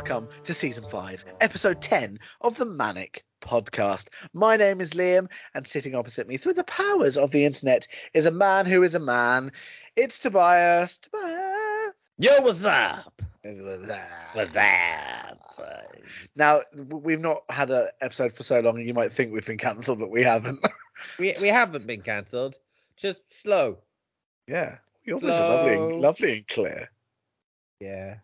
welcome 0.00 0.26
to 0.44 0.54
season 0.54 0.82
five, 0.88 1.22
episode 1.42 1.82
10 1.82 2.18
of 2.40 2.56
the 2.56 2.64
ManNic 2.64 3.18
Podcast. 3.42 4.06
My 4.32 4.56
name 4.56 4.80
is 4.80 4.92
Liam, 4.92 5.28
and 5.54 5.66
sitting 5.66 5.94
opposite 5.94 6.26
me 6.26 6.38
through 6.38 6.54
the 6.54 6.64
powers 6.64 7.18
of 7.18 7.32
the 7.32 7.44
internet 7.44 7.86
is 8.14 8.24
a 8.24 8.30
man 8.30 8.64
who 8.64 8.82
is 8.82 8.94
a 8.94 8.98
man. 8.98 9.52
It's 9.96 10.18
Tobias. 10.18 10.96
Tobias. 10.96 12.10
Yo, 12.16 12.40
what's 12.40 12.64
up? 12.64 13.20
Now, 13.44 14.02
What's 14.32 14.56
up? 14.56 15.38
Now, 16.34 16.62
we've 16.88 17.20
not 17.20 17.42
had 17.50 17.70
an 17.70 17.88
episode 18.00 18.32
for 18.32 18.42
so 18.42 18.60
long, 18.60 18.78
and 18.78 18.88
you 18.88 18.94
might 18.94 19.12
think 19.12 19.34
we've 19.34 19.44
been 19.44 19.58
cancelled, 19.58 19.98
but 19.98 20.10
we 20.10 20.22
haven't. 20.22 20.64
We 21.18 21.34
we 21.42 21.48
haven't 21.48 21.86
been 21.86 22.00
cancelled. 22.02 22.56
Just 22.96 23.22
slow. 23.42 23.78
yeah, 24.46 24.78
your 25.04 25.18
voice 25.18 25.34
is 25.34 25.40
lovely, 25.40 25.76
lovely 25.76 26.32
and 26.38 26.48
clear. 26.48 26.90
Yeah. 27.80 28.16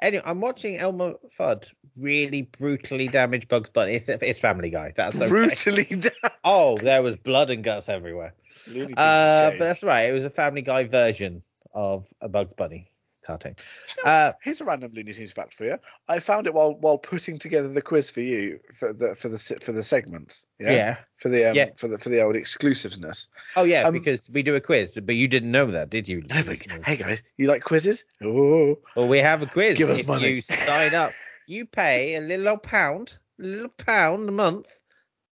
Anyway, 0.00 0.22
I'm 0.24 0.40
watching 0.40 0.78
Elmer 0.78 1.14
Fudd 1.38 1.70
really 1.96 2.42
brutally 2.42 3.08
damage 3.08 3.48
Bugs 3.48 3.70
Bunny. 3.70 3.94
It's, 3.94 4.08
it's 4.08 4.38
Family 4.38 4.70
Guy. 4.70 4.92
That's 4.96 5.16
okay. 5.16 5.28
Brutally 5.28 5.84
down. 5.84 6.32
Oh, 6.44 6.78
there 6.78 7.02
was 7.02 7.16
blood 7.16 7.50
and 7.50 7.64
guts 7.64 7.88
everywhere. 7.88 8.34
Uh, 8.68 9.50
but 9.50 9.58
that's 9.58 9.82
right. 9.82 10.08
It 10.08 10.12
was 10.12 10.24
a 10.24 10.30
Family 10.30 10.62
Guy 10.62 10.84
version 10.84 11.42
of 11.74 12.06
a 12.20 12.28
Bugs 12.28 12.52
Bunny 12.52 12.90
cartoon. 13.28 13.54
Do 13.54 13.94
you 13.98 14.04
know, 14.04 14.10
Uh, 14.10 14.32
here's 14.42 14.60
a 14.60 14.64
random 14.64 14.90
Looney 14.94 15.12
Tunes 15.12 15.32
fact 15.32 15.54
for 15.54 15.64
you. 15.64 15.78
I 16.08 16.18
found 16.18 16.46
it 16.46 16.54
while 16.54 16.74
while 16.74 16.98
putting 16.98 17.38
together 17.38 17.68
the 17.68 17.82
quiz 17.82 18.10
for 18.10 18.22
you 18.22 18.58
for 18.74 18.92
the 18.92 19.14
for 19.14 19.28
the 19.28 19.38
for 19.38 19.72
the 19.72 19.82
segments. 19.82 20.46
Yeah. 20.58 20.72
yeah. 20.72 20.96
For 21.18 21.28
the 21.28 21.50
um, 21.50 21.54
Yeah. 21.56 21.66
for 21.76 21.88
the 21.88 21.98
for 21.98 22.08
the 22.08 22.22
old 22.22 22.34
exclusiveness. 22.36 23.28
Oh 23.54 23.64
yeah, 23.64 23.82
Um, 23.86 23.92
because 23.92 24.28
we 24.30 24.42
do 24.42 24.56
a 24.56 24.60
quiz, 24.60 24.90
but 25.02 25.14
you 25.14 25.28
didn't 25.28 25.52
know 25.52 25.70
that, 25.70 25.90
did 25.90 26.08
you? 26.08 26.22
No, 26.22 26.42
but, 26.42 26.56
hey 26.84 26.96
guys, 26.96 27.22
you 27.36 27.46
like 27.46 27.62
quizzes? 27.62 28.04
Oh, 28.22 28.78
Well, 28.96 29.06
we 29.08 29.18
have 29.18 29.42
a 29.42 29.46
quiz. 29.46 29.76
Give 29.78 29.90
us 29.90 30.04
money. 30.04 30.28
you 30.30 30.40
sign 30.40 30.94
up, 30.94 31.12
you 31.46 31.66
pay 31.66 32.16
a 32.16 32.20
little 32.20 32.48
old 32.48 32.62
pound, 32.62 33.16
a 33.40 33.44
little 33.44 33.68
pound 33.68 34.28
a 34.28 34.32
month. 34.32 34.66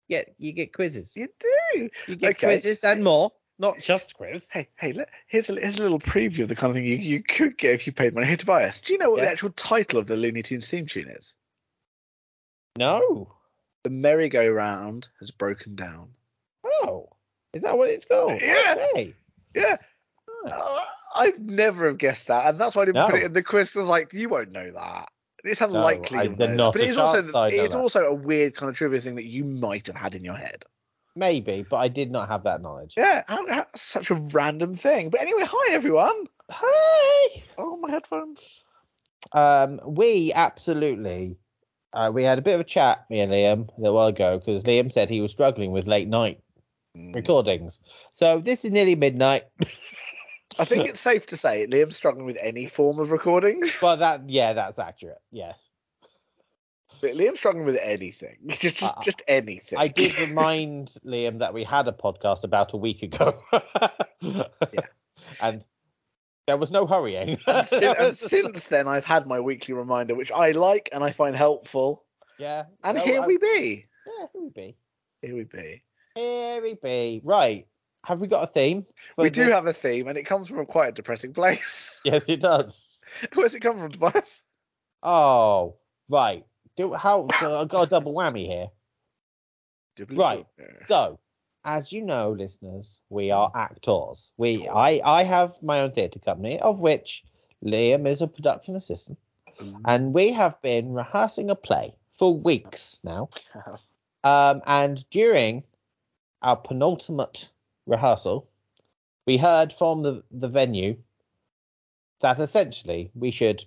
Yeah, 0.07 0.21
you 0.37 0.53
get 0.53 0.71
quizzes. 0.71 1.11
you 1.17 1.27
do. 1.73 1.89
You 2.07 2.15
get 2.15 2.35
Okay. 2.35 2.47
quizzes 2.47 2.81
and 2.85 3.03
more, 3.03 3.31
not 3.59 3.79
just 3.79 4.15
quiz. 4.15 4.47
Hey, 4.51 4.67
hey, 4.75 4.93
let, 4.93 5.09
here's 5.27 5.49
a 5.49 5.59
here's 5.59 5.79
a 5.79 5.81
little 5.81 5.99
preview 5.99 6.43
of 6.43 6.49
the 6.49 6.55
kind 6.55 6.69
of 6.71 6.75
thing 6.75 6.85
you, 6.85 6.95
you 6.95 7.23
could 7.23 7.57
get 7.57 7.73
if 7.73 7.87
you 7.87 7.93
paid 7.93 8.13
money. 8.13 8.27
Hey 8.27 8.35
Tobias, 8.35 8.81
do 8.81 8.93
you 8.93 8.99
know 8.99 9.09
what 9.11 9.21
the 9.21 9.29
actual 9.29 9.49
title 9.51 9.99
of 9.99 10.07
the 10.07 10.15
Looney 10.15 10.43
Tunes 10.43 10.67
theme 10.69 10.85
tune 10.85 11.09
is? 11.09 11.35
No. 12.77 13.33
The 13.83 13.89
merry-go-round 13.89 15.07
has 15.19 15.31
broken 15.31 15.75
down. 15.75 16.09
Oh, 16.63 17.09
is 17.53 17.63
that 17.63 17.77
what 17.77 17.89
it's 17.89 18.05
called? 18.05 18.41
Yeah. 18.41 18.75
Okay. 18.93 19.13
Yeah. 19.55 19.77
Uh, 20.45 20.81
I'd 21.15 21.39
never 21.39 21.87
have 21.87 21.97
guessed 21.97 22.27
that, 22.27 22.47
and 22.47 22.59
that's 22.59 22.75
why 22.75 22.83
I 22.83 22.85
didn't 22.85 22.97
put 23.09 23.19
it 23.21 23.25
in 23.25 23.33
the 23.33 23.43
quiz. 23.43 23.71
'cause 23.71 23.77
I 23.77 23.79
was 23.81 23.89
like, 23.89 24.13
you 24.13 24.29
won't 24.29 24.51
know 24.51 24.69
that. 24.71 25.09
It's 25.43 25.61
No, 25.61 25.67
unlikely. 25.67 26.17
I- 26.19 26.27
there's 26.27 26.57
not. 26.57 26.73
But 26.73 26.81
it's 26.81 26.97
also 26.97 27.21
chance 27.21 27.35
I'd 27.35 27.53
know 27.53 27.63
it's 27.63 27.75
also 27.75 28.05
a 28.05 28.13
weird 28.13 28.55
kind 28.55 28.69
of 28.69 28.75
trivia 28.75 28.99
thing 29.01 29.15
that 29.15 29.25
you 29.25 29.45
might 29.45 29.87
have 29.87 29.95
had 29.95 30.13
in 30.13 30.23
your 30.23 30.35
head. 30.35 30.63
Maybe, 31.17 31.65
but 31.67 31.77
I 31.77 31.87
did 31.87 32.11
not 32.11 32.29
have 32.29 32.43
that 32.43 32.61
knowledge. 32.61 32.93
Yeah, 32.95 33.23
how, 33.27 33.47
how, 33.47 33.65
such 33.75 34.11
a 34.11 34.15
random 34.15 34.75
thing. 34.75 35.09
But 35.09 35.21
anyway, 35.21 35.43
hi 35.45 35.73
everyone. 35.73 36.27
Hey. 36.49 37.43
Oh, 37.57 37.77
my 37.81 37.89
headphones. 37.89 38.63
Um, 39.31 39.81
we 39.85 40.31
absolutely. 40.33 41.37
Uh, 41.91 42.11
we 42.13 42.23
had 42.23 42.37
a 42.37 42.41
bit 42.41 42.53
of 42.53 42.61
a 42.61 42.63
chat, 42.63 43.05
me 43.09 43.21
and 43.21 43.31
Liam, 43.31 43.67
a 43.77 43.81
little 43.81 43.95
while 43.95 44.07
ago, 44.07 44.37
because 44.37 44.63
Liam 44.63 44.91
said 44.91 45.09
he 45.09 45.21
was 45.21 45.31
struggling 45.31 45.71
with 45.71 45.87
late 45.87 46.07
night 46.07 46.39
Mm. 46.97 47.13
recordings. 47.13 47.79
So 48.11 48.39
this 48.39 48.65
is 48.65 48.71
nearly 48.71 48.95
midnight. 48.95 49.43
I 50.59 50.65
think 50.65 50.87
it's 50.87 50.99
safe 50.99 51.27
to 51.27 51.37
say 51.37 51.67
Liam's 51.67 51.95
struggling 51.95 52.25
with 52.25 52.37
any 52.41 52.65
form 52.65 52.99
of 52.99 53.11
recordings. 53.11 53.77
But 53.79 53.97
that, 53.97 54.29
yeah, 54.29 54.53
that's 54.53 54.79
accurate. 54.79 55.21
Yes, 55.31 55.66
Liam's 57.01 57.39
struggling 57.39 57.65
with 57.65 57.77
anything, 57.81 58.37
just 58.47 58.77
just, 58.77 58.83
Uh, 58.83 59.01
just 59.01 59.21
anything. 59.27 59.77
I 59.77 59.87
did 59.87 60.17
remind 60.19 60.87
Liam 61.05 61.39
that 61.39 61.53
we 61.53 61.63
had 61.63 61.87
a 61.87 61.91
podcast 61.91 62.43
about 62.43 62.73
a 62.73 62.77
week 62.77 63.03
ago. 63.03 63.41
and 65.41 65.63
there 66.47 66.57
was 66.57 66.71
no 66.71 66.85
hurrying. 66.87 67.37
and, 67.47 67.67
sin- 67.67 67.95
and 67.99 68.15
since 68.15 68.67
then, 68.67 68.87
I've 68.87 69.05
had 69.05 69.27
my 69.27 69.39
weekly 69.39 69.73
reminder, 69.73 70.15
which 70.15 70.31
I 70.31 70.51
like 70.51 70.89
and 70.91 71.03
I 71.03 71.11
find 71.11 71.35
helpful. 71.35 72.03
yeah, 72.39 72.65
And 72.83 72.97
so 72.97 73.03
here 73.03 73.21
I- 73.21 73.27
we 73.27 73.37
be. 73.37 73.85
Yeah, 74.07 74.25
here 74.33 74.41
we 74.41 74.49
be. 74.49 74.75
Here 75.21 75.35
we 75.35 75.43
be. 75.43 75.83
Here 76.15 76.61
we 76.61 76.73
be. 76.75 77.21
Right. 77.23 77.67
Have 78.05 78.21
we 78.21 78.27
got 78.27 78.43
a 78.43 78.47
theme? 78.47 78.85
we 79.17 79.29
do 79.29 79.45
this? 79.45 79.53
have 79.53 79.65
a 79.67 79.73
theme, 79.73 80.07
and 80.07 80.17
it 80.17 80.23
comes 80.23 80.47
from 80.47 80.59
a 80.59 80.65
quite 80.65 80.89
a 80.89 80.91
depressing 80.93 81.33
place. 81.33 81.99
Yes, 82.05 82.29
it 82.29 82.39
does. 82.39 83.01
Where's 83.33 83.53
it 83.53 83.59
come 83.59 83.77
from, 83.79 83.91
Tobias? 83.91 84.41
Oh, 85.03 85.75
right. 86.07 86.45
Do 86.77 86.93
how? 86.93 87.27
So 87.39 87.59
I've 87.59 87.67
got 87.67 87.83
a 87.83 87.89
double 87.89 88.13
whammy 88.13 88.47
here. 88.47 88.67
Right. 90.15 90.45
So, 90.87 91.19
as 91.65 91.91
you 91.91 92.03
know, 92.03 92.31
listeners, 92.31 93.01
we 93.09 93.31
are 93.31 93.51
actors. 93.55 94.31
We, 94.37 94.67
I, 94.67 95.01
I 95.03 95.23
have 95.23 95.61
my 95.63 95.81
own 95.81 95.91
theatre 95.91 96.19
company, 96.19 96.59
of 96.59 96.79
which 96.79 97.23
Liam 97.65 98.07
is 98.07 98.21
a 98.21 98.27
production 98.27 98.75
assistant, 98.75 99.17
and 99.85 100.13
we 100.13 100.31
have 100.33 100.61
been 100.61 100.93
rehearsing 100.93 101.49
a 101.49 101.55
play 101.55 101.95
for 102.13 102.33
weeks 102.33 102.99
now. 103.03 103.29
Um, 104.23 104.61
and 104.65 105.09
during 105.09 105.63
our 106.41 106.57
penultimate 106.57 107.49
rehearsal, 107.85 108.49
we 109.25 109.37
heard 109.37 109.71
from 109.71 110.01
the, 110.01 110.23
the 110.31 110.49
venue 110.49 110.97
that 112.19 112.39
essentially 112.39 113.11
we 113.15 113.31
should 113.31 113.63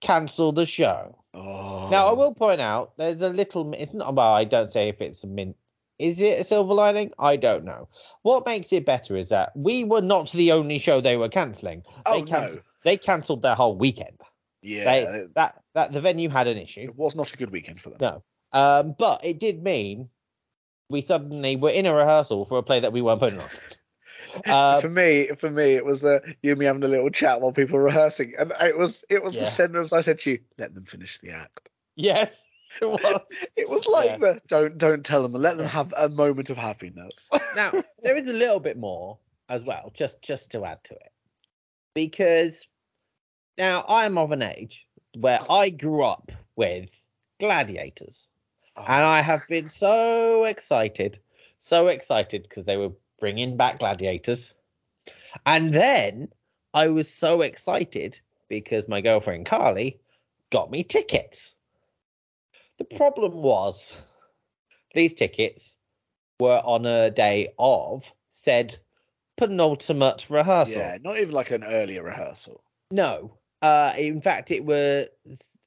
cancel 0.00 0.52
the 0.52 0.66
show. 0.66 1.16
Oh. 1.34 1.88
Now, 1.90 2.08
I 2.08 2.12
will 2.12 2.34
point 2.34 2.60
out 2.60 2.96
there's 2.96 3.22
a 3.22 3.28
little. 3.28 3.72
It's 3.74 3.92
not. 3.92 4.14
Well, 4.14 4.32
I 4.32 4.44
don't 4.44 4.72
say 4.72 4.88
if 4.88 5.00
it's 5.00 5.24
a 5.24 5.26
mint. 5.26 5.56
Is 5.98 6.20
it 6.20 6.40
a 6.40 6.44
silver 6.44 6.74
lining? 6.74 7.12
I 7.18 7.36
don't 7.36 7.64
know. 7.64 7.88
What 8.22 8.44
makes 8.44 8.72
it 8.72 8.84
better 8.84 9.16
is 9.16 9.30
that 9.30 9.52
we 9.56 9.84
were 9.84 10.02
not 10.02 10.30
the 10.32 10.52
only 10.52 10.78
show 10.78 11.00
they 11.00 11.16
were 11.16 11.28
cancelling. 11.28 11.82
Oh, 12.04 12.20
they 12.20 12.30
cancelled, 12.30 12.56
no. 12.56 12.62
They 12.84 12.96
cancelled 12.98 13.42
their 13.42 13.54
whole 13.54 13.76
weekend. 13.76 14.20
Yeah. 14.62 14.84
They, 14.84 15.24
that 15.36 15.62
that 15.74 15.92
the 15.92 16.00
venue 16.00 16.28
had 16.28 16.48
an 16.48 16.58
issue. 16.58 16.82
it 16.82 16.96
was 16.96 17.14
not 17.16 17.32
a 17.32 17.36
good 17.36 17.50
weekend 17.50 17.80
for 17.80 17.90
them. 17.90 17.98
No. 18.00 18.22
Um, 18.52 18.94
but 18.98 19.24
it 19.24 19.40
did 19.40 19.62
mean 19.62 20.08
we 20.88 21.00
suddenly 21.00 21.56
were 21.56 21.70
in 21.70 21.86
a 21.86 21.94
rehearsal 21.94 22.44
for 22.44 22.58
a 22.58 22.62
play 22.62 22.80
that 22.80 22.92
we 22.92 23.02
weren't 23.02 23.20
putting 23.20 23.40
on. 23.40 23.48
Um, 24.46 24.80
for 24.80 24.88
me, 24.88 25.28
for 25.36 25.50
me, 25.50 25.72
it 25.72 25.84
was 25.84 26.04
uh, 26.04 26.20
you 26.42 26.52
and 26.52 26.58
me 26.60 26.66
having 26.66 26.84
a 26.84 26.88
little 26.88 27.10
chat 27.10 27.40
while 27.40 27.52
people 27.52 27.78
were 27.78 27.84
rehearsing, 27.84 28.34
and 28.38 28.52
it 28.60 28.76
was 28.76 29.04
it 29.08 29.22
was 29.22 29.34
the 29.34 29.40
Yeah. 29.40 29.46
sentence 29.46 29.92
I 29.92 30.00
said 30.00 30.18
to 30.20 30.32
you: 30.32 30.38
"Let 30.58 30.74
them 30.74 30.84
finish 30.84 31.18
the 31.18 31.30
act." 31.30 31.70
yes, 31.96 32.48
it 32.80 32.86
was. 32.90 33.26
It 33.56 33.68
was 33.68 33.86
like 33.86 34.06
Yeah. 34.10 34.16
the 34.18 34.40
don't 34.46 34.78
don't 34.78 35.04
tell 35.04 35.22
them, 35.22 35.32
let 35.32 35.56
them 35.56 35.66
have 35.66 35.92
a 35.96 36.08
moment 36.08 36.50
of 36.50 36.56
happiness. 36.56 37.28
now 37.56 37.72
there 38.02 38.16
is 38.16 38.28
a 38.28 38.32
little 38.32 38.60
bit 38.60 38.76
more 38.76 39.18
as 39.48 39.64
well, 39.64 39.90
just 39.94 40.22
just 40.22 40.50
to 40.52 40.64
add 40.64 40.82
to 40.84 40.94
it, 40.94 41.12
because 41.94 42.66
now 43.58 43.84
I'm 43.88 44.18
of 44.18 44.32
an 44.32 44.42
age 44.42 44.86
where 45.16 45.38
I 45.48 45.70
grew 45.70 46.04
up 46.04 46.30
with 46.56 46.92
gladiators, 47.40 48.28
and 48.76 48.86
I 49.04 49.22
have 49.22 49.46
been 49.48 49.68
so 49.70 50.44
excited, 50.44 51.18
so 51.58 51.88
excited 51.88 52.42
because 52.42 52.66
they 52.66 52.76
were 52.76 52.92
bringing 53.18 53.56
back 53.56 53.78
gladiators, 53.78 54.54
and 55.44 55.72
then 55.72 56.28
I 56.74 56.88
was 56.88 57.12
so 57.12 57.42
excited 57.42 58.18
because 58.48 58.88
my 58.88 59.00
girlfriend 59.00 59.46
Carly 59.46 60.00
got 60.50 60.70
me 60.70 60.82
tickets. 60.84 61.54
The 62.78 62.84
problem 62.84 63.32
was 63.42 63.98
these 64.94 65.14
tickets 65.14 65.74
were 66.40 66.58
on 66.62 66.84
a 66.86 67.10
day 67.10 67.48
of 67.58 68.10
said 68.30 68.76
penultimate 69.36 70.26
rehearsal. 70.28 70.74
yeah, 70.78 70.98
not 71.00 71.18
even 71.18 71.32
like 71.32 71.50
an 71.50 71.64
earlier 71.64 72.02
rehearsal. 72.02 72.62
No. 72.90 73.38
Uh, 73.62 73.94
in 73.96 74.20
fact, 74.20 74.50
it 74.50 74.64
was 74.64 75.08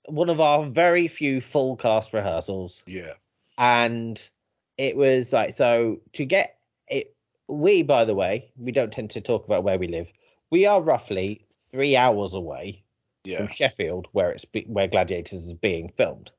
one 0.05 0.29
of 0.29 0.39
our 0.39 0.65
very 0.65 1.07
few 1.07 1.41
full 1.41 1.75
cast 1.75 2.13
rehearsals, 2.13 2.83
Yeah. 2.85 3.13
and 3.57 4.29
it 4.77 4.95
was 4.95 5.33
like 5.33 5.53
so 5.53 5.99
to 6.13 6.25
get 6.25 6.57
it. 6.87 7.15
We, 7.49 7.81
by 7.83 8.05
the 8.05 8.13
way, 8.15 8.51
we 8.57 8.71
don't 8.71 8.93
tend 8.93 9.09
to 9.11 9.21
talk 9.21 9.43
about 9.45 9.63
where 9.63 9.77
we 9.79 9.87
live. 9.87 10.07
We 10.51 10.65
are 10.67 10.81
roughly 10.81 11.45
three 11.71 11.95
hours 11.97 12.33
away 12.35 12.83
Yeah. 13.25 13.37
from 13.39 13.47
Sheffield, 13.47 14.07
where 14.11 14.29
it's 14.31 14.45
be, 14.45 14.65
where 14.67 14.87
Gladiators 14.87 15.45
is 15.45 15.53
being 15.53 15.89
filmed. 15.97 16.29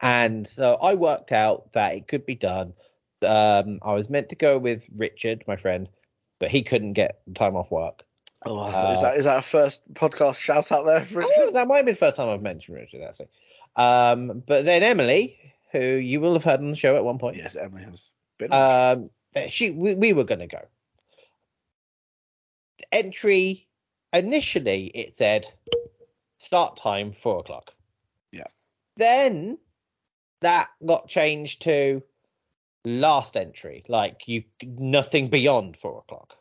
And 0.00 0.46
so 0.46 0.76
I 0.76 0.94
worked 0.94 1.32
out 1.32 1.72
that 1.72 1.94
it 1.96 2.06
could 2.06 2.24
be 2.24 2.36
done. 2.36 2.72
Um, 3.22 3.80
I 3.82 3.94
was 3.94 4.08
meant 4.08 4.28
to 4.28 4.36
go 4.36 4.56
with 4.58 4.84
Richard, 4.96 5.42
my 5.48 5.56
friend, 5.56 5.88
but 6.38 6.50
he 6.50 6.62
couldn't 6.62 6.92
get 6.92 7.20
time 7.34 7.56
off 7.56 7.70
work. 7.72 8.04
Oh, 8.46 8.58
Uh, 8.60 8.92
is 8.92 9.00
that 9.00 9.16
is 9.16 9.24
that 9.24 9.38
a 9.38 9.42
first 9.42 9.82
podcast 9.94 10.36
shout 10.40 10.70
out 10.70 10.86
there 10.86 11.04
for 11.04 11.20
Oh, 11.24 11.26
Richard? 11.40 11.54
that 11.54 11.66
might 11.66 11.84
be 11.84 11.90
the 11.92 11.98
first 11.98 12.14
time 12.16 12.28
I've 12.28 12.42
mentioned 12.42 12.76
Richard, 12.76 13.02
actually. 13.02 13.26
Um, 13.74 14.44
but 14.46 14.64
then 14.64 14.84
Emily, 14.84 15.36
who 15.72 15.80
you 15.80 16.20
will 16.20 16.34
have 16.34 16.44
heard 16.44 16.60
on 16.60 16.70
the 16.70 16.76
show 16.76 16.94
at 16.94 17.04
one 17.04 17.18
point, 17.18 17.36
Yes, 17.36 17.56
Emily 17.56 17.82
has 17.82 18.10
been. 18.38 18.52
on 18.52 18.98
um, 18.98 19.10
that 19.34 19.52
she 19.52 19.70
we, 19.70 19.94
we 19.94 20.12
were 20.12 20.24
going 20.24 20.40
to 20.40 20.46
go. 20.46 20.64
The 22.78 22.94
entry 22.94 23.68
initially 24.12 24.86
it 24.94 25.14
said 25.14 25.46
start 26.38 26.76
time 26.76 27.12
four 27.12 27.40
o'clock. 27.40 27.74
Yeah. 28.32 28.46
Then 28.96 29.58
that 30.40 30.68
got 30.84 31.08
changed 31.08 31.62
to 31.62 32.02
last 32.84 33.36
entry, 33.36 33.84
like 33.88 34.26
you 34.26 34.44
nothing 34.62 35.28
beyond 35.28 35.76
four 35.76 35.98
o'clock. 35.98 36.36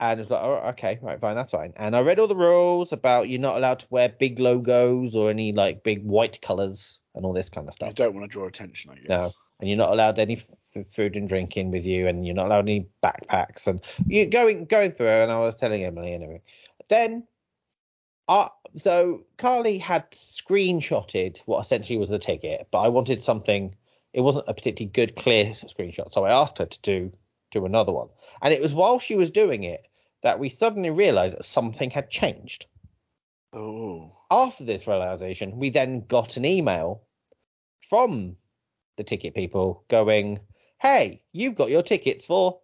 And 0.00 0.20
it's 0.20 0.30
like, 0.30 0.42
oh, 0.42 0.62
okay, 0.70 0.98
right, 1.02 1.20
fine, 1.20 1.34
that's 1.34 1.50
fine. 1.50 1.72
And 1.76 1.96
I 1.96 2.00
read 2.00 2.20
all 2.20 2.28
the 2.28 2.36
rules 2.36 2.92
about 2.92 3.28
you're 3.28 3.40
not 3.40 3.56
allowed 3.56 3.80
to 3.80 3.86
wear 3.90 4.08
big 4.08 4.38
logos 4.38 5.16
or 5.16 5.28
any 5.28 5.52
like 5.52 5.82
big 5.82 6.04
white 6.04 6.40
colors 6.40 7.00
and 7.16 7.24
all 7.24 7.32
this 7.32 7.50
kind 7.50 7.66
of 7.66 7.74
stuff. 7.74 7.88
You 7.88 7.94
don't 7.94 8.14
want 8.14 8.24
to 8.24 8.32
draw 8.32 8.46
attention, 8.46 8.92
I 8.92 8.94
guess. 8.94 9.08
No, 9.08 9.32
and 9.58 9.68
you're 9.68 9.78
not 9.78 9.90
allowed 9.90 10.20
any 10.20 10.36
f- 10.36 10.86
food 10.88 11.16
and 11.16 11.28
drinking 11.28 11.72
with 11.72 11.84
you, 11.84 12.06
and 12.06 12.24
you're 12.24 12.36
not 12.36 12.46
allowed 12.46 12.68
any 12.68 12.86
backpacks. 13.02 13.66
And 13.66 13.80
you 14.06 14.26
going 14.26 14.66
going 14.66 14.92
through, 14.92 15.08
and 15.08 15.32
I 15.32 15.40
was 15.40 15.56
telling 15.56 15.84
Emily 15.84 16.12
and 16.12 16.22
everything. 16.22 16.44
Then, 16.88 17.26
uh, 18.28 18.50
so 18.78 19.24
Carly 19.36 19.78
had 19.78 20.08
screenshotted 20.12 21.40
what 21.46 21.60
essentially 21.60 21.98
was 21.98 22.08
the 22.08 22.20
ticket, 22.20 22.68
but 22.70 22.78
I 22.78 22.88
wanted 22.88 23.20
something. 23.20 23.74
It 24.12 24.20
wasn't 24.20 24.44
a 24.46 24.54
particularly 24.54 24.92
good, 24.92 25.16
clear 25.16 25.46
screenshot, 25.46 26.12
so 26.12 26.24
I 26.24 26.30
asked 26.30 26.58
her 26.58 26.66
to 26.66 26.80
do 26.82 27.12
do 27.50 27.66
another 27.66 27.92
one. 27.92 28.08
And 28.42 28.54
it 28.54 28.62
was 28.62 28.74
while 28.74 29.00
she 29.00 29.16
was 29.16 29.30
doing 29.30 29.64
it 29.64 29.87
that 30.22 30.38
we 30.38 30.48
suddenly 30.48 30.90
realised 30.90 31.36
that 31.38 31.44
something 31.44 31.90
had 31.90 32.10
changed. 32.10 32.66
Oh. 33.52 34.12
After 34.30 34.64
this 34.64 34.86
realization, 34.86 35.58
we 35.58 35.70
then 35.70 36.04
got 36.06 36.36
an 36.36 36.44
email 36.44 37.02
from 37.88 38.36
the 38.96 39.04
ticket 39.04 39.34
people 39.34 39.84
going, 39.88 40.40
Hey, 40.80 41.22
you've 41.32 41.54
got 41.54 41.70
your 41.70 41.82
tickets 41.82 42.24
for 42.24 42.60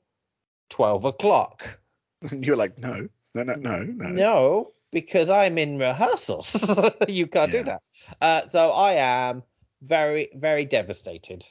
12 0.70 1.04
o'clock. 1.04 1.78
And 2.30 2.44
you're 2.46 2.56
like, 2.56 2.78
no, 2.78 3.08
no, 3.34 3.42
no, 3.42 3.54
no, 3.54 3.82
no. 3.82 4.08
No, 4.08 4.72
because 4.92 5.30
I'm 5.30 5.58
in 5.58 5.78
rehearsals. 5.78 6.54
you 7.08 7.26
can't 7.26 7.52
Yeah. 7.52 7.58
do 7.58 7.64
that. 7.64 7.82
Uh, 8.20 8.46
so 8.46 8.70
I 8.70 8.94
am 8.94 9.42
very, 9.82 10.30
very 10.34 10.64
devastated, 10.64 11.46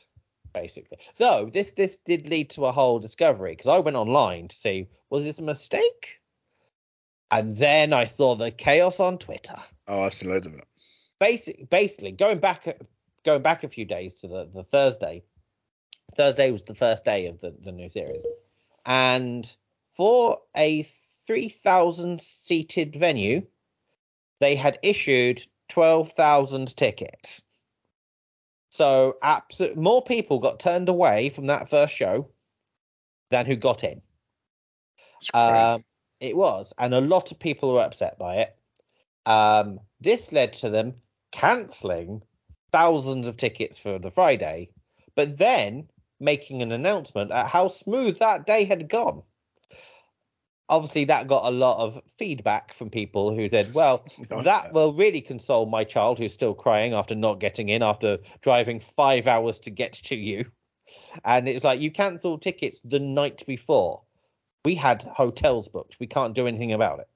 basically. 0.53 0.97
Though 1.17 1.49
this 1.51 1.71
this 1.71 1.97
did 2.05 2.29
lead 2.29 2.51
to 2.51 2.65
a 2.65 2.71
whole 2.71 2.99
discovery 2.99 3.51
because 3.51 3.67
I 3.67 3.79
went 3.79 3.97
online 3.97 4.47
to 4.47 4.55
see 4.55 4.87
was 5.09 5.25
this 5.25 5.39
a 5.39 5.43
mistake, 5.43 6.21
and 7.31 7.57
then 7.57 7.93
I 7.93 8.05
saw 8.05 8.35
the 8.35 8.51
chaos 8.51 8.99
on 8.99 9.17
Twitter. 9.17 9.57
Oh, 9.87 10.03
I've 10.03 10.13
seen 10.13 10.29
loads 10.29 10.47
of 10.47 10.53
it. 10.53 10.67
basic 11.19 11.69
basically 11.69 12.11
going 12.11 12.39
back 12.39 12.77
going 13.25 13.41
back 13.41 13.63
a 13.63 13.69
few 13.69 13.85
days 13.85 14.13
to 14.15 14.27
the, 14.27 14.49
the 14.53 14.63
Thursday. 14.63 15.23
Thursday 16.15 16.51
was 16.51 16.63
the 16.63 16.75
first 16.75 17.05
day 17.05 17.27
of 17.27 17.39
the, 17.39 17.55
the 17.63 17.71
new 17.71 17.89
series. 17.89 18.25
And 18.85 19.49
for 19.95 20.39
a 20.55 20.83
3,000 21.27 22.21
seated 22.21 22.95
venue, 22.95 23.43
they 24.39 24.55
had 24.55 24.77
issued 24.83 25.45
12,000 25.69 26.75
tickets. 26.75 27.43
So 28.73 29.17
absolute, 29.21 29.77
more 29.77 30.01
people 30.01 30.39
got 30.39 30.59
turned 30.59 30.89
away 30.89 31.29
from 31.29 31.45
that 31.45 31.69
first 31.69 31.93
show 31.93 32.29
than 33.29 33.45
who 33.45 33.55
got 33.55 33.83
in. 33.83 34.01
Um, 35.31 35.83
it 36.19 36.35
was, 36.35 36.73
and 36.79 36.91
a 36.91 36.99
lot 36.99 37.31
of 37.31 37.37
people 37.37 37.71
were 37.71 37.83
upset 37.83 38.17
by 38.17 38.37
it. 38.37 38.57
Um, 39.27 39.79
this 40.01 40.31
led 40.31 40.53
to 40.53 40.71
them 40.71 40.95
cancelling 41.31 42.23
thousands 42.71 43.27
of 43.27 43.37
tickets 43.37 43.77
for 43.77 43.99
the 43.99 44.09
Friday, 44.09 44.71
but 45.15 45.37
then 45.37 45.87
making 46.19 46.63
an 46.63 46.71
announcement 46.71 47.29
at 47.29 47.45
how 47.45 47.67
smooth 47.67 48.17
that 48.17 48.47
day 48.47 48.63
had 48.63 48.89
gone. 48.89 49.21
Obviously, 50.73 51.05
that 51.05 51.27
got 51.27 51.45
a 51.45 51.51
lot 51.51 51.77
of 51.77 52.01
feedback 52.17 52.73
from 52.73 52.89
people 52.89 53.31
who 53.31 53.47
said, 53.47 53.75
"Well, 53.75 54.03
that 54.43 54.73
will 54.73 54.91
really 54.91 55.21
console 55.21 55.67
my 55.67 55.83
child 55.83 56.17
who's 56.17 56.33
still 56.33 56.55
crying 56.55 56.95
after 56.95 57.13
not 57.13 57.39
getting 57.39 57.69
in 57.69 57.83
after 57.83 58.17
driving 58.41 58.79
five 58.79 59.27
hours 59.27 59.59
to 59.59 59.69
get 59.69 59.93
to 59.93 60.15
you." 60.15 60.45
And 61.23 61.47
it's 61.47 61.63
like 61.63 61.79
you 61.79 61.91
cancelled 61.91 62.41
tickets 62.41 62.81
the 62.83 62.97
night 62.97 63.45
before. 63.45 64.01
We 64.65 64.73
had 64.73 65.03
hotels 65.03 65.67
booked. 65.67 65.97
We 65.99 66.07
can't 66.07 66.33
do 66.33 66.47
anything 66.47 66.73
about 66.73 67.01
it, 67.01 67.09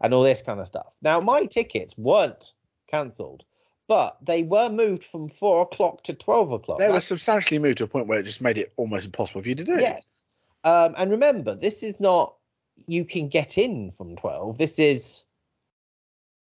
and 0.00 0.14
all 0.14 0.22
this 0.22 0.42
kind 0.42 0.60
of 0.60 0.68
stuff. 0.68 0.92
Now, 1.02 1.18
my 1.18 1.46
tickets 1.46 1.98
weren't 1.98 2.52
cancelled, 2.88 3.42
but 3.88 4.18
they 4.22 4.44
were 4.44 4.68
moved 4.70 5.02
from 5.02 5.30
four 5.30 5.62
o'clock 5.62 6.04
to 6.04 6.14
twelve 6.14 6.52
o'clock. 6.52 6.78
They 6.78 6.92
were 6.92 7.00
substantially 7.00 7.58
moved 7.58 7.78
to 7.78 7.84
a 7.84 7.88
point 7.88 8.06
where 8.06 8.20
it 8.20 8.24
just 8.24 8.40
made 8.40 8.56
it 8.56 8.72
almost 8.76 9.06
impossible 9.06 9.42
for 9.42 9.48
you 9.48 9.56
to 9.56 9.64
do. 9.64 9.74
It. 9.74 9.80
Yes. 9.80 10.22
Um, 10.62 10.94
and 10.96 11.10
remember, 11.10 11.56
this 11.56 11.82
is 11.82 11.98
not 11.98 12.36
you 12.86 13.04
can 13.04 13.28
get 13.28 13.58
in 13.58 13.90
from 13.90 14.16
12. 14.16 14.58
This 14.58 14.78
is 14.78 15.24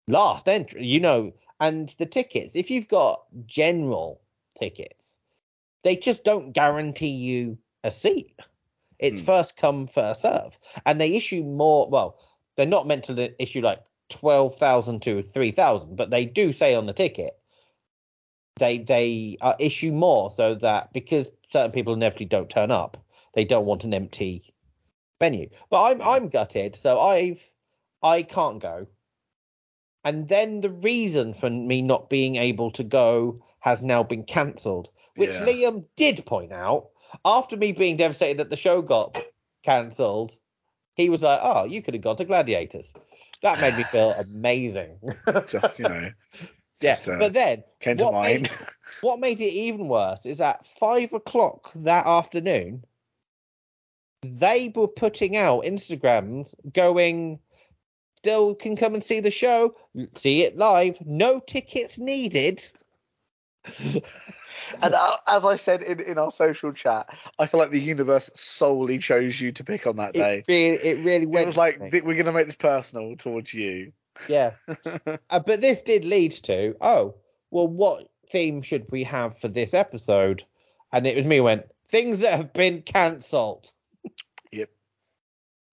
last 0.08 0.50
entry, 0.50 0.86
you 0.86 1.00
know, 1.00 1.34
and 1.60 1.94
the 1.98 2.06
tickets, 2.06 2.56
if 2.56 2.70
you've 2.70 2.88
got 2.88 3.24
general 3.46 4.22
tickets, 4.60 5.18
they 5.84 5.96
just 5.96 6.24
don't 6.24 6.52
guarantee 6.54 7.08
you 7.08 7.58
a 7.84 7.92
seat. 7.92 8.40
It's 9.00 9.20
Hmm. 9.20 9.26
first 9.26 9.58
come, 9.58 9.88
first 9.88 10.22
serve. 10.22 10.58
And 10.86 11.00
they 11.00 11.16
issue 11.16 11.44
more, 11.44 11.90
well, 11.90 12.20
they're 12.56 12.66
not 12.66 12.88
meant 12.88 13.06
to 13.06 13.42
issue 13.42 13.62
like 13.62 13.84
12,000 14.10 15.02
to 15.04 15.22
3,000, 15.24 15.96
but 15.96 16.10
they 16.10 16.26
do 16.26 16.54
say 16.54 16.76
on 16.76 16.86
the 16.86 16.94
ticket 16.94 17.38
they 18.58 18.78
they 18.78 19.38
uh, 19.42 19.56
issue 19.60 19.92
more 19.92 20.30
so 20.32 20.56
that 20.56 20.94
because 20.94 21.28
certain 21.50 21.72
people 21.72 21.94
inevitably 21.94 22.28
don't 22.28 22.50
turn 22.50 22.72
up, 22.72 22.98
they 23.34 23.46
don't 23.46 23.66
want 23.66 23.84
an 23.84 23.94
empty 23.94 24.53
venue. 25.24 25.50
But 25.70 25.84
I'm 25.84 26.02
I'm 26.02 26.28
gutted, 26.30 26.76
so 26.76 27.00
I've 27.00 27.42
I 28.02 28.24
can't 28.24 28.60
go. 28.62 28.88
And 30.04 30.28
then 30.28 30.60
the 30.60 30.70
reason 30.70 31.34
for 31.34 31.50
me 31.50 31.82
not 31.82 32.10
being 32.10 32.36
able 32.36 32.72
to 32.72 32.84
go 32.84 33.42
has 33.60 33.82
now 33.82 34.04
been 34.04 34.26
cancelled, 34.26 34.90
which 35.16 35.30
Yeah. 35.30 35.46
Liam 35.46 35.86
did 35.96 36.26
point 36.26 36.52
out 36.52 36.90
after 37.24 37.56
me 37.56 37.72
being 37.72 37.96
devastated 37.96 38.38
that 38.40 38.50
the 38.50 38.58
show 38.58 38.82
got 38.82 39.18
cancelled. 39.64 40.36
He 40.96 41.10
was 41.10 41.22
like, 41.24 41.40
"Oh, 41.42 41.64
you 41.64 41.82
could 41.82 41.94
have 41.94 42.04
gone 42.04 42.18
to 42.18 42.26
Gladiators." 42.26 42.94
That 43.42 43.62
made 43.62 43.78
me 43.78 43.84
feel 43.86 44.12
amazing. 44.28 45.00
Just, 45.48 45.80
you 45.80 45.86
know, 45.86 46.10
yeah, 46.82 46.96
just, 46.96 47.08
uh, 47.08 47.18
but 47.18 47.32
then 47.34 47.64
came 47.80 47.98
to 47.98 48.04
what 48.04 48.14
mind. 48.14 48.44
made- 48.44 48.52
what 49.02 49.20
made 49.20 49.40
it 49.40 49.54
even 49.68 49.88
worse 49.88 50.26
is 50.26 50.42
at 50.42 50.66
five 50.68 51.14
o'clock 51.14 51.72
that 51.76 52.06
afternoon, 52.06 52.84
they 54.24 54.72
were 54.74 54.88
putting 54.88 55.36
out 55.38 55.64
Instagrams 55.64 56.54
going, 56.72 57.40
still 58.18 58.56
can 58.56 58.76
come 58.76 58.94
and 58.94 59.04
see 59.04 59.20
the 59.20 59.32
show, 59.32 59.76
see 60.16 60.44
it 60.44 60.58
live, 60.58 60.98
no 61.06 61.40
tickets 61.40 61.98
needed. 61.98 62.62
And 64.82 64.94
uh, 64.94 65.18
as 65.28 65.46
I 65.46 65.56
said 65.56 65.84
in, 65.84 66.00
in 66.00 66.18
our 66.18 66.32
social 66.32 66.72
chat, 66.74 67.16
I 67.40 67.48
feel 67.48 67.60
like 67.60 67.72
the 67.72 67.82
universe 67.82 68.30
solely 68.34 68.98
chose 68.98 69.40
you 69.40 69.52
to 69.54 69.64
pick 69.64 69.88
on 69.88 69.98
that 69.98 70.14
day. 70.14 70.44
It 70.48 70.52
really, 70.52 70.78
it 70.78 71.06
really 71.06 71.42
It 71.42 71.46
was 71.46 71.58
like, 71.58 71.80
we're 71.80 72.02
going 72.02 72.26
to 72.26 72.32
make 72.32 72.48
this 72.48 72.56
personal 72.56 73.16
towards 73.16 73.54
you. 73.54 73.94
yeah. 74.28 74.52
Uh, 75.30 75.40
but 75.40 75.62
this 75.62 75.82
did 75.82 76.06
lead 76.06 76.32
to, 76.32 76.76
oh, 76.82 77.16
well, 77.52 77.68
what 77.68 78.10
theme 78.30 78.62
should 78.62 78.86
we 78.92 79.04
have 79.04 79.38
for 79.38 79.48
this 79.48 79.74
episode? 79.74 80.44
And 80.92 81.08
it 81.08 81.16
was 81.16 81.26
me 81.26 81.38
who 81.38 81.44
went, 81.44 81.66
things 81.90 82.20
that 82.20 82.38
have 82.38 82.54
been 82.54 82.82
cancelled. 82.82 83.72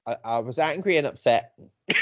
I, 0.07 0.17
I 0.25 0.39
was 0.39 0.59
angry 0.59 0.97
and 0.97 1.07
upset. 1.07 1.53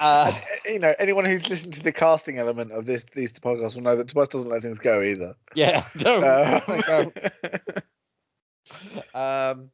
Uh, 0.00 0.32
uh, 0.34 0.40
you 0.66 0.80
know, 0.80 0.92
anyone 0.98 1.24
who's 1.24 1.48
listened 1.48 1.74
to 1.74 1.80
the 1.80 1.92
casting 1.92 2.36
element 2.36 2.72
of 2.72 2.86
this 2.86 3.04
these 3.14 3.32
podcasts 3.32 3.76
will 3.76 3.82
know 3.82 3.94
that 3.94 4.08
Tobias 4.08 4.26
doesn't 4.30 4.50
let 4.50 4.62
things 4.62 4.80
go 4.80 5.00
either. 5.00 5.36
yeah, 5.54 5.86
don't. 5.96 6.24
Um, 6.88 7.12
Um, 9.14 9.70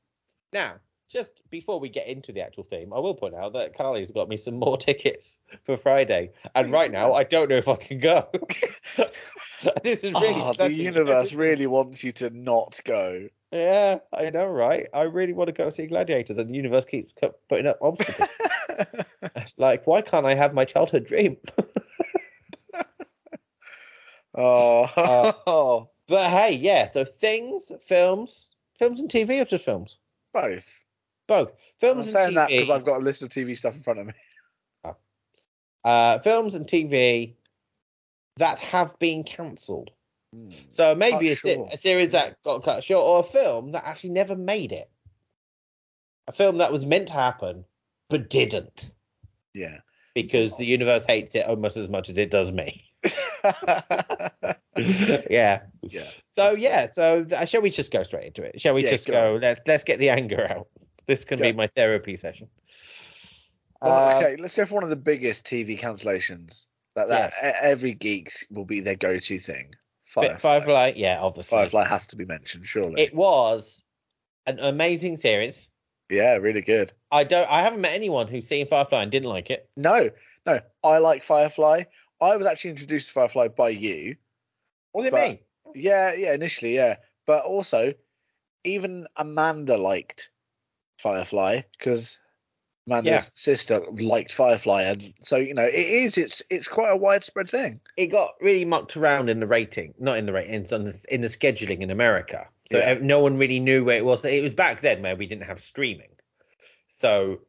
now, 0.52 0.74
just 1.08 1.30
before 1.50 1.80
we 1.80 1.88
get 1.88 2.06
into 2.06 2.32
the 2.32 2.42
actual 2.42 2.64
theme, 2.64 2.92
I 2.92 2.98
will 2.98 3.14
point 3.14 3.34
out 3.34 3.54
that 3.54 3.76
Carly's 3.76 4.10
got 4.10 4.28
me 4.28 4.36
some 4.36 4.58
more 4.58 4.76
tickets 4.78 5.38
for 5.64 5.76
Friday, 5.76 6.30
and 6.54 6.70
right 6.70 6.90
now 6.90 7.14
I 7.14 7.24
don't 7.24 7.48
know 7.48 7.56
if 7.56 7.68
I 7.68 7.76
can 7.76 7.98
go. 7.98 8.28
this 9.82 10.04
is 10.04 10.12
really 10.12 10.40
oh, 10.40 10.52
the 10.52 10.72
universe 10.72 11.32
really 11.34 11.66
wants 11.66 12.04
you 12.04 12.12
to 12.12 12.30
not 12.30 12.80
go. 12.84 13.28
Yeah, 13.50 13.98
I 14.12 14.28
know, 14.30 14.46
right? 14.46 14.86
I 14.92 15.02
really 15.02 15.32
want 15.32 15.48
to 15.48 15.52
go 15.52 15.70
see 15.70 15.86
Gladiators, 15.86 16.36
and 16.36 16.50
the 16.50 16.54
universe 16.54 16.84
keeps 16.84 17.14
putting 17.48 17.66
up 17.66 17.78
obstacles. 17.80 18.28
it's 19.36 19.58
like, 19.58 19.86
why 19.86 20.02
can't 20.02 20.26
I 20.26 20.34
have 20.34 20.52
my 20.52 20.66
childhood 20.66 21.06
dream? 21.06 21.38
oh, 24.34 24.82
uh, 25.46 25.84
but 26.06 26.30
hey, 26.30 26.52
yeah. 26.56 26.84
So 26.84 27.06
things, 27.06 27.72
films, 27.80 28.50
films 28.78 29.00
and 29.00 29.08
TV, 29.08 29.40
or 29.40 29.46
just 29.46 29.64
films? 29.64 29.96
both. 30.32 30.84
Both 31.28 31.52
films. 31.78 32.08
I'm 32.08 32.12
saying 32.12 32.34
that 32.34 32.48
because 32.48 32.70
I've 32.70 32.84
got 32.84 32.96
a 33.00 33.04
list 33.04 33.22
of 33.22 33.28
TV 33.28 33.56
stuff 33.56 33.76
in 33.76 33.82
front 33.82 34.00
of 34.00 34.06
me. 34.06 34.14
uh, 35.84 36.18
films 36.20 36.54
and 36.54 36.66
TV 36.66 37.34
that 38.38 38.58
have 38.58 38.98
been 38.98 39.22
cancelled. 39.22 39.90
Hmm. 40.34 40.50
So 40.70 40.94
maybe 40.94 41.28
a, 41.28 41.32
a 41.72 41.76
series 41.76 42.12
that 42.12 42.42
got 42.42 42.64
cut 42.64 42.82
short, 42.82 43.04
or 43.04 43.20
a 43.20 43.22
film 43.22 43.72
that 43.72 43.84
actually 43.86 44.10
never 44.10 44.34
made 44.34 44.72
it. 44.72 44.90
A 46.26 46.32
film 46.32 46.58
that 46.58 46.72
was 46.72 46.84
meant 46.84 47.08
to 47.08 47.14
happen 47.14 47.64
but 48.10 48.30
didn't 48.30 48.90
Yeah. 49.54 49.78
because 50.14 50.56
the 50.56 50.66
universe 50.66 51.04
hates 51.04 51.34
it 51.34 51.46
almost 51.46 51.76
as 51.76 51.88
much 51.88 52.08
as 52.08 52.18
it 52.18 52.30
does 52.30 52.52
me. 52.52 52.84
yeah. 54.76 55.60
Yeah, 55.82 56.08
So 56.32 56.52
yeah. 56.52 56.86
So 56.86 57.24
th- 57.24 57.48
shall 57.48 57.62
we 57.62 57.70
just 57.70 57.90
go 57.90 58.02
straight 58.02 58.26
into 58.26 58.42
it? 58.42 58.60
Shall 58.60 58.74
we 58.74 58.84
Yeah, 58.84 58.90
just 58.90 59.06
go 59.06 59.12
go? 59.12 59.38
Let's 59.40 59.60
let's 59.66 59.84
get 59.84 59.98
the 59.98 60.10
anger 60.10 60.46
out. 60.50 60.68
This 61.08 61.24
can 61.24 61.40
be 61.40 61.52
my 61.52 61.66
therapy 61.68 62.14
session. 62.16 62.48
Well, 63.80 63.92
Uh, 64.10 64.16
okay, 64.16 64.36
let's 64.36 64.54
go 64.54 64.66
for 64.66 64.74
one 64.74 64.84
of 64.84 64.90
the 64.90 64.96
biggest 64.96 65.44
TV 65.46 65.80
cancellations. 65.80 66.66
That, 66.94 67.08
that 67.08 67.32
Yes. 67.42 67.56
every 67.62 67.94
geek 67.94 68.32
will 68.50 68.64
be 68.66 68.80
their 68.80 68.94
go-to 68.96 69.38
thing. 69.38 69.74
Firefly. 70.04 70.38
Firefly. 70.38 70.58
Firefly, 70.60 70.92
yeah, 70.96 71.20
obviously. 71.20 71.56
Firefly 71.58 71.84
has 71.86 72.06
to 72.08 72.16
be 72.16 72.24
mentioned, 72.24 72.66
surely. 72.66 73.02
It 73.02 73.14
was 73.14 73.82
an 74.46 74.58
amazing 74.58 75.16
series. 75.16 75.68
yeah, 76.10 76.36
really 76.36 76.62
good. 76.62 76.92
I 77.10 77.24
don't. 77.24 77.48
I 77.50 77.62
haven't 77.62 77.80
met 77.82 77.92
anyone 77.92 78.26
who's 78.28 78.46
seen 78.48 78.66
Firefly 78.66 79.02
and 79.02 79.12
didn't 79.12 79.28
like 79.28 79.50
it. 79.50 79.68
No, 79.76 80.10
no, 80.46 80.60
I 80.82 80.98
like 80.98 81.22
Firefly. 81.22 81.84
I 82.20 82.36
was 82.36 82.46
actually 82.46 82.70
introduced 82.70 83.08
to 83.08 83.12
Firefly 83.12 83.48
by 83.48 83.68
you. 83.70 84.16
Was 84.94 85.04
it 85.06 85.12
me? 85.12 85.42
Yeah, 85.74 86.14
yeah, 86.14 86.32
initially, 86.32 86.74
yeah. 86.74 86.96
But 87.26 87.44
also, 87.44 87.92
even 88.64 89.06
Amanda 89.16 89.76
liked 89.76 90.30
Firefly 90.98 91.62
because 91.78 92.18
Amanda's 92.86 93.10
Yeah. 93.24 93.30
sister 93.34 93.80
liked 93.90 94.32
Firefly, 94.32 94.82
and 94.82 95.12
so 95.22 95.36
you 95.36 95.54
know 95.54 95.64
it 95.66 95.74
is. 95.74 96.16
It's 96.18 96.42
it's 96.50 96.68
quite 96.68 96.90
a 96.90 96.96
widespread 96.96 97.50
thing. 97.50 97.80
It 97.96 98.06
got 98.08 98.34
really 98.40 98.64
mucked 98.64 98.96
around 98.96 99.28
in 99.28 99.40
the 99.40 99.46
rating, 99.46 99.94
not 99.98 100.16
in 100.18 100.26
the 100.26 100.32
rating, 100.32 100.54
in 100.54 100.64
the, 100.64 101.04
in 101.10 101.20
the 101.20 101.28
scheduling 101.28 101.80
in 101.80 101.90
America. 101.90 102.48
So 102.70 102.78
Yeah. 102.78 102.98
no 103.00 103.20
one 103.20 103.36
really 103.36 103.60
knew 103.60 103.84
where 103.84 103.98
it 103.98 104.04
was. 104.04 104.24
It 104.24 104.42
was 104.42 104.54
back 104.54 104.80
then 104.80 105.02
where 105.02 105.16
we 105.16 105.26
didn't 105.26 105.44
have 105.46 105.60
streaming, 105.60 106.10
so 106.88 107.40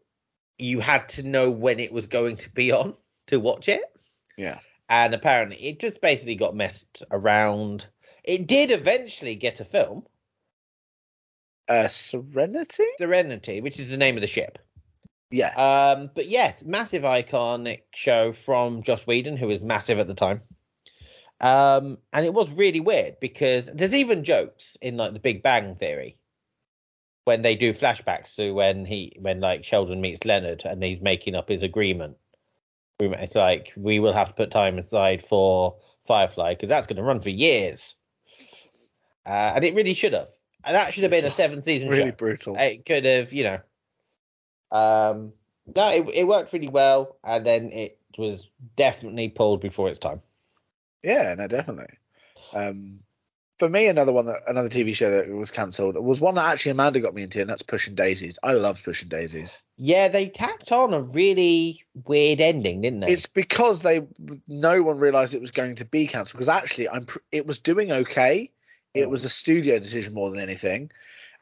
you 0.57 0.81
had 0.81 1.07
to 1.09 1.23
know 1.23 1.49
when 1.49 1.79
it 1.79 1.91
was 1.93 2.07
going 2.07 2.35
to 2.37 2.49
be 2.49 2.71
on 2.79 2.95
to 3.27 3.39
watch 3.39 3.69
it. 3.69 3.81
Yeah. 4.37 4.59
And 4.89 5.13
apparently, 5.13 5.57
it 5.67 5.79
just 5.79 6.01
basically 6.01 6.35
got 6.35 6.55
messed 6.55 7.03
around. 7.11 7.87
It 8.23 8.47
did 8.47 8.71
eventually 8.71 9.35
get 9.35 9.59
a 9.59 9.65
film, 9.65 10.05
Uh, 11.69 11.88
Serenity. 11.88 12.88
Serenity, 12.97 13.61
which 13.61 13.79
is 13.79 13.89
the 13.89 13.97
name 13.97 14.17
of 14.17 14.21
the 14.21 14.27
ship. 14.27 14.57
Yeah. 15.31 15.53
Um, 15.53 16.09
but 16.15 16.27
yes, 16.27 16.63
massive 16.63 17.03
iconic 17.03 17.81
show 17.93 18.33
from 18.33 18.81
Joss 18.81 19.05
Whedon, 19.05 19.38
who 19.38 19.47
was 19.47 19.61
massive 19.61 19.99
at 19.99 20.07
the 20.07 20.15
time. 20.15 20.41
Um, 21.39 21.99
and 22.11 22.25
it 22.25 22.33
was 22.33 22.51
really 22.51 22.79
weird 22.79 23.19
because 23.21 23.67
there's 23.67 23.93
even 23.93 24.23
jokes 24.23 24.75
in 24.81 24.97
like 24.97 25.13
the 25.13 25.19
Big 25.19 25.43
Bang 25.43 25.75
Theory 25.75 26.17
when 27.23 27.43
they 27.43 27.55
do 27.55 27.73
flashbacks 27.73 28.35
to 28.35 28.51
when 28.51 28.85
he 28.85 29.15
when 29.19 29.39
like 29.39 29.63
Sheldon 29.63 30.01
meets 30.01 30.25
Leonard 30.25 30.63
and 30.65 30.83
he's 30.83 30.99
making 30.99 31.35
up 31.35 31.47
his 31.47 31.63
agreement. 31.63 32.17
It's 32.99 33.35
like 33.35 33.71
we 33.77 33.99
will 33.99 34.11
have 34.11 34.29
to 34.29 34.33
put 34.33 34.51
time 34.51 34.77
aside 34.77 35.25
for 35.29 35.77
Firefly 36.07 36.55
because 36.55 36.67
that's 36.67 36.88
going 36.88 36.97
to 36.97 37.03
run 37.03 37.21
for 37.21 37.29
years. 37.29 37.95
Uh, 39.25 39.53
and 39.55 39.63
it 39.63 39.75
really 39.75 39.93
should 39.93 40.13
have. 40.13 40.29
And 40.63 40.75
that 40.75 40.93
should 40.93 41.03
have 41.03 41.11
been 41.11 41.25
a 41.25 41.31
seven 41.31 41.61
season 41.61 41.89
really 41.89 42.11
show. 42.11 42.15
brutal. 42.15 42.55
It 42.57 42.85
could 42.85 43.05
have, 43.05 43.31
you 43.31 43.43
know. 43.43 43.59
Um, 44.71 45.33
no, 45.75 45.89
it, 45.91 46.09
it 46.13 46.23
worked 46.27 46.53
really 46.53 46.67
well, 46.67 47.17
and 47.23 47.45
then 47.45 47.71
it 47.71 47.97
was 48.17 48.49
definitely 48.75 49.29
pulled 49.29 49.61
before 49.61 49.89
its 49.89 49.99
time. 49.99 50.21
Yeah, 51.03 51.33
no, 51.37 51.47
definitely. 51.47 51.95
Um, 52.53 52.99
for 53.59 53.69
me, 53.69 53.87
another 53.87 54.11
one 54.13 54.25
that 54.25 54.41
another 54.47 54.69
TV 54.69 54.95
show 54.95 55.11
that 55.11 55.29
was 55.29 55.51
cancelled 55.51 55.95
was 55.95 56.21
one 56.21 56.35
that 56.35 56.45
actually 56.45 56.71
Amanda 56.71 57.01
got 57.01 57.13
me 57.13 57.23
into, 57.23 57.41
and 57.41 57.49
that's 57.49 57.61
Pushing 57.61 57.93
Daisies. 57.93 58.39
I 58.41 58.53
loved 58.53 58.83
Pushing 58.83 59.09
Daisies. 59.09 59.59
Yeah, 59.77 60.07
they 60.07 60.27
tacked 60.27 60.71
on 60.71 60.93
a 60.93 61.01
really 61.01 61.83
weird 62.05 62.39
ending, 62.39 62.81
didn't 62.81 63.01
they? 63.01 63.11
It's 63.11 63.25
because 63.25 63.81
they 63.81 64.07
no 64.47 64.81
one 64.81 64.97
realised 64.97 65.33
it 65.33 65.41
was 65.41 65.51
going 65.51 65.75
to 65.75 65.85
be 65.85 66.07
cancelled. 66.07 66.33
Because 66.33 66.49
actually, 66.49 66.89
I'm 66.89 67.05
it 67.31 67.45
was 67.45 67.59
doing 67.59 67.91
okay. 67.91 68.49
It 68.93 69.10
was 69.10 69.25
a 69.25 69.29
studio 69.29 69.79
decision 69.79 70.13
more 70.13 70.29
than 70.29 70.39
anything, 70.39 70.91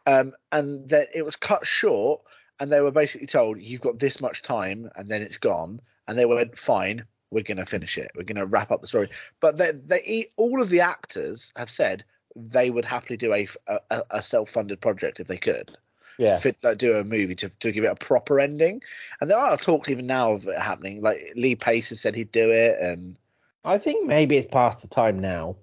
um, 0.05 0.33
and 0.51 0.87
that 0.89 1.09
it 1.13 1.23
was 1.23 1.35
cut 1.35 1.65
short. 1.65 2.21
And 2.59 2.71
they 2.71 2.81
were 2.81 2.91
basically 2.91 3.27
told, 3.27 3.61
"You've 3.61 3.81
got 3.81 3.99
this 3.99 4.19
much 4.19 4.41
time, 4.41 4.89
and 4.95 5.09
then 5.09 5.21
it's 5.21 5.37
gone." 5.37 5.79
And 6.07 6.17
they 6.17 6.25
went, 6.25 6.57
"Fine, 6.57 7.05
we're 7.29 7.43
going 7.43 7.57
to 7.57 7.65
finish 7.65 7.97
it. 7.97 8.11
We're 8.15 8.23
going 8.23 8.37
to 8.37 8.45
wrap 8.45 8.71
up 8.71 8.81
the 8.81 8.87
story." 8.87 9.09
But 9.39 9.57
they, 9.57 9.71
they 9.71 10.27
all 10.37 10.61
of 10.61 10.69
the 10.69 10.81
actors 10.81 11.51
have 11.55 11.69
said 11.69 12.03
they 12.35 12.69
would 12.69 12.85
happily 12.85 13.17
do 13.17 13.33
a, 13.33 13.47
a, 13.67 14.03
a 14.11 14.23
self-funded 14.23 14.81
project 14.81 15.19
if 15.19 15.27
they 15.27 15.37
could 15.37 15.77
yeah. 16.17 16.37
fit, 16.37 16.57
like, 16.63 16.77
do 16.77 16.95
a 16.95 17.03
movie 17.03 17.35
to, 17.35 17.49
to 17.49 17.71
give 17.71 17.83
it 17.83 17.91
a 17.91 17.95
proper 17.95 18.39
ending. 18.39 18.81
And 19.21 19.29
there 19.29 19.37
are 19.37 19.57
talks 19.57 19.89
even 19.89 20.07
now 20.07 20.33
of 20.33 20.47
it 20.47 20.57
happening. 20.57 21.01
Like 21.01 21.19
Lee 21.35 21.55
Pace 21.55 21.89
has 21.89 22.01
said 22.01 22.15
he'd 22.15 22.31
do 22.31 22.51
it, 22.51 22.77
and 22.79 23.17
I 23.63 23.77
think 23.77 24.07
maybe 24.07 24.37
it's 24.37 24.47
past 24.47 24.81
the 24.81 24.87
time 24.87 25.19
now. 25.19 25.55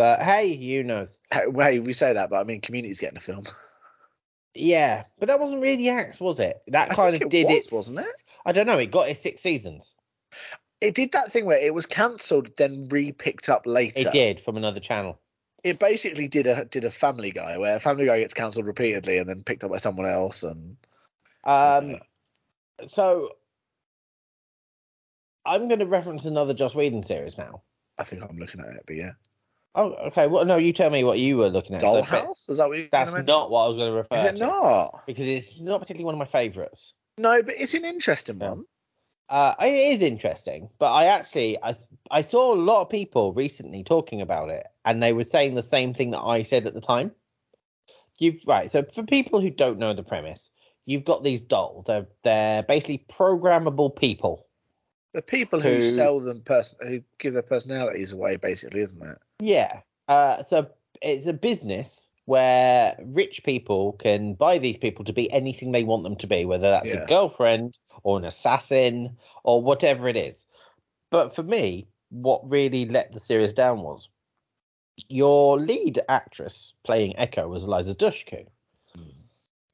But 0.00 0.22
hey, 0.22 0.56
who 0.56 0.82
knows? 0.82 1.18
hey, 1.30 1.78
we 1.78 1.92
say 1.92 2.14
that, 2.14 2.30
but 2.30 2.40
I 2.40 2.44
mean, 2.44 2.62
Community's 2.62 3.00
getting 3.00 3.18
a 3.18 3.20
film. 3.20 3.44
Yeah, 4.54 5.04
but 5.18 5.26
that 5.26 5.38
wasn't 5.38 5.60
really 5.60 5.90
Axe, 5.90 6.18
was 6.18 6.40
it? 6.40 6.62
That 6.68 6.90
I 6.90 6.94
kind 6.94 7.16
of 7.16 7.20
it 7.20 7.28
did 7.28 7.48
was, 7.48 7.66
it, 7.66 7.70
wasn't 7.70 7.98
it? 7.98 8.24
I 8.46 8.52
don't 8.52 8.66
know. 8.66 8.78
It 8.78 8.90
got 8.90 9.10
its 9.10 9.20
six 9.20 9.42
seasons. 9.42 9.94
It 10.80 10.94
did 10.94 11.12
that 11.12 11.30
thing 11.30 11.44
where 11.44 11.58
it 11.58 11.74
was 11.74 11.84
cancelled, 11.84 12.48
then 12.56 12.88
re-picked 12.90 13.50
up 13.50 13.66
later. 13.66 14.08
It 14.08 14.12
did 14.12 14.40
from 14.40 14.56
another 14.56 14.80
channel. 14.80 15.20
It 15.64 15.78
basically 15.78 16.28
did 16.28 16.46
a 16.46 16.64
did 16.64 16.86
a 16.86 16.90
Family 16.90 17.30
Guy 17.30 17.58
where 17.58 17.78
Family 17.78 18.06
Guy 18.06 18.20
gets 18.20 18.32
cancelled 18.32 18.64
repeatedly 18.64 19.18
and 19.18 19.28
then 19.28 19.42
picked 19.42 19.64
up 19.64 19.70
by 19.70 19.76
someone 19.76 20.06
else. 20.06 20.42
And 20.42 20.78
Um, 21.44 21.96
so 22.88 23.32
I'm 25.44 25.68
going 25.68 25.80
to 25.80 25.86
reference 25.86 26.24
another 26.24 26.54
Joss 26.54 26.74
Whedon 26.74 27.04
series 27.04 27.36
now. 27.36 27.60
I 27.98 28.04
think 28.04 28.22
I'm 28.22 28.38
looking 28.38 28.62
at 28.62 28.68
it, 28.68 28.84
but 28.86 28.96
yeah, 28.96 29.12
Oh, 29.74 29.92
okay. 30.08 30.26
Well, 30.26 30.44
no, 30.44 30.56
you 30.56 30.72
tell 30.72 30.90
me 30.90 31.04
what 31.04 31.18
you 31.18 31.36
were 31.36 31.48
looking 31.48 31.76
at. 31.76 31.82
Dollhouse. 31.82 32.50
Is 32.50 32.56
that 32.58 32.68
what 32.68 32.78
you're 32.78 32.88
That's 32.90 33.12
not 33.26 33.50
what 33.50 33.64
I 33.64 33.68
was 33.68 33.76
going 33.76 33.90
to 33.90 33.96
refer? 33.96 34.16
Is 34.16 34.24
it 34.24 34.32
to. 34.36 34.46
not? 34.46 35.02
Because 35.06 35.28
it's 35.28 35.60
not 35.60 35.80
particularly 35.80 36.06
one 36.06 36.14
of 36.14 36.18
my 36.18 36.26
favourites. 36.26 36.92
No, 37.18 37.42
but 37.42 37.54
it's 37.56 37.74
an 37.74 37.84
interesting 37.84 38.38
Yeah. 38.38 38.48
one. 38.50 38.64
Uh, 39.28 39.54
it 39.60 39.92
is 39.94 40.02
interesting, 40.02 40.70
but 40.80 40.90
I 40.90 41.04
actually 41.04 41.56
I, 41.62 41.74
I 42.10 42.22
saw 42.22 42.52
a 42.52 42.56
lot 42.56 42.82
of 42.82 42.88
people 42.88 43.32
recently 43.32 43.84
talking 43.84 44.20
about 44.22 44.50
it, 44.50 44.66
and 44.84 45.00
they 45.00 45.12
were 45.12 45.22
saying 45.22 45.54
the 45.54 45.62
same 45.62 45.94
thing 45.94 46.10
that 46.10 46.20
I 46.22 46.42
said 46.42 46.66
at 46.66 46.74
the 46.74 46.80
time. 46.80 47.12
You 48.18 48.40
right? 48.44 48.68
So 48.68 48.82
for 48.92 49.04
people 49.04 49.40
who 49.40 49.50
don't 49.50 49.78
know 49.78 49.94
the 49.94 50.02
premise, 50.02 50.50
you've 50.84 51.04
got 51.04 51.22
these 51.22 51.42
dolls. 51.42 51.84
They're 51.86 52.08
they're 52.24 52.64
basically 52.64 53.04
programmable 53.08 53.94
people. 53.94 54.48
The 55.12 55.22
people 55.22 55.60
who, 55.60 55.76
Who- 55.76 55.82
sell 55.82 56.18
them 56.18 56.40
person 56.42 56.78
who 56.82 57.00
give 57.18 57.34
their 57.34 57.42
personalities 57.42 58.10
away, 58.12 58.34
basically, 58.34 58.80
isn't 58.80 59.00
it? 59.00 59.18
Yeah. 59.40 59.80
Uh, 60.08 60.42
so 60.42 60.68
it's 61.02 61.26
a 61.26 61.32
business 61.32 62.10
where 62.26 62.96
rich 63.04 63.42
people 63.44 63.94
can 63.94 64.34
buy 64.34 64.58
these 64.58 64.78
people 64.78 65.04
to 65.04 65.12
be 65.12 65.30
anything 65.32 65.72
they 65.72 65.84
want 65.84 66.04
them 66.04 66.16
to 66.16 66.26
be, 66.26 66.44
whether 66.44 66.70
that's 66.70 66.86
Yeah. 66.88 67.02
a 67.02 67.06
girlfriend 67.06 67.76
or 68.02 68.18
an 68.18 68.24
assassin 68.24 69.16
or 69.42 69.62
whatever 69.62 70.08
it 70.08 70.16
is. 70.16 70.46
But 71.10 71.34
for 71.34 71.42
me, 71.42 71.88
what 72.10 72.48
really 72.48 72.84
let 72.84 73.12
the 73.12 73.20
series 73.20 73.52
down 73.52 73.82
was 73.82 74.08
your 75.08 75.58
lead 75.58 76.00
actress 76.08 76.74
playing 76.84 77.16
Echo 77.16 77.48
was 77.48 77.64
Eliza 77.64 77.94
Dushku, 77.94 78.46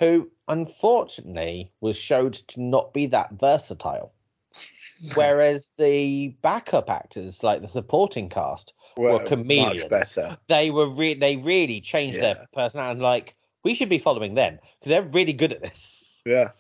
who 0.01 0.31
unfortunately 0.49 1.73
was 1.81 1.97
showed 1.97 2.35
to 2.35 2.63
not 2.63 2.93
be 2.93 3.07
that 3.07 3.33
versatile. 3.33 4.13
Whereas 5.15 5.73
the 5.77 6.29
backup 6.41 6.89
actors, 6.89 7.43
like 7.43 7.61
the 7.61 7.69
supporting 7.69 8.29
cast, 8.31 8.73
were 8.97 9.25
chameleons. 9.25 9.83
Much 9.83 9.91
better. 9.91 10.39
they 10.49 10.71
were 10.71 10.89
re- 10.89 11.15
they 11.15 11.37
really 11.37 11.81
changed 11.81 12.17
Yeah. 12.19 12.35
their 12.35 12.47
personality. 12.53 13.01
Like 13.01 13.35
we 13.65 13.75
should 13.75 13.89
be 13.89 13.99
following 13.99 14.35
them 14.35 14.59
because 14.79 14.91
they're 14.91 15.03
really 15.03 15.33
good 15.33 15.53
at 15.53 15.61
this. 15.63 16.17
Yeah. 16.25 16.51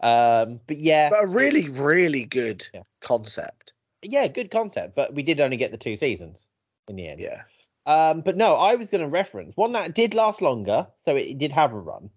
Um, 0.00 0.60
but 0.66 0.78
yeah, 0.78 1.08
But 1.10 1.24
a 1.24 1.26
really, 1.26 1.68
really 1.68 2.24
good 2.24 2.66
Yeah. 2.74 2.82
concept. 3.00 3.72
yeah, 4.02 4.28
good 4.28 4.50
concept. 4.50 4.94
But 4.94 5.14
we 5.14 5.22
did 5.22 5.40
only 5.40 5.56
get 5.56 5.70
the 5.70 5.78
two 5.78 5.96
seasons 5.96 6.44
in 6.88 6.96
the 6.96 7.08
end. 7.08 7.20
Yeah. 7.20 7.42
Um, 7.86 8.20
but 8.20 8.36
no, 8.36 8.54
I 8.54 8.74
was 8.74 8.90
going 8.90 9.00
to 9.00 9.08
reference 9.08 9.56
one 9.56 9.72
that 9.72 9.94
did 9.94 10.14
last 10.14 10.42
longer, 10.42 10.86
so 10.98 11.16
it 11.16 11.38
did 11.38 11.52
have 11.52 11.72
a 11.72 11.78
run. 11.80 12.10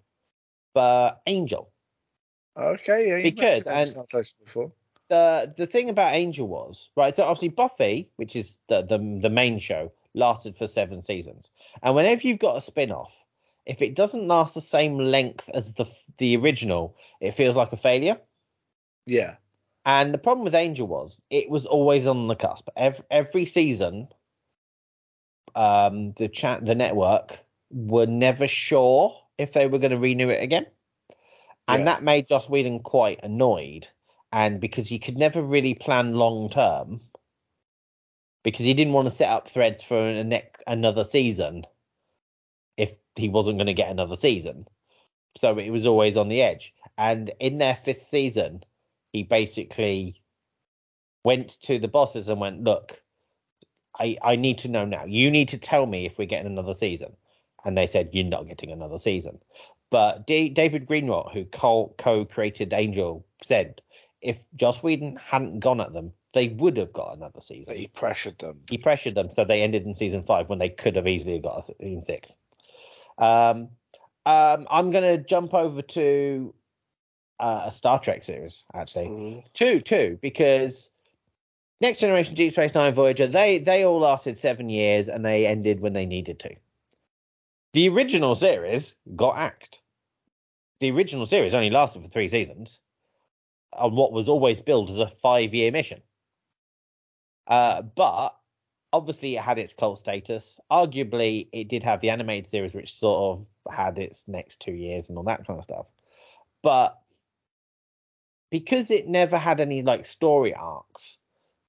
But 0.73 1.21
Angel, 1.27 1.71
Okay. 2.57 3.07
Yeah. 3.07 3.21
Because- 3.23 3.65
and- 3.65 3.95
before. 4.43 4.73
The 5.11 5.53
the 5.57 5.67
thing 5.67 5.89
about 5.89 6.15
Angel 6.15 6.47
was 6.47 6.89
right. 6.95 7.13
So 7.13 7.23
obviously 7.23 7.49
Buffy, 7.49 8.09
which 8.15 8.35
is 8.35 8.57
the 8.69 8.81
the 8.81 8.97
the 9.21 9.29
main 9.29 9.59
show, 9.59 9.91
lasted 10.13 10.57
for 10.57 10.67
seven 10.67 11.03
seasons. 11.03 11.51
And 11.83 11.93
whenever 11.95 12.25
you've 12.25 12.39
got 12.39 12.55
a 12.57 12.61
spin 12.61 12.91
off, 12.91 13.13
if 13.65 13.81
it 13.81 13.93
doesn't 13.95 14.27
last 14.27 14.55
the 14.55 14.61
same 14.61 14.97
length 14.97 15.49
as 15.53 15.73
the 15.73 15.85
the 16.17 16.37
original, 16.37 16.95
it 17.19 17.33
feels 17.33 17.57
like 17.57 17.73
a 17.73 17.77
failure. 17.77 18.17
Yeah. 19.05 19.35
And 19.85 20.13
the 20.13 20.17
problem 20.17 20.45
with 20.45 20.55
Angel 20.55 20.87
was 20.87 21.21
it 21.29 21.49
was 21.49 21.65
always 21.65 22.07
on 22.07 22.27
the 22.27 22.35
cusp. 22.35 22.69
Every 22.77 23.03
every 23.11 23.45
season, 23.45 24.07
um, 25.55 26.13
the 26.13 26.29
chat 26.29 26.65
the 26.65 26.75
network 26.75 27.37
were 27.69 28.05
never 28.05 28.47
sure 28.47 29.17
if 29.37 29.51
they 29.51 29.67
were 29.67 29.79
going 29.79 29.91
to 29.91 29.97
renew 29.97 30.29
it 30.29 30.41
again, 30.41 30.67
and 31.67 31.81
Yeah. 31.81 31.85
that 31.85 32.03
made 32.03 32.27
Joss 32.27 32.47
Whedon 32.47 32.79
quite 32.79 33.19
annoyed. 33.23 33.89
And 34.31 34.59
because 34.59 34.87
he 34.87 34.99
could 34.99 35.17
never 35.17 35.41
really 35.41 35.73
plan 35.73 36.15
long 36.15 36.49
term, 36.49 37.01
because 38.43 38.65
he 38.65 38.73
didn't 38.73 38.93
want 38.93 39.07
to 39.07 39.11
set 39.11 39.29
up 39.29 39.49
threads 39.49 39.83
for 39.83 39.97
a 40.09 40.43
another 40.67 41.03
season 41.03 41.65
if 42.77 42.93
he 43.15 43.29
wasn't 43.29 43.57
going 43.57 43.67
to 43.67 43.73
get 43.73 43.91
another 43.91 44.15
season. 44.15 44.67
So 45.37 45.57
it 45.57 45.69
was 45.69 45.85
always 45.85 46.17
on 46.17 46.29
the 46.29 46.41
edge. 46.41 46.73
And 46.97 47.31
in 47.39 47.57
their 47.57 47.75
fifth 47.75 48.03
season, 48.03 48.63
he 49.13 49.23
basically 49.23 50.21
went 51.23 51.59
to 51.61 51.79
the 51.79 51.87
bosses 51.87 52.29
and 52.29 52.39
went, 52.39 52.63
"Look, 52.63 53.01
I 53.99 54.17
I 54.21 54.35
need 54.35 54.59
to 54.59 54.67
know 54.69 54.85
now. 54.85 55.05
You 55.05 55.29
need 55.31 55.49
to 55.49 55.59
tell 55.59 55.85
me 55.85 56.05
if 56.05 56.17
we're 56.17 56.25
getting 56.25 56.51
another 56.51 56.73
season." 56.73 57.15
And 57.63 57.77
they 57.77 57.87
said, 57.87 58.09
"You're 58.13 58.25
not 58.25 58.47
getting 58.47 58.71
another 58.71 58.97
season." 58.97 59.39
But 59.89 60.25
D- 60.25 60.49
David 60.49 60.85
Greenwalt, 60.87 61.33
who 61.33 61.45
co- 61.45 61.93
co-created 61.97 62.73
Angel, 62.73 63.25
said 63.43 63.81
if 64.21 64.37
Joss 64.55 64.83
Whedon 64.83 65.17
hadn't 65.17 65.59
gone 65.59 65.81
at 65.81 65.93
them, 65.93 66.13
they 66.33 66.49
would 66.49 66.77
have 66.77 66.93
got 66.93 67.15
another 67.17 67.41
season. 67.41 67.75
He 67.75 67.87
pressured 67.87 68.37
them. 68.39 68.61
He 68.69 68.77
pressured 68.77 69.15
them, 69.15 69.29
so 69.29 69.43
they 69.43 69.61
ended 69.61 69.85
in 69.85 69.95
season 69.95 70.23
five 70.23 70.47
when 70.47 70.59
they 70.59 70.69
could 70.69 70.95
have 70.95 71.07
easily 71.07 71.39
got 71.39 71.59
a 71.59 71.63
season 71.63 72.01
six. 72.01 72.35
Um, 73.17 73.69
um, 74.25 74.67
I'm 74.69 74.91
gonna 74.91 75.17
jump 75.17 75.53
over 75.53 75.81
to 75.81 76.53
uh, 77.39 77.63
a 77.65 77.71
Star 77.71 77.99
Trek 77.99 78.23
series 78.23 78.63
actually. 78.73 79.07
Mhm. 79.07 79.43
Two, 79.53 79.81
two, 79.81 80.19
because 80.21 80.91
Next 81.81 81.99
Generation, 81.99 82.35
Deep 82.35 82.53
Space 82.53 82.75
Nine, 82.75 82.93
Voyager, 82.93 83.27
they 83.27 83.57
they 83.57 83.83
all 83.83 83.99
lasted 83.99 84.37
seven 84.37 84.69
years 84.69 85.09
and 85.09 85.25
they 85.25 85.47
ended 85.47 85.79
when 85.79 85.93
they 85.93 86.05
needed 86.05 86.39
to. 86.39 86.55
The 87.73 87.89
original 87.89 88.35
series 88.35 88.95
got 89.15 89.37
axed. 89.37 89.81
The 90.79 90.91
original 90.91 91.25
series 91.25 91.55
only 91.55 91.69
lasted 91.71 92.03
for 92.03 92.09
three 92.09 92.27
seasons 92.27 92.79
on 93.73 93.95
what 93.95 94.11
was 94.11 94.29
always 94.29 94.61
billed 94.61 94.89
as 94.89 94.97
a 94.99 95.07
five 95.07 95.53
year 95.53 95.71
mission. 95.71 96.01
Uh, 97.47 97.81
but 97.81 98.35
obviously 98.93 99.35
it 99.35 99.41
had 99.41 99.59
its 99.59 99.73
cult 99.73 99.99
status. 99.99 100.59
Arguably, 100.71 101.47
it 101.51 101.67
did 101.67 101.83
have 101.83 102.01
the 102.01 102.09
animated 102.09 102.47
series, 102.49 102.73
which 102.73 102.97
sort 102.97 103.39
of 103.39 103.73
had 103.73 103.97
its 103.97 104.27
next 104.27 104.59
two 104.59 104.73
years 104.73 105.09
and 105.09 105.17
all 105.17 105.23
that 105.25 105.45
kind 105.45 105.57
of 105.57 105.63
stuff. 105.63 105.85
But 106.63 106.99
because 108.49 108.91
it 108.91 109.07
never 109.07 109.37
had 109.37 109.59
any 109.59 109.81
like 109.81 110.05
story 110.05 110.53
arcs, 110.53 111.17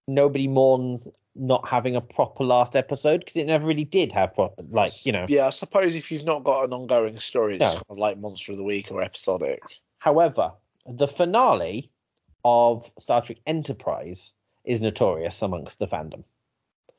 nobody 0.09 0.49
mourns 0.49 1.09
not 1.35 1.67
having 1.67 1.97
a 1.97 2.01
proper 2.01 2.45
last 2.45 2.77
episode 2.77 3.21
because 3.21 3.37
it 3.37 3.47
never 3.47 3.65
really 3.65 3.85
did 3.85 4.13
have 4.13 4.35
pro- 4.35 4.53
like 4.71 5.07
you 5.07 5.13
know. 5.13 5.25
Yeah, 5.29 5.47
I 5.47 5.51
suppose 5.51 5.95
if 5.95 6.11
you've 6.13 6.25
not 6.25 6.45
got 6.45 6.65
an 6.65 6.73
ongoing 6.73 7.19
story, 7.19 7.55
it's 7.55 7.61
No. 7.63 7.73
kind 7.75 7.85
of 7.89 7.99
like 7.99 8.19
Monster 8.19 8.53
of 8.53 8.59
the 8.59 8.65
Week 8.65 8.89
or 8.91 9.01
episodic. 9.03 9.63
However, 9.99 10.53
the 10.87 11.09
finale 11.09 11.91
of 12.45 12.91
Star 12.99 13.23
Trek 13.23 13.39
Enterprise 13.47 14.33
is 14.65 14.81
notorious 14.81 15.43
amongst 15.43 15.79
the 15.79 15.87
fandom 15.87 16.25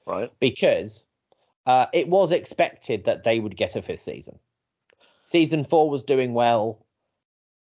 Right. 0.05 0.31
because 0.39 1.05
uh, 1.65 1.87
it 1.93 2.07
was 2.09 2.31
expected 2.31 3.05
that 3.05 3.23
they 3.23 3.39
would 3.39 3.55
get 3.55 3.75
a 3.75 3.81
fifth 3.81 4.01
season. 4.01 4.39
Season 5.21 5.63
four 5.63 5.89
was 5.89 6.03
doing 6.03 6.33
well. 6.33 6.85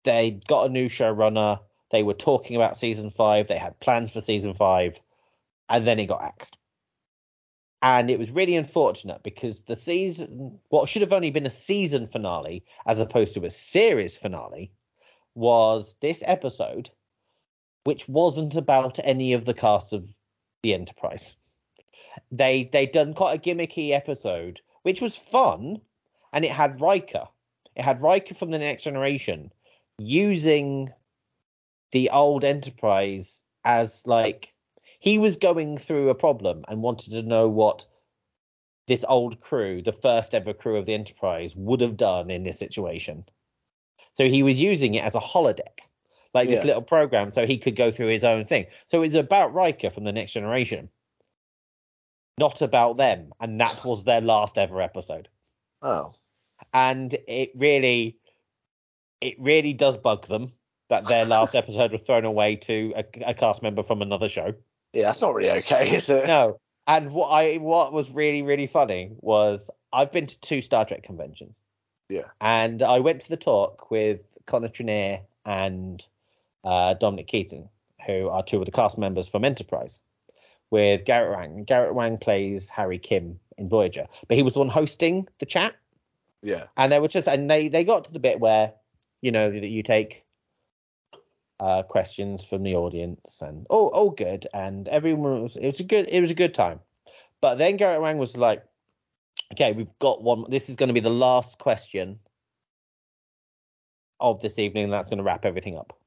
They 0.04 0.40
got 0.48 0.66
a 0.66 0.72
new 0.72 0.88
showrunner. 0.88 1.60
They 1.90 2.02
were 2.02 2.14
talking 2.14 2.56
about 2.56 2.76
season 2.76 3.10
five. 3.10 3.46
They 3.46 3.58
had 3.58 3.78
plans 3.78 4.10
for 4.10 4.20
season 4.20 4.54
five, 4.54 4.98
and 5.68 5.86
then 5.86 6.00
it 6.00 6.06
got 6.06 6.22
axed. 6.22 6.58
And 7.80 8.10
it 8.10 8.18
was 8.18 8.30
really 8.30 8.56
unfortunate 8.56 9.22
because 9.22 9.60
the 9.62 9.76
season, 9.76 10.58
what 10.68 10.88
should 10.88 11.02
have 11.02 11.12
only 11.12 11.30
been 11.30 11.46
a 11.46 11.50
season 11.50 12.06
finale 12.06 12.64
as 12.86 13.00
opposed 13.00 13.34
to 13.34 13.44
a 13.44 13.50
series 13.50 14.16
finale, 14.16 14.72
was 15.34 15.96
this 16.00 16.22
episode, 16.26 16.90
which 17.84 18.08
wasn't 18.08 18.56
about 18.56 18.98
any 19.04 19.32
of 19.32 19.44
the 19.44 19.54
cast 19.54 19.92
of 19.92 20.08
the 20.62 20.74
Enterprise. 20.74 21.34
They 22.30 22.68
they 22.72 22.86
done 22.86 23.14
quite 23.14 23.34
a 23.34 23.42
gimmicky 23.42 23.92
episode, 23.92 24.60
which 24.82 25.00
was 25.00 25.16
fun, 25.16 25.80
and 26.32 26.44
it 26.44 26.52
had 26.52 26.80
Riker. 26.80 27.28
It 27.74 27.82
had 27.82 28.02
Riker 28.02 28.34
from 28.34 28.50
the 28.50 28.58
Next 28.58 28.82
Generation 28.82 29.52
using 29.98 30.90
the 31.92 32.10
old 32.10 32.44
Enterprise 32.44 33.42
as 33.64 34.06
like 34.06 34.54
he 34.98 35.18
was 35.18 35.36
going 35.36 35.78
through 35.78 36.10
a 36.10 36.14
problem 36.14 36.64
and 36.68 36.82
wanted 36.82 37.10
to 37.10 37.22
know 37.22 37.48
what 37.48 37.86
this 38.88 39.04
old 39.08 39.40
crew, 39.40 39.82
the 39.82 39.92
first 39.92 40.34
ever 40.34 40.52
crew 40.52 40.76
of 40.76 40.86
the 40.86 40.94
Enterprise, 40.94 41.56
would 41.56 41.80
have 41.80 41.96
done 41.96 42.30
in 42.30 42.44
this 42.44 42.58
situation. 42.58 43.24
So 44.14 44.28
he 44.28 44.42
was 44.42 44.60
using 44.60 44.94
it 44.94 45.04
as 45.04 45.14
a 45.14 45.20
holodeck, 45.20 45.80
like 46.34 46.48
this 46.48 46.64
little 46.64 46.82
program, 46.82 47.32
so 47.32 47.46
he 47.46 47.58
could 47.58 47.76
go 47.76 47.90
through 47.90 48.08
his 48.08 48.24
own 48.24 48.44
thing. 48.44 48.66
So 48.86 48.98
it 48.98 49.02
was 49.02 49.14
about 49.14 49.54
Riker 49.54 49.90
from 49.90 50.04
the 50.04 50.12
Next 50.12 50.32
Generation, 50.32 50.88
not 52.38 52.62
about 52.62 52.96
them, 52.96 53.32
and 53.40 53.60
that 53.60 53.84
was 53.84 54.04
their 54.04 54.20
last 54.20 54.58
ever 54.58 54.80
episode. 54.80 55.28
Oh. 55.80 56.14
And 56.72 57.16
it 57.26 57.52
really, 57.54 58.18
it 59.20 59.36
really 59.38 59.72
does 59.72 59.96
bug 59.96 60.26
them 60.28 60.52
that 60.88 61.06
their 61.06 61.24
last 61.36 61.54
episode 61.54 61.92
was 61.92 62.02
thrown 62.02 62.24
away 62.24 62.56
to 62.56 62.92
a, 62.96 63.30
a 63.30 63.34
cast 63.34 63.62
member 63.62 63.82
from 63.82 64.02
another 64.02 64.28
show. 64.28 64.54
Yeah, 64.92 65.04
that's 65.04 65.20
not 65.20 65.34
really 65.34 65.50
okay, 65.58 65.96
is 65.96 66.10
it? 66.10 66.26
No. 66.26 66.58
And 66.86 67.12
what 67.12 67.28
I 67.28 67.56
what 67.56 67.92
was 67.92 68.10
really 68.10 68.42
really 68.42 68.66
funny 68.66 69.12
was 69.18 69.70
I've 69.92 70.12
been 70.12 70.26
to 70.26 70.40
two 70.40 70.60
Star 70.60 70.84
Trek 70.84 71.02
conventions. 71.02 71.61
Yeah. 72.12 72.28
And 72.40 72.82
I 72.82 72.98
went 72.98 73.22
to 73.22 73.28
the 73.28 73.36
talk 73.38 73.90
with 73.90 74.20
Connor 74.46 74.68
Trinneer 74.68 75.20
and 75.46 76.04
uh, 76.62 76.94
Dominic 76.94 77.26
Keating, 77.28 77.68
who 78.06 78.28
are 78.28 78.42
two 78.42 78.58
of 78.58 78.66
the 78.66 78.70
cast 78.70 78.98
members 78.98 79.28
from 79.28 79.44
Enterprise, 79.44 79.98
with 80.70 81.04
Garrett 81.04 81.38
Wang. 81.38 81.64
Garrett 81.64 81.94
Wang 81.94 82.18
plays 82.18 82.68
Harry 82.68 82.98
Kim 82.98 83.40
in 83.56 83.68
Voyager, 83.68 84.06
but 84.28 84.36
he 84.36 84.42
was 84.42 84.52
the 84.52 84.58
one 84.58 84.68
hosting 84.68 85.26
the 85.38 85.46
chat 85.46 85.74
Yeah. 86.42 86.64
and 86.76 86.92
they 86.92 86.98
were 86.98 87.08
just 87.08 87.28
and 87.28 87.50
they 87.50 87.68
they 87.68 87.84
got 87.84 88.04
to 88.04 88.12
the 88.12 88.18
bit 88.18 88.40
where 88.40 88.72
you 89.22 89.30
know 89.32 89.50
that 89.50 89.66
you 89.66 89.82
take 89.82 90.24
uh 91.60 91.82
questions 91.82 92.44
from 92.44 92.62
the 92.64 92.74
audience 92.74 93.40
and 93.40 93.66
oh 93.70 93.90
oh 93.94 94.10
good 94.10 94.48
and 94.52 94.88
everyone 94.88 95.42
was 95.42 95.56
it 95.56 95.66
was 95.68 95.80
a 95.80 95.84
good 95.84 96.08
it 96.08 96.20
was 96.20 96.30
a 96.30 96.34
good 96.34 96.54
time 96.54 96.80
but 97.40 97.56
then 97.58 97.76
Garrett 97.76 98.00
Wang 98.02 98.18
was 98.18 98.36
like 98.36 98.64
okay 99.52 99.72
we've 99.72 99.98
got 99.98 100.22
one 100.22 100.44
this 100.48 100.68
is 100.68 100.76
going 100.76 100.88
to 100.88 100.94
be 100.94 101.00
the 101.00 101.10
last 101.10 101.58
question 101.58 102.18
of 104.20 104.40
this 104.40 104.58
evening 104.58 104.84
and 104.84 104.92
that's 104.92 105.08
going 105.08 105.18
to 105.18 105.24
wrap 105.24 105.44
everything 105.44 105.76
up 105.76 105.98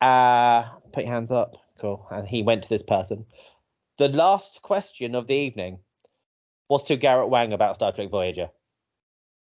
uh 0.00 0.64
put 0.92 1.04
your 1.04 1.12
hands 1.12 1.30
up 1.30 1.56
cool 1.80 2.06
and 2.10 2.26
he 2.26 2.42
went 2.42 2.62
to 2.62 2.68
this 2.68 2.82
person 2.82 3.24
the 3.98 4.08
last 4.08 4.62
question 4.62 5.14
of 5.14 5.26
the 5.26 5.34
evening 5.34 5.78
was 6.68 6.82
to 6.84 6.96
Garrett 6.96 7.28
Wang 7.28 7.52
about 7.52 7.74
Star 7.74 7.92
Trek 7.92 8.08
Voyager 8.08 8.48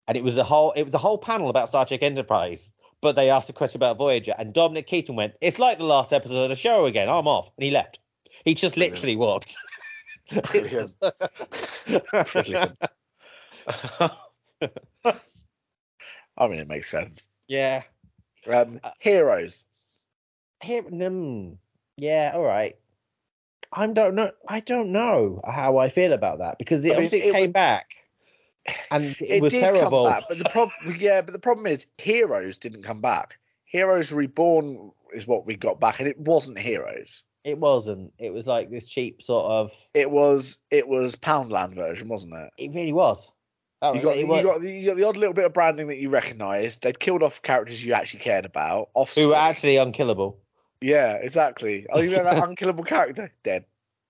and 0.08 0.18
it 0.18 0.24
was 0.24 0.38
a 0.38 0.44
whole 0.44 0.72
it 0.72 0.84
was 0.84 0.94
a 0.94 1.00
whole 1.00 1.18
panel 1.18 1.50
about 1.50 1.68
Star 1.68 1.86
Trek 1.86 2.02
Enterprise. 2.02 2.72
But 3.00 3.16
they 3.16 3.30
asked 3.30 3.50
a 3.50 3.54
question 3.54 3.78
about 3.78 3.98
Voyager, 3.98 4.34
and 4.40 4.54
Dominic 4.54 4.88
Keating 4.88 5.16
went, 5.16 5.36
"It's 5.40 5.60
like 5.60 5.78
the 5.78 5.84
last 5.84 6.14
episode 6.14 6.44
of 6.44 6.50
the 6.50 6.56
show 6.56 6.86
again. 6.86 7.10
I'm 7.10 7.28
off," 7.28 7.52
and 7.58 7.64
he 7.64 7.70
left. 7.70 8.00
He 8.44 8.56
just 8.56 8.78
literally 8.78 9.16
walked. 9.16 9.56
Brilliant. 10.52 10.94
Brilliant. 12.34 12.78
I 16.38 16.48
mean, 16.48 16.60
it 16.60 16.68
makes 16.68 16.90
sense. 16.90 17.28
yeah. 17.48 17.84
Um, 18.52 18.80
Uh, 18.84 18.92
heroes. 19.00 19.64
Here, 20.64 20.84
mm, 20.84 21.58
yeah. 21.98 22.32
All 22.34 22.44
right. 22.44 22.78
I 23.74 23.88
don't 23.88 24.16
know. 24.16 24.32
I 24.48 24.62
don't 24.62 24.92
know 24.92 25.42
how 25.46 25.78
I 25.78 25.90
feel 25.90 26.14
about 26.14 26.40
that 26.40 26.58
because 26.58 26.86
it 26.86 26.92
I 26.94 26.96
mean, 27.00 27.06
obviously 27.06 27.30
it 27.30 27.34
came 27.34 27.50
was- 27.50 27.54
back, 27.54 27.88
and 28.92 29.04
it, 29.06 29.22
It, 29.22 29.42
was 29.42 29.52
terrible. 29.54 30.06
back, 30.06 30.24
but 30.30 30.38
the 30.38 30.50
problem, 30.50 30.96
yeah, 31.00 31.22
but 31.22 31.34
the 31.34 31.40
problem 31.40 31.68
is 31.68 31.86
Heroes 31.98 32.58
didn't 32.58 32.84
come 32.84 33.02
back. 33.02 33.38
Heroes 33.66 34.12
Reborn 34.14 34.92
is 35.14 35.28
what 35.28 35.46
we 35.46 35.56
got 35.56 35.80
back, 35.82 36.00
and 36.00 36.08
it 36.08 36.18
wasn't 36.18 36.58
Heroes. 36.60 37.24
It 37.48 37.58
wasn't. 37.58 38.12
It 38.20 38.34
was 38.34 38.46
like 38.46 38.70
this 38.70 38.86
cheap 38.86 39.22
sort 39.22 39.46
of. 39.46 39.72
It 39.94 40.12
was 40.12 40.60
it 40.70 40.86
was 40.88 41.16
Poundland 41.16 41.76
version, 41.76 42.10
wasn't 42.10 42.34
it? 42.36 42.50
It 42.58 42.74
really 42.76 42.92
was. 42.92 43.32
That 43.82 43.96
You 43.96 44.02
was- 44.02 44.04
got, 44.04 44.18
you 44.18 44.28
was- 44.28 44.44
got 44.44 44.62
the, 44.62 44.70
you 44.72 44.86
got 44.88 44.98
the 44.98 45.04
odd 45.06 45.16
little 45.16 45.34
bit 45.34 45.46
of 45.46 45.54
branding 45.54 45.88
that 45.88 45.98
you 45.98 46.10
recognised. 46.10 46.82
They'd 46.84 47.00
killed 47.00 47.24
off 47.24 47.42
characters 47.42 47.82
you 47.84 47.94
actually 47.94 48.20
cared 48.20 48.46
about. 48.46 48.90
Off 48.96 49.16
who 49.16 49.30
were 49.30 49.36
actually 49.36 49.78
unkillable. 49.78 50.38
yeah, 50.82 51.14
exactly. 51.14 51.86
Oh, 51.90 52.02
you 52.02 52.10
know 52.10 52.24
that 52.26 52.44
unkillable 52.48 52.84
character 52.84 53.32
dead. 53.44 53.64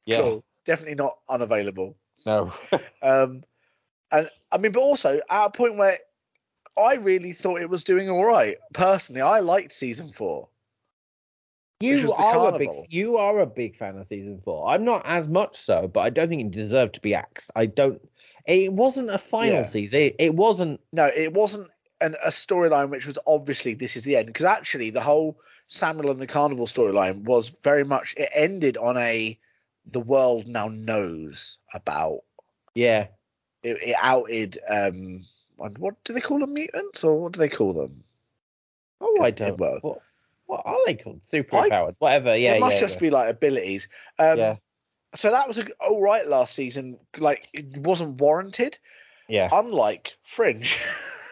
Yeah. 0.08 0.22
Cool. 0.22 0.44
Definitely 0.66 0.96
not 0.96 1.18
unavailable. 1.30 1.96
No. 2.26 2.52
Um, 3.04 3.42
and 4.12 4.30
I 4.52 4.58
mean, 4.58 4.72
but 4.72 4.80
also 4.82 5.20
at 5.30 5.46
a 5.46 5.50
point 5.52 5.76
where 5.78 6.00
I 6.76 6.96
really 6.96 7.34
thought 7.34 7.62
it 7.62 7.70
was 7.70 7.84
doing 7.84 8.10
all 8.10 8.26
right. 8.26 8.58
Personally, 8.74 9.22
I 9.22 9.42
liked 9.42 9.74
season 9.74 10.12
four. 10.12 10.48
You 11.80 12.12
are 12.14 12.56
a 12.56 12.58
big 12.58 12.70
you 12.90 13.18
are 13.18 13.40
a 13.40 13.46
big 13.46 13.78
fan 13.78 13.98
of 13.98 14.08
season 14.08 14.42
four. 14.44 14.68
I'm 14.70 14.84
not 14.84 15.04
as 15.06 15.28
much 15.28 15.56
so, 15.58 15.88
but 15.88 16.02
I 16.02 16.10
don't 16.10 16.28
think 16.28 16.42
it 16.42 16.52
deserved 16.52 16.96
to 16.96 17.02
be 17.02 17.14
axed. 17.14 17.52
I 17.56 17.68
don't. 17.68 18.02
It 18.46 18.74
wasn't 18.74 19.10
a 19.10 19.18
final 19.18 19.58
Yeah. 19.58 19.66
season. 19.66 20.02
It, 20.02 20.16
it 20.20 20.36
wasn't. 20.36 20.80
No, 20.92 21.06
it 21.06 21.34
wasn't. 21.34 21.70
an, 22.00 22.16
a 22.24 22.30
storyline 22.30 22.90
which 22.90 23.08
was 23.08 23.18
obviously 23.26 23.74
this 23.74 23.96
is 23.96 24.04
the 24.04 24.16
end 24.18 24.28
because 24.28 24.46
actually 24.46 24.92
the 24.92 25.02
whole 25.02 25.40
Samuel 25.68 26.12
and 26.12 26.22
the 26.22 26.28
Carnival 26.28 26.68
storyline 26.68 27.24
was 27.24 27.54
very 27.64 27.84
much 27.84 28.14
it 28.18 28.30
ended 28.34 28.78
on 28.78 28.98
a 28.98 29.38
the 29.92 30.00
world 30.00 30.48
now 30.48 30.68
knows 30.68 31.58
about 31.74 32.22
Yeah. 32.76 33.08
it, 33.64 33.78
it 33.82 33.96
outed 34.00 34.60
um 34.70 35.26
what 35.56 36.04
do 36.04 36.14
they 36.14 36.22
call 36.22 36.40
them 36.40 36.54
mutants 36.54 37.04
or 37.04 37.20
what 37.20 37.32
do 37.34 37.40
they 37.40 37.50
call 37.50 37.74
them? 37.74 38.04
Oh, 39.02 39.22
I 39.22 39.32
don't. 39.32 39.60
was. 39.60 40.00
What, 40.48 40.64
are 40.66 40.78
they 40.86 40.96
called? 40.96 41.24
Super 41.24 41.56
I- 41.58 41.92
Whatever. 42.00 42.36
Yeah. 42.36 42.56
it 42.56 42.60
must 42.60 42.76
yeah, 42.78 42.82
just 42.82 42.96
yeah. 42.96 43.00
be 43.02 43.10
like 43.12 43.30
abilities. 43.30 43.88
Um, 44.20 44.38
Yeah. 44.38 44.56
So 45.16 45.32
that 45.32 45.48
was 45.48 45.58
a, 45.58 45.66
all 45.80 46.02
right 46.02 46.28
last 46.28 46.54
season. 46.56 46.98
Like 47.18 47.48
it 47.54 47.78
wasn't 47.78 48.20
warranted. 48.20 48.78
Yeah. 49.30 49.50
Unlike 49.52 50.14
Fringe, 50.24 50.80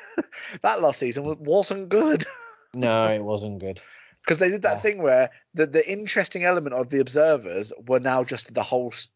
that 0.64 0.82
last 0.82 1.00
season 1.00 1.24
wasn't 1.40 1.90
good 1.90 2.26
No, 2.74 3.06
it 3.08 3.24
wasn't 3.24 3.60
good. 3.60 3.80
because 4.24 4.40
they 4.40 4.50
did 4.50 4.62
that 4.64 4.76
Yeah. 4.78 4.82
thing 4.82 5.02
where 5.04 5.30
the 5.54 5.66
the 5.66 5.90
interesting 5.90 6.44
element 6.44 6.76
of 6.76 6.90
the 6.90 7.00
observers 7.00 7.72
were 7.88 8.00
now 8.00 8.24
just 8.24 8.54
the 8.54 8.64
whole 8.64 8.92
s- 8.94 9.10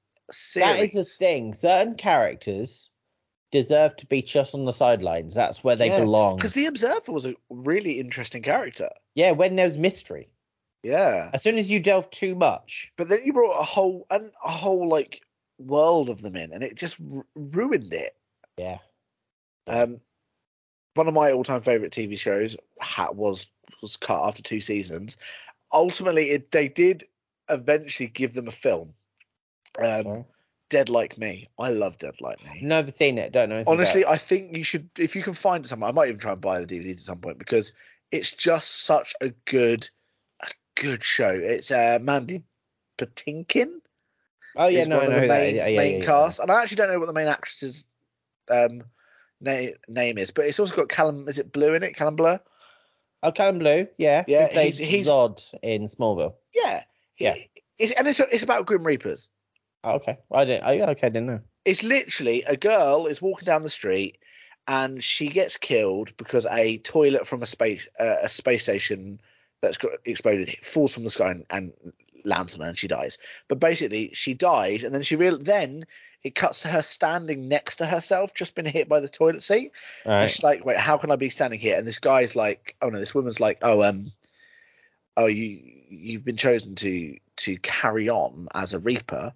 That 0.55 0.79
is 0.79 0.93
the 0.93 1.03
thing. 1.05 1.53
Certain 1.53 1.95
characters 1.95 2.89
deserve 3.51 3.95
to 3.97 4.05
be 4.05 4.21
just 4.21 4.53
on 4.53 4.65
the 4.65 4.73
sidelines. 4.73 5.33
That's 5.33 5.63
where 5.63 5.75
they 5.75 5.88
Yeah, 5.89 5.99
belong. 5.99 6.35
Because 6.35 6.53
the 6.53 6.67
observer 6.67 7.12
was 7.12 7.25
a 7.25 7.35
really 7.49 7.99
interesting 7.99 8.43
character. 8.43 8.89
Yeah, 9.15 9.31
when 9.31 9.55
there's 9.55 9.77
mystery. 9.77 10.29
Yeah. 10.83 11.29
As 11.33 11.41
soon 11.41 11.57
as 11.57 11.69
you 11.69 11.79
delve 11.79 12.09
too 12.09 12.35
much. 12.35 12.91
But 12.97 13.09
then 13.09 13.19
you 13.23 13.33
brought 13.33 13.59
a 13.59 13.63
whole 13.63 14.05
and 14.09 14.31
a 14.43 14.51
whole 14.51 14.88
like 14.88 15.21
world 15.57 16.09
of 16.09 16.21
them 16.21 16.35
in, 16.35 16.53
and 16.53 16.63
it 16.63 16.75
just 16.75 16.99
r- 17.13 17.25
ruined 17.35 17.93
it. 17.93 18.15
Yeah. 18.57 18.77
Um, 19.67 19.99
one 20.93 21.07
of 21.07 21.13
my 21.13 21.31
all-time 21.31 21.62
favorite 21.62 21.93
TV 21.93 22.17
shows 22.17 22.55
was 23.13 23.47
was 23.81 23.97
cut 23.97 24.27
after 24.27 24.41
two 24.41 24.62
seasons. 24.62 25.17
Ultimately, 25.71 26.31
it, 26.31 26.51
they 26.51 26.67
did 26.67 27.05
eventually 27.49 28.07
give 28.07 28.33
them 28.33 28.47
a 28.47 28.51
film. 28.51 28.93
Um. 29.81 30.25
Dead 30.69 30.89
Like 30.89 31.17
Me. 31.17 31.47
I 31.58 31.69
love 31.71 31.97
Dead 31.97 32.15
Like 32.21 32.43
Me. 32.45 32.62
Never 32.62 32.91
seen 32.91 33.17
it. 33.17 33.32
Don't 33.32 33.49
know. 33.49 33.63
Honestly, 33.67 34.05
I 34.05 34.17
think 34.17 34.55
you 34.55 34.63
should 34.63 34.89
if 34.97 35.15
you 35.15 35.23
can 35.23 35.34
find 35.34 35.65
it 35.65 35.67
somewhere. 35.67 35.89
I 35.89 35.93
might 35.93 36.08
even 36.10 36.19
try 36.19 36.34
and 36.34 36.41
buy 36.41 36.62
the 36.62 36.67
DVD 36.67 36.91
at 36.93 36.99
some 36.99 37.19
point 37.19 37.39
because 37.39 37.73
it's 38.12 38.32
just 38.32 38.84
such 38.86 39.15
a 39.21 39.29
good, 39.45 39.89
a 40.41 40.47
good 40.75 41.03
show. 41.03 41.29
It's 41.29 41.71
uh, 41.71 41.99
Mandy 42.01 42.43
Patinkin. 42.97 43.79
Oh 44.55 44.67
yeah, 44.67 44.86
no, 44.86 44.99
know 45.01 45.21
the 45.21 45.27
main. 45.27 45.55
Yeah, 45.55 45.67
yeah, 45.67 45.77
main 45.77 45.99
yeah, 45.99 46.05
cast, 46.05 46.39
and 46.39 46.51
I 46.51 46.62
actually 46.62 46.77
don't 46.77 46.89
know 46.91 46.99
what 46.99 47.05
the 47.08 47.13
main 47.13 47.27
actress's 47.27 47.86
um 48.49 48.84
name 49.41 49.73
name 49.88 50.17
is, 50.17 50.32
but 50.32 50.45
it's 50.45 50.60
also 50.60 50.75
got 50.75 50.89
Callum. 50.89 51.27
Is 51.27 51.39
it 51.39 51.51
Blue 51.51 51.73
in 51.73 51.84
it? 51.84 51.95
Callum 51.95 52.15
Blue? 52.15 52.39
Oh, 53.21 53.32
Callum 53.32 53.60
Blue. 53.60 53.88
Yeah. 53.97 54.23
Yeah, 54.27 54.47
played 54.47 54.75
he's- 54.75 54.89
he's- 54.89 55.08
Zod 55.08 55.43
in 55.62 55.88
Smallville. 55.88 56.36
Yeah, 56.53 56.84
Yeah. 57.17 57.36
It's, 57.77 57.91
and 57.93 58.08
it's 58.08 58.19
it's 58.19 58.43
about 58.43 58.65
Grim 58.65 58.86
Reapers. 58.86 59.29
Oh, 59.83 59.93
okay. 59.93 60.17
I 60.31 60.45
didn't. 60.45 60.77
Yeah, 60.77 60.89
okay, 60.91 61.07
I 61.07 61.09
didn't 61.09 61.27
know. 61.27 61.39
It's 61.65 61.83
literally 61.83 62.43
a 62.43 62.57
girl 62.57 63.07
is 63.07 63.21
walking 63.21 63.45
down 63.45 63.63
the 63.63 63.69
street 63.69 64.17
and 64.67 65.03
she 65.03 65.29
gets 65.29 65.57
killed 65.57 66.15
because 66.17 66.45
a 66.45 66.77
toilet 66.77 67.27
from 67.27 67.41
a 67.41 67.45
space 67.45 67.87
uh, 67.99 68.17
a 68.23 68.29
space 68.29 68.63
station 68.63 69.19
that's 69.61 69.77
got 69.77 69.91
exploded 70.05 70.55
falls 70.61 70.93
from 70.93 71.03
the 71.03 71.09
sky 71.09 71.31
and, 71.31 71.45
and 71.49 71.73
lands 72.25 72.53
on 72.53 72.61
her 72.61 72.67
and 72.67 72.77
she 72.77 72.87
dies. 72.87 73.17
But 73.47 73.59
basically, 73.59 74.11
she 74.13 74.33
dies 74.33 74.83
and 74.83 74.93
then 74.93 75.03
she 75.03 75.15
real 75.15 75.37
then 75.37 75.85
it 76.23 76.35
cuts 76.35 76.61
to 76.61 76.67
her 76.67 76.81
standing 76.81 77.47
next 77.47 77.77
to 77.77 77.85
herself, 77.85 78.33
just 78.33 78.55
been 78.55 78.65
hit 78.65 78.89
by 78.89 78.99
the 78.99 79.07
toilet 79.07 79.41
seat. 79.41 79.71
All 80.05 80.11
And 80.13 80.29
she's 80.29 80.43
like, 80.43 80.65
wait, 80.65 80.77
how 80.77 80.97
can 80.97 81.11
I 81.11 81.15
be 81.15 81.29
standing 81.29 81.59
here? 81.59 81.77
And 81.77 81.87
this 81.87 81.99
guy's 81.99 82.35
like, 82.35 82.75
oh 82.81 82.89
no, 82.89 82.99
this 82.99 83.15
woman's 83.15 83.39
like, 83.39 83.59
oh 83.61 83.83
um, 83.83 84.11
oh 85.15 85.27
you 85.27 85.61
you've 85.89 86.25
been 86.25 86.37
chosen 86.37 86.75
to 86.75 87.17
to 87.37 87.57
carry 87.57 88.09
on 88.09 88.49
as 88.53 88.73
a 88.73 88.79
reaper. 88.79 89.33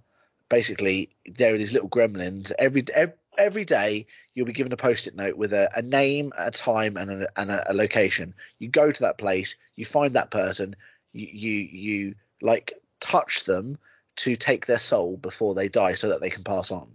Basically, 0.54 1.10
there 1.26 1.54
are 1.54 1.58
these 1.58 1.74
little 1.74 1.89
gremlins. 1.89 2.52
Every 2.60 2.84
every, 2.94 3.16
every 3.38 3.66
day 3.66 4.06
you'll 4.34 4.46
be 4.46 4.54
given 4.54 4.72
a 4.72 4.78
post-it 4.78 5.16
note 5.16 5.36
with 5.36 5.54
a, 5.54 5.70
a 5.76 5.82
name, 5.82 6.32
a 6.38 6.52
time, 6.52 6.96
and 6.98 7.10
a, 7.12 7.28
and 7.39 7.50
a, 7.50 7.72
a 7.72 7.74
location. 7.74 8.34
You 8.60 8.68
go 8.68 8.92
to 8.92 9.02
that 9.02 9.18
place, 9.18 9.56
you 9.76 9.86
find 9.86 10.13
that 10.13 10.30
person, 10.30 10.76
you 11.12 11.28
you 11.28 11.60
you 11.88 12.16
like 12.42 12.74
touch 13.00 13.46
them 13.46 13.78
to 14.18 14.36
take 14.36 14.68
their 14.68 14.80
soul 14.80 15.18
before 15.18 15.56
they 15.56 15.70
die, 15.70 15.96
so 15.96 16.10
that 16.10 16.22
they 16.22 16.30
can 16.30 16.44
pass 16.44 16.70
on. 16.70 16.88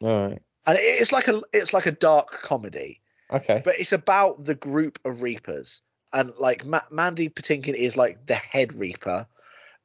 All 0.00 0.28
right. 0.28 0.42
And 0.66 0.78
it's 0.80 1.10
like 1.10 1.28
a 1.28 1.42
it's 1.52 1.72
like 1.72 1.86
a 1.86 1.92
dark 1.92 2.30
comedy 2.42 3.00
Okay. 3.32 3.62
but 3.64 3.80
it's 3.80 3.92
about 3.92 4.44
the 4.44 4.54
group 4.54 4.98
of 5.04 5.22
reapers 5.22 5.80
and 6.12 6.32
like 6.38 6.64
Ma- 6.66 6.88
mandy 6.90 7.30
patinkin 7.30 7.74
is 7.74 7.96
like 7.96 8.26
the 8.26 8.34
head 8.34 8.78
reaper 8.78 9.26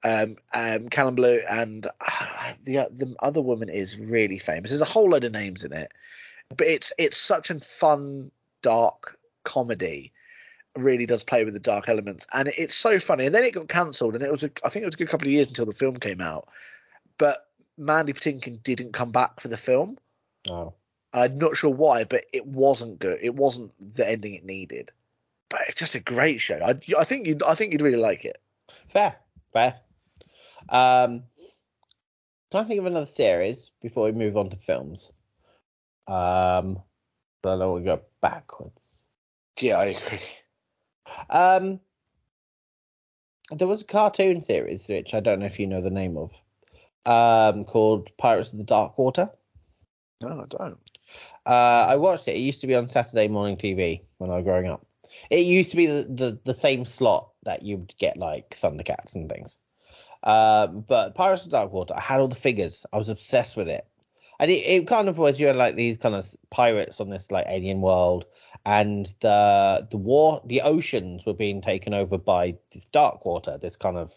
um 0.08 0.36
um 0.54 0.90
callum 0.90 1.16
blue 1.16 1.42
and 1.50 1.88
uh, 1.88 2.54
the 2.64 2.88
the 2.92 3.16
other 3.22 3.42
woman 3.42 3.70
is 3.70 3.98
really 3.98 4.40
famous 4.40 4.72
there's 4.72 4.82
a 4.82 4.86
whole 4.86 5.10
load 5.10 5.24
of 5.24 5.32
names 5.32 5.64
in 5.64 5.74
it 5.74 5.92
but 6.56 6.68
it's 6.68 6.94
it's 6.98 7.18
such 7.18 7.50
a 7.50 7.60
fun 7.60 8.32
dark 8.62 9.18
comedy 9.44 10.12
It 10.76 10.82
really 10.82 11.06
does 11.06 11.24
play 11.24 11.44
with 11.44 11.54
the 11.54 11.60
dark 11.60 11.90
elements 11.90 12.28
and 12.34 12.48
it's 12.58 12.76
so 12.76 13.00
funny 13.00 13.26
and 13.26 13.36
then 13.36 13.44
it 13.44 13.54
got 13.54 13.68
cancelled 13.68 14.16
and 14.16 14.24
it 14.24 14.32
was 14.32 14.44
a, 14.44 14.52
i 14.64 14.70
think 14.70 14.84
it 14.84 14.88
was 14.88 14.96
a 14.96 15.00
good 15.00 15.10
couple 15.10 15.28
of 15.28 15.34
years 15.34 15.48
until 15.48 15.66
the 15.66 15.74
film 15.74 15.98
came 15.98 16.22
out 16.22 16.48
but 17.18 17.48
mandy 17.78 18.14
patinkin 18.14 18.62
didn't 18.64 18.94
come 18.94 19.12
back 19.12 19.40
for 19.40 19.48
the 19.48 19.58
film 19.58 19.98
Oh. 20.50 20.74
I'm 21.14 21.38
not 21.38 21.58
sure 21.58 21.72
why, 21.72 22.04
but 22.04 22.26
it 22.34 22.46
wasn't 22.46 23.00
good. 23.00 23.20
It 23.22 23.34
wasn't 23.34 23.72
the 23.96 24.08
ending 24.08 24.36
it 24.36 24.46
needed. 24.46 24.92
But 25.50 25.62
it's 25.68 25.80
just 25.80 25.96
a 25.96 26.00
great 26.00 26.42
show. 26.42 26.60
I, 26.64 26.80
I 26.98 27.04
think 27.06 27.28
you, 27.28 27.40
I 27.46 27.56
think 27.56 27.72
you'd 27.72 27.82
really 27.82 27.98
like 27.98 28.26
it. 28.26 28.42
Fair. 28.90 29.16
Fair. 29.54 29.76
Um. 30.70 31.24
Can 32.52 32.62
I 32.62 32.64
think 32.64 32.80
of 32.80 32.86
another 32.86 33.08
series 33.08 33.72
before 33.82 34.06
we 34.06 34.14
move 34.14 34.38
on 34.38 34.50
to 34.50 34.58
films? 34.58 35.12
Um. 36.08 36.82
I 37.44 37.50
don't 37.50 37.60
know. 37.60 37.74
We 37.74 37.82
go 37.82 38.02
backwards. 38.22 38.92
Yeah, 39.60 39.78
I 39.78 39.86
agree. 39.86 40.20
Um, 41.30 41.80
there 43.52 43.68
was 43.68 43.82
a 43.82 43.86
cartoon 43.86 44.42
series 44.42 44.88
which 44.88 45.14
I 45.14 45.20
don't 45.20 45.40
know 45.40 45.46
if 45.46 45.60
you 45.60 45.68
know 45.68 45.82
the 45.82 45.90
name 45.90 46.18
of, 46.18 46.32
um, 47.06 47.64
called 47.66 48.10
Pirates 48.18 48.52
of 48.52 48.58
the 48.58 48.64
Dark 48.64 48.98
Water. 48.98 49.30
No, 50.22 50.42
I 50.42 50.46
don't. 50.46 50.78
Uh, 51.46 51.86
I 51.90 51.96
watched 51.96 52.28
it. 52.28 52.36
It 52.36 52.42
used 52.42 52.62
to 52.62 52.68
be 52.68 52.76
on 52.76 52.90
Saturday 52.90 53.28
morning 53.28 53.58
TV 53.58 54.02
when 54.18 54.30
I 54.30 54.36
was 54.36 54.44
growing 54.44 54.68
up. 54.68 54.86
It 55.30 55.46
used 55.46 55.72
to 55.72 55.78
be 55.78 55.86
the, 55.86 56.04
the, 56.04 56.40
the 56.44 56.54
same 56.54 56.84
slot 56.84 57.30
that 57.44 57.64
you'd 57.64 57.94
get 57.98 58.18
like 58.18 58.58
Thundercats 58.62 59.16
and 59.16 59.30
things. 59.30 59.58
Um, 60.24 60.84
but 60.88 61.16
Pirates 61.16 61.44
of 61.44 61.52
the 61.52 61.58
Dark 61.58 61.72
Water, 61.72 61.94
I 61.96 62.02
had 62.02 62.20
all 62.20 62.28
the 62.28 62.36
figures. 62.36 62.86
I 62.92 62.98
was 62.98 63.10
obsessed 63.10 63.56
with 63.56 63.68
it. 63.70 63.86
And 64.40 64.52
it, 64.52 64.64
it 64.66 64.88
kind 64.88 65.10
of 65.10 65.18
was 65.18 65.40
you 65.40 65.48
had 65.48 65.56
like 65.56 65.76
these 65.76 65.98
kind 65.98 66.14
of 66.14 66.36
pirates 66.52 67.02
on 67.02 67.10
this 67.10 67.32
like 67.32 67.46
alien 67.50 67.82
world, 67.82 68.26
and 68.66 69.12
the 69.22 69.88
the 69.90 69.98
war 69.98 70.42
the 70.46 70.62
oceans 70.62 71.26
were 71.26 71.34
being 71.34 71.60
taken 71.60 71.94
over 71.94 72.20
by 72.20 72.56
this 72.72 72.86
dark 72.92 73.26
water, 73.26 73.58
this 73.58 73.76
kind 73.76 73.98
of 73.98 74.14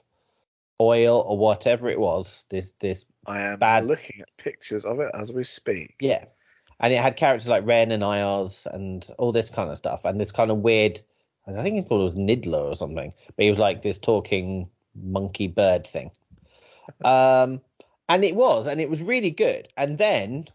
oil 0.79 1.25
or 1.27 1.39
whatever 1.39 1.89
it 1.89 1.99
was. 1.99 2.45
This 2.51 2.73
this 2.81 3.07
I 3.27 3.41
am 3.41 3.59
Bad. 3.59 3.87
looking 3.87 4.21
at 4.21 4.37
pictures 4.37 4.85
of 4.85 5.01
it 5.01 5.11
as 5.15 5.33
we 5.33 5.45
speak. 5.45 5.97
Yeah. 6.01 6.25
And 6.81 6.93
it 6.93 7.01
had 7.01 7.17
characters 7.17 7.49
like 7.49 7.67
Ren 7.67 7.93
and 7.93 8.03
Ioz 8.03 8.67
and 8.67 9.07
all 9.19 9.33
this 9.33 9.51
kind 9.51 9.71
of 9.71 9.77
stuff. 9.77 10.01
And 10.05 10.19
this 10.19 10.33
kind 10.33 10.51
of 10.51 10.59
weird, 10.59 11.01
I 11.47 11.63
think 11.63 11.77
he 11.77 11.83
called 11.83 12.13
it 12.13 12.19
Niddler 12.19 12.71
or 12.71 12.75
something. 12.75 13.13
But 13.37 13.43
he 13.43 13.51
was 13.51 13.59
like 13.59 13.83
this 13.83 13.99
talking 13.99 14.69
monkey 14.95 15.47
bird 15.47 15.87
thing. 15.87 16.11
Um, 17.05 17.61
and 18.09 18.25
it 18.25 18.35
was, 18.35 18.67
and 18.67 18.81
it 18.81 18.91
was 18.91 19.01
really 19.01 19.31
good. 19.31 19.69
And 19.77 19.97
then 19.97 20.49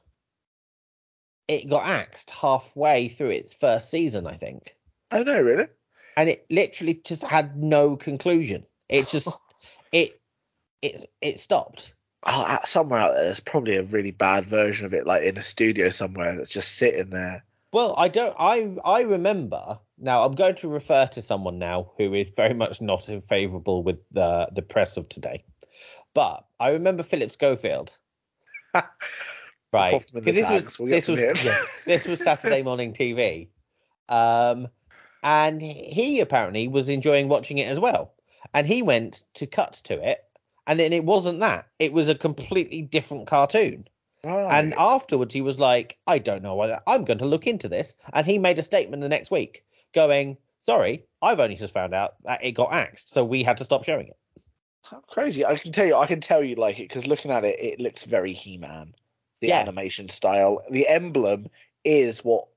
it 1.47 1.69
got 1.69 1.85
axed 1.85 2.29
halfway 2.29 3.07
through 3.07 3.29
its 3.31 3.53
first 3.53 3.89
season, 3.89 4.27
I 4.27 4.35
think. 4.35 4.75
Oh 5.11 5.23
no, 5.23 5.39
really? 5.39 5.67
And 6.17 6.29
it 6.29 6.45
literally 6.49 7.01
just 7.03 7.23
had 7.23 7.55
no 7.57 7.95
conclusion. 7.95 8.65
It 8.89 9.07
just, 9.09 9.29
it, 9.91 10.19
it, 10.81 11.09
it 11.21 11.39
stopped. 11.39 11.93
Oh, 12.27 12.57
somewhere 12.63 12.99
out 12.99 13.13
there, 13.13 13.25
there's 13.25 13.39
probably 13.39 13.77
a 13.77 13.83
really 13.83 14.11
bad 14.11 14.47
version 14.47 14.87
of 14.87 14.93
it, 14.93 15.05
like 15.05 15.21
in 15.23 15.37
a 15.37 15.43
studio 15.43 15.89
somewhere 15.89 16.35
that's 16.35 16.49
just 16.49 16.75
sitting 16.75 17.11
there. 17.11 17.45
Well, 17.75 17.93
I 17.97 18.07
don't. 18.07 18.33
I 18.39 18.73
I 18.85 19.01
remember 19.01 19.77
now. 19.97 20.23
I'm 20.23 20.31
going 20.31 20.55
to 20.55 20.69
refer 20.69 21.07
to 21.07 21.21
someone 21.21 21.59
now 21.59 21.91
who 21.97 22.13
is 22.13 22.29
very 22.29 22.53
much 22.53 22.79
not 22.79 23.09
in 23.09 23.21
favourable 23.23 23.83
with 23.83 23.97
the 24.13 24.47
the 24.53 24.61
press 24.61 24.95
of 24.95 25.09
today. 25.09 25.43
But 26.13 26.45
I 26.57 26.69
remember 26.69 27.03
Philip 27.03 27.31
Schofield. 27.31 27.97
right. 28.73 28.85
Pop 29.73 30.07
them 30.07 30.19
in 30.19 30.23
the 30.23 30.41
'Cause 30.41 30.49
this 30.49 30.49
was 30.49 30.79
we'll 30.79 30.89
this 30.89 31.07
was 31.09 31.19
yeah, 31.19 31.57
this 31.85 32.05
was 32.05 32.21
Saturday 32.21 32.61
morning 32.61 32.93
TV. 32.93 33.49
Um, 34.07 34.69
and 35.21 35.61
he 35.61 36.21
apparently 36.21 36.69
was 36.69 36.87
enjoying 36.87 37.27
watching 37.27 37.57
it 37.57 37.67
as 37.67 37.77
well. 37.77 38.13
And 38.53 38.65
he 38.65 38.83
went 38.83 39.23
to 39.33 39.47
cut 39.47 39.81
to 39.83 40.01
it, 40.01 40.23
and 40.65 40.79
then 40.79 40.93
it 40.93 41.03
wasn't 41.03 41.41
that. 41.41 41.67
It 41.79 41.91
was 41.91 42.07
a 42.07 42.15
completely 42.15 42.83
different 42.83 43.27
cartoon. 43.27 43.89
Right. 44.25 44.59
And 44.59 44.73
afterwards, 44.77 45.33
he 45.33 45.41
was 45.41 45.59
like, 45.59 45.97
I 46.07 46.17
don't 46.17 46.41
know 46.43 46.55
whether 46.55 46.81
I'm 46.87 47.05
going 47.05 47.19
to 47.19 47.25
look 47.25 47.45
into 47.47 47.69
this. 47.69 47.95
And 48.13 48.25
he 48.25 48.37
made 48.39 48.57
a 48.59 48.63
statement 48.63 49.01
the 49.01 49.09
next 49.09 49.29
week 49.31 49.63
going, 49.93 50.37
sorry, 50.59 51.05
I've 51.21 51.39
only 51.39 51.55
just 51.55 51.73
found 51.73 51.93
out 51.93 52.15
that 52.23 52.43
it 52.43 52.51
got 52.53 52.73
axed, 52.73 53.11
so 53.11 53.23
we 53.23 53.43
had 53.43 53.57
to 53.57 53.63
stop 53.65 53.83
showing 53.83 54.07
it. 54.07 54.17
How 54.83 54.99
crazy! 55.07 55.45
I 55.45 55.57
can 55.57 55.71
tell 55.71 55.85
you, 55.85 55.95
I 55.95 56.05
can 56.07 56.21
tell 56.21 56.43
you 56.43 56.55
like 56.55 56.79
it 56.79 56.87
because 56.89 57.07
looking 57.07 57.31
at 57.31 57.43
it, 57.43 57.59
it 57.59 57.79
looks 57.79 58.03
very 58.05 58.33
He-Man. 58.33 58.93
The 59.41 59.47
Yeah. 59.47 59.59
animation 59.59 60.09
style, 60.09 60.63
the 60.69 60.87
emblem 60.87 61.47
is 61.83 62.23
what 62.23 62.47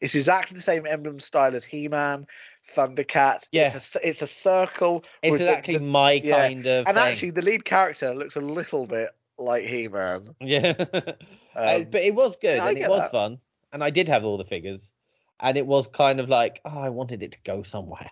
it's 0.00 0.14
exactly 0.14 0.56
the 0.56 0.62
same 0.62 0.86
emblem 0.86 1.20
style 1.20 1.54
as 1.54 1.64
He-Man, 1.64 2.26
Thundercat. 2.74 3.46
Yeah. 3.52 3.70
it's 3.74 3.94
a, 3.94 4.08
it's 4.08 4.22
a 4.22 4.26
circle. 4.26 5.04
It's 5.22 5.34
exactly 5.36 5.74
the- 5.74 5.84
my 5.84 6.12
yeah. 6.12 6.46
kind 6.48 6.66
of 6.66 6.86
and 6.86 6.96
thing. 6.96 7.06
actually, 7.06 7.30
the 7.30 7.42
lead 7.42 7.64
character 7.64 8.14
looks 8.14 8.36
a 8.36 8.40
little 8.40 8.86
bit 8.86 9.10
like 9.38 9.64
He-Man. 9.64 10.34
yeah. 10.40 10.74
Uh, 11.56 11.76
Um, 11.76 11.86
but 11.90 12.02
it 12.02 12.14
was 12.14 12.36
good 12.36 12.56
yeah, 12.58 12.68
and 12.68 12.76
it 12.76 12.86
was 12.86 13.00
that. 13.00 13.12
fun. 13.12 13.38
And 13.72 13.82
I 13.82 13.88
did 13.88 14.08
have 14.08 14.24
all 14.24 14.36
the 14.36 14.44
figures. 14.44 14.92
And 15.40 15.56
it 15.56 15.66
was 15.66 15.86
kind 15.86 16.20
of 16.20 16.28
like, 16.28 16.60
oh, 16.66 16.78
I 16.78 16.90
wanted 16.90 17.22
it 17.22 17.32
to 17.32 17.38
go 17.44 17.62
somewhere. 17.62 18.10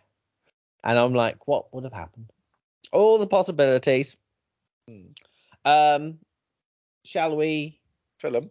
And 0.82 0.98
I'm 0.98 1.12
like, 1.12 1.46
what 1.46 1.72
would 1.74 1.84
have 1.84 1.92
happened? 1.92 2.30
All 2.90 3.18
the 3.18 3.26
possibilities. 3.26 4.16
Hmm. 4.88 5.08
Um, 5.66 6.18
shall 7.04 7.36
we 7.36 7.80
film. 8.18 8.50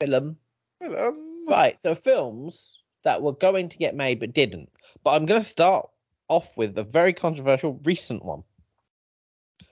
film? 0.00 0.36
Film. 0.80 1.46
Right. 1.48 1.78
So 1.78 1.94
films 1.94 2.80
that 3.04 3.22
were 3.22 3.32
going 3.32 3.68
to 3.68 3.78
get 3.78 3.94
made 3.94 4.18
but 4.18 4.32
didn't. 4.34 4.70
But 5.04 5.10
I'm 5.10 5.26
going 5.26 5.40
to 5.40 5.46
start 5.46 5.88
off 6.28 6.56
with 6.56 6.76
a 6.78 6.82
very 6.84 7.12
controversial 7.12 7.80
recent 7.84 8.24
one 8.24 8.42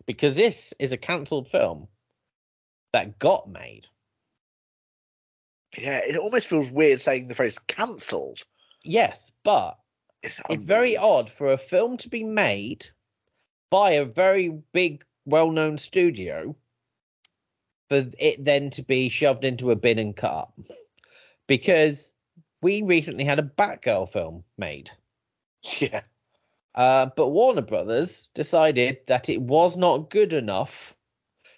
because 0.07 0.37
this 0.37 0.73
is 0.79 0.93
a 0.93 0.97
cancelled 0.97 1.49
film 1.49 1.89
that 2.95 3.19
got 3.19 3.49
made. 3.49 3.89
Yeah, 5.77 5.99
it 5.99 6.17
almost 6.17 6.47
feels 6.47 6.71
weird 6.71 7.01
saying 7.01 7.27
the 7.27 7.35
phrase 7.35 7.59
cancelled. 7.59 8.39
Yes, 8.85 9.33
but 9.43 9.79
It's, 10.23 10.41
it's 10.49 10.63
very 10.63 10.97
odd 10.97 11.29
for 11.29 11.53
a 11.53 11.59
film 11.59 11.97
to 11.99 12.09
be 12.09 12.23
made 12.23 12.87
by 13.69 13.93
a 13.93 14.05
very 14.05 14.49
big, 14.73 15.05
well-known 15.27 15.77
studio 15.79 16.55
for 17.89 18.05
it 18.17 18.45
then 18.45 18.71
to 18.71 18.83
be 18.83 19.09
shoved 19.09 19.45
into 19.45 19.73
a 19.73 19.77
bin 19.77 19.99
and 19.99 20.17
cut 20.17 20.33
up. 20.33 20.59
Because 21.49 22.13
we 22.63 22.83
recently 22.83 23.25
had 23.25 23.41
a 23.41 23.43
Batgirl 23.43 24.13
film 24.13 24.45
made. 24.57 24.91
Yeah. 25.81 26.03
Uh, 26.75 27.07
but 27.17 27.29
Warner 27.29 27.63
Brothers 27.63 28.29
decided 28.35 28.99
that 29.07 29.29
it 29.29 29.41
was 29.41 29.77
not 29.77 30.11
good 30.11 30.33
enough 30.33 30.94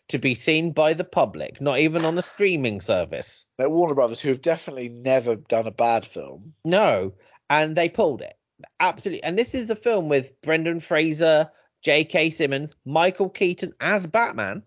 to 0.08 0.18
be 0.18 0.34
seen 0.34 0.72
by 0.72 0.94
the 0.94 1.04
public, 1.04 1.60
not 1.60 1.78
even 1.78 2.04
on 2.04 2.16
a 2.16 2.22
streaming 2.22 2.80
service. 2.80 3.44
Now, 3.58 3.68
Warner 3.68 3.94
Brothers, 3.94 4.20
who 4.20 4.28
have 4.28 4.42
definitely 4.42 4.88
never 4.88 5.36
done 5.36 5.66
a 5.66 5.72
bad 5.72 6.06
film. 6.06 6.54
No, 6.64 7.14
and 7.50 7.76
they 7.76 7.88
pulled 7.88 8.22
it. 8.22 8.34
Absolutely. 8.80 9.22
And 9.22 9.38
this 9.38 9.54
is 9.54 9.70
a 9.70 9.76
film 9.76 10.08
with 10.08 10.40
Brendan 10.42 10.80
Fraser, 10.80 11.50
J.K. 11.82 12.30
Simmons, 12.30 12.74
Michael 12.84 13.28
Keaton 13.28 13.72
as 13.80 14.06
Batman. 14.06 14.62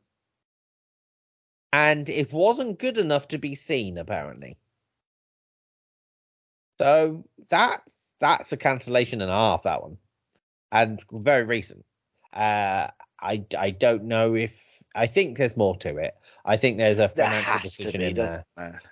And 1.71 2.10
it 2.10 2.34
wasn't 2.34 2.80
good 2.80 2.97
enough 2.97 3.28
to 3.30 3.38
be 3.38 3.56
seen, 3.56 3.97
apparently. 3.97 4.58
So 6.80 7.25
that's 7.49 7.95
that's 8.19 8.52
a 8.52 8.58
cancellation 8.58 9.21
and 9.21 9.32
a 9.32 9.34
half, 9.34 9.63
that 9.63 9.82
one. 9.82 9.97
And 10.71 11.02
very 11.12 11.43
recent. 11.43 11.86
Uh 12.34 12.88
I 13.21 13.45
I 13.58 13.71
don't 13.71 14.06
know 14.06 14.36
if 14.36 14.68
I 14.99 15.07
think 15.07 15.38
there's 15.38 15.55
more 15.55 15.77
to 15.77 15.97
it. 15.97 16.15
I 16.43 16.57
think 16.57 16.77
there's 16.77 16.97
a 16.99 17.09
There 17.15 17.29
financial 17.29 17.59
decision 17.59 17.99
be, 18.01 18.07
in 18.07 18.15
there. 18.15 18.45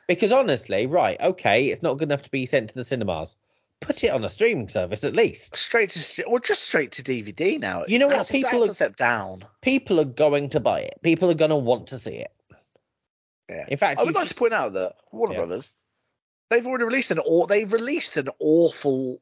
Because 0.07 0.31
honestly, 0.31 0.85
right, 0.85 1.19
okay, 1.19 1.65
it's 1.67 1.81
not 1.81 1.97
good 1.97 2.07
enough 2.07 2.21
to 2.23 2.31
be 2.31 2.45
sent 2.45 2.69
to 2.69 2.75
the 2.75 2.85
cinemas. 2.85 3.35
Put 3.81 4.03
it 4.03 4.09
on 4.09 4.23
a 4.23 4.29
streaming 4.29 4.69
service 4.69 5.03
at 5.03 5.15
least. 5.15 5.55
Straight 5.55 5.91
to, 5.91 6.23
or 6.23 6.39
just 6.39 6.63
straight 6.63 6.93
to 6.93 7.03
DVD 7.03 7.59
now. 7.59 7.83
You 7.87 7.99
know 7.99 8.07
what, 8.07 8.27
people 8.27 8.59
that's 8.61 8.71
are- 8.71 8.73
step 8.73 8.95
down. 8.95 9.43
People 9.61 9.99
are 9.99 10.05
going 10.05 10.49
to 10.51 10.59
buy 10.59 10.79
it. 10.81 10.99
People 11.03 11.29
are 11.29 11.35
going 11.35 11.49
to 11.51 11.57
want 11.57 11.87
to 11.87 11.99
see 11.99 12.15
it. 12.15 12.31
Yeah. 13.49 13.65
In 13.67 13.77
fact, 13.77 13.99
I 13.99 14.03
would 14.03 14.15
like 14.15 14.29
to 14.29 14.35
point 14.35 14.53
out 14.53 14.73
that 14.73 14.95
Warner 15.11 15.33
Yeah. 15.33 15.39
Brothers, 15.39 15.71
they've 16.49 16.65
already 16.65 16.85
released 16.85 17.11
an 17.11 17.19
or 17.25 17.47
they've 17.47 17.71
released 17.71 18.17
an 18.17 18.29
awful 18.39 19.21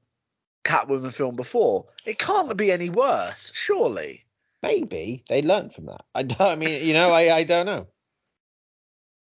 Catwoman 0.63 1.13
film 1.13 1.35
before. 1.35 1.85
It 2.05 2.19
can't 2.19 2.55
be 2.57 2.71
any 2.71 2.89
worse, 2.89 3.51
surely. 3.53 4.24
Maybe 4.65 5.23
they 5.27 5.41
learned 5.41 5.73
from 5.73 5.85
that. 5.87 6.05
I 6.13 6.23
don't. 6.23 6.41
I 6.41 6.55
mean, 6.55 6.85
you 6.85 6.93
know, 6.93 7.11
I 7.11 7.37
I 7.37 7.43
don't 7.43 7.65
know. 7.65 7.87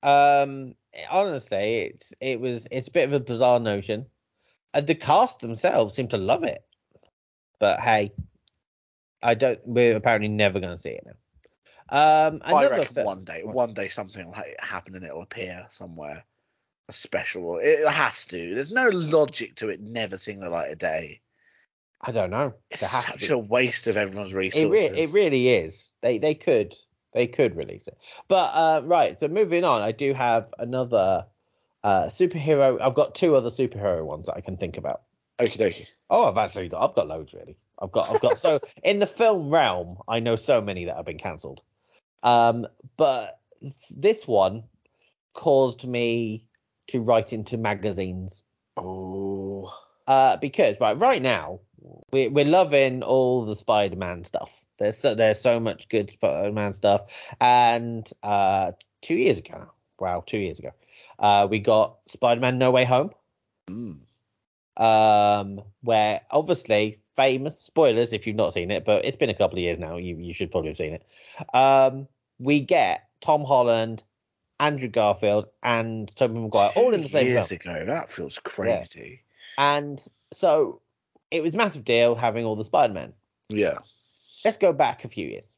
Um, 0.04 0.76
honestly, 1.10 1.94
it's 1.94 2.14
it 2.20 2.40
was 2.40 2.68
it's 2.72 2.88
a 2.88 2.92
bit 2.92 3.06
of 3.06 3.14
a 3.14 3.20
bizarre 3.20 3.60
notion. 3.60 4.06
And 4.74 4.88
the 4.88 4.96
cast 4.96 5.42
themselves 5.42 5.96
seem 5.96 6.08
to 6.10 6.18
love 6.18 6.44
it, 6.44 6.64
but 7.60 7.82
hey, 7.82 8.14
I 9.22 9.34
don't. 9.34 9.60
We're 9.66 9.98
apparently 9.98 10.30
never 10.30 10.60
going 10.62 10.76
to 10.76 10.82
see 10.82 10.92
it 10.92 11.06
now. 11.06 12.28
Um, 12.28 12.40
I 12.42 12.68
reckon 12.70 12.94
film- 12.94 13.06
one 13.06 13.24
day, 13.26 13.42
one 13.44 13.74
day 13.74 13.90
something 13.90 14.26
will 14.26 14.34
ha- 14.34 14.44
happen 14.60 14.96
and 14.96 15.04
it'll 15.04 15.24
appear 15.24 15.66
somewhere. 15.70 16.24
A 16.88 16.94
special. 16.94 17.60
It 17.62 17.86
has 17.86 18.26
to. 18.28 18.56
There's 18.56 18.72
no 18.72 18.88
logic 18.88 19.56
to 19.56 19.70
it 19.70 19.82
never 19.82 20.18
seeing 20.18 20.40
the 20.40 20.50
light 20.50 20.72
of 20.72 20.78
day. 20.78 21.20
I 22.04 22.12
don't 22.12 22.32
know. 22.32 22.54
It's 22.72 22.82
There 22.82 22.90
has 22.90 23.06
to 23.06 23.12
such 23.12 23.30
a 23.30 23.38
waste 23.38 23.88
of 23.88 23.96
everyone's 23.98 24.34
It, 24.34 24.38
resources. 24.38 24.70
re- 24.72 25.00
it 25.04 25.14
really 25.14 25.50
is. 25.50 25.92
They 26.02 26.18
they 26.18 26.34
could 26.36 26.74
they 27.14 27.28
could 27.28 27.56
release 27.56 27.88
it. 27.88 27.98
But 28.28 28.52
uh, 28.54 28.82
right, 28.86 29.18
so 29.18 29.28
moving 29.28 29.64
on, 29.64 29.82
I 29.82 29.92
do 29.92 30.14
have 30.14 30.54
another 30.58 31.26
uh, 31.84 32.06
superhero. 32.06 32.80
I've 32.82 32.96
got 32.96 33.16
two 33.16 33.36
other 33.36 33.50
superhero 33.50 34.04
ones 34.06 34.26
that 34.28 34.36
I 34.36 34.42
can 34.42 34.58
think 34.58 34.78
about. 34.78 35.02
Okie 35.40 35.58
dokie. 35.58 35.88
Oh, 36.10 36.28
I've 36.28 36.38
actually 36.38 36.70
got 36.70 36.88
I've 36.90 36.96
got 36.96 37.08
loads 37.08 37.34
really. 37.34 37.58
I've 37.80 37.92
got 37.92 38.10
I've 38.10 38.22
got 38.22 38.38
so 38.38 38.60
in 38.84 39.00
the 39.00 39.08
film 39.08 39.50
realm, 39.50 39.98
I 40.08 40.20
know 40.20 40.36
so 40.36 40.62
many 40.62 40.86
that 40.86 40.96
have 40.96 41.06
been 41.06 41.20
cancelled. 41.20 41.62
Um, 42.24 42.68
but 42.98 43.40
this 43.90 44.28
one 44.28 44.64
caused 45.34 45.88
me 45.88 46.46
to 46.88 47.00
write 47.02 47.32
into 47.32 47.58
magazines 47.58 48.42
Oh. 48.78 49.72
uh, 50.08 50.38
because 50.38 50.80
right 50.80 50.98
right 50.98 51.22
now 51.22 51.60
we're 52.12 52.30
we're 52.30 52.46
loving 52.46 53.04
all 53.04 53.46
the 53.46 53.56
Spider-Man 53.56 54.24
stuff. 54.24 54.64
There's 54.80 54.98
so, 54.98 55.14
there's 55.16 55.40
so 55.40 55.60
much 55.60 55.90
good 55.90 56.10
Spider-Man 56.12 56.74
stuff, 56.74 57.02
and 57.40 58.10
uh, 58.24 58.72
two 59.02 59.16
years 59.16 59.40
ago, 59.40 59.70
wow, 60.00 60.24
two 60.26 60.38
years 60.40 60.60
ago, 60.60 60.72
uh, 61.20 61.48
we 61.50 61.60
got 61.60 61.98
Spider-Man 62.08 62.58
No 62.58 62.72
Way 62.72 62.86
Home, 62.86 63.12
Mm. 63.70 64.00
um, 64.78 65.62
where 65.82 66.22
obviously 66.32 67.00
famous 67.16 67.60
spoilers 67.60 68.14
if 68.14 68.26
you've 68.26 68.36
not 68.36 68.54
seen 68.54 68.72
it, 68.72 68.86
but 68.86 69.06
it's 69.06 69.18
been 69.18 69.30
a 69.30 69.36
couple 69.36 69.58
of 69.58 69.62
years 69.64 69.80
now. 69.80 69.98
You 69.98 70.18
you 70.18 70.34
should 70.34 70.52
probably 70.52 70.70
have 70.70 70.78
seen 70.78 70.94
it. 70.94 71.06
Um, 71.54 72.08
we 72.40 72.60
get 72.60 73.08
Tom 73.22 73.44
Holland, 73.44 74.04
Andrew 74.60 74.88
Garfield, 74.88 75.46
and 75.62 76.14
Tobey 76.16 76.40
Maguire 76.40 76.72
all 76.76 76.94
in 76.94 77.02
the 77.04 77.08
same 77.10 77.26
film. 77.26 77.34
years 77.34 77.52
ago. 77.52 77.84
That 77.86 78.12
feels 78.12 78.40
crazy. 78.40 79.22
And 79.58 80.04
so 80.34 80.82
it 81.32 81.42
was 81.42 81.54
a 81.56 81.58
massive 81.58 81.86
deal 81.86 82.14
having 82.16 82.46
all 82.46 82.56
the 82.56 82.66
Spider-Man. 82.66 83.14
Yeah. 83.50 83.78
Let's 84.46 84.58
go 84.58 84.74
back 84.74 85.06
a 85.06 85.10
few 85.10 85.28
years. 85.28 85.56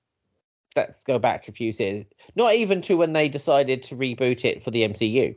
Let's 0.76 1.04
go 1.04 1.20
back 1.20 1.48
a 1.48 1.52
few 1.52 1.74
years. 1.78 2.06
Not 2.36 2.54
even 2.54 2.82
to 2.84 2.96
when 2.96 3.14
they 3.14 3.28
decided 3.28 3.84
to 3.84 3.96
reboot 3.96 4.46
it 4.46 4.64
for 4.64 4.72
the 4.72 4.84
MCU. 4.84 5.36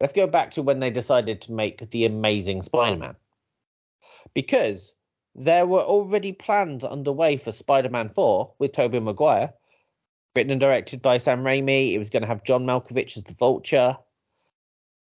Let's 0.00 0.12
go 0.12 0.26
back 0.26 0.52
to 0.52 0.62
when 0.62 0.80
they 0.80 0.90
decided 0.90 1.42
to 1.42 1.52
make 1.52 1.90
the 1.90 2.04
Amazing 2.04 2.62
Spider-Man. 2.62 3.16
Because 4.34 4.94
there 5.34 5.66
were 5.66 5.82
already 5.82 6.32
plans 6.32 6.84
underway 6.84 7.36
for 7.36 7.52
Spider-Man 7.52 8.10
4 8.10 8.52
with 8.58 8.72
Tobey 8.72 9.00
Maguire, 9.00 9.52
written 10.34 10.52
and 10.52 10.60
directed 10.60 11.02
by 11.02 11.18
Sam 11.18 11.42
Raimi. 11.42 11.92
It 11.92 11.98
was 11.98 12.10
going 12.10 12.22
to 12.22 12.28
have 12.28 12.44
John 12.44 12.66
Malkovich 12.66 13.16
as 13.16 13.24
the 13.24 13.34
Vulture. 13.34 13.96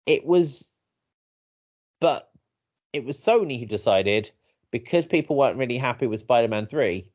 It 0.06 0.26
was, 0.26 0.70
but 2.00 2.30
it 2.96 3.04
was 3.04 3.18
Sony 3.18 3.60
who 3.60 3.66
decided 3.66 4.32
because 4.72 5.06
people 5.06 5.36
weren't 5.36 5.58
really 5.58 5.78
happy 5.78 6.08
with 6.08 6.22
Spider-Man 6.22 6.68
3, 6.68 7.06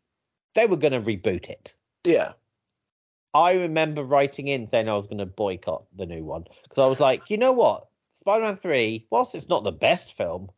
they 0.55 0.67
were 0.67 0.77
going 0.77 0.93
to 0.93 1.01
reboot 1.01 1.49
it. 1.49 1.75
Yeah. 2.05 2.33
I 3.33 3.53
remember 3.53 4.03
writing 4.05 4.49
in 4.49 4.67
saying 4.67 4.89
I 4.89 4.97
was 4.97 5.07
going 5.07 5.19
to 5.19 5.27
boycott 5.27 5.85
the 5.97 6.05
new 6.05 6.23
one 6.25 6.45
because 6.65 6.83
I 6.83 6.87
was 6.87 7.01
like, 7.01 7.31
you 7.31 7.39
know 7.39 7.53
what, 7.53 7.89
Spider-Man 8.15 8.57
3, 8.59 9.07
whilst 9.11 9.35
it's 9.35 9.49
not 9.49 9.65
the 9.65 9.73
best 9.73 10.17
film, 10.17 10.51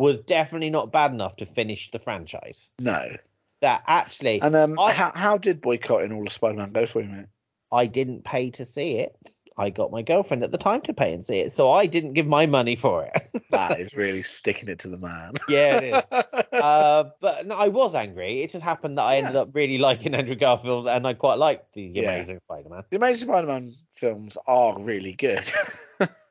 was 0.00 0.18
definitely 0.18 0.70
not 0.70 0.92
bad 0.92 1.12
enough 1.12 1.36
to 1.36 1.46
finish 1.46 1.90
the 1.90 1.98
franchise. 1.98 2.68
No. 2.78 3.16
That 3.62 3.84
actually, 3.86 4.40
And 4.42 4.54
um, 4.56 4.78
I- 4.78 4.92
how, 4.92 5.12
how 5.14 5.38
did 5.38 5.62
boycotting 5.62 6.12
all 6.12 6.26
of 6.26 6.32
Spider-Man 6.32 6.72
go 6.72 6.84
for 6.86 7.00
you, 7.00 7.08
mate? 7.08 7.26
I 7.70 7.86
didn't 7.86 8.24
pay 8.24 8.50
to 8.50 8.64
see 8.66 8.96
it. 8.96 9.16
I 9.58 9.70
got 9.70 9.90
my 9.90 10.02
girlfriend 10.02 10.42
at 10.42 10.50
the 10.50 10.58
time 10.58 10.80
to 10.82 10.92
pay 10.92 11.12
and 11.12 11.24
see 11.24 11.38
it, 11.38 11.52
so 11.52 11.70
I 11.70 11.86
didn't 11.86 12.14
give 12.14 12.26
my 12.26 12.46
money 12.46 12.76
for 12.76 13.04
it. 13.04 13.28
That 13.52 13.80
is 13.80 13.92
really 13.92 14.22
sticking 14.22 14.70
it 14.70 14.78
to 14.78 14.88
the 14.88 14.96
man. 14.96 15.32
yeah, 15.48 15.76
it 15.76 15.84
is. 15.84 16.02
uh, 16.52 17.10
but 17.20 17.46
no, 17.46 17.54
I 17.54 17.68
was 17.68 17.94
angry. 17.94 18.42
It 18.42 18.50
just 18.50 18.64
happened 18.64 18.96
that 18.96 19.02
I 19.02 19.18
ended 19.18 19.36
up 19.36 19.50
really 19.52 19.76
liking 19.76 20.14
Andrew 20.14 20.36
Garfield, 20.36 20.88
and 20.88 21.06
I 21.06 21.12
quite 21.12 21.34
liked 21.34 21.74
the 21.74 21.82
Yeah. 21.82 22.14
Amazing 22.14 22.40
Spider-Man. 22.44 22.84
the 22.88 22.96
Amazing 22.96 23.28
Spider-Man 23.28 23.74
films 23.94 24.38
are 24.46 24.80
really 24.80 25.12
good. 25.12 25.44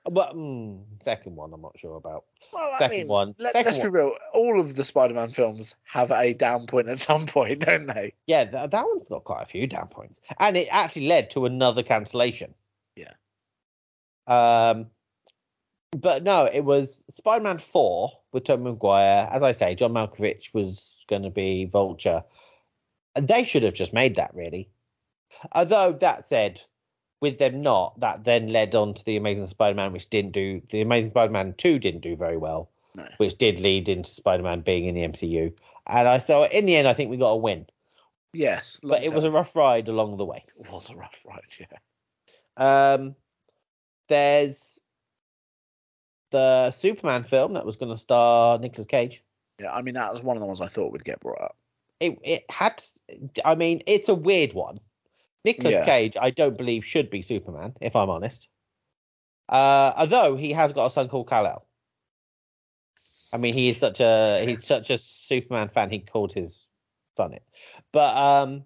But 0.10 0.36
mm, 0.36 0.82
second 1.04 1.36
one, 1.36 1.54
I'm 1.54 1.62
not 1.62 1.78
sure 1.78 1.96
about. 1.96 2.26
Well, 2.52 2.72
I 2.74 2.80
Second 2.80 2.98
mean, 2.98 3.08
one. 3.08 3.36
Let, 3.38 3.56
us 3.56 3.78
be 3.78 3.88
real. 3.88 4.16
All 4.34 4.60
of 4.60 4.76
the 4.76 4.84
Spider-Man 4.84 5.32
films 5.32 5.76
have 5.84 6.10
a 6.12 6.34
down 6.34 6.66
point 6.66 6.90
at 6.90 6.98
some 7.00 7.28
point, 7.28 7.60
don't 7.60 7.86
they? 7.86 8.14
Yeah, 8.26 8.46
th- 8.46 8.72
that 8.72 8.86
one's 8.86 9.08
got 9.08 9.24
quite 9.26 9.44
a 9.44 9.46
few 9.46 9.68
down 9.68 9.90
points, 9.90 10.20
and 10.40 10.58
it 10.58 10.68
actually 10.72 11.06
led 11.08 11.30
to 11.32 11.46
another 11.46 11.84
cancellation. 11.84 12.56
Yeah. 12.96 13.14
Um, 14.28 14.88
but 15.98 16.24
no, 16.24 16.46
it 16.46 16.62
was 16.62 17.04
Spider-Man 17.10 17.60
Four 17.60 18.12
with 18.32 18.46
Tobey 18.46 18.64
Maguire. 18.64 19.28
As 19.32 19.44
I 19.44 19.52
say, 19.52 19.76
John 19.76 19.94
Malkovich 19.94 20.54
was 20.54 20.96
going 21.10 21.24
to 21.24 21.30
be 21.30 21.66
Vulture. 21.66 22.24
And 23.16 23.28
they 23.28 23.44
should 23.44 23.64
have 23.64 23.74
just 23.74 23.92
made 23.94 24.16
that 24.16 24.34
really. 24.34 24.70
Although 25.54 25.94
that 25.94 26.26
said, 26.26 26.62
with 27.20 27.40
them 27.40 27.62
not, 27.62 28.00
that 28.00 28.24
then 28.24 28.48
led 28.54 28.74
on 28.74 28.94
to 28.94 29.04
the 29.06 29.18
Amazing 29.18 29.48
Spider-Man, 29.48 29.92
which 29.92 30.10
didn't 30.10 30.32
do. 30.32 30.62
The 30.70 30.82
Amazing 30.82 31.12
Spider-Man 31.12 31.56
Two 31.58 31.78
didn't 31.78 32.02
do 32.02 32.16
very 32.16 32.38
well, 32.38 32.70
No. 32.96 33.08
which 33.18 33.38
did 33.38 33.60
lead 33.60 33.90
into 33.90 34.10
Spider-Man 34.10 34.62
being 34.62 34.86
in 34.86 34.96
the 34.96 35.02
MCU. 35.08 35.54
And 35.88 36.08
I 36.08 36.20
so 36.20 36.44
in 36.46 36.66
the 36.66 36.76
end, 36.76 36.88
I 36.88 36.94
think 36.94 37.10
we 37.10 37.18
got 37.18 37.32
a 37.32 37.38
win 37.38 37.66
Yes, 38.34 38.80
but 38.82 39.04
it 39.04 39.12
was 39.14 39.26
a 39.26 39.32
rough 39.32 39.54
ride 39.58 39.90
along 39.90 40.16
the 40.16 40.24
way. 40.26 40.46
it 40.58 40.72
was 40.72 40.90
a 40.90 40.96
rough 40.96 41.20
ride. 41.26 41.42
Yeah. 41.60 41.66
Um, 42.58 43.16
there's 44.08 44.80
the 46.32 46.72
Superman 46.72 47.24
film 47.24 47.54
that 47.54 47.66
was 47.66 47.78
going 47.78 47.92
to 47.92 47.98
star 47.98 48.58
Nicolas 48.60 48.88
Cage. 48.88 49.24
Yeah, 49.60 49.72
I 49.72 49.82
mean 49.82 49.94
that 49.94 50.12
was 50.12 50.24
one 50.24 50.38
of 50.38 50.42
the 50.42 50.48
ones 50.48 50.62
I 50.62 50.68
thought 50.68 50.92
would 50.92 51.06
get 51.06 51.20
brought 51.20 51.42
up. 51.42 51.58
It 52.00 52.18
it 52.24 52.46
had, 52.50 52.84
I 53.46 53.56
mean, 53.56 53.84
it's 53.86 54.10
a 54.10 54.16
weird 54.16 54.54
one. 54.54 54.80
Nicolas 55.44 55.74
Yeah. 55.74 55.86
Cage, 55.86 56.18
I 56.20 56.32
don't 56.32 56.58
believe 56.58 56.86
should 56.86 57.10
be 57.10 57.22
Superman, 57.22 57.74
if 57.82 57.96
I'm 57.96 58.10
honest. 58.10 58.48
Uh, 59.50 59.94
although 59.98 60.36
he 60.36 60.54
has 60.54 60.72
got 60.72 60.88
a 60.88 60.90
son 60.90 61.10
called 61.10 61.30
Kal 61.30 61.46
El. 61.46 61.66
I 63.34 63.38
mean, 63.38 63.54
he 63.54 63.70
is 63.70 63.78
such 63.78 64.00
a 64.02 64.44
he's 64.46 64.66
such 64.66 64.90
a 64.90 64.98
Superman 64.98 65.70
fan. 65.70 65.90
He 65.90 66.00
called 66.00 66.34
his 66.34 66.66
son 67.18 67.34
it, 67.34 67.44
but 67.92 68.16
um, 68.16 68.64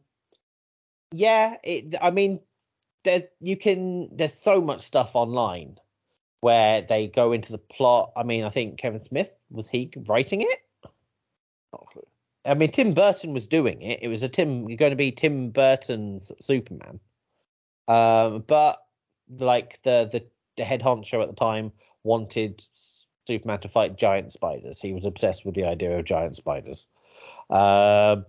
yeah, 1.12 1.58
it. 1.64 1.96
I 2.02 2.12
mean, 2.12 2.40
there's 3.06 3.24
you 3.40 3.56
can 3.56 4.10
there's 4.18 4.34
so 4.34 4.60
much 4.60 4.82
stuff 4.82 5.12
online 5.14 5.78
where 6.42 6.82
they 6.82 7.08
go 7.08 7.32
into 7.32 7.52
the 7.52 7.58
plot. 7.58 8.12
I 8.18 8.24
mean, 8.24 8.44
I 8.44 8.50
think 8.50 8.78
Kevin 8.78 9.00
Smith 9.00 9.32
was 9.50 9.70
he 9.70 9.92
writing 10.08 10.42
it. 10.42 10.60
I 12.46 12.54
mean, 12.54 12.72
Tim 12.72 12.94
Burton 12.94 13.34
was 13.34 13.48
doing 13.48 13.82
it. 13.82 14.00
It 14.02 14.08
was 14.08 14.22
a 14.22 14.30
Tim 14.30 14.68
going 14.76 14.92
to 14.92 14.96
be 14.96 15.12
Tim 15.12 15.50
Burton's 15.50 16.32
Superman. 16.40 17.00
Um, 17.88 18.44
but 18.46 18.80
like 19.40 19.82
the 19.84 20.10
the 20.12 20.26
the 20.58 20.64
head 20.64 20.82
honcho 20.82 21.22
at 21.22 21.28
the 21.28 21.36
time 21.36 21.72
wanted 22.04 22.64
Superman 23.28 23.60
to 23.62 23.70
fight 23.70 23.98
giant 23.98 24.32
spiders. 24.32 24.80
He 24.80 24.94
was 24.94 25.06
obsessed 25.06 25.46
with 25.46 25.56
the 25.56 25.66
idea 25.66 25.98
of 25.98 26.06
giant 26.06 26.36
spiders. 26.36 26.86
Um, 27.50 28.26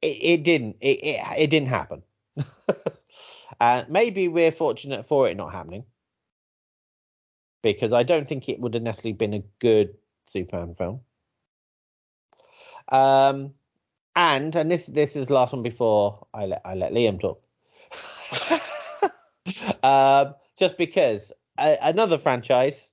it, 0.00 0.16
it 0.22 0.42
didn't. 0.44 0.76
It, 0.80 1.04
it 1.04 1.20
it 1.36 1.50
didn't 1.50 1.68
happen. 1.68 2.02
and 3.60 3.88
maybe 3.88 4.28
we're 4.28 4.52
fortunate 4.52 5.06
for 5.06 5.28
it 5.28 5.36
not 5.36 5.52
happening 5.52 5.84
because 7.62 7.92
I 7.92 8.02
don't 8.02 8.28
think 8.28 8.48
it 8.48 8.60
would 8.60 8.74
have 8.74 8.82
necessarily 8.82 9.14
been 9.14 9.34
a 9.34 9.42
good 9.58 9.96
Superman 10.26 10.74
film. 10.74 11.00
Um, 12.90 13.54
and 14.16 14.54
and 14.56 14.70
this 14.70 14.86
this 14.86 15.16
is 15.16 15.28
the 15.28 15.34
last 15.34 15.52
one 15.52 15.62
before 15.62 16.26
I 16.32 16.46
let 16.46 16.62
I 16.64 16.74
let 16.74 16.92
Liam 16.92 17.20
talk. 17.20 17.42
um, 19.82 20.34
just 20.56 20.76
because 20.78 21.32
uh, 21.56 21.76
another 21.82 22.18
franchise. 22.18 22.92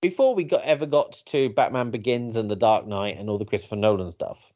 Before 0.00 0.34
we 0.34 0.42
got 0.42 0.64
ever 0.64 0.84
got 0.84 1.22
to 1.26 1.48
Batman 1.50 1.92
Begins 1.92 2.36
and 2.36 2.50
The 2.50 2.56
Dark 2.56 2.88
Knight 2.88 3.18
and 3.18 3.30
all 3.30 3.38
the 3.38 3.44
Christopher 3.44 3.76
Nolan 3.76 4.10
stuff, 4.10 4.52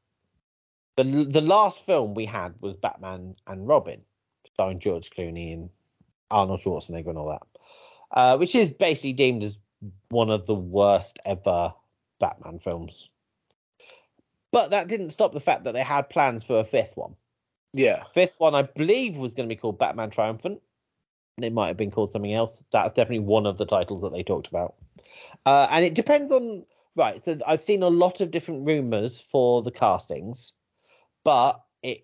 the 0.97 1.05
the 1.05 1.41
last 1.41 1.87
film 1.87 2.15
we 2.15 2.27
had 2.27 2.55
was 2.61 2.75
Batman 2.75 3.37
and 3.47 3.69
Robin, 3.69 4.01
starring 4.57 4.81
George 4.81 5.11
Clooney 5.11 5.53
and 5.53 5.69
Arnold 6.31 6.63
Schwarzenegger 6.63 7.09
and 7.09 7.19
all 7.19 7.29
that, 7.29 7.43
uh, 8.11 8.39
which 8.39 8.55
is 8.55 8.71
basically 8.71 9.13
deemed 9.13 9.45
as 9.45 9.59
one 10.09 10.31
of 10.31 10.47
the 10.47 10.55
worst 10.55 11.19
ever 11.27 11.75
Batman 12.21 12.59
films. 12.59 13.11
But 14.53 14.71
that 14.71 14.89
didn't 14.89 15.11
stop 15.11 15.35
the 15.35 15.41
fact 15.41 15.65
that 15.65 15.73
they 15.73 15.83
had 15.83 16.09
plans 16.09 16.43
for 16.43 16.59
a 16.59 16.65
fifth 16.65 16.97
one. 16.97 17.17
Yeah. 17.75 18.05
Fifth 18.15 18.37
one, 18.39 18.55
I 18.55 18.63
believe, 18.63 19.19
was 19.19 19.35
going 19.35 19.47
to 19.47 19.55
be 19.55 19.61
called 19.61 19.79
Batman 19.79 20.09
Triumphant. 20.09 20.63
And 21.37 21.45
it 21.45 21.53
might 21.53 21.69
have 21.69 21.77
been 21.77 21.91
called 21.91 22.13
something 22.13 22.33
else. 22.33 22.65
That's 22.73 22.95
definitely 22.95 23.27
one 23.27 23.45
of 23.45 23.59
the 23.59 23.67
titles 23.67 24.01
that 24.01 24.13
they 24.13 24.23
talked 24.23 24.49
about. 24.49 24.77
Uh, 25.45 25.67
and 25.71 25.85
it 25.85 25.93
depends 25.93 26.33
on. 26.33 26.65
Right, 26.95 27.23
so 27.23 27.37
I've 27.47 27.63
seen 27.63 27.83
a 27.83 27.89
lot 27.89 28.23
of 28.23 28.31
different 28.31 28.67
rumors 28.67 29.21
for 29.21 29.61
the 29.61 29.71
castings, 29.71 30.55
but 31.25 31.61
it. 31.83 32.01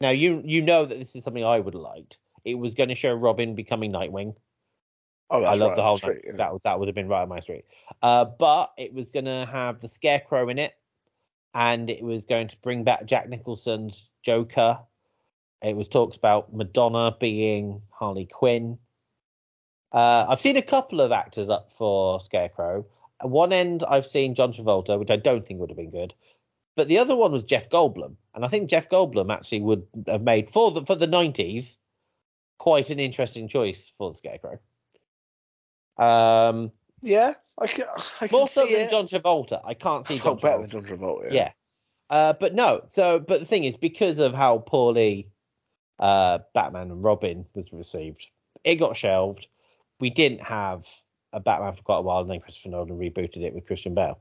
Now 0.00 0.10
you 0.10 0.42
you 0.44 0.62
know 0.62 0.84
that 0.86 0.98
this 0.98 1.16
is 1.16 1.24
something 1.24 1.44
I 1.44 1.60
would 1.60 1.74
have 1.74 1.82
liked. 1.82 2.18
It 2.44 2.54
was 2.54 2.74
going 2.74 2.88
to 2.88 2.94
show 2.94 3.12
Robin 3.12 3.54
becoming 3.54 3.92
Nightwing. 3.92 4.34
Oh, 5.30 5.42
I 5.44 5.54
love 5.54 5.70
right 5.70 5.76
the 5.76 5.82
whole 5.82 5.98
street, 5.98 6.22
yeah. 6.24 6.36
that 6.36 6.52
that 6.64 6.78
would 6.78 6.88
have 6.88 6.94
been 6.94 7.08
right 7.08 7.22
on 7.22 7.28
my 7.28 7.40
street. 7.40 7.64
Uh, 8.00 8.24
but 8.24 8.72
it 8.78 8.94
was 8.94 9.10
gonna 9.10 9.44
have 9.46 9.80
the 9.80 9.88
Scarecrow 9.88 10.48
in 10.48 10.58
it, 10.58 10.74
and 11.54 11.90
it 11.90 12.02
was 12.02 12.24
going 12.24 12.48
to 12.48 12.56
bring 12.62 12.84
back 12.84 13.04
Jack 13.04 13.28
Nicholson's 13.28 14.10
Joker. 14.22 14.78
It 15.62 15.76
was 15.76 15.88
talks 15.88 16.16
about 16.16 16.54
Madonna 16.54 17.14
being 17.18 17.82
Harley 17.90 18.26
Quinn. 18.26 18.78
Uh, 19.92 20.26
I've 20.28 20.40
seen 20.40 20.56
a 20.56 20.62
couple 20.62 21.00
of 21.00 21.12
actors 21.12 21.50
up 21.50 21.72
for 21.76 22.20
Scarecrow. 22.20 22.86
At 23.20 23.28
one 23.28 23.52
end, 23.52 23.84
I've 23.88 24.06
seen 24.06 24.34
John 24.34 24.52
Travolta, 24.52 24.98
which 24.98 25.10
I 25.10 25.16
don't 25.16 25.44
think 25.44 25.60
would 25.60 25.70
have 25.70 25.76
been 25.76 25.90
good. 25.90 26.14
But 26.78 26.86
the 26.86 26.98
other 26.98 27.16
one 27.16 27.32
was 27.32 27.42
Jeff 27.42 27.68
Goldblum, 27.68 28.14
and 28.36 28.44
I 28.44 28.48
think 28.48 28.70
Jeff 28.70 28.88
Goldblum 28.88 29.32
actually 29.34 29.62
would 29.62 29.84
have 30.06 30.22
made 30.22 30.48
for 30.48 30.70
the 30.70 30.86
for 30.86 30.94
the 30.94 31.08
90s 31.08 31.76
quite 32.58 32.90
an 32.90 33.00
interesting 33.00 33.48
choice 33.48 33.92
for 33.98 34.12
the 34.12 34.16
Scarecrow. 34.16 34.60
Um, 35.96 36.70
Yeah, 37.02 37.34
I 37.58 37.66
can. 37.66 37.86
I 38.20 38.28
can 38.28 38.38
more 38.38 38.46
so 38.46 38.64
see 38.64 38.74
than 38.74 38.82
it. 38.82 38.90
John 38.90 39.08
Travolta. 39.08 39.60
I 39.64 39.74
can't 39.74 40.06
see 40.06 40.20
Oh, 40.20 40.22
John 40.22 40.36
better 40.36 40.58
Travolta. 40.58 40.70
than 40.70 40.70
John 40.86 40.98
Travolta. 40.98 41.32
Yeah. 41.32 41.50
Uh, 42.10 42.32
but 42.34 42.54
no. 42.54 42.82
So, 42.86 43.18
but 43.18 43.40
the 43.40 43.44
thing 43.46 43.64
is, 43.64 43.76
because 43.76 44.20
of 44.20 44.32
how 44.32 44.58
poorly 44.58 45.28
uh, 45.98 46.38
Batman 46.54 46.92
and 46.92 47.04
Robin 47.04 47.44
was 47.54 47.72
received, 47.72 48.28
it 48.62 48.76
got 48.76 48.96
shelved. 48.96 49.48
We 49.98 50.10
didn't 50.10 50.42
have 50.42 50.86
a 51.32 51.40
Batman 51.40 51.74
for 51.74 51.82
quite 51.82 51.98
a 51.98 52.02
while, 52.02 52.20
and 52.20 52.30
then 52.30 52.38
Christopher 52.38 52.68
Nolan 52.68 52.90
rebooted 52.98 53.38
it 53.42 53.52
with 53.52 53.66
Christian 53.66 53.94
Bale. 53.94 54.20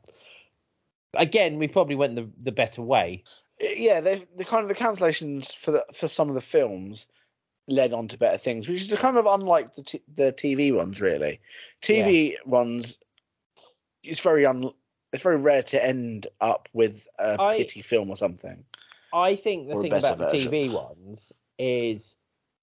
Again, 1.13 1.57
we 1.57 1.67
probably 1.67 1.95
went 1.95 2.15
the 2.15 2.29
the 2.43 2.51
better 2.51 2.81
way. 2.81 3.23
Uh, 3.61 3.67
yeah, 3.75 4.01
they 4.01 4.25
the 4.35 4.45
kind 4.45 4.63
of 4.63 4.69
the 4.69 4.75
cancellations 4.75 5.53
for 5.55 5.71
the 5.71 5.85
for 5.93 6.07
some 6.07 6.29
of 6.29 6.35
the 6.35 6.41
films 6.41 7.07
led 7.67 7.93
on 7.93 8.07
to 8.07 8.17
better 8.17 8.37
things, 8.37 8.67
which 8.67 8.81
is 8.81 8.99
kind 8.99 9.17
of 9.17 9.25
unlike 9.25 9.75
the 9.75 9.83
t- 9.83 10.03
the 10.15 10.31
TV 10.33 10.73
ones. 10.75 11.01
Really, 11.01 11.39
TV 11.81 12.35
ones, 12.45 12.97
it's 14.03 14.21
very 14.21 14.45
un 14.45 14.71
it's 15.13 15.23
very 15.23 15.37
rare 15.37 15.63
to 15.63 15.83
end 15.83 16.27
up 16.41 16.69
with 16.73 17.07
a 17.19 17.39
I- 17.39 17.57
pity 17.57 17.81
film 17.81 18.09
or 18.09 18.17
something. 18.17 18.63
I 19.13 19.35
think 19.35 19.69
the 19.69 19.81
thing 19.81 19.93
about 19.93 20.17
the. 20.17 20.25
TV 20.25 20.71
ones 20.71 21.31
is 21.57 22.15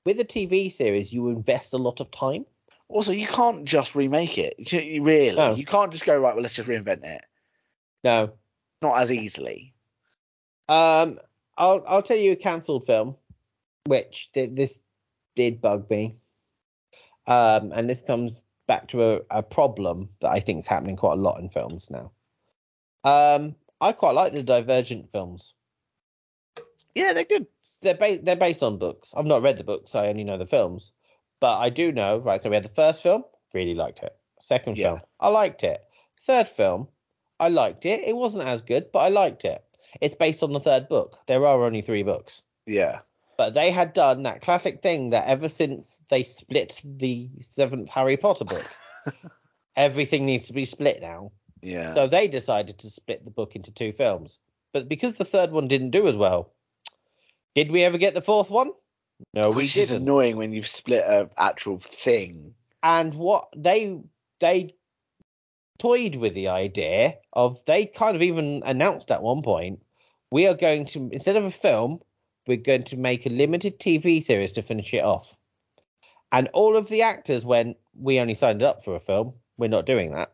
with 0.05 0.21
a 0.21 0.25
TV 0.25 0.73
series, 0.73 1.13
you 1.13 1.29
invest 1.29 1.73
a 1.73 1.79
lot 1.79 2.01
of 2.01 2.11
time. 2.11 2.45
Also, 2.89 3.13
you 3.13 3.27
can't 3.27 3.65
just 3.65 3.95
remake 3.95 4.37
it. 4.37 4.55
Really, 4.73 5.55
you 5.55 5.65
can't 5.65 5.91
just 5.91 6.05
go 6.05 6.19
right. 6.19 6.35
Well, 6.35 6.43
let's 6.43 6.55
just 6.55 6.69
reinvent 6.69 7.03
it. 7.05 7.23
No, 8.05 8.33
Not 8.83 9.01
as 9.01 9.11
easily. 9.11 9.73
Um, 10.69 11.19
I'll 11.57 11.83
I'll 11.88 12.03
tell 12.03 12.17
you 12.17 12.33
a 12.33 12.37
cancelled 12.37 12.87
film, 12.87 13.17
which 13.87 14.31
did, 14.35 14.55
this 14.57 14.81
did 15.35 15.61
bug 15.61 15.88
me. 15.90 16.17
Um, 17.27 17.73
and 17.73 17.88
this 17.88 18.02
comes 18.02 18.44
back 18.67 18.88
to 18.88 19.15
a, 19.15 19.21
a 19.31 19.42
problem 19.42 20.11
that 20.21 20.31
I 20.31 20.40
think 20.40 20.59
is 20.59 20.67
happening 20.67 20.96
quite 20.96 21.15
a 21.19 21.23
lot 21.23 21.40
in 21.40 21.48
films 21.48 21.88
now. 21.90 22.13
Um, 23.05 23.55
I 23.81 23.92
quite 23.92 24.15
like 24.15 24.33
the 24.33 24.42
Divergent 24.42 25.11
films. 25.11 25.55
Yeah, 26.94 27.13
they're 27.15 27.25
good. 27.25 27.46
They're 27.81 27.94
ba- 27.94 28.21
they're 28.23 28.37
based 28.37 28.63
on 28.63 28.79
books. 28.79 29.13
I've 29.17 29.27
not 29.27 29.42
read 29.42 29.59
the 29.59 29.65
books. 29.65 29.94
I 29.94 30.09
only 30.09 30.25
know 30.25 30.38
the 30.38 30.46
films, 30.46 30.92
but 31.40 31.59
I 31.59 31.71
do 31.71 31.92
know. 31.92 32.19
Right, 32.19 32.40
so 32.40 32.48
we 32.50 32.57
had 32.57 32.65
the 32.65 32.69
first 32.71 33.02
film, 33.02 33.25
really 33.52 33.75
liked 33.75 34.00
it. 34.00 34.15
Second 34.40 34.77
Yeah. 34.79 34.88
film, 34.90 35.00
I 35.21 35.29
liked 35.29 35.63
it. 35.65 35.81
Third 36.23 36.48
film, 36.48 36.88
I 37.41 37.49
liked 37.49 37.87
it. 37.87 38.01
It 38.05 38.17
wasn't 38.17 38.49
as 38.49 38.63
good, 38.63 38.91
but 38.93 39.01
I 39.01 39.09
liked 39.09 39.45
it. 39.45 39.63
It's 40.01 40.15
based 40.15 40.43
on 40.43 40.53
the 40.53 40.61
third 40.61 40.89
book. 40.89 41.19
There 41.27 41.47
are 41.47 41.65
only 41.65 41.83
three 41.83 42.03
books. 42.03 42.43
Yeah. 42.67 43.01
But 43.37 43.55
they 43.55 43.71
had 43.71 43.93
done 43.93 44.23
that 44.23 44.43
classic 44.43 44.83
thing 44.83 45.11
that 45.11 45.27
ever 45.27 45.49
since 45.49 46.01
they 46.09 46.23
split 46.23 46.81
the 46.85 47.29
seventh 47.41 47.89
Harry 47.89 48.17
Potter 48.17 48.45
book, 48.45 48.65
everything 49.77 50.25
needs 50.27 50.47
to 50.47 50.53
be 50.53 50.65
split 50.65 51.01
now. 51.01 51.33
Yeah. 51.61 51.95
So 51.95 52.07
they 52.07 52.29
decided 52.29 52.79
to 52.79 52.91
split 52.91 53.25
the 53.25 53.31
book 53.31 53.57
into 53.57 53.73
two 53.73 53.93
films. 53.93 54.39
But 54.73 54.89
because 54.89 55.17
the 55.17 55.25
third 55.25 55.51
one 55.51 55.69
didn't 55.69 55.91
do 55.91 56.07
as 56.09 56.17
well, 56.17 56.53
did 57.55 57.71
we 57.71 57.83
ever 57.83 57.99
get 57.99 58.15
the 58.15 58.23
fourth 58.23 58.51
one? 58.51 58.73
No, 59.33 59.51
we 59.51 59.57
Which 59.57 59.77
is 59.77 59.89
didn't. 59.89 60.03
annoying 60.03 60.37
when 60.37 60.53
you've 60.53 60.67
split 60.67 61.05
a 61.05 61.31
actual 61.39 61.79
thing 61.79 62.55
And 62.83 63.15
what 63.15 63.49
they 63.57 64.01
they 64.41 64.75
toyed 65.79 66.16
with 66.16 66.35
the 66.35 66.48
idea 66.48 67.16
of 67.33 67.64
they 67.64 67.87
kind 67.87 68.16
of 68.16 68.22
even 68.22 68.62
announced 68.64 69.10
at 69.10 69.22
one 69.22 69.42
point 69.42 69.83
we 70.31 70.46
are 70.46 70.54
going 70.54 70.85
to 70.85 71.08
instead 71.12 71.37
of 71.37 71.44
a 71.44 71.50
film 71.50 72.00
we're 72.46 72.56
going 72.56 72.85
to 72.85 72.96
make 72.96 73.27
a 73.27 73.31
limited 73.31 73.79
TV 73.81 74.22
series 74.22 74.52
to 74.52 74.62
finish 74.62 74.92
it 74.92 75.02
off. 75.02 75.35
And 76.33 76.48
all 76.52 76.77
of 76.77 76.88
the 76.88 77.02
actors 77.02 77.44
went, 77.44 77.77
we 77.98 78.18
only 78.18 78.35
signed 78.35 78.62
up 78.62 78.85
for 78.85 78.96
a 78.96 79.00
film. 79.00 79.35
We're 79.56 79.68
not 79.68 79.87
doing 79.87 80.12
that. 80.12 80.33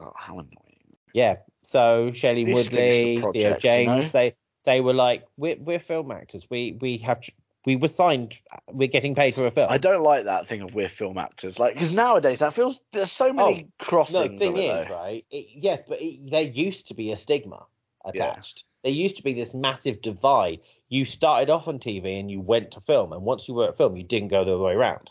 Oh, 0.00 0.12
how 0.16 0.34
annoying. 0.34 0.94
Yeah. 1.14 1.36
So 1.62 2.10
Shailene 2.10 2.52
Woodley, 2.52 3.16
the 3.16 3.16
Theo 3.16 3.20
project, 3.20 3.64
you 3.64 3.70
James, 3.70 4.06
know? 4.06 4.20
they 4.20 4.34
they 4.64 4.80
were 4.80 4.94
like, 4.94 5.26
we're 5.36 5.56
we're 5.58 5.78
film 5.78 6.10
actors. 6.10 6.46
We 6.50 6.76
we 6.80 6.98
have 6.98 7.20
we 7.66 7.76
were 7.76 7.88
signed. 7.88 8.38
We're 8.68 8.88
getting 8.88 9.14
paid 9.14 9.34
for 9.34 9.46
a 9.46 9.50
film. 9.50 9.68
I 9.70 9.78
don't 9.78 10.02
like 10.02 10.24
that 10.24 10.48
thing 10.48 10.62
of 10.62 10.74
we're 10.74 10.88
film 10.88 11.18
actors, 11.18 11.58
like 11.58 11.74
because 11.74 11.92
nowadays 11.92 12.38
that 12.38 12.54
feels 12.54 12.80
there's 12.92 13.12
so 13.12 13.32
many 13.32 13.66
Oh, 13.68 13.84
crossings. 13.84 14.30
No, 14.32 14.38
thing 14.38 14.56
is, 14.56 14.88
though. 14.88 14.94
right? 14.94 15.24
It, 15.30 15.46
yeah, 15.54 15.78
but 15.86 16.00
it, 16.00 16.30
there 16.30 16.42
used 16.42 16.88
to 16.88 16.94
be 16.94 17.12
a 17.12 17.16
stigma 17.16 17.66
Yeah. 18.14 18.24
attached. 18.24 18.64
There 18.82 18.92
used 18.92 19.16
to 19.18 19.22
be 19.22 19.34
this 19.34 19.52
massive 19.52 20.00
divide. 20.00 20.60
You 20.88 21.04
started 21.04 21.50
off 21.50 21.68
on 21.68 21.78
TV 21.78 22.18
and 22.18 22.30
you 22.30 22.40
went 22.40 22.72
to 22.72 22.80
film, 22.80 23.12
and 23.12 23.22
once 23.22 23.46
you 23.46 23.54
were 23.54 23.68
at 23.68 23.76
film, 23.76 23.96
you 23.96 24.04
didn't 24.04 24.28
go 24.28 24.44
the 24.44 24.54
other 24.54 24.62
way 24.62 24.72
around. 24.72 25.10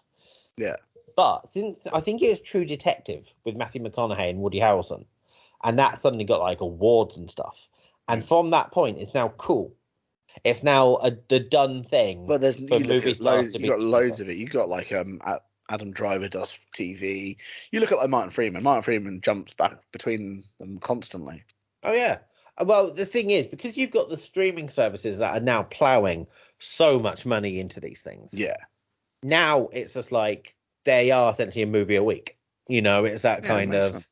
Yeah. 0.58 0.76
But 1.16 1.48
since 1.48 1.80
I 1.94 2.00
think 2.00 2.22
it 2.22 2.30
was 2.30 2.42
True 2.42 2.66
Detective 2.66 3.32
with 3.44 3.56
Matthew 3.56 3.84
McConaughey 3.84 4.30
and 4.30 4.40
Woody 4.40 4.60
Harrelson, 4.60 5.06
and 5.64 5.78
that 5.78 6.02
suddenly 6.02 6.26
got 6.26 6.40
like 6.40 6.62
awards 6.62 7.18
and 7.18 7.30
stuff. 7.30 7.68
And 8.08 8.24
mm. 8.24 8.26
from 8.26 8.50
that 8.52 8.72
point, 8.72 8.98
it's 8.98 9.14
now 9.14 9.34
cool. 9.38 9.74
It's 10.44 10.64
now 10.64 10.96
a, 10.98 11.12
the 11.28 11.40
done 11.40 11.84
thing. 11.84 12.26
But 12.28 12.42
there's 12.42 12.56
for 12.56 12.80
movie 12.80 13.14
stars 13.14 13.54
loads, 13.54 13.56
you 13.56 13.68
got 13.68 13.80
loads 13.82 14.20
of 14.20 14.30
it. 14.30 14.38
You've 14.38 14.52
got 14.52 14.70
like 14.70 14.92
um 14.92 15.22
Adam 15.70 15.92
Driver 15.92 16.28
does 16.28 16.60
TV. 16.76 17.38
You 17.72 17.80
look 17.80 17.92
at 17.92 17.98
like 17.98 18.10
Martin 18.10 18.32
Freeman. 18.32 18.64
Martin 18.64 18.84
Freeman 18.84 19.22
jumps 19.22 19.54
back 19.54 19.80
between 19.92 20.44
them 20.60 20.80
constantly. 20.80 21.44
Oh 21.84 21.94
yeah. 21.94 22.20
Uh, 22.58 22.66
Well, 22.66 22.92
the 22.92 23.06
thing 23.06 23.30
is, 23.32 23.48
because 23.48 23.78
you've 23.78 23.92
got 23.92 24.10
the 24.10 24.18
streaming 24.18 24.70
services 24.70 25.20
that 25.20 25.36
are 25.36 25.44
now 25.44 25.64
plowing 25.64 26.28
so 26.60 27.00
much 27.00 27.26
money 27.26 27.60
into 27.60 27.80
these 27.80 28.02
things. 28.02 28.34
Yeah. 28.34 28.58
Now 29.24 29.68
it's 29.72 29.94
just 29.94 30.12
like 30.12 30.56
they 30.86 31.12
are 31.12 31.32
essentially 31.32 31.64
a 31.64 31.68
movie 31.68 31.96
a 31.98 32.04
week. 32.04 32.38
You 32.68 32.82
know, 32.82 33.06
it's 33.06 33.24
that 33.24 33.44
Yeah, 33.44 33.48
kind 33.48 33.76
of. 33.76 33.92
sense. 33.94 34.08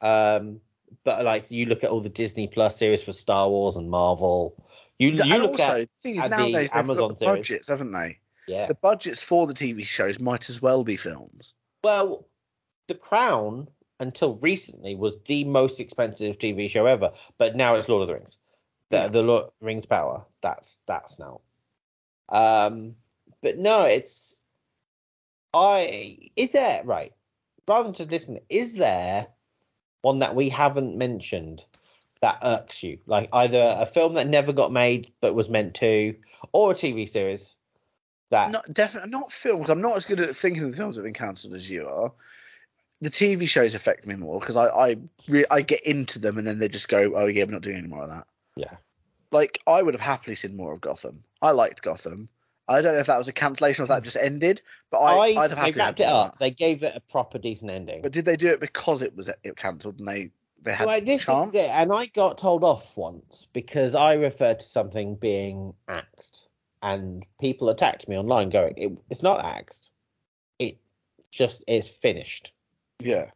Um, 0.00 0.60
but 1.04 1.24
like 1.24 1.50
you 1.50 1.66
look 1.66 1.84
at 1.84 1.90
all 1.90 2.00
the 2.00 2.08
Disney 2.08 2.46
Plus 2.46 2.78
series 2.78 3.02
for 3.02 3.12
Star 3.12 3.48
Wars 3.48 3.76
and 3.76 3.90
Marvel. 3.90 4.54
You 4.98 5.10
you 5.10 5.22
and 5.34 5.42
look 5.42 5.52
also, 5.52 5.62
at 5.62 5.76
the 5.80 5.88
thing 6.02 6.16
is 6.16 6.22
at 6.22 6.30
the 6.30 6.52
they've 6.52 6.74
Amazon 6.74 6.96
got 6.96 7.08
the 7.10 7.14
series. 7.16 7.36
budgets, 7.38 7.68
haven't 7.68 7.92
they? 7.92 8.18
yeah. 8.48 8.66
The 8.66 8.74
budgets 8.74 9.22
for 9.22 9.46
the 9.46 9.54
TV 9.54 9.84
shows 9.84 10.18
might 10.20 10.48
as 10.48 10.62
well 10.62 10.84
be 10.84 10.96
films. 10.96 11.54
Well, 11.84 12.26
The 12.88 12.94
Crown 12.94 13.68
until 14.00 14.36
recently 14.36 14.94
was 14.94 15.18
the 15.24 15.44
most 15.44 15.80
expensive 15.80 16.38
TV 16.38 16.68
show 16.70 16.86
ever, 16.86 17.12
but 17.38 17.56
now 17.56 17.74
it's 17.74 17.88
Lord 17.88 18.02
of 18.02 18.08
the 18.08 18.14
Rings. 18.14 18.38
The 18.90 18.96
Yeah. 18.98 19.08
the 19.08 19.22
Lord 19.22 19.50
Rings 19.60 19.86
Power. 19.86 20.24
That's 20.40 20.78
that's 20.86 21.18
now. 21.18 21.40
Um, 22.28 22.96
but 23.42 23.58
no, 23.58 23.84
it's 23.84 24.44
I 25.52 26.18
is 26.36 26.52
there 26.52 26.82
right? 26.84 27.12
Rather 27.68 27.84
than 27.84 27.94
just 27.94 28.10
listen, 28.10 28.38
is 28.48 28.74
there 28.74 29.26
one 30.02 30.20
that 30.20 30.34
we 30.36 30.48
haven't 30.48 30.96
mentioned 30.96 31.64
that 32.20 32.38
irks 32.42 32.82
you? 32.82 32.98
Like 33.06 33.28
either 33.32 33.76
a 33.78 33.86
film 33.86 34.14
that 34.14 34.28
never 34.28 34.52
got 34.52 34.72
made 34.72 35.12
but 35.20 35.34
was 35.34 35.48
meant 35.48 35.74
to, 35.74 36.14
or 36.52 36.72
a 36.72 36.74
TV 36.74 37.08
series 37.08 37.56
that 38.30 38.50
Not 38.50 38.72
definitely 38.72 39.10
not 39.10 39.32
films. 39.32 39.70
I'm 39.70 39.80
not 39.80 39.96
as 39.96 40.04
good 40.04 40.20
at 40.20 40.36
thinking 40.36 40.64
of 40.64 40.72
the 40.72 40.76
films 40.76 40.96
that 40.96 41.00
have 41.00 41.06
been 41.06 41.14
cancelled 41.14 41.54
as 41.54 41.70
you 41.70 41.86
are. 41.88 42.12
The 43.00 43.10
TV 43.10 43.48
shows 43.48 43.74
affect 43.74 44.06
me 44.06 44.14
more 44.14 44.40
because 44.40 44.56
I 44.56 44.66
I, 44.66 44.96
re- 45.28 45.44
I 45.50 45.60
get 45.60 45.84
into 45.84 46.18
them 46.18 46.38
and 46.38 46.46
then 46.46 46.58
they 46.58 46.68
just 46.68 46.88
go, 46.88 47.12
oh 47.14 47.26
yeah, 47.26 47.44
we're 47.44 47.52
not 47.52 47.62
doing 47.62 47.76
any 47.76 47.88
more 47.88 48.02
of 48.02 48.10
that. 48.10 48.26
Yeah. 48.56 48.76
Like 49.30 49.60
I 49.66 49.82
would 49.82 49.94
have 49.94 50.00
happily 50.00 50.34
seen 50.34 50.56
more 50.56 50.72
of 50.72 50.80
Gotham. 50.80 51.22
I 51.42 51.50
liked 51.50 51.82
Gotham. 51.82 52.28
I 52.68 52.80
don't 52.80 52.94
know 52.94 53.00
if 53.00 53.06
that 53.06 53.18
was 53.18 53.28
a 53.28 53.32
cancellation 53.32 53.82
or 53.82 53.84
if 53.84 53.88
that 53.90 54.02
just 54.02 54.16
ended, 54.16 54.60
but 54.90 54.98
I, 54.98 55.12
I, 55.12 55.44
I'd 55.44 55.50
have 55.50 55.64
they 55.64 55.72
wrapped 55.72 56.00
it 56.00 56.04
up. 56.04 56.32
that. 56.32 56.38
They 56.40 56.50
gave 56.50 56.82
it 56.82 56.96
a 56.96 57.00
proper 57.00 57.38
decent 57.38 57.70
ending. 57.70 58.02
But 58.02 58.10
did 58.10 58.24
they 58.24 58.36
do 58.36 58.48
it 58.48 58.58
because 58.58 59.02
it 59.02 59.14
was 59.16 59.28
it 59.28 59.56
cancelled 59.56 60.00
and 60.00 60.08
they 60.08 60.30
they 60.66 60.74
had 60.74 60.86
Right, 60.86 61.04
this 61.06 61.24
chance? 61.24 61.48
is 61.50 61.54
it, 61.54 61.70
and 61.70 61.92
I 61.92 62.06
got 62.06 62.38
told 62.38 62.64
off 62.64 62.96
once 62.96 63.46
because 63.52 63.94
I 63.94 64.14
referred 64.14 64.58
to 64.58 64.64
something 64.66 65.14
being 65.14 65.72
axed, 65.88 66.48
and 66.82 67.24
people 67.40 67.68
attacked 67.70 68.06
me 68.08 68.18
online, 68.18 68.50
going, 68.50 68.74
it, 68.76 68.92
"It's 69.08 69.22
not 69.22 69.44
axed. 69.44 69.90
It 70.58 70.76
just 71.30 71.64
is 71.68 71.88
finished." 71.88 72.52
Yeah. 72.98 73.30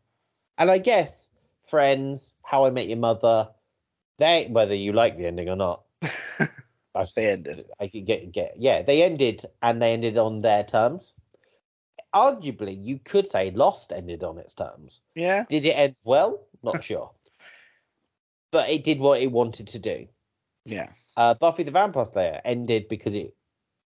And 0.58 0.70
I 0.70 0.78
guess 0.78 1.30
Friends, 1.62 2.32
How 2.42 2.64
I 2.66 2.70
Met 2.70 2.88
Your 2.88 2.98
Mother, 2.98 3.48
they 4.18 4.46
whether 4.50 4.74
you 4.74 4.92
like 4.92 5.16
the 5.16 5.26
ending 5.26 5.48
or 5.48 5.56
not, 5.56 5.84
I, 6.94 7.06
They 7.14 7.30
ended. 7.30 7.64
I 7.78 7.86
could 7.86 8.04
get 8.06 8.32
get 8.32 8.54
yeah, 8.58 8.82
they 8.82 9.04
ended 9.04 9.46
and 9.62 9.80
they 9.80 9.92
ended 9.92 10.18
on 10.18 10.40
their 10.42 10.64
terms. 10.64 11.14
Arguably, 12.12 12.76
you 12.84 12.98
could 12.98 13.30
say 13.30 13.52
Lost 13.52 13.92
ended 13.92 14.24
on 14.24 14.36
its 14.38 14.52
terms. 14.52 15.00
Yeah. 15.14 15.44
Did 15.48 15.64
it 15.64 15.70
end 15.70 15.94
well? 16.02 16.40
Not 16.64 16.82
sure. 16.90 17.12
But 18.52 18.70
it 18.70 18.84
did 18.84 18.98
what 18.98 19.20
it 19.20 19.30
wanted 19.30 19.68
to 19.68 19.78
do. 19.78 20.06
Yeah. 20.64 20.88
Uh, 21.16 21.34
Buffy 21.34 21.62
the 21.62 21.70
Vampire 21.70 22.04
Slayer 22.04 22.40
ended 22.44 22.88
because 22.88 23.14
it 23.14 23.34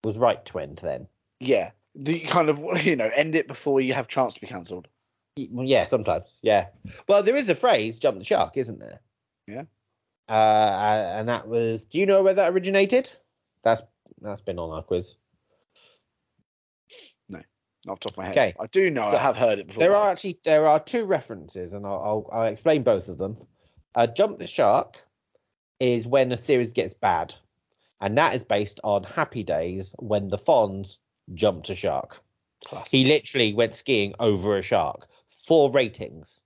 was 0.02 0.18
right 0.18 0.44
to 0.46 0.58
end 0.58 0.78
then. 0.82 1.06
Yeah. 1.40 1.70
The 1.94 2.20
kind 2.20 2.48
of 2.48 2.58
you 2.86 2.96
know 2.96 3.10
end 3.14 3.34
it 3.34 3.48
before 3.48 3.80
you 3.80 3.94
have 3.94 4.08
chance 4.08 4.34
to 4.34 4.40
be 4.40 4.46
cancelled. 4.46 4.88
Yeah, 5.36 5.86
sometimes. 5.86 6.32
Yeah. 6.42 6.66
Well, 7.08 7.22
there 7.22 7.36
is 7.36 7.48
a 7.48 7.54
phrase, 7.54 7.98
jump 7.98 8.18
the 8.18 8.24
shark, 8.24 8.56
isn't 8.56 8.78
there? 8.78 9.00
Yeah. 9.48 9.64
Uh, 10.28 11.12
and 11.18 11.28
that 11.28 11.48
was, 11.48 11.84
do 11.84 11.98
you 11.98 12.06
know 12.06 12.22
where 12.22 12.34
that 12.34 12.52
originated? 12.52 13.10
That's 13.62 13.82
that's 14.20 14.40
been 14.40 14.58
on 14.58 14.70
our 14.70 14.82
quiz. 14.82 15.14
No, 17.28 17.40
not 17.84 17.92
off 17.92 18.00
the 18.00 18.08
top 18.08 18.12
of 18.12 18.18
my 18.18 18.24
head. 18.26 18.32
Okay. 18.32 18.54
I 18.58 18.66
do 18.66 18.90
know. 18.90 19.10
So, 19.10 19.16
I 19.16 19.20
have 19.20 19.36
heard 19.36 19.58
it 19.58 19.66
before. 19.66 19.80
There 19.80 19.96
are 19.96 20.10
actually 20.10 20.38
there 20.44 20.66
are 20.66 20.78
two 20.78 21.04
references, 21.04 21.74
and 21.74 21.84
I'll 21.84 22.28
I'll, 22.32 22.40
I'll 22.40 22.46
explain 22.46 22.82
both 22.82 23.08
of 23.08 23.18
them. 23.18 23.36
Uh, 23.95 24.07
Jump 24.07 24.38
the 24.38 24.47
Shark 24.47 25.05
is 25.80 26.07
when 26.07 26.32
a 26.32 26.36
series 26.36 26.72
gets 26.72 26.95
bad, 26.95 27.34
and 28.01 28.18
that 28.18 28.34
is 28.34 28.45
based 28.45 28.80
on 28.82 29.05
Happy 29.05 29.42
Days 29.42 29.95
when 29.99 30.28
the 30.28 30.38
Fonz 30.38 30.97
jumped 31.32 31.70
a 31.70 31.74
shark. 31.74 32.22
Classic. 32.64 32.90
He 32.90 33.05
literally 33.05 33.55
went 33.55 33.74
skiing 33.74 34.14
over 34.18 34.59
a 34.59 34.62
shark. 34.62 35.07
For 35.47 35.70
ratings. 35.70 36.40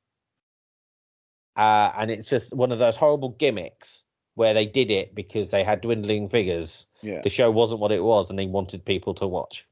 Uh, 1.57 1.93
and 1.97 2.11
it's 2.11 2.29
just 2.29 2.53
one 2.53 2.73
of 2.73 2.79
those 2.79 2.97
horrible 2.97 3.31
gimmicks 3.31 4.03
where 4.35 4.55
they 4.55 4.67
did 4.67 4.91
it 4.91 5.15
because 5.15 5.51
they 5.51 5.65
had 5.65 5.81
dwindling 5.81 6.29
figures. 6.29 6.87
Yeah. 7.03 7.21
The 7.23 7.31
show 7.31 7.51
wasn't 7.51 7.81
what 7.81 7.93
it 7.93 8.03
was, 8.03 8.31
and 8.31 8.39
they 8.39 8.47
wanted 8.47 8.85
people 8.85 9.15
to 9.15 9.27
watch. 9.27 9.67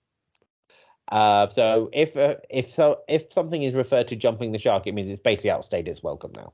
Uh, 1.11 1.49
so 1.49 1.91
if 1.93 2.17
uh, 2.17 2.37
if 2.51 2.73
so 2.73 3.01
if 3.09 3.33
something 3.33 3.63
is 3.63 3.75
referred 3.75 4.09
to 4.09 4.17
jumping 4.17 4.51
the 4.53 4.59
shark, 4.59 4.87
it 4.87 4.95
means 4.95 5.09
it's 5.09 5.21
basically 5.21 5.51
outstayed 5.51 5.87
its 5.87 6.03
welcome 6.03 6.33
now. 6.35 6.53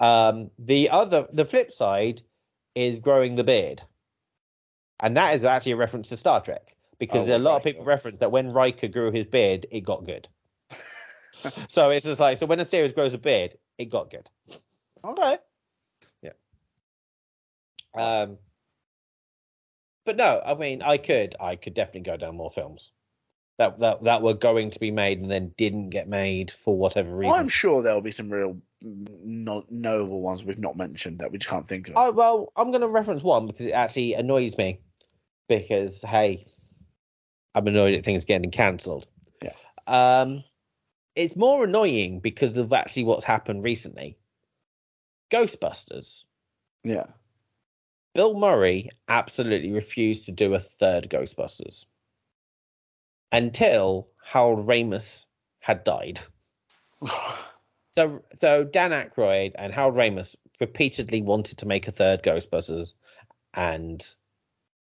Um, 0.00 0.50
the 0.58 0.90
other 0.90 1.26
the 1.32 1.44
flip 1.44 1.72
side 1.72 2.22
is 2.74 2.98
growing 2.98 3.36
the 3.36 3.44
beard, 3.44 3.82
and 5.00 5.16
that 5.16 5.34
is 5.34 5.44
actually 5.44 5.72
a 5.72 5.76
reference 5.76 6.08
to 6.08 6.16
Star 6.16 6.40
Trek 6.40 6.76
because 6.98 7.28
Oh, 7.28 7.36
a 7.36 7.38
lot 7.38 7.56
of 7.56 7.62
people 7.62 7.84
reference 7.84 8.20
that 8.20 8.32
when 8.32 8.52
Riker 8.52 8.88
grew 8.88 9.10
his 9.10 9.26
beard, 9.26 9.66
it 9.70 9.80
got 9.80 10.04
good. 10.04 10.28
so 11.68 11.90
it's 11.90 12.04
just 12.04 12.20
like 12.20 12.38
so 12.38 12.46
when 12.46 12.60
a 12.60 12.64
series 12.64 12.92
grows 12.92 13.14
a 13.14 13.18
beard, 13.18 13.56
it 13.78 13.86
got 13.86 14.10
good. 14.10 14.28
Okay. 15.04 15.38
Yeah. 16.22 16.30
Um, 17.94 18.38
but 20.04 20.16
no, 20.16 20.42
I 20.44 20.54
mean, 20.54 20.82
I 20.82 20.98
could, 20.98 21.36
I 21.40 21.56
could 21.56 21.74
definitely 21.74 22.02
go 22.02 22.16
down 22.16 22.36
more 22.36 22.50
films 22.50 22.90
that 23.58 23.78
that 23.80 24.02
that 24.04 24.22
were 24.22 24.34
going 24.34 24.70
to 24.70 24.80
be 24.80 24.90
made 24.90 25.20
and 25.20 25.30
then 25.30 25.54
didn't 25.56 25.90
get 25.90 26.08
made 26.08 26.50
for 26.50 26.76
whatever 26.76 27.16
reason. 27.16 27.34
I'm 27.34 27.48
sure 27.48 27.82
there'll 27.82 28.00
be 28.00 28.10
some 28.10 28.30
real 28.30 28.58
no- 28.84 29.64
knowable 29.70 30.20
ones 30.20 30.44
we've 30.44 30.58
not 30.58 30.76
mentioned 30.76 31.20
that 31.20 31.32
we 31.32 31.38
just 31.38 31.50
can't 31.50 31.66
think 31.68 31.88
of. 31.88 31.94
Oh 31.96 32.12
well, 32.12 32.52
I'm 32.56 32.68
going 32.68 32.82
to 32.82 32.88
reference 32.88 33.22
one 33.22 33.46
because 33.46 33.66
it 33.66 33.72
actually 33.72 34.14
annoys 34.14 34.56
me. 34.58 34.80
Because 35.48 36.00
hey, 36.02 36.46
I'm 37.54 37.66
annoyed 37.66 37.94
at 37.94 38.04
things 38.04 38.24
getting 38.24 38.50
cancelled. 38.50 39.06
Yeah. 39.42 39.52
Um, 39.86 40.44
it's 41.14 41.36
more 41.36 41.64
annoying 41.64 42.20
because 42.20 42.56
of 42.56 42.72
actually 42.72 43.04
what's 43.04 43.24
happened 43.24 43.64
recently. 43.64 44.16
Ghostbusters. 45.30 46.22
yeah. 46.82 47.06
Bill 48.14 48.38
Murray 48.38 48.90
absolutely 49.08 49.72
refused 49.72 50.26
to 50.26 50.32
do 50.32 50.54
a 50.54 50.60
third 50.60 51.10
Ghostbusters 51.10 51.84
until 53.32 54.08
Harold 54.24 54.68
Ramis 54.68 55.24
had 55.58 55.82
died. 55.82 56.20
So, 57.94 58.24
so 58.34 58.64
Dan 58.64 58.90
Aykroyd 58.90 59.52
and 59.54 59.72
Harold 59.72 59.94
Ramis 59.94 60.34
repeatedly 60.60 61.22
wanted 61.22 61.58
to 61.58 61.66
make 61.66 61.86
a 61.86 61.92
third 61.92 62.24
Ghostbusters, 62.24 62.92
and 63.54 64.04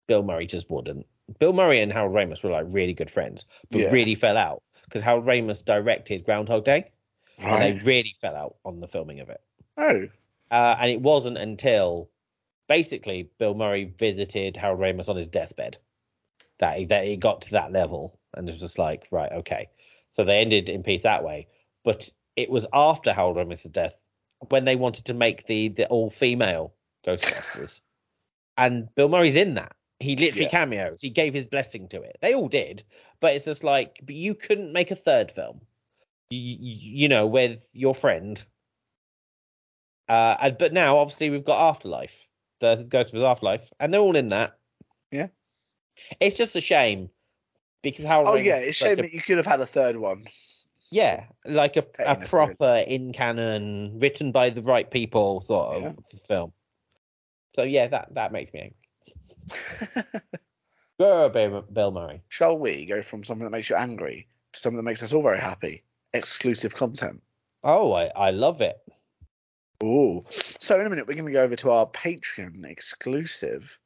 Bill 0.08 0.22
Murray 0.22 0.48
just 0.48 0.70
wouldn't. 0.70 1.06
Bill 1.40 1.54
Murray 1.54 1.82
and 1.82 1.94
Harold 1.94 2.14
Ramis 2.14 2.44
were 2.44 2.50
like 2.52 2.66
really 2.68 2.94
good 2.94 3.10
friends, 3.10 3.46
but 3.72 3.80
Yeah. 3.80 3.92
really 3.92 4.16
fell 4.16 4.36
out 4.36 4.64
because 4.84 5.02
Harold 5.02 5.26
Ramis 5.26 5.64
directed 5.64 6.26
Groundhog 6.26 6.66
Day, 6.66 6.92
and 7.38 7.62
they 7.62 7.82
really 7.86 8.16
fell 8.20 8.36
out 8.36 8.58
on 8.66 8.82
the 8.82 8.88
filming 8.88 9.22
of 9.22 9.30
it. 9.30 9.42
Oh. 9.78 10.10
Uh, 10.52 10.76
and 10.80 10.92
it 10.92 11.00
wasn't 11.00 11.38
until 11.38 12.10
basically 12.68 13.30
Bill 13.38 13.54
Murray 13.54 13.86
visited 13.86 14.58
Harold 14.58 14.82
Ramis 14.82 15.08
on 15.08 15.16
his 15.16 15.28
deathbed 15.28 15.78
that 16.58 16.78
he, 16.78 16.86
that 16.88 17.06
he 17.06 17.16
got 17.16 17.44
to 17.44 17.52
that 17.52 17.72
level, 17.72 18.20
and 18.34 18.50
it 18.50 18.52
was 18.52 18.60
just 18.60 18.78
like, 18.78 19.08
right, 19.10 19.32
okay. 19.32 19.70
So 20.12 20.26
they 20.26 20.40
ended 20.40 20.68
in 20.68 20.84
peace 20.84 21.04
that 21.04 21.24
way. 21.24 21.48
But 21.86 22.10
it 22.40 22.50
was 22.50 22.66
after 22.74 23.14
Harold 23.14 23.38
Ramis' 23.38 23.72
death 23.72 23.94
when 24.50 24.66
they 24.66 24.76
wanted 24.76 25.06
to 25.06 25.14
make 25.14 25.46
the 25.46 25.70
the 25.70 25.88
all 25.88 26.10
female 26.10 26.74
Ghostbusters, 27.06 27.82
and 28.58 28.94
Bill 28.96 29.10
Murray's 29.10 29.36
in 29.36 29.56
that. 29.56 29.76
He 30.00 30.16
literally 30.16 30.46
Yeah. 30.46 30.50
cameos. 30.50 31.02
He 31.02 31.10
gave 31.10 31.34
his 31.34 31.46
blessing 31.46 31.90
to 31.90 32.02
it. 32.02 32.18
They 32.22 32.34
all 32.34 32.48
did, 32.48 32.84
but 33.20 33.36
it's 33.36 33.46
just 33.46 33.64
like, 33.64 34.00
but 34.02 34.16
you 34.16 34.34
couldn't 34.34 34.72
make 34.72 34.92
a 34.92 34.96
third 34.96 35.32
film. 35.32 35.60
You, 36.30 36.40
you, 36.40 36.76
you 37.02 37.08
know, 37.10 37.28
with 37.28 37.68
your 37.74 37.94
friend 37.94 38.42
uh, 40.10 40.36
and, 40.42 40.58
but 40.58 40.74
now 40.74 40.98
obviously 40.98 41.30
we've 41.30 41.46
got 41.46 41.70
Afterlife, 41.70 42.28
the 42.60 42.88
Ghostbusters 42.90 43.24
Afterlife, 43.24 43.72
and 43.80 43.94
they're 43.94 44.02
all 44.02 44.16
in 44.16 44.30
that. 44.30 44.58
Yeah. 45.12 45.28
It's 46.20 46.36
just 46.36 46.56
a 46.56 46.62
shame 46.62 47.10
because 47.84 48.06
how. 48.06 48.26
Oh 48.26 48.36
yeah, 48.36 48.56
it's 48.56 48.82
a 48.82 48.86
shame 48.86 48.96
that 48.98 49.14
you 49.14 49.22
could 49.22 49.38
have 49.38 49.46
had 49.46 49.60
a 49.60 49.66
third 49.68 49.98
one. 49.98 50.26
Yeah, 50.92 51.26
like 51.46 51.78
a, 51.78 51.86
a 52.00 52.16
proper 52.16 52.84
in 52.88 53.14
canon, 53.14 54.00
written 54.00 54.32
by 54.32 54.50
the 54.50 54.62
right 54.62 54.90
people 54.90 55.42
sort 55.42 55.76
of 55.76 55.82
Yeah. 55.84 55.92
film. 56.28 56.54
So 57.56 57.64
yeah, 57.64 57.88
that 57.88 58.14
that 58.16 58.32
makes 58.32 58.54
me 58.54 58.74
angry. 59.92 60.12
Go, 61.00 61.30
Bill, 61.30 61.62
Bill 61.62 61.92
Murray. 61.92 62.22
Shall 62.28 62.60
we 62.60 62.86
go 62.86 63.02
from 63.02 63.24
something 63.24 63.46
that 63.46 63.52
makes 63.52 63.70
you 63.70 63.78
angry 63.78 64.28
to 64.54 64.60
something 64.60 64.76
that 64.78 64.84
makes 64.84 65.02
us 65.02 65.14
all 65.14 65.24
very 65.24 65.40
happy? 65.40 65.84
Exclusive 66.14 66.76
content. 66.76 67.22
Oh, 67.64 67.94
I, 67.94 68.08
I 68.08 68.32
love 68.32 68.62
it. 68.62 68.78
Ooh. 69.82 70.26
So 70.60 70.78
in 70.80 70.86
a 70.86 70.90
minute 70.90 71.08
we're 71.08 71.14
going 71.14 71.26
to 71.28 71.32
go 71.32 71.42
over 71.42 71.56
to 71.56 71.72
our 71.72 71.88
Patreon 71.88 72.66
exclusive 72.66 73.80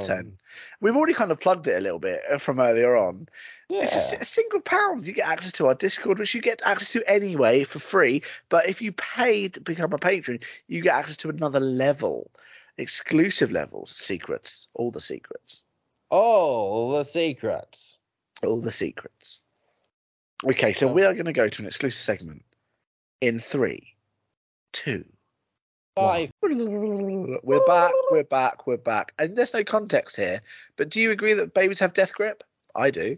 content. 0.00 0.34
We've 0.80 0.96
already 0.96 1.14
kind 1.14 1.30
of 1.30 1.38
plugged 1.38 1.68
it 1.68 1.76
a 1.76 1.80
little 1.80 2.00
bit 2.00 2.20
uh, 2.30 2.38
from 2.38 2.58
earlier 2.58 2.96
on. 2.96 3.28
Yeah. 3.68 3.82
It's 3.84 3.92
just 3.94 4.12
a 4.14 4.24
single 4.24 4.60
pound. 4.60 5.06
You 5.06 5.12
get 5.12 5.28
access 5.28 5.52
to 5.52 5.66
our 5.66 5.74
Discord, 5.74 6.18
which 6.18 6.34
you 6.34 6.40
get 6.40 6.62
access 6.64 6.92
to 6.92 7.08
anyway 7.08 7.62
for 7.62 7.78
free. 7.78 8.22
But 8.48 8.68
if 8.68 8.82
you 8.82 8.90
pay 8.92 9.48
to 9.48 9.60
become 9.60 9.92
a 9.92 9.98
patron, 9.98 10.40
you 10.66 10.82
get 10.82 10.94
access 10.94 11.16
to 11.18 11.28
another 11.30 11.60
level, 11.60 12.30
exclusive 12.76 13.52
levels, 13.52 13.90
secrets, 13.92 14.66
all 14.74 14.90
the 14.90 15.00
secrets, 15.00 15.62
All 16.10 16.96
the 16.96 17.04
secrets. 17.04 17.98
all 18.42 18.60
the 18.60 18.70
secrets. 18.72 19.42
Okay, 20.44 20.72
so 20.72 20.88
Oh. 20.88 20.92
we 20.92 21.04
are 21.04 21.12
going 21.14 21.26
to 21.26 21.32
go 21.32 21.48
to 21.48 21.62
an 21.62 21.66
exclusive 21.66 22.02
segment 22.02 22.44
in 23.20 23.38
three, 23.40 23.94
two, 24.72 25.04
Five. 25.96 26.30
We're 26.42 27.64
back, 27.64 27.92
we're 28.10 28.22
back, 28.24 28.66
we're 28.66 28.76
back. 28.76 29.14
And 29.18 29.34
there's 29.34 29.54
no 29.54 29.64
context 29.64 30.14
here, 30.14 30.42
but 30.76 30.90
do 30.90 31.00
you 31.00 31.10
agree 31.10 31.32
that 31.32 31.54
babies 31.54 31.80
have 31.80 31.94
death 31.94 32.12
grip? 32.14 32.44
I 32.74 32.90
do. 32.90 33.16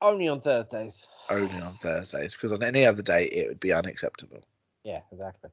Only 0.00 0.28
on 0.28 0.40
Thursdays. 0.40 1.04
Only 1.28 1.60
on 1.60 1.76
Thursdays, 1.78 2.34
because 2.34 2.52
on 2.52 2.62
any 2.62 2.86
other 2.86 3.02
day 3.02 3.24
it 3.24 3.48
would 3.48 3.58
be 3.58 3.72
unacceptable. 3.72 4.44
Yeah, 4.84 5.00
exactly. 5.10 5.50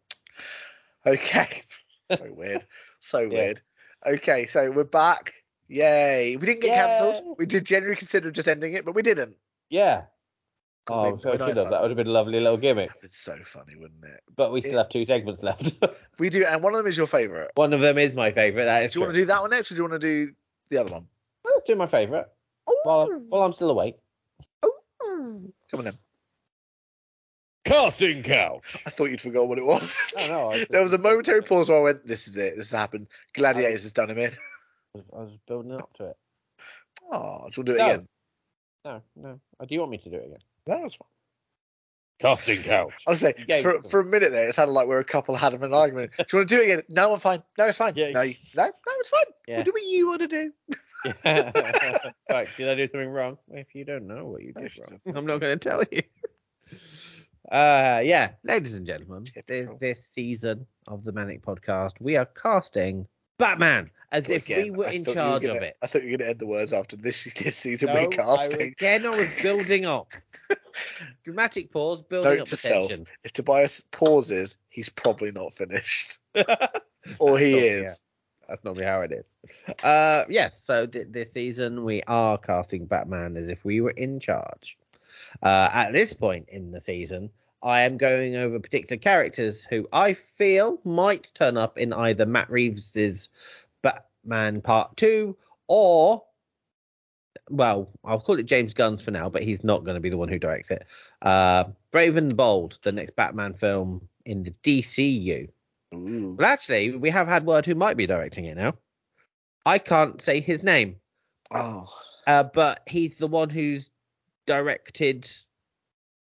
Okay. 1.08 1.64
so 2.16 2.32
weird. 2.32 2.64
So 3.00 3.22
Yeah. 3.22 3.28
weird. 3.30 3.62
Okay, 4.06 4.46
so 4.46 4.70
we're 4.70 4.84
back. 4.84 5.34
Yay. 5.70 6.36
We 6.36 6.46
didn't 6.46 6.62
get 6.62 6.76
cancelled. 6.76 7.36
We 7.40 7.48
did 7.48 7.66
generally 7.66 7.96
consider 7.96 8.30
just 8.30 8.48
ending 8.48 8.74
it, 8.74 8.86
but 8.86 8.94
we 8.94 9.02
didn't. 9.02 9.38
Yeah. 9.70 10.04
'Cause 10.86 10.98
Oh, 10.98 11.14
we- 11.16 11.22
so 11.22 11.30
I 11.30 11.38
know 11.38 11.46
should 11.46 11.50
it's 11.52 11.60
have. 11.62 11.70
That 11.72 11.82
would 11.82 11.92
have 11.92 11.98
been 11.98 12.08
a 12.08 12.12
lovely 12.12 12.40
little 12.42 12.58
gimmick. 12.58 12.90
It's 13.04 13.18
so 13.18 13.38
funny, 13.46 13.76
wouldn't 13.78 14.04
it? 14.04 14.22
But 14.36 14.52
we 14.52 14.60
still 14.62 14.74
Yeah. 14.74 14.80
have 14.80 14.90
two 14.90 15.06
segments 15.06 15.42
left. 15.42 15.76
We 16.20 16.30
do, 16.30 16.46
and 16.46 16.62
one 16.62 16.74
of 16.74 16.78
them 16.78 16.88
is 16.88 16.96
your 16.98 17.08
favourite. 17.08 17.50
One 17.56 17.74
of 17.74 17.80
them 17.80 17.98
is 17.98 18.14
my 18.14 18.32
favourite. 18.32 18.66
That 18.66 18.84
is 18.84 18.92
Do 18.92 19.00
you 19.00 19.06
want 19.06 19.16
to 19.16 19.22
do 19.22 19.26
that 19.26 19.42
one 19.42 19.50
next, 19.50 19.72
or 19.72 19.76
do 19.76 19.78
you 19.84 19.90
want 19.90 20.02
to 20.02 20.08
do 20.08 20.34
the 20.70 20.78
other 20.78 20.92
one? 20.92 21.08
Let's 21.46 21.66
do 21.66 21.76
my 21.76 21.88
favourite. 21.88 22.26
While, 22.84 23.08
while 23.30 23.42
I'm 23.44 23.54
still 23.54 23.70
awake. 23.72 23.96
Come 24.62 25.80
on 25.80 25.84
then. 25.86 25.98
Casting 27.66 28.24
couch. 28.24 28.78
I 28.86 28.90
thought 28.90 29.10
you'd 29.10 29.22
forgot 29.22 29.48
what 29.48 29.58
it 29.58 29.66
was. 29.66 29.98
Oh, 30.18 30.28
no, 30.28 30.52
I- 30.52 30.66
there 30.70 30.82
was 30.84 30.94
a 30.94 30.98
momentary 30.98 31.42
pause 31.42 31.70
where 31.70 31.80
I 31.80 31.82
went, 31.82 32.06
"This 32.06 32.28
is 32.28 32.36
it. 32.38 32.58
This 32.58 32.72
has 32.72 32.78
happened. 32.80 33.08
Gladiators 33.34 33.82
oh. 33.82 33.86
has 33.86 33.94
done 33.94 34.10
him 34.12 34.18
in." 34.20 34.32
I 34.96 35.00
was 35.22 35.38
building 35.48 35.72
up 35.72 35.92
to 35.94 36.10
it. 36.10 36.18
Oh, 37.12 37.18
do 37.18 37.18
you 37.18 37.42
want 37.42 37.54
to 37.56 37.64
do 37.64 37.74
it 37.74 37.78
No. 37.78 37.86
again? 37.86 38.08
No, 38.86 39.02
no. 39.16 39.40
Oh, 39.60 39.66
do 39.66 39.74
you 39.74 39.80
want 39.80 39.92
me 39.92 39.98
to 40.00 40.10
do 40.10 40.18
it 40.18 40.26
again? 40.26 40.38
That 40.66 40.82
was 40.82 40.96
fun. 40.96 41.08
Casting 42.20 42.64
couch. 42.64 42.94
I 43.06 43.10
was 43.10 43.20
saying 43.20 43.34
You 43.48 43.62
for, 43.62 43.84
for 43.90 44.00
a 44.00 44.06
minute 44.06 44.32
there, 44.32 44.48
it 44.48 44.56
sounded 44.56 44.72
like 44.72 44.88
we 44.88 44.96
are 44.96 45.00
a 45.00 45.04
couple 45.04 45.36
having 45.36 45.62
an 45.62 45.74
argument. 45.74 46.12
Do 46.18 46.24
you 46.32 46.40
want 46.40 46.50
to 46.50 46.56
do 46.56 46.62
it 46.62 46.66
again? 46.66 46.84
No, 46.88 47.14
I'm 47.14 47.20
fine. 47.20 47.44
No, 47.58 47.68
it's 47.68 47.78
fine. 47.78 47.94
Yeah. 47.96 48.12
No, 48.12 48.22
you- 48.22 48.36
no, 48.56 48.64
no, 48.64 48.72
it's 49.00 49.10
fine. 49.10 49.24
Yeah. 49.48 49.56
We'll 49.58 49.66
do 49.66 49.72
what 49.72 49.84
you 49.84 50.08
want 50.08 50.22
to 50.22 50.28
do. 50.28 50.52
right, 51.26 52.48
did 52.56 52.70
I 52.70 52.76
do 52.76 52.88
something 52.88 53.10
wrong? 53.10 53.38
If 53.52 53.76
you 53.76 53.84
don't 53.84 54.08
know 54.08 54.26
what 54.26 54.42
you 54.42 54.54
did 54.54 54.72
wrong, 54.78 55.02
I'm 55.18 55.26
not 55.26 55.40
going 55.40 55.60
to 55.60 55.70
tell 55.70 55.84
you. 55.92 56.02
Uh, 57.52 58.02
yeah, 58.06 58.32
ladies 58.46 58.76
and 58.76 58.88
gentlemen, 58.88 59.26
this, 59.48 59.68
this 59.82 60.06
season 60.06 60.66
of 60.88 61.04
the 61.04 61.12
ManNic 61.12 61.42
Podcast, 61.42 61.94
we 62.00 62.16
are 62.16 62.26
casting 62.26 63.06
Batman 63.38 63.92
as 64.14 64.30
if 64.30 64.48
we 64.48 64.72
were 64.72 64.88
in 64.88 65.04
you 65.04 65.10
were 65.10 65.14
charge 65.14 65.42
gonna- 65.42 65.56
of 65.56 65.64
it. 65.64 65.76
I 65.82 65.88
thought 65.88 66.04
you 66.04 66.12
were 66.12 66.18
going 66.18 66.28
to 66.28 66.30
end 66.30 66.40
the 66.40 66.48
words 66.48 66.72
after 66.72 66.96
this, 66.96 67.24
this 67.38 67.58
season 67.58 67.88
No, 67.88 67.94
we're 67.96 68.00
I 68.02 68.08
casting. 68.08 68.62
again, 68.62 69.06
I 69.06 69.10
was 69.10 69.42
building 69.42 69.86
up. 69.86 70.12
Dramatic 71.24 71.72
pause, 71.72 72.02
building 72.02 72.32
Note 72.34 72.42
up 72.42 72.48
to 72.48 72.58
self: 72.58 72.92
if 73.24 73.32
Tobias 73.34 73.82
pauses, 73.92 74.58
he's 74.70 74.90
probably 74.90 75.32
not 75.32 75.54
finished, 75.54 76.18
or 77.20 77.38
he 77.38 77.58
is. 77.58 77.84
yeah. 77.84 78.48
That's 78.50 78.64
normally 78.64 78.86
how 78.86 79.02
it 79.02 79.12
is. 79.14 79.30
Uh, 79.84 80.26
yes, 80.30 80.62
so 80.64 80.86
th- 80.86 81.08
this 81.12 81.32
season 81.32 81.84
we 81.86 82.04
are 82.08 82.38
casting 82.38 82.86
Batman 82.86 83.38
as 83.38 83.50
if 83.50 83.64
we 83.64 83.80
were 83.82 83.92
in 83.92 84.20
charge. 84.20 84.78
Uh, 85.42 85.70
at 85.72 85.92
this 85.94 86.12
point 86.14 86.50
in 86.50 86.72
the 86.72 86.82
season, 86.82 87.30
I 87.62 87.82
am 87.84 87.98
going 87.98 88.36
over 88.36 88.60
particular 88.60 89.00
characters 89.00 89.64
who 89.64 89.88
I 89.94 90.14
feel 90.14 90.80
might 90.84 91.32
turn 91.34 91.56
up 91.56 91.78
in 91.78 91.94
either 91.94 92.26
Matt 92.26 92.50
Reeves's 92.50 93.30
Batman 93.84 94.62
Part 94.62 94.98
Two 94.98 95.38
or, 95.68 96.24
well, 97.50 97.90
I'll 98.04 98.20
call 98.20 98.40
it 98.40 98.44
James 98.44 98.74
Gunn's 98.74 99.04
for 99.04 99.12
now, 99.12 99.30
but 99.30 99.44
he's 99.44 99.64
not 99.64 99.84
going 99.84 99.96
to 99.96 100.02
be 100.02 100.10
the 100.10 100.18
one 100.18 100.30
who 100.30 100.40
directs 100.40 100.72
it. 100.72 100.86
Uh, 101.22 101.66
Brave 101.92 102.18
and 102.18 102.36
Bold, 102.36 102.80
the 102.84 102.92
next 102.92 103.16
Batman 103.16 103.54
film 103.54 104.08
in 104.26 104.44
the 104.44 104.52
DCU. 104.64 105.50
Ooh. 105.94 106.36
Well, 106.38 106.48
actually, 106.48 106.96
we 106.96 107.10
have 107.12 107.28
had 107.28 107.46
word 107.46 107.66
who 107.66 107.76
might 107.76 107.98
be 107.98 108.08
directing 108.08 108.46
it 108.46 108.58
now. 108.58 108.74
I 109.66 109.78
can't 109.78 110.22
say 110.22 110.42
his 110.42 110.64
name, 110.64 110.98
Oh, 111.52 111.88
uh, 112.28 112.44
but 112.44 112.82
he's 112.88 113.18
the 113.18 113.28
one 113.28 113.50
who's 113.50 113.92
directed 114.46 115.30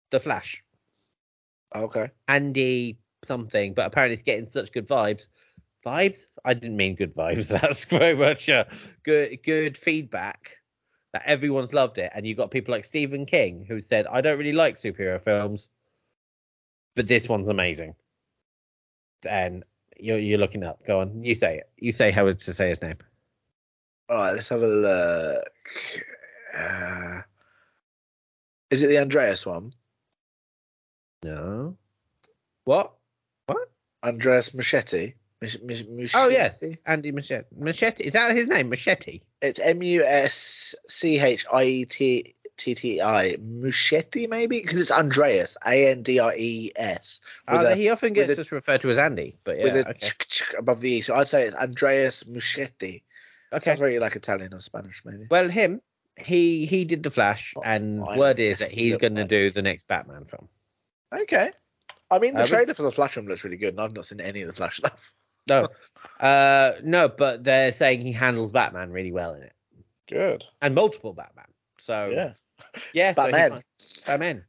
The 0.10 0.20
Flash, 0.20 0.64
okay. 1.76 2.10
Andy 2.28 2.98
something. 3.24 3.74
But 3.74 3.86
apparently, 3.88 4.14
it's 4.14 4.24
getting 4.24 4.50
such 4.50 4.72
good 4.72 4.88
vibes. 4.88 5.28
Vibes? 5.86 6.26
I 6.46 6.54
didn't 6.54 6.78
mean 6.78 6.96
good 6.96 7.16
vibes. 7.16 7.48
That's 7.62 7.86
very 7.86 8.16
much 8.16 8.50
uh, 8.50 8.66
good. 9.04 9.40
Good 9.44 9.78
feedback 9.78 10.58
that 11.14 11.24
everyone's 11.26 11.74
loved 11.74 11.98
it, 11.98 12.12
and 12.14 12.26
you've 12.26 12.38
got 12.38 12.52
people 12.52 12.74
like 12.74 12.86
Stephen 12.86 13.26
King 13.26 13.66
who 13.68 13.82
said, 13.82 14.08
"I 14.08 14.22
don't 14.22 14.38
really 14.38 14.54
like 14.54 14.76
superhero 14.76 15.22
films, 15.22 15.70
but 16.96 17.08
this 17.08 17.28
one's 17.28 17.48
amazing." 17.48 17.96
And 19.28 19.64
you're 19.98 20.20
you're 20.20 20.38
looking 20.40 20.64
up. 20.64 20.86
Go 20.86 21.02
on, 21.02 21.24
you 21.24 21.36
say 21.36 21.58
it. 21.58 21.70
You 21.78 21.94
say 21.94 22.12
how 22.12 22.32
to 22.32 22.54
say 22.54 22.70
his 22.70 22.82
name. 22.82 22.98
All 24.10 24.18
right, 24.18 24.34
let's 24.34 24.50
have 24.50 24.62
a 24.62 24.68
look. 24.68 25.52
Uh, 26.58 27.22
is 28.70 28.84
it 28.84 28.88
the 28.88 29.00
Andreas 29.00 29.46
one? 29.46 29.74
No. 31.24 31.78
What? 32.66 32.94
What? 33.48 33.70
Andreas 34.04 34.54
Machete? 34.54 35.14
Mich- 35.42 35.88
mich- 35.88 36.12
Oh 36.16 36.30
yes, 36.30 36.64
Andy 36.86 37.12
Machete. 37.12 37.48
Machete. 37.58 38.04
Is 38.04 38.14
that 38.14 38.36
his 38.36 38.48
name? 38.48 38.70
Machete. 38.70 39.22
It's 39.42 39.60
M 39.60 39.82
U 39.82 40.04
S 40.04 40.76
C 40.88 41.18
H 41.20 41.46
I 41.52 41.64
E 41.64 41.86
T 41.86 42.36
T 42.58 42.76
T 42.76 43.02
I. 43.02 43.38
Muschetti, 43.38 44.30
maybe? 44.30 44.62
Because 44.62 44.80
it's 44.80 44.92
Andreas. 44.92 45.58
A 45.66 45.90
N 45.90 46.04
D 46.04 46.20
R 46.20 46.36
E 46.36 46.72
S. 46.76 47.22
Oh, 47.48 47.66
a- 47.66 47.76
he 47.76 47.90
often 47.90 48.14
gets 48.14 48.36
just 48.36 48.52
referred 48.52 48.82
to 48.82 48.92
as 48.92 49.00
Andy, 49.00 49.36
but 49.44 49.58
yeah. 49.58 49.64
with 49.64 49.76
a 49.78 49.90
okay. 49.90 50.10
ch- 50.10 50.28
ch- 50.28 50.54
above 50.60 50.80
the 50.80 50.92
E. 50.92 51.02
So 51.02 51.16
I'd 51.16 51.28
say 51.28 51.48
it's 51.48 51.56
Andreas 51.56 52.24
Muschetti. 52.26 53.02
okay. 53.52 53.66
Sounds 53.66 53.80
very 53.80 53.98
like 53.98 54.16
Italian 54.16 54.54
or 54.54 54.60
Spanish, 54.60 55.02
maybe. 55.04 55.26
Well, 55.32 55.50
him. 55.50 55.82
He 56.18 56.68
he 56.68 56.86
did 56.86 57.02
the 57.02 57.10
Flash, 57.10 57.54
Oh, 57.58 57.62
and 57.66 58.04
I 58.08 58.16
word 58.16 58.38
is 58.40 58.60
that 58.60 58.70
he's 58.70 58.98
going 58.98 59.16
to 59.16 59.24
do 59.24 59.50
the 59.50 59.62
next 59.64 59.88
Batman 59.88 60.26
film. 60.26 60.50
Okay. 61.12 61.52
I 62.12 62.20
mean, 62.20 62.36
the 62.36 62.44
Uh, 62.44 62.48
trailer 62.48 62.74
for 62.76 62.84
the 62.84 62.92
Flash 62.92 63.14
film 63.14 63.26
looks 63.28 63.44
really 63.44 63.58
good, 63.58 63.70
and 63.74 63.80
I've 63.82 63.94
not 63.94 64.06
seen 64.06 64.20
any 64.20 64.42
of 64.42 64.48
the 64.48 64.54
Flash 64.54 64.78
stuff. 64.78 65.12
No, 65.48 65.68
uh, 66.20 66.74
no, 66.84 67.10
but 67.10 67.44
they're 67.44 67.72
saying 67.72 68.02
he 68.02 68.12
handles 68.12 68.52
Batman 68.52 68.92
really 68.92 69.12
well 69.12 69.34
in 69.34 69.44
it, 69.44 69.54
Good. 70.10 70.46
and 70.62 70.76
multiple 70.76 71.14
Batman. 71.14 71.46
So 71.80 72.10
Yeah. 72.14 72.34
yeah, 72.94 73.14
so 73.14 73.24
Batman. 73.32 73.50
might- 73.52 73.66
Batman. 74.06 74.46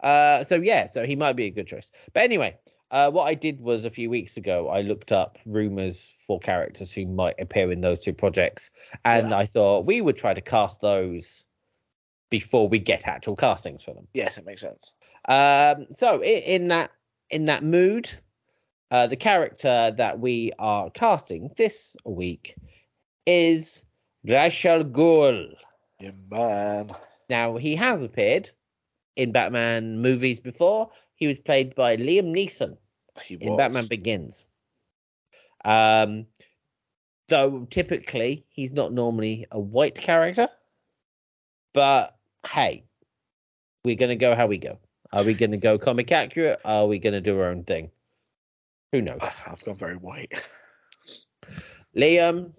Uh, 0.00 0.44
so 0.44 0.56
yeah, 0.56 0.86
so 0.86 1.04
he 1.04 1.16
might 1.16 1.34
be 1.34 1.46
a 1.46 1.50
good 1.50 1.66
choice. 1.66 1.90
But 2.14 2.22
anyway, 2.22 2.56
uh, 2.90 3.10
what 3.10 3.24
I 3.26 3.34
did 3.34 3.60
was 3.60 3.84
a 3.84 3.90
few 3.90 4.08
weeks 4.08 4.36
ago, 4.36 4.68
I 4.68 4.80
looked 4.80 5.12
up 5.12 5.38
rumors 5.44 6.12
for 6.26 6.38
characters 6.38 6.92
who 6.92 7.04
might 7.06 7.38
appear 7.40 7.70
in 7.72 7.80
those 7.80 7.98
two 7.98 8.14
projects, 8.14 8.70
and 9.04 9.30
Yeah. 9.30 9.36
I 9.38 9.46
thought 9.46 9.86
we 9.86 10.00
would 10.00 10.16
try 10.16 10.32
to 10.34 10.40
cast 10.40 10.80
those 10.80 11.44
before 12.30 12.68
we 12.68 12.78
get 12.78 13.06
actual 13.06 13.36
castings 13.36 13.82
for 13.82 13.92
them. 13.94 14.06
Yes, 14.14 14.38
it 14.38 14.46
makes 14.46 14.62
sense. 14.62 14.92
Um, 15.28 15.86
so 15.92 16.20
in, 16.22 16.42
in 16.44 16.68
that 16.68 16.90
in 17.30 17.46
that 17.46 17.62
mood, 17.62 18.10
uh, 18.90 19.06
the 19.06 19.16
character 19.16 19.92
that 19.96 20.18
we 20.18 20.52
are 20.58 20.90
casting 20.90 21.50
this 21.56 21.96
week 22.04 22.54
is 23.26 23.84
Rachel. 24.24 24.84
Yeah, 26.00 26.10
man. 26.30 26.90
Now 27.28 27.56
he 27.56 27.76
has 27.76 28.02
appeared 28.02 28.50
in 29.16 29.32
Batman 29.32 30.00
movies 30.00 30.40
before. 30.40 30.90
He 31.16 31.26
was 31.26 31.38
played 31.38 31.74
by 31.74 31.96
Liam 31.96 32.32
Neeson 32.32 32.76
in. 33.28 33.56
Batman 33.56 33.86
Begins. 33.86 34.44
Um, 35.64 36.26
though 37.28 37.66
typically 37.70 38.46
he's 38.48 38.72
not 38.72 38.92
normally 38.92 39.46
a 39.50 39.60
white 39.60 39.96
character, 39.96 40.48
but 41.74 42.16
hey, 42.46 42.84
we're 43.84 43.96
gonna 43.96 44.16
go 44.16 44.34
how 44.34 44.46
we 44.46 44.56
go. 44.58 44.78
Are 45.12 45.24
we 45.24 45.34
gonna 45.34 45.58
go 45.58 45.78
comic 45.78 46.12
accurate? 46.12 46.60
Are 46.64 46.86
we 46.86 46.98
gonna 46.98 47.20
do 47.20 47.38
our 47.38 47.48
own 47.48 47.64
thing? 47.64 47.90
Who 48.92 49.02
knows? 49.02 49.20
I've 49.46 49.64
gone 49.64 49.76
very 49.76 49.96
white. 49.96 50.32
Liam, 51.96 52.52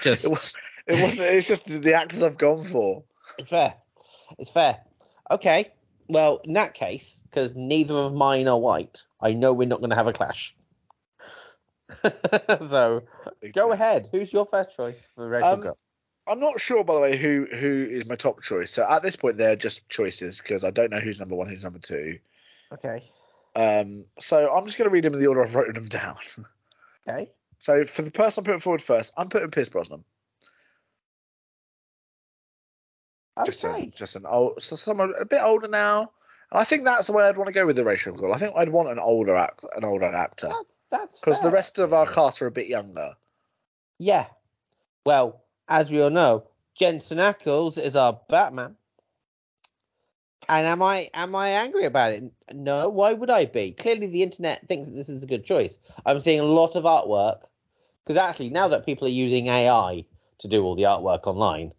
just 0.00 0.24
It, 0.24 0.30
was, 0.30 0.54
it 0.86 1.02
wasn't. 1.02 1.22
It's 1.22 1.48
just 1.48 1.66
the 1.66 1.94
actors 1.94 2.22
I've 2.22 2.38
gone 2.38 2.64
for. 2.64 3.04
it's 3.38 3.50
fair. 3.50 3.74
It's 4.38 4.50
fair. 4.50 4.78
Okay. 5.30 5.72
Well, 6.08 6.40
in 6.44 6.54
that 6.54 6.74
case, 6.74 7.20
because 7.24 7.54
neither 7.54 7.94
of 7.94 8.14
mine 8.14 8.48
are 8.48 8.58
white, 8.58 9.02
I 9.20 9.32
know 9.34 9.52
we're 9.52 9.68
not 9.68 9.80
going 9.80 9.90
to 9.90 9.96
have 9.96 10.06
a 10.06 10.12
clash. 10.12 10.54
so 12.68 13.02
go 13.54 13.72
ahead. 13.72 14.08
Who's 14.12 14.32
your 14.32 14.46
first 14.46 14.76
choice 14.76 15.06
for 15.14 15.28
Rachel 15.28 15.48
Um, 15.48 15.60
Gould? 15.62 15.78
I'm 16.26 16.40
not 16.40 16.60
sure, 16.60 16.84
by 16.84 16.94
the 16.94 17.00
way, 17.00 17.16
who 17.16 17.46
who 17.50 17.88
is 17.90 18.06
my 18.06 18.16
top 18.16 18.42
choice. 18.42 18.70
So 18.70 18.86
at 18.88 19.02
this 19.02 19.16
point, 19.16 19.38
they're 19.38 19.56
just 19.56 19.88
choices 19.88 20.38
because 20.38 20.62
I 20.64 20.70
don't 20.70 20.90
know 20.90 21.00
who's 21.00 21.18
number 21.18 21.34
one, 21.34 21.48
who's 21.48 21.64
number 21.64 21.78
two. 21.78 22.18
Okay. 22.72 23.10
Um, 23.58 24.04
so 24.20 24.54
I'm 24.54 24.66
just 24.66 24.78
going 24.78 24.88
to 24.88 24.92
read 24.92 25.02
them 25.02 25.14
in 25.14 25.20
the 25.20 25.26
order 25.26 25.42
I've 25.42 25.54
written 25.54 25.74
them 25.74 25.88
down. 25.88 26.16
Okay. 27.08 27.30
So 27.58 27.84
for 27.86 28.02
the 28.02 28.10
person 28.10 28.42
I'm 28.42 28.44
putting 28.44 28.60
forward 28.60 28.82
first, 28.82 29.14
I'm 29.16 29.30
putting 29.30 29.50
Pierce 29.50 29.70
Brosnan. 29.70 30.04
Just 33.46 33.64
a, 33.64 33.68
Okay. 33.70 33.92
just 33.96 34.14
an 34.16 34.26
old, 34.26 34.62
so 34.62 34.76
someone 34.76 35.14
a 35.18 35.24
bit 35.24 35.40
older 35.42 35.68
now. 35.68 36.10
And 36.50 36.60
I 36.60 36.64
think 36.64 36.84
that's 36.84 37.06
the 37.06 37.14
way 37.14 37.24
I'd 37.26 37.38
want 37.38 37.46
to 37.46 37.52
go 37.54 37.64
with 37.64 37.76
the 37.76 37.84
Ra's 37.84 38.06
al 38.06 38.12
Ghul. 38.12 38.34
I 38.34 38.38
think 38.38 38.52
I'd 38.56 38.68
want 38.68 38.90
an 38.90 38.98
older 38.98 39.36
act, 39.36 39.64
an 39.74 39.84
older 39.84 40.04
actor 40.04 40.48
That's 40.48 40.80
that's 40.90 41.18
because 41.20 41.40
the 41.40 41.50
rest 41.50 41.78
of 41.78 41.94
our 41.94 42.06
cast 42.06 42.42
are 42.42 42.46
a 42.46 42.50
bit 42.50 42.66
younger. 42.66 43.14
Yeah. 43.98 44.26
Well, 45.06 45.42
as 45.66 45.90
we 45.90 46.02
all 46.02 46.10
know, 46.10 46.44
Jensen 46.74 47.18
Ackles 47.18 47.82
is 47.82 47.96
our 47.96 48.20
Batman. 48.28 48.76
And 50.48 50.66
am 50.66 50.82
I 50.82 51.10
am 51.14 51.34
I 51.34 51.50
angry 51.50 51.84
about 51.84 52.12
it? 52.12 52.24
No. 52.52 52.88
Why 52.88 53.12
would 53.12 53.30
I 53.30 53.44
be? 53.44 53.72
Clearly, 53.72 54.06
the 54.06 54.22
internet 54.22 54.66
thinks 54.66 54.88
that 54.88 54.94
this 54.94 55.08
is 55.08 55.22
a 55.22 55.26
good 55.26 55.44
choice. 55.44 55.78
I'm 56.06 56.20
seeing 56.20 56.40
a 56.40 56.44
lot 56.44 56.74
of 56.74 56.84
artwork 56.84 57.40
because 58.04 58.16
actually, 58.16 58.50
now 58.50 58.68
that 58.68 58.86
people 58.86 59.06
are 59.06 59.10
using 59.10 59.48
AI 59.48 60.04
to 60.38 60.48
do 60.48 60.62
all 60.62 60.74
the 60.74 60.84
artwork 60.84 61.26
online, 61.26 61.72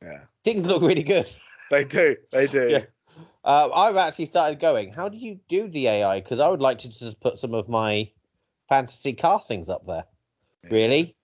Yeah, 0.00 0.20
things 0.44 0.64
look 0.64 0.82
really 0.82 1.02
good. 1.02 1.32
they 1.70 1.84
do, 1.84 2.16
they 2.32 2.46
do. 2.46 2.68
Yeah. 2.70 2.84
Uh, 3.44 3.70
I've 3.72 3.96
actually 3.96 4.26
started 4.26 4.58
going. 4.58 4.92
How 4.92 5.08
do 5.08 5.16
you 5.16 5.38
do 5.48 5.68
the 5.68 5.86
AI? 5.86 6.20
Because 6.20 6.40
I 6.40 6.48
would 6.48 6.60
like 6.60 6.78
to 6.80 6.88
just 6.88 7.20
put 7.20 7.38
some 7.38 7.54
of 7.54 7.68
my 7.68 8.10
fantasy 8.68 9.12
castings 9.12 9.70
up 9.70 9.86
there. 9.86 10.04
Really? 10.68 11.16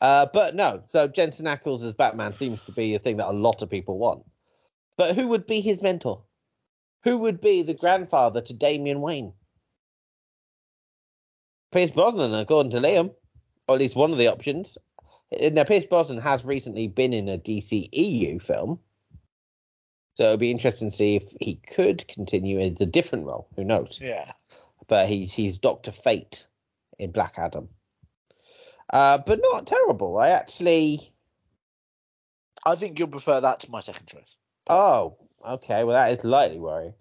Uh, 0.00 0.26
but 0.32 0.56
no. 0.56 0.82
So 0.88 1.06
Jensen 1.06 1.46
Ackles 1.46 1.84
as 1.84 1.92
Batman 1.92 2.32
seems 2.32 2.64
to 2.64 2.72
be 2.72 2.94
a 2.94 2.98
thing 2.98 3.18
that 3.18 3.28
a 3.28 3.32
lot 3.32 3.62
of 3.62 3.70
people 3.70 3.96
want. 3.98 4.24
But 4.96 5.14
who 5.14 5.28
would 5.28 5.46
be 5.46 5.60
his 5.60 5.80
mentor? 5.80 6.24
Who 7.08 7.16
would 7.16 7.40
be 7.40 7.62
the 7.62 7.72
grandfather 7.72 8.42
to 8.42 8.52
Damian 8.52 9.00
Wayne? 9.00 9.32
Pierce 11.72 11.90
Brosnan, 11.90 12.34
according 12.34 12.72
to 12.72 12.80
Liam, 12.80 13.14
or 13.66 13.76
at 13.76 13.80
least 13.80 13.96
one 13.96 14.12
of 14.12 14.18
the 14.18 14.26
options. 14.26 14.76
Uh, 15.32 15.48
Now, 15.48 15.64
Pierce 15.64 15.86
Brosnan 15.86 16.20
has 16.20 16.44
recently 16.44 16.86
been 16.86 17.14
in 17.14 17.30
a 17.30 17.38
DC 17.38 17.88
EU 17.92 18.38
film, 18.38 18.80
so 20.16 20.24
it'll 20.24 20.36
be 20.36 20.50
interesting 20.50 20.90
to 20.90 20.96
see 20.96 21.16
if 21.16 21.32
he 21.40 21.54
could 21.54 22.06
continue 22.08 22.58
in 22.58 22.76
a 22.78 22.84
different 22.84 23.24
role. 23.24 23.48
Who 23.56 23.64
knows? 23.64 23.98
Yeah. 24.02 24.32
But 24.86 25.08
he's 25.08 25.32
he's 25.32 25.56
Doctor 25.56 25.92
Fate 25.92 26.46
in 26.98 27.10
Black 27.10 27.38
Adam. 27.38 27.70
Uh, 28.92 29.16
but 29.16 29.40
not 29.40 29.66
terrible. 29.66 30.18
I 30.18 30.28
actually. 30.28 31.14
I 32.66 32.74
think 32.74 32.98
you'll 32.98 33.08
prefer 33.08 33.40
that 33.40 33.60
to 33.60 33.70
my 33.70 33.80
second 33.80 34.08
choice. 34.08 34.36
Oh, 34.68 35.16
okay. 35.46 35.84
Well, 35.84 35.96
that 35.96 36.12
is 36.12 36.20
slightly 36.20 36.58
worrying. 36.58 36.94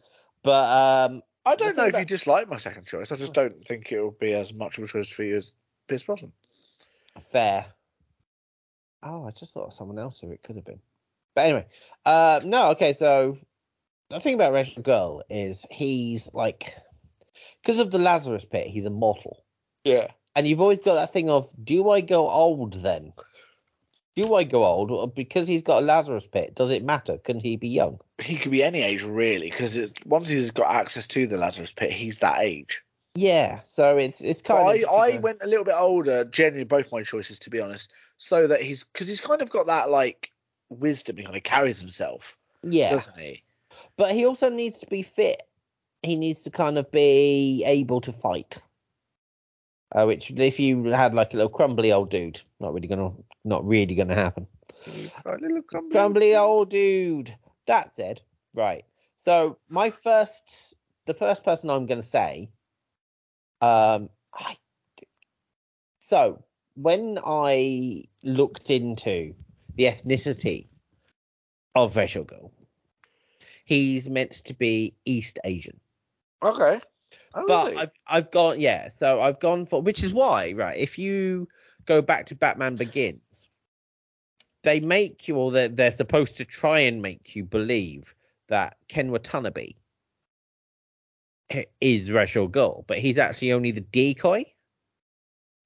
But 0.43 1.09
um, 1.11 1.21
I 1.45 1.55
don't 1.55 1.75
know 1.77 1.83
if 1.83 1.89
about- 1.89 1.99
you 1.99 2.05
dislike 2.05 2.47
my 2.49 2.57
second 2.57 2.85
choice. 2.85 3.11
I 3.11 3.15
just 3.15 3.33
don't 3.33 3.65
think 3.65 3.91
it 3.91 4.01
will 4.01 4.11
be 4.19 4.33
as 4.33 4.53
much 4.53 4.77
of 4.77 4.83
a 4.83 4.87
choice 4.87 5.09
for 5.09 5.23
you 5.23 5.37
as 5.37 5.53
Pierce 5.87 6.03
Brosnan. 6.03 6.31
fair. 7.31 7.65
Oh, 9.03 9.25
I 9.25 9.31
just 9.31 9.51
thought 9.53 9.67
of 9.67 9.73
someone 9.73 9.99
else 9.99 10.19
who 10.19 10.31
it 10.31 10.41
could 10.43 10.55
have 10.55 10.65
been. 10.65 10.79
But 11.35 11.45
anyway, 11.45 11.65
uh, 12.05 12.39
no. 12.43 12.71
Okay, 12.71 12.93
so 12.93 13.37
the 14.09 14.19
thing 14.19 14.33
about 14.33 14.53
Ra's 14.53 14.71
al 14.75 14.83
Ghul 14.83 15.21
is 15.29 15.65
he's 15.69 16.33
like, 16.33 16.73
because 17.61 17.79
of 17.79 17.91
the 17.91 17.99
Lazarus 17.99 18.43
Pit, 18.45 18.67
he's 18.67 18.85
immortal. 18.85 19.43
Yeah. 19.83 20.07
And 20.35 20.47
you've 20.47 20.61
always 20.61 20.81
got 20.81 20.95
that 20.95 21.13
thing 21.13 21.29
of, 21.29 21.49
do 21.63 21.89
I 21.89 22.01
go 22.01 22.29
old 22.29 22.73
then? 22.73 23.13
Do 24.17 24.33
I 24.33 24.45
go 24.45 24.65
old? 24.65 25.13
Because 25.13 25.47
he's 25.47 25.61
got 25.61 25.83
a 25.83 25.85
Lazarus 25.85 26.25
pit, 26.25 26.55
does 26.55 26.71
it 26.71 26.83
matter? 26.83 27.19
Can 27.19 27.39
he 27.39 27.55
be 27.55 27.67
young? 27.67 27.99
He 28.19 28.35
could 28.35 28.51
be 28.51 28.63
any 28.63 28.81
age 28.81 29.03
really, 29.03 29.51
because 29.51 29.93
once 30.07 30.27
he's 30.27 30.49
got 30.49 30.73
access 30.73 31.05
to 31.09 31.27
the 31.27 31.37
Lazarus 31.37 31.71
Pit, 31.71 31.93
he's 31.93 32.17
that 32.17 32.39
age. 32.39 32.83
Yeah, 33.13 33.59
so 33.63 33.95
it's 33.97 34.19
it's 34.21 34.41
But 34.41 34.63
kind 34.63 34.83
of. 34.83 34.89
I, 34.89 35.13
I 35.13 35.17
went 35.17 35.43
a 35.43 35.45
little 35.45 35.63
bit 35.63 35.75
older, 35.77 36.25
generally 36.25 36.63
both 36.63 36.91
my 36.91 37.03
choices 37.03 37.37
to 37.37 37.51
be 37.51 37.61
honest, 37.61 37.91
so 38.17 38.47
that 38.47 38.59
he's 38.63 38.83
because 38.85 39.07
he's 39.07 39.21
kind 39.21 39.43
of 39.43 39.51
got 39.51 39.67
that 39.67 39.91
like 39.91 40.31
wisdom. 40.69 41.17
He 41.17 41.23
kind 41.23 41.37
of 41.37 41.43
carries 41.43 41.79
himself, 41.79 42.35
yeah, 42.63 42.89
doesn't 42.89 43.19
he? 43.19 43.43
but 43.97 44.15
he 44.15 44.25
also 44.25 44.49
needs 44.49 44.79
to 44.79 44.87
be 44.87 45.03
fit. 45.03 45.43
He 46.01 46.15
needs 46.15 46.41
to 46.41 46.49
kind 46.49 46.79
of 46.79 46.91
be 46.91 47.63
able 47.67 48.01
to 48.01 48.11
fight. 48.11 48.63
Uh, 49.95 50.05
which, 50.05 50.31
if 50.31 50.59
you 50.59 50.85
had 50.85 51.13
like 51.13 51.33
a 51.33 51.37
little 51.37 51.51
crumbly 51.51 51.91
old 51.91 52.09
dude, 52.09 52.41
not 52.59 52.73
really 52.73 52.87
gonna, 52.87 53.11
not 53.43 53.65
really 53.65 53.95
gonna 53.95 54.15
happen. 54.15 54.47
Right, 55.25 55.41
little 55.41 55.61
crumbly. 55.61 55.91
Crumbly 55.91 56.35
old 56.35 56.69
dude. 56.69 57.35
That 57.65 57.93
said, 57.93 58.21
right. 58.53 58.85
So 59.17 59.57
my 59.67 59.89
first, 59.91 60.75
the 61.05 61.13
first 61.13 61.43
person 61.43 61.69
I'm 61.69 61.85
going 61.85 62.01
to 62.01 62.07
say, 62.07 62.49
um, 63.61 64.09
I. 64.33 64.57
So 65.99 66.43
when 66.75 67.19
I 67.23 68.05
looked 68.23 68.69
into 68.69 69.33
the 69.75 69.85
ethnicity 69.85 70.67
of 71.75 71.95
Ra's 71.97 72.15
al 72.15 72.23
Ghul, 72.23 72.51
he's 73.65 74.09
meant 74.09 74.31
to 74.45 74.53
be 74.53 74.93
East 75.03 75.39
Asian. 75.43 75.79
Okay. 76.41 76.79
Oh, 77.33 77.41
is 77.41 77.47
But? 77.47 77.77
I've 77.77 77.99
I've 78.07 78.31
gone 78.31 78.61
yeah, 78.61 78.89
so 78.89 79.19
I've 79.19 79.39
gone 79.39 79.65
for 79.65 79.81
which 79.81 80.03
is 80.03 80.13
why, 80.13 80.53
right, 80.53 80.77
if 80.77 80.97
you 80.97 81.49
go 81.87 82.01
back 82.01 82.27
to 82.27 82.35
Batman 82.35 82.75
Begins, 82.75 83.49
they 84.63 84.79
make 84.79 85.27
you 85.27 85.35
or 85.37 85.51
they're 85.51 85.67
they're 85.69 85.91
supposed 85.91 86.37
to 86.37 86.45
try 86.45 86.81
and 86.81 87.01
make 87.01 87.35
you 87.35 87.43
believe 87.43 88.13
that 88.49 88.77
Ken 88.87 89.11
Watanabe 89.11 89.71
is 91.81 92.11
Ra's 92.11 92.35
al 92.35 92.47
Ghul, 92.49 92.85
but 92.87 92.99
he's 92.99 93.17
actually 93.17 93.53
only 93.53 93.71
the 93.71 93.81
decoy. 93.81 94.45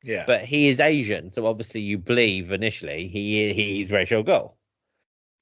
yeah. 0.04 0.24
But 0.28 0.46
he 0.46 0.68
is 0.68 0.80
Asian, 0.80 1.30
so 1.32 1.46
obviously 1.48 1.82
you 1.82 1.98
believe 1.98 2.52
initially 2.52 3.08
he 3.08 3.54
he's 3.54 3.92
Ra's 3.92 4.12
al 4.12 4.24
Ghul. 4.24 4.54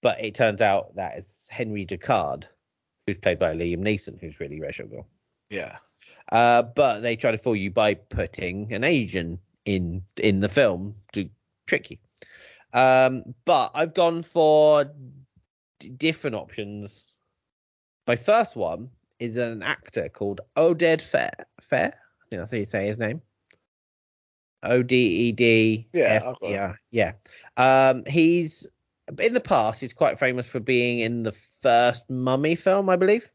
But 0.01 0.23
it 0.23 0.33
turns 0.35 0.61
out 0.61 0.95
that 0.95 1.17
it's 1.17 1.49
Henry 1.49 1.85
Ducard, 1.85 2.45
who's 3.05 3.17
played 3.17 3.37
by 3.37 3.53
Liam 3.53 3.79
Neeson, 3.79 4.17
who's 4.19 4.39
really 4.39 4.61
Ra's 4.61 4.79
al 4.79 4.87
Ghul. 4.87 5.05
yeah. 5.49 5.77
Uh, 6.31 6.61
but 6.61 6.99
they 6.99 7.15
try 7.15 7.31
to 7.31 7.39
fool 7.39 7.55
you 7.55 7.71
by 7.71 7.95
putting 7.95 8.71
an 8.71 8.83
Asian 8.83 9.39
in 9.75 10.03
in 10.17 10.39
the 10.39 10.49
film 10.49 10.95
to 11.13 11.29
trick 11.67 11.91
you. 11.91 11.97
Um, 12.73 13.33
but 13.45 13.71
I've 13.73 13.93
gone 13.93 14.23
for 14.23 14.85
d- 15.79 15.89
different 15.89 16.35
options. 16.35 17.15
My 18.07 18.15
first 18.15 18.55
one 18.55 18.89
is 19.19 19.37
an 19.37 19.61
actor 19.63 20.09
called 20.09 20.41
Oded 20.55 21.01
Fehr. 21.01 21.31
Fair, 21.61 21.93
I 21.93 22.23
think 22.29 22.41
that's 22.41 22.51
how 22.51 22.57
you 22.57 22.65
say 22.65 22.87
his 22.87 22.97
name. 22.97 23.21
O 24.63 24.83
D 24.83 24.95
E 24.95 25.31
D. 25.31 25.87
Yeah, 25.93 26.03
F 26.05 26.23
I've 26.23 26.39
got 26.39 26.51
it. 26.51 26.57
R. 26.57 26.79
Yeah. 26.91 27.11
Um, 27.57 28.03
he's 28.05 28.67
in 29.19 29.33
the 29.33 29.39
past. 29.39 29.81
He's 29.81 29.93
quite 29.93 30.19
famous 30.19 30.47
for 30.47 30.59
being 30.59 30.99
in 30.99 31.23
the 31.23 31.31
first 31.61 32.09
Mummy 32.09 32.55
film, 32.55 32.89
I 32.89 32.95
believe. 32.95 33.29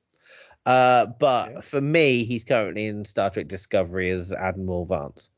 Uh, 0.67 1.07
but 1.07 1.51
Yeah. 1.53 1.61
for 1.61 1.81
me, 1.81 2.25
he's 2.25 2.45
currently 2.45 2.87
in 2.87 3.05
Star 3.05 3.31
Trek 3.31 3.49
Discovery 3.49 4.11
as 4.11 4.33
Admiral 4.33 4.87
Vance. 4.87 5.31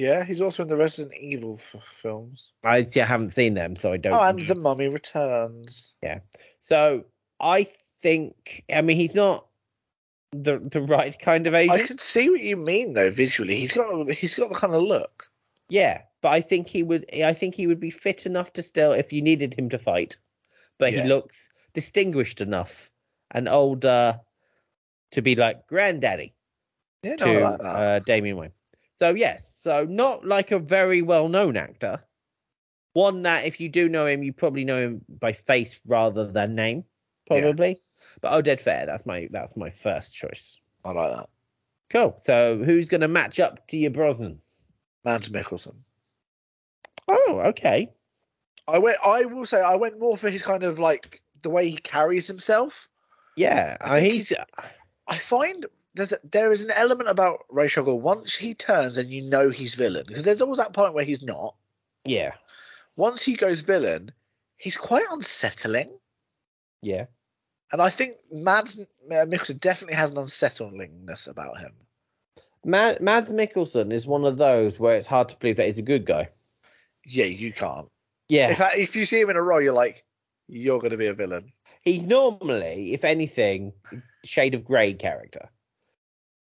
Yeah, 0.00 0.24
he's 0.24 0.40
also 0.40 0.62
in 0.62 0.68
the 0.68 0.76
Resident 0.76 1.14
Evil 1.18 1.60
f- 1.74 1.82
films. 2.00 2.52
I 2.64 2.86
see, 2.86 3.02
I 3.02 3.06
haven't 3.06 3.30
seen 3.30 3.52
them, 3.54 3.76
so 3.76 3.92
I 3.92 3.98
don't. 3.98 4.14
Oh, 4.14 4.20
and. 4.22 4.46
The 4.46 4.54
Mummy 4.54 4.88
Returns. 4.88 5.92
Yeah. 6.02 6.20
So 6.58 7.04
I 7.38 7.64
think, 8.00 8.64
I 8.72 8.80
mean, 8.80 8.96
he's 8.96 9.14
not 9.14 9.46
the 10.32 10.58
the 10.58 10.80
right 10.80 11.18
kind 11.18 11.46
of 11.46 11.54
age. 11.54 11.68
I 11.70 11.74
agent. 11.74 11.88
can 11.88 11.98
see 11.98 12.30
what 12.30 12.40
you 12.40 12.56
mean 12.56 12.94
though 12.94 13.10
visually. 13.10 13.56
He's 13.56 13.72
got 13.72 14.10
he's 14.10 14.34
got 14.36 14.48
the 14.48 14.54
kind 14.54 14.74
of 14.74 14.82
look. 14.82 15.28
Yeah, 15.68 16.02
but 16.22 16.30
I 16.30 16.40
think 16.40 16.66
he 16.66 16.82
would. 16.82 17.04
I 17.22 17.34
think 17.34 17.54
he 17.54 17.66
would 17.66 17.80
be 17.80 17.90
fit 17.90 18.24
enough 18.26 18.54
to 18.54 18.62
still, 18.62 18.92
if 18.92 19.12
you 19.12 19.20
needed 19.22 19.54
him 19.58 19.68
to 19.68 19.78
fight. 19.78 20.16
But 20.78 20.92
Yeah. 20.94 21.02
he 21.02 21.08
looks 21.08 21.50
distinguished 21.74 22.40
enough 22.40 22.90
and 23.30 23.48
older 23.48 24.18
to 25.12 25.20
be 25.22 25.34
like 25.36 25.66
granddaddy 25.66 26.32
Yeah, 27.02 27.16
no, 27.16 27.24
to 27.26 27.40
like 27.40 27.60
uh, 27.62 27.98
Damian 28.00 28.36
Wayne. 28.38 28.52
So 29.00 29.14
yes, 29.14 29.50
so 29.56 29.84
not 29.86 30.26
like 30.26 30.50
a 30.50 30.58
very 30.58 31.00
well-known 31.00 31.56
actor. 31.56 32.04
One 32.92 33.22
that 33.22 33.46
if 33.46 33.58
you 33.58 33.70
do 33.70 33.88
know 33.88 34.04
him, 34.04 34.22
you 34.22 34.34
probably 34.34 34.66
know 34.66 34.78
him 34.78 35.00
by 35.08 35.32
face 35.32 35.80
rather 35.86 36.30
than 36.30 36.54
name, 36.54 36.84
Yeah. 37.30 37.40
probably. 37.40 37.82
But 38.20 38.34
oh, 38.34 38.42
dead 38.42 38.60
Fair, 38.60 38.84
that's 38.84 39.06
my 39.06 39.26
that's 39.30 39.56
my 39.56 39.70
first 39.70 40.14
choice. 40.14 40.58
I 40.84 40.92
like 40.92 41.16
that. 41.16 41.28
Cool. 41.88 42.14
So 42.18 42.62
who's 42.62 42.90
going 42.90 43.00
to 43.00 43.08
match 43.08 43.40
up 43.40 43.66
to 43.68 43.78
your 43.78 43.90
Brosnan? 43.90 44.38
Mads 45.02 45.30
Mikkelsen. 45.30 45.76
Oh, 47.08 47.40
okay. 47.46 47.88
I 48.68 48.76
went. 48.76 48.98
I 49.02 49.24
will 49.24 49.46
say 49.46 49.62
I 49.62 49.76
went 49.76 49.98
more 49.98 50.18
for 50.18 50.28
his 50.28 50.42
kind 50.42 50.62
of 50.62 50.78
like 50.78 51.22
the 51.42 51.48
way 51.48 51.70
he 51.70 51.76
carries 51.78 52.26
himself. 52.26 52.86
Yeah, 53.34 53.78
I 53.80 54.00
think 54.00 54.12
he's 54.12 54.32
I 55.08 55.16
find 55.16 55.64
there's 55.94 56.12
a, 56.12 56.18
there 56.24 56.52
is 56.52 56.62
an 56.64 56.70
element 56.70 57.08
about 57.08 57.44
Ra's 57.48 57.76
al 57.76 57.84
Ghul 57.84 58.00
once 58.00 58.34
he 58.34 58.54
turns 58.54 58.96
and 58.96 59.10
you 59.10 59.22
know 59.22 59.50
he's 59.50 59.74
villain 59.74 60.04
because 60.06 60.24
there's 60.24 60.42
always 60.42 60.58
that 60.58 60.72
point 60.72 60.94
where 60.94 61.04
he's 61.04 61.22
not. 61.22 61.54
yeah, 62.04 62.32
Once 62.96 63.22
he 63.22 63.34
goes 63.36 63.60
villain, 63.60 64.12
he's 64.56 64.76
quite 64.76 65.04
unsettling, 65.10 65.90
yeah. 66.82 67.06
and 67.72 67.82
I 67.82 67.90
think 67.90 68.16
Mads 68.32 68.78
uh, 68.78 68.84
Mikkelsen 69.26 69.58
definitely 69.60 69.96
has 69.96 70.10
an 70.10 70.16
unsettlingness 70.18 71.26
about 71.28 71.58
him. 71.58 71.72
Mad, 72.64 73.00
Mads 73.00 73.30
Mikkelsen 73.30 73.92
is 73.92 74.06
one 74.06 74.24
of 74.24 74.36
those 74.36 74.78
where 74.78 74.96
it's 74.96 75.06
hard 75.06 75.28
to 75.30 75.36
believe 75.38 75.56
that 75.56 75.66
he's 75.66 75.78
a 75.78 75.82
good 75.82 76.04
guy. 76.04 76.28
Yeah, 77.06 77.24
you 77.24 77.52
can't. 77.52 77.88
Yeah, 78.28 78.50
If 78.50 78.60
if 78.76 78.96
you 78.96 79.06
see 79.06 79.20
him 79.20 79.30
in 79.30 79.36
a 79.36 79.42
role, 79.42 79.60
you're 79.60 79.72
like, 79.72 80.04
you're 80.46 80.78
going 80.78 80.90
to 80.92 80.96
be 80.98 81.06
a 81.06 81.14
villain. 81.14 81.52
he's 81.82 82.02
normally, 82.02 82.92
if 82.92 83.04
anything, 83.04 83.72
shade 84.24 84.54
of 84.54 84.64
grey 84.64 84.92
character. 84.94 85.48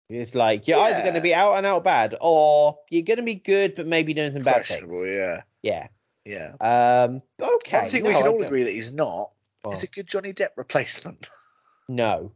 It's 0.10 0.36
like 0.36 0.68
you're 0.68 0.80
either 0.80 1.02
going 1.02 1.16
to 1.16 1.22
be 1.22 1.34
out 1.34 1.56
and 1.56 1.66
out 1.66 1.84
bad, 1.84 2.16
or 2.22 2.80
you're 2.90 3.04
going 3.04 3.18
to 3.18 3.24
be 3.24 3.36
good, 3.36 3.76
but 3.76 3.86
maybe 3.88 4.14
doing 4.14 4.32
some 4.32 4.44
bad 4.44 4.66
things. 4.66 4.94
Yeah, 5.06 5.42
Yeah. 5.64 5.88
yeah. 6.24 6.54
Um. 6.62 7.22
Okay. 7.42 7.82
One 7.82 7.90
thing 7.90 8.04
no, 8.04 8.10
we 8.10 8.16
can 8.16 8.24
I 8.24 8.28
all 8.28 8.38
don't- 8.38 8.46
agree 8.46 8.64
that 8.64 8.72
he's 8.72 8.94
not 8.94 9.32
Oh, 9.66 9.72
is 9.72 9.84
a 9.84 9.88
good 9.88 10.08
Johnny 10.08 10.34
Depp 10.34 10.50
replacement. 10.56 11.30
no. 11.90 12.32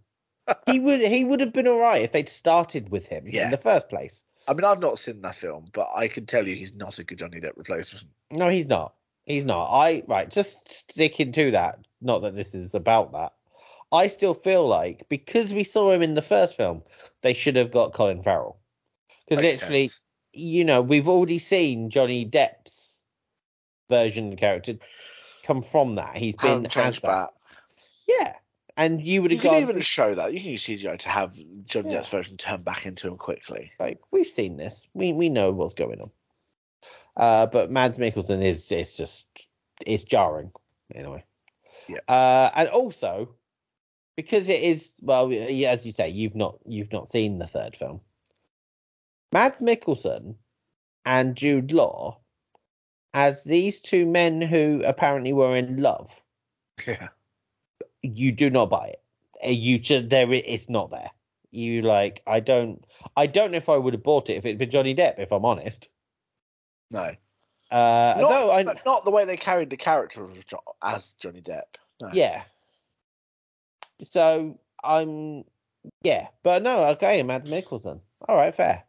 he 0.65 0.79
would. 0.79 0.99
He 1.01 1.23
would 1.23 1.39
have 1.39 1.53
been 1.53 1.67
all 1.67 1.79
right 1.79 2.01
if 2.01 2.11
they'd 2.11 2.27
started 2.27 2.89
with 2.89 3.05
him 3.07 3.25
Yeah. 3.27 3.45
in 3.45 3.51
the 3.51 3.57
first 3.57 3.87
place. 3.89 4.23
I 4.47 4.53
mean, 4.53 4.65
I've 4.65 4.79
not 4.79 4.99
seen 4.99 5.21
that 5.21 5.35
film, 5.35 5.67
but 5.71 5.87
I 5.95 6.07
can 6.09 6.25
tell 6.25 6.45
you 6.45 6.55
he's 6.55 6.73
not 6.73 6.99
a 6.99 7.03
good 7.05 7.19
Johnny 7.19 7.39
Depp 7.39 7.53
replacement. 7.55 8.05
No, 8.31 8.49
he's 8.49 8.65
not. 8.65 8.95
He's 9.23 9.45
not. 9.45 9.69
I 9.71 10.03
right, 10.07 10.29
just 10.29 10.67
sticking 10.69 11.31
to 11.33 11.51
that. 11.51 11.77
Not 12.01 12.23
that 12.23 12.35
this 12.35 12.53
is 12.55 12.73
about 12.73 13.13
that. 13.13 13.33
I 13.91 14.07
still 14.07 14.33
feel 14.33 14.67
like 14.67 15.07
because 15.09 15.53
we 15.53 15.63
saw 15.63 15.91
him 15.91 16.01
in 16.01 16.13
the 16.15 16.21
first 16.21 16.55
film, 16.55 16.83
they 17.21 17.33
should 17.33 17.55
have 17.57 17.71
got 17.71 17.93
Colin 17.93 18.23
Farrell. 18.23 18.57
Because 19.27 19.43
literally, 19.43 19.85
sense. 19.87 20.01
you 20.33 20.63
know, 20.65 20.81
we've 20.81 21.07
already 21.09 21.39
seen 21.39 21.89
Johnny 21.89 22.25
Depp's 22.25 23.03
version 23.89 24.25
of 24.25 24.31
the 24.31 24.37
character 24.37 24.75
come 25.43 25.61
from 25.61 25.95
that. 25.95 26.15
He's 26.15 26.35
been 26.35 26.65
as 26.67 26.73
that. 26.73 27.01
that. 27.01 27.29
Yeah, 28.07 28.35
and 28.77 29.01
you 29.01 29.21
would 29.21 29.31
You 29.31 29.37
have 29.37 29.43
can 29.43 29.51
gone. 29.51 29.61
even 29.69 29.81
show 29.81 30.15
that. 30.15 30.33
You 30.33 30.39
can 30.41 30.49
use 30.51 30.63
CGI 30.65 30.97
to 30.99 31.09
have 31.09 31.35
Johnny 31.65 31.91
Yeah. 31.91 31.99
Depp's 31.99 32.09
version 32.09 32.37
turn 32.37 32.61
back 32.61 32.85
into 32.85 33.07
him 33.07 33.17
quickly. 33.17 33.71
like 33.79 33.99
we've 34.11 34.27
seen 34.27 34.57
this. 34.57 34.85
We 34.93 35.13
we 35.13 35.29
know 35.29 35.51
what's 35.51 35.73
going 35.73 36.01
on. 36.01 36.11
Uh, 37.17 37.45
but 37.45 37.69
Mads 37.71 37.97
Mikkelsen 37.97 38.43
is 38.43 38.71
it's 38.71 38.95
just 38.97 39.25
it's 39.85 40.03
jarring 40.03 40.51
anyway. 40.95 41.23
Yeah. 41.87 41.97
Uh, 42.07 42.49
and 42.55 42.69
also 42.69 43.35
because 44.15 44.49
it 44.49 44.61
is 44.61 44.91
well, 45.01 45.31
as 45.31 45.85
you 45.85 45.91
say, 45.91 46.09
you've 46.09 46.35
not 46.35 46.57
you've 46.65 46.91
not 46.91 47.07
seen 47.07 47.39
the 47.39 47.47
third 47.47 47.75
film. 47.75 48.01
Mads 49.33 49.61
Mikkelsen 49.61 50.35
and 51.05 51.35
Jude 51.35 51.71
Law 51.71 52.17
as 53.13 53.43
these 53.43 53.79
two 53.81 54.05
men 54.05 54.41
who 54.41 54.81
apparently 54.85 55.33
were 55.33 55.55
in 55.55 55.81
love. 55.81 56.13
Yeah. 56.85 57.09
You 58.01 58.31
do 58.31 58.49
not 58.49 58.69
buy 58.69 58.87
it. 58.87 59.01
Uh, 59.45 59.49
You 59.49 59.79
just 59.79 60.09
there 60.09 60.31
it's 60.31 60.69
not 60.69 60.91
there. 60.91 61.09
You 61.51 61.81
like 61.81 62.21
I 62.25 62.39
don't 62.39 62.83
I 63.17 63.27
don't 63.27 63.51
know 63.51 63.57
if 63.57 63.69
I 63.69 63.77
would 63.77 63.93
have 63.93 64.03
bought 64.03 64.29
it 64.29 64.35
if 64.35 64.45
it'd 64.45 64.57
been 64.57 64.69
Johnny 64.69 64.95
Depp 64.95 65.19
if 65.19 65.31
I'm 65.31 65.45
honest. 65.45 65.89
No. 66.89 67.11
Uh, 67.71 68.17
Not, 68.19 68.49
I 68.49 68.63
but 68.63 68.85
not 68.85 69.05
the 69.05 69.11
way 69.11 69.23
they 69.23 69.37
carried 69.37 69.69
the 69.69 69.77
character 69.77 70.25
of 70.25 70.45
jo- 70.45 70.59
as 70.83 71.13
Johnny 71.13 71.41
Depp. 71.41 71.61
No. 72.01 72.09
yeah. 72.11 72.43
So 74.07 74.59
I'm 74.83 75.43
yeah, 76.03 76.27
but 76.43 76.63
no, 76.63 76.85
okay, 76.89 77.23
Matt 77.23 77.45
Mikkelsen. 77.45 78.01
All 78.27 78.35
right, 78.35 78.53
fair. 78.53 78.83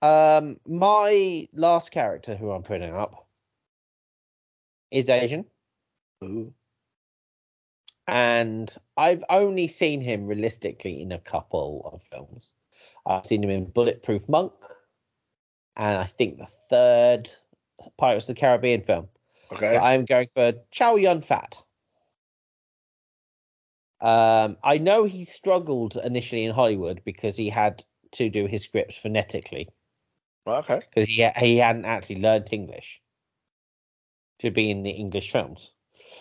Um, 0.00 0.58
my 0.66 1.46
last 1.54 1.92
character 1.92 2.34
who 2.34 2.50
I'm 2.50 2.62
putting 2.62 2.92
up 2.92 3.28
is 4.90 5.08
Asian, 5.08 5.44
Ooh. 6.24 6.52
and 8.08 8.74
I've 8.96 9.24
only 9.30 9.68
seen 9.68 10.00
him 10.00 10.26
realistically 10.26 11.00
in 11.00 11.12
a 11.12 11.20
couple 11.20 11.90
of 11.92 12.02
films. 12.10 12.52
I've 13.06 13.26
seen 13.26 13.44
him 13.44 13.50
in 13.50 13.66
Bulletproof 13.66 14.28
Monk, 14.28 14.52
and 15.76 15.96
I 15.96 16.04
think 16.06 16.38
the 16.38 16.48
third 16.68 17.30
Pirates 17.96 18.28
of 18.28 18.34
the 18.34 18.40
Caribbean 18.40 18.82
film. 18.82 19.08
Okay. 19.52 19.76
I'm 19.76 20.04
going 20.04 20.28
for 20.34 20.52
Chow 20.70 20.96
Yun 20.96 21.20
Fat. 21.20 21.61
Um, 24.02 24.56
I 24.64 24.78
know 24.78 25.04
he 25.04 25.24
struggled 25.24 25.96
initially 25.96 26.44
in 26.44 26.52
Hollywood 26.52 27.02
because 27.04 27.36
he 27.36 27.48
had 27.48 27.84
to 28.12 28.28
do 28.28 28.46
his 28.46 28.64
scripts 28.64 28.96
phonetically 28.98 29.68
Right, 30.44 30.58
okay. 30.58 30.80
because 30.90 31.08
he 31.08 31.26
he 31.38 31.56
hadn't 31.58 31.84
actually 31.84 32.20
learned 32.20 32.48
English 32.52 33.00
to 34.40 34.50
be 34.50 34.70
in 34.70 34.82
the 34.82 34.90
English 34.90 35.30
films. 35.30 35.70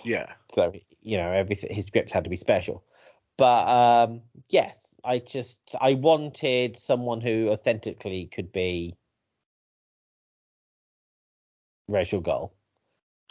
Yeah. 0.03 0.31
So 0.53 0.71
you 1.01 1.17
know 1.17 1.31
everything 1.31 1.73
his 1.73 1.87
scripts 1.87 2.13
had 2.13 2.23
to 2.25 2.29
be 2.29 2.37
special. 2.37 2.83
But 3.37 3.67
um, 3.67 4.21
yes, 4.49 4.99
I 5.03 5.17
just 5.17 5.59
I 5.81 5.95
wanted 5.95 6.77
someone 6.77 7.19
who 7.21 7.49
authentically 7.49 8.27
could 8.31 8.51
be 8.51 8.95
Ra's 11.87 12.13
al 12.13 12.21
Ghul. 12.21 12.51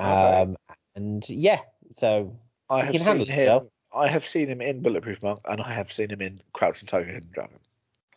Okay. 0.00 0.42
Um, 0.42 0.56
and 0.96 1.28
yeah, 1.28 1.60
so 1.96 2.36
I 2.68 2.82
have 2.82 2.92
can 2.92 3.00
seen 3.00 3.06
handle 3.06 3.26
him. 3.26 3.38
yourself. 3.38 3.62
I 3.94 4.08
have 4.08 4.26
seen 4.26 4.48
him 4.48 4.60
in 4.60 4.82
Bulletproof 4.82 5.22
Monk, 5.22 5.40
and 5.44 5.60
I 5.60 5.72
have 5.72 5.92
seen 5.92 6.10
him 6.10 6.20
in 6.20 6.40
Crouching 6.52 6.86
Tiger, 6.86 7.12
Hidden 7.12 7.30
Dragon. 7.32 7.58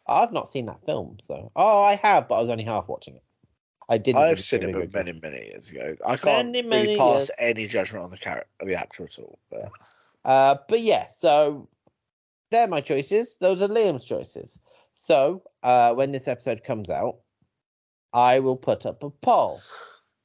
I've 0.07 0.31
not 0.31 0.49
seen 0.49 0.65
that 0.67 0.85
film, 0.85 1.17
so 1.21 1.51
oh, 1.55 1.81
I 1.81 1.95
have, 1.95 2.27
but 2.27 2.35
I 2.35 2.41
was 2.41 2.49
only 2.49 2.65
half 2.65 2.87
watching 2.87 3.15
it. 3.15 3.23
I 3.89 3.97
didn't. 3.97 4.21
I've 4.21 4.39
seen 4.39 4.63
it, 4.63 4.73
but 4.73 4.93
many, 4.93 5.19
many 5.19 5.45
years 5.47 5.69
ago. 5.69 5.95
I 6.05 6.15
can't 6.15 6.51
Many, 6.51 6.61
really 6.61 6.85
many 6.85 6.97
pass 6.97 7.21
years. 7.21 7.31
any 7.39 7.67
judgment 7.67 8.03
on 8.03 8.11
the 8.11 8.17
character, 8.17 8.47
the 8.63 8.75
actor 8.75 9.03
at 9.03 9.17
all. 9.19 9.39
But 9.49 9.71
Uh, 10.25 10.57
but 10.69 10.81
yeah, 10.81 11.07
so 11.07 11.67
they're 12.49 12.67
my 12.67 12.81
choices. 12.81 13.35
Those 13.39 13.61
are 13.61 13.67
Liam's 13.67 14.05
choices. 14.05 14.59
So 14.93 15.43
uh, 15.63 15.93
when 15.93 16.11
this 16.11 16.27
episode 16.27 16.63
comes 16.63 16.89
out, 16.89 17.17
I 18.13 18.39
will 18.39 18.55
put 18.55 18.85
up 18.85 19.03
a 19.03 19.09
poll 19.09 19.59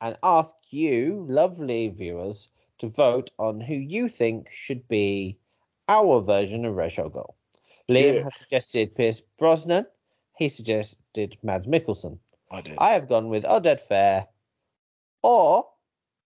and 0.01 0.16
ask 0.22 0.55
you, 0.70 1.26
lovely 1.28 1.88
viewers, 1.88 2.49
to 2.78 2.88
vote 2.88 3.30
on 3.38 3.60
who 3.60 3.74
you 3.74 4.08
think 4.08 4.48
should 4.54 4.86
be 4.88 5.38
our 5.88 6.20
version 6.20 6.64
of 6.64 6.74
Ra's 6.74 6.98
al 6.98 7.36
Liam 7.90 8.14
Yeah. 8.14 8.22
has 8.24 8.36
suggested 8.36 8.94
Pierce 8.94 9.22
Brosnan. 9.38 9.86
He 10.36 10.48
suggested 10.48 11.36
Mads 11.42 11.66
Mikkelsen. 11.66 12.18
I 12.50 12.60
did. 12.60 12.74
I 12.78 12.90
have 12.90 13.08
gone 13.08 13.28
with 13.28 13.44
Oded 13.44 13.80
Fehr 13.90 14.26
or 15.22 15.66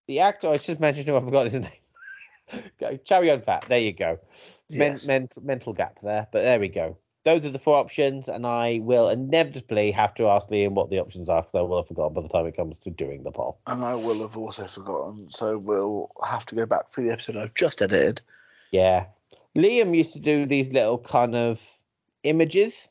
the 0.06 0.20
actor 0.20 0.48
I 0.48 0.58
just 0.58 0.80
mentioned 0.80 1.06
who 1.06 1.16
I 1.16 1.20
forgot 1.20 1.44
his 1.50 1.54
name. 2.82 3.00
Chow 3.04 3.20
Yun 3.20 3.40
Fat. 3.40 3.64
There 3.68 3.78
you 3.80 3.92
go. 3.92 4.18
Men, 4.68 4.92
Yes. 4.92 5.06
men, 5.06 5.28
mental 5.40 5.72
gap 5.72 5.98
there, 6.02 6.26
but 6.32 6.42
there 6.42 6.58
we 6.60 6.68
go. 6.68 6.98
Those 7.24 7.44
are 7.44 7.50
the 7.50 7.58
four 7.58 7.76
options, 7.76 8.28
and 8.28 8.44
I 8.46 8.80
will 8.82 9.08
inevitably 9.08 9.92
have 9.92 10.12
to 10.14 10.26
ask 10.26 10.48
Liam 10.48 10.72
what 10.72 10.90
the 10.90 10.98
options 10.98 11.28
are 11.28 11.42
because 11.42 11.54
I 11.54 11.62
will 11.62 11.76
have 11.76 11.86
forgotten 11.86 12.14
by 12.14 12.22
the 12.22 12.28
time 12.28 12.46
it 12.46 12.56
comes 12.56 12.80
to 12.80 12.90
doing 12.90 13.22
the 13.22 13.30
poll. 13.30 13.58
and 13.66 13.84
I 13.84 13.94
will 13.94 14.20
have 14.22 14.36
also 14.36 14.66
forgotten, 14.66 15.30
so 15.30 15.56
we'll 15.56 16.10
have 16.28 16.44
to 16.46 16.56
go 16.56 16.66
back 16.66 16.90
through 16.90 17.06
the 17.06 17.12
episode 17.12 17.36
I've 17.36 17.54
just 17.54 17.80
edited. 17.80 18.20
Yeah. 18.72 19.06
Liam 19.54 19.96
used 19.96 20.14
to 20.14 20.18
do 20.18 20.46
these 20.46 20.72
little 20.72 20.98
kind 20.98 21.36
of 21.36 21.60
images, 22.24 22.88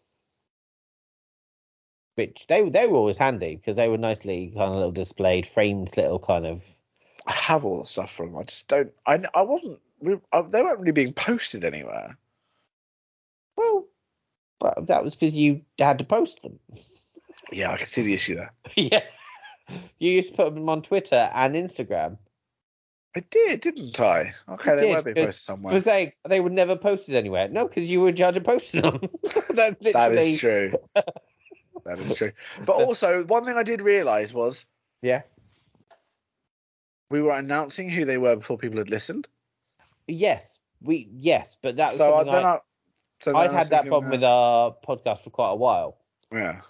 which 2.15 2.45
they 2.47 2.69
they 2.69 2.87
were 2.87 2.97
always 2.97 3.17
handy 3.17 3.55
because 3.55 3.75
they 3.75 3.87
were 3.87 3.97
nicely 3.97 4.53
kind 4.55 4.69
of 4.69 4.75
little 4.75 4.91
displayed, 4.91 5.45
framed 5.45 5.95
little 5.97 6.19
kind 6.19 6.45
of. 6.45 6.63
I 7.27 7.33
have 7.33 7.65
all 7.65 7.79
the 7.79 7.85
stuff 7.85 8.13
from. 8.13 8.37
I 8.37 8.43
just 8.43 8.67
don't. 8.67 8.93
I 9.05 9.23
I 9.33 9.41
wasn't. 9.41 9.79
I, 10.05 10.19
uh, 10.31 10.41
they 10.43 10.61
weren't 10.61 10.79
really 10.79 10.91
being 10.91 11.13
posted 11.13 11.63
anywhere. 11.65 12.17
Well, 13.55 13.85
but 14.61 14.87
that 14.87 15.03
was 15.03 15.15
because 15.15 15.35
you 15.35 15.61
had 15.79 15.97
to 15.97 16.05
post 16.05 16.41
them. 16.43 16.59
Yeah, 17.51 17.71
I 17.71 17.77
can 17.77 17.87
see 17.87 18.03
the 18.03 18.13
issue 18.13 18.35
there. 18.35 18.53
yeah. 18.75 19.01
You 19.99 20.11
used 20.11 20.29
to 20.29 20.35
put 20.35 20.53
them 20.53 20.69
on 20.69 20.83
Twitter 20.83 21.29
and 21.33 21.55
Instagram. 21.55 22.17
I 23.15 23.21
did, 23.31 23.61
didn't 23.61 23.99
I? 23.99 24.33
Okay, 24.47 24.75
they 24.75 24.81
did, 24.81 24.95
were 24.95 25.01
being 25.01 25.25
posted 25.25 25.41
somewhere. 25.41 25.73
For 25.73 25.79
saying 25.79 26.13
they 26.27 26.39
were 26.39 26.49
never 26.49 26.75
posted 26.75 27.15
anywhere. 27.15 27.49
No, 27.49 27.67
because 27.67 27.89
you 27.89 28.01
were 28.01 28.09
in 28.09 28.15
charge 28.15 28.37
of 28.37 28.43
posting 28.43 28.83
them. 28.83 29.01
That's 29.49 29.81
literally. 29.81 29.91
That 29.91 30.11
is 30.11 30.39
true. 30.39 30.73
that 31.85 31.99
is 31.99 32.15
true. 32.15 32.31
But 32.65 32.73
also, 32.73 33.25
one 33.25 33.45
thing 33.45 33.57
I 33.57 33.63
did 33.63 33.81
realise 33.81 34.33
was 34.33 34.65
Yeah. 35.01 35.23
we 37.09 37.21
were 37.21 37.33
announcing 37.33 37.89
who 37.89 38.05
they 38.05 38.17
were 38.17 38.35
before 38.35 38.57
people 38.57 38.77
had 38.77 38.89
listened. 38.89 39.27
Yes. 40.07 40.59
We 40.81 41.09
yes, 41.11 41.57
but 41.61 41.75
that 41.75 41.89
was 41.89 41.97
so 41.97 42.13
uh, 42.13 42.21
I, 42.21 42.23
then 42.23 42.45
I, 42.45 42.59
so 43.21 43.35
I'd 43.35 43.51
I 43.51 43.53
had 43.53 43.69
that 43.69 43.87
problem 43.87 44.11
with 44.11 44.23
our 44.23 44.75
podcast 44.87 45.19
for 45.19 45.29
quite 45.29 45.51
a 45.51 45.55
while. 45.55 45.97
Yeah. 46.31 46.61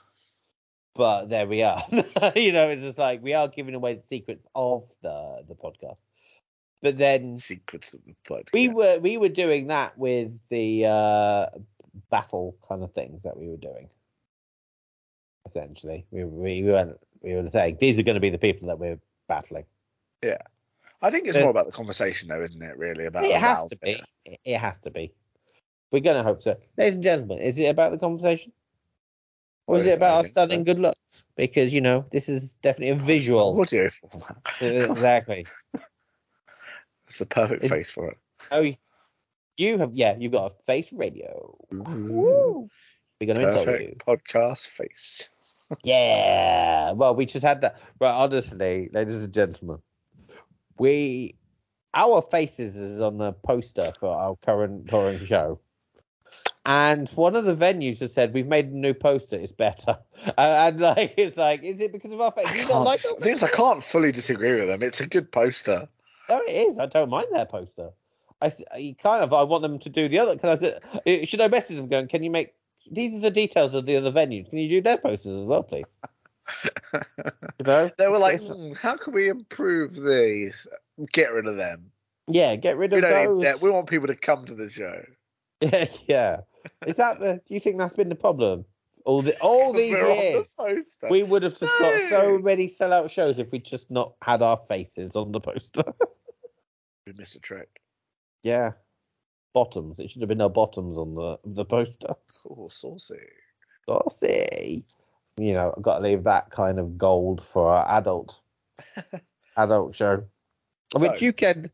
But 0.95 1.29
there 1.29 1.47
we 1.47 1.63
are. 1.63 1.83
you 2.35 2.51
know, 2.51 2.69
it's 2.69 2.81
just 2.81 2.97
like 2.97 3.23
we 3.23 3.33
are 3.33 3.47
giving 3.47 3.75
away 3.75 3.95
the 3.95 4.01
secrets 4.01 4.45
of 4.55 4.83
the 5.01 5.43
the 5.47 5.55
podcast. 5.55 5.97
But 6.81 6.97
then 6.97 7.37
Secrets 7.37 7.93
of 7.93 8.01
the 8.05 8.15
podcast. 8.27 8.53
we 8.53 8.67
were 8.67 8.99
we 8.99 9.17
were 9.17 9.29
doing 9.29 9.67
that 9.67 9.97
with 9.97 10.39
the 10.49 10.85
uh 10.85 11.45
battle 12.09 12.57
kind 12.67 12.83
of 12.83 12.91
things 12.93 13.23
that 13.23 13.37
we 13.37 13.47
were 13.47 13.57
doing. 13.57 13.89
Essentially, 15.45 16.05
we 16.11 16.25
we 16.25 16.63
weren't 16.63 16.99
we 17.21 17.35
were 17.35 17.49
saying 17.49 17.77
these 17.79 17.97
are 17.97 18.03
going 18.03 18.15
to 18.15 18.21
be 18.21 18.29
the 18.29 18.37
people 18.37 18.67
that 18.67 18.79
we're 18.79 18.99
battling. 19.27 19.65
Yeah. 20.23 20.37
I 21.01 21.09
think 21.09 21.27
it's 21.27 21.37
more 21.37 21.49
about 21.49 21.65
the 21.65 21.71
conversation, 21.71 22.27
though, 22.27 22.43
isn't 22.43 22.61
it? 22.61 22.77
Really 22.77 23.05
about 23.05 23.23
It 23.23 23.35
has 23.35 23.65
to 23.69 23.75
be. 23.75 24.03
It 24.25 24.57
has 24.57 24.79
to 24.81 24.91
be. 24.91 25.11
We're 25.91 25.99
going 26.01 26.17
to 26.17 26.23
hope 26.23 26.41
so, 26.41 26.57
ladies 26.77 26.95
and 26.95 27.03
gentlemen. 27.03 27.39
Is 27.39 27.59
it 27.59 27.65
about 27.65 27.91
the 27.91 27.97
conversation, 27.97 28.53
or 29.67 29.77
is 29.77 29.85
it 29.85 29.97
about 29.97 30.17
our 30.17 30.25
stunning 30.25 30.63
good 30.63 30.79
looks? 30.79 31.23
Because 31.35 31.73
you 31.73 31.81
know 31.81 32.05
this 32.11 32.29
is 32.29 32.53
definitely 32.63 33.01
a 33.01 33.05
visual. 33.05 33.59
audio 33.59 33.89
format. 33.89 34.37
exactly. 34.61 35.45
It's 37.07 37.19
the 37.19 37.25
perfect 37.25 37.65
Is- 37.65 37.71
face 37.71 37.91
for 37.91 38.11
it. 38.11 38.17
Oh, 38.51 38.71
you 39.57 39.77
have 39.79 39.93
yeah, 39.93 40.15
you've 40.17 40.31
got 40.31 40.51
a 40.51 40.63
face 40.63 40.93
radio. 40.93 41.57
Woo. 41.71 42.69
We're 43.19 43.27
going 43.27 43.39
to 43.39 43.47
insult 43.47 43.67
you. 43.67 43.73
Perfect 43.73 44.05
podcast 44.05 44.67
face. 44.67 45.29
Yeah. 45.85 46.91
Well, 46.91 47.15
we 47.15 47.25
just 47.25 47.45
had 47.45 47.61
that. 47.61 47.79
But 47.97 48.13
honestly, 48.13 48.89
ladies 48.91 49.23
and 49.23 49.33
gentlemen, 49.33 49.77
we 50.77 51.35
our 51.93 52.21
faces 52.21 52.75
is 52.75 52.99
on 52.99 53.17
the 53.17 53.31
poster 53.31 53.93
for 53.97 54.13
our 54.13 54.35
current 54.35 54.89
touring 54.89 55.25
show. 55.25 55.61
And 56.65 57.09
one 57.09 57.35
of 57.35 57.45
the 57.45 57.55
venues 57.55 57.99
has 58.01 58.13
said 58.13 58.33
we've 58.33 58.47
made 58.47 58.67
a 58.67 58.77
new 58.77 58.93
poster. 58.93 59.35
It's 59.35 59.51
better, 59.51 59.97
and, 60.25 60.35
and 60.37 60.79
like 60.79 61.15
it's 61.17 61.35
like, 61.35 61.63
is 61.63 61.79
it 61.79 61.91
because 61.91 62.11
of 62.11 62.21
our 62.21 62.31
face? 62.31 62.45
I 62.47 62.55
You 62.55 62.67
like 62.67 62.99
things 62.99 63.41
I 63.41 63.47
can't 63.49 63.83
fully 63.83 64.11
disagree 64.11 64.53
with 64.55 64.67
them. 64.67 64.83
It's 64.83 65.01
a 65.01 65.07
good 65.07 65.31
poster. 65.31 65.87
No, 66.29 66.39
it 66.47 66.51
is. 66.51 66.77
I 66.79 66.85
don't 66.85 67.09
mind 67.09 67.27
their 67.31 67.45
poster. 67.47 67.89
I 68.41 68.51
you 68.77 68.95
kind 68.95 69.23
of 69.23 69.33
I 69.33 69.43
want 69.43 69.63
them 69.63 69.79
to 69.79 69.89
do 69.89 70.07
the 70.07 70.19
other. 70.19 70.35
Because 70.35 70.63
I 70.63 70.79
said, 71.03 71.27
should 71.27 71.41
I 71.41 71.47
message 71.47 71.77
them 71.77 71.87
going? 71.87 72.07
Can 72.07 72.23
you 72.23 72.29
make 72.31 72.53
these 72.91 73.15
are 73.15 73.19
the 73.19 73.31
details 73.31 73.73
of 73.73 73.85
the 73.85 73.97
other 73.97 74.11
venues? 74.11 74.49
Can 74.49 74.59
you 74.59 74.69
do 74.69 74.81
their 74.81 74.97
posters 74.97 75.35
as 75.35 75.43
well, 75.43 75.63
please? 75.63 75.97
You 76.93 77.65
know, 77.65 77.91
They 77.97 78.07
were 78.07 78.17
like, 78.17 78.41
"Hmm, 78.41 78.73
how 78.73 78.97
can 78.97 79.13
we 79.13 79.29
improve 79.29 79.95
these? 79.95 80.67
Get 81.11 81.31
rid 81.31 81.45
of 81.45 81.55
them. 81.57 81.91
yeah, 82.27 82.55
get 82.55 82.75
rid 82.75 82.91
of 82.91 83.03
need 83.03 83.09
those. 83.43 83.61
We 83.61 83.69
want 83.69 83.87
people 83.87 84.07
to 84.07 84.15
come 84.15 84.45
to 84.47 84.55
the 84.55 84.69
show. 84.69 85.03
Yeah, 85.61 85.85
yeah. 86.07 86.37
Is 86.85 86.97
that 86.97 87.19
the? 87.19 87.41
Do 87.47 87.53
you 87.53 87.59
think 87.59 87.77
that's 87.77 87.93
been 87.93 88.09
the 88.09 88.15
problem? 88.15 88.65
All 89.05 89.21
the 89.21 89.37
all 89.39 89.73
these 89.73 89.93
We're 89.93 90.05
the 90.05 90.13
years, 90.13 90.95
we 91.09 91.23
would 91.23 91.43
have 91.43 91.57
just 91.57 91.71
got 91.79 92.09
so 92.09 92.37
many 92.37 92.67
sellout 92.67 93.09
shows 93.09 93.39
if 93.39 93.51
we 93.51 93.59
just 93.59 93.89
not 93.89 94.13
had 94.21 94.41
our 94.41 94.57
faces 94.57 95.15
on 95.15 95.31
the 95.31 95.39
poster. 95.39 95.83
We 97.07 97.13
missed 97.13 97.35
a 97.35 97.39
trick. 97.39 97.81
yeah, 98.43 98.73
bottoms. 99.55 99.99
It 99.99 100.11
should 100.11 100.21
have 100.21 100.29
been 100.29 100.39
our 100.39 100.51
bottoms 100.51 100.99
on 100.99 101.15
the 101.15 101.39
the 101.43 101.65
poster. 101.65 102.13
Oh, 102.47 102.69
saucy. 102.69 103.15
Saucy. 103.87 104.85
You 105.37 105.53
know, 105.53 105.73
I've 105.75 105.81
got 105.81 105.97
to 105.97 106.03
leave 106.03 106.23
that 106.25 106.51
kind 106.51 106.79
of 106.79 106.95
gold 106.95 107.43
for 107.43 107.73
our 107.73 107.97
adult 107.97 108.39
adult 109.57 109.95
show, 109.95 110.23
which 110.95 111.23
you 111.23 111.33
can 111.33 111.71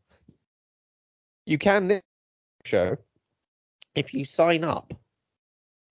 you 1.44 1.58
can 1.58 2.00
show 2.64 2.96
if 3.94 4.14
you 4.14 4.24
sign 4.24 4.64
up 4.64 4.94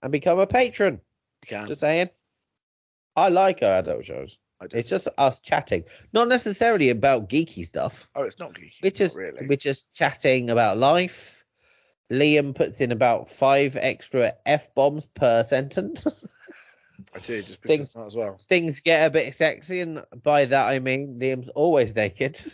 and 0.01 0.11
become 0.11 0.39
a 0.39 0.47
patron. 0.47 1.01
You. 1.49 1.65
Just 1.67 1.81
saying. 1.81 2.09
I 3.15 3.29
like 3.29 3.63
our 3.63 3.77
adult 3.77 4.05
shows. 4.05 4.37
I 4.59 4.67
do. 4.67 4.77
It's 4.77 4.89
just 4.89 5.07
us 5.17 5.39
chatting, 5.39 5.83
not 6.13 6.27
necessarily 6.27 6.89
about 6.89 7.29
geeky 7.29 7.65
stuff. 7.65 8.07
oh, 8.15 8.23
it's 8.23 8.39
not 8.39 8.53
geeky. 8.53 8.73
We're 8.81 8.91
just 8.91 9.15
really. 9.15 9.45
we're 9.47 9.55
just 9.57 9.93
chatting 9.93 10.49
about 10.49 10.77
life. 10.77 11.43
Liam 12.11 12.55
puts 12.55 12.79
in 12.81 12.91
about 12.91 13.29
five 13.29 13.75
extra 13.79 14.33
f 14.45 14.73
bombs 14.73 15.05
per 15.07 15.43
sentence. 15.43 16.05
I 17.13 17.19
do 17.19 17.37
just 17.41 17.61
things- 17.61 17.93
because 17.93 17.95
of 17.95 18.01
that 18.01 18.07
as 18.07 18.15
well. 18.15 18.39
Things 18.49 18.79
get 18.79 19.05
a 19.05 19.09
bit 19.11 19.33
sexy, 19.35 19.81
and 19.81 20.03
by 20.23 20.45
that 20.45 20.69
I 20.69 20.79
mean 20.79 21.19
Liam's 21.19 21.49
always 21.49 21.95
naked. 21.95 22.39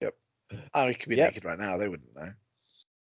Yep. 0.00 0.14
Oh, 0.74 0.86
he 0.88 0.94
could 0.94 1.08
be 1.08 1.16
Yep. 1.16 1.30
naked 1.30 1.44
right 1.44 1.58
now. 1.58 1.76
They 1.78 1.88
wouldn't 1.88 2.14
know. 2.14 2.32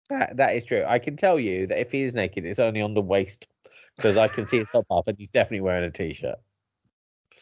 That, 0.09 0.37
that 0.37 0.55
is 0.55 0.65
true. 0.65 0.83
I 0.87 0.99
can 0.99 1.15
tell 1.17 1.39
you 1.39 1.67
that 1.67 1.79
if 1.79 1.91
he 1.91 2.01
is 2.03 2.13
naked, 2.13 2.45
it's 2.45 2.59
only 2.59 2.81
on 2.81 2.93
the 2.93 3.01
waist 3.01 3.47
because 3.95 4.17
I 4.17 4.27
can 4.27 4.45
see 4.45 4.59
his 4.59 4.69
top 4.71 4.85
half, 4.89 5.07
and 5.07 5.17
he's 5.17 5.29
definitely 5.29 5.61
wearing 5.61 5.83
a 5.83 5.91
t-shirt. 5.91 6.35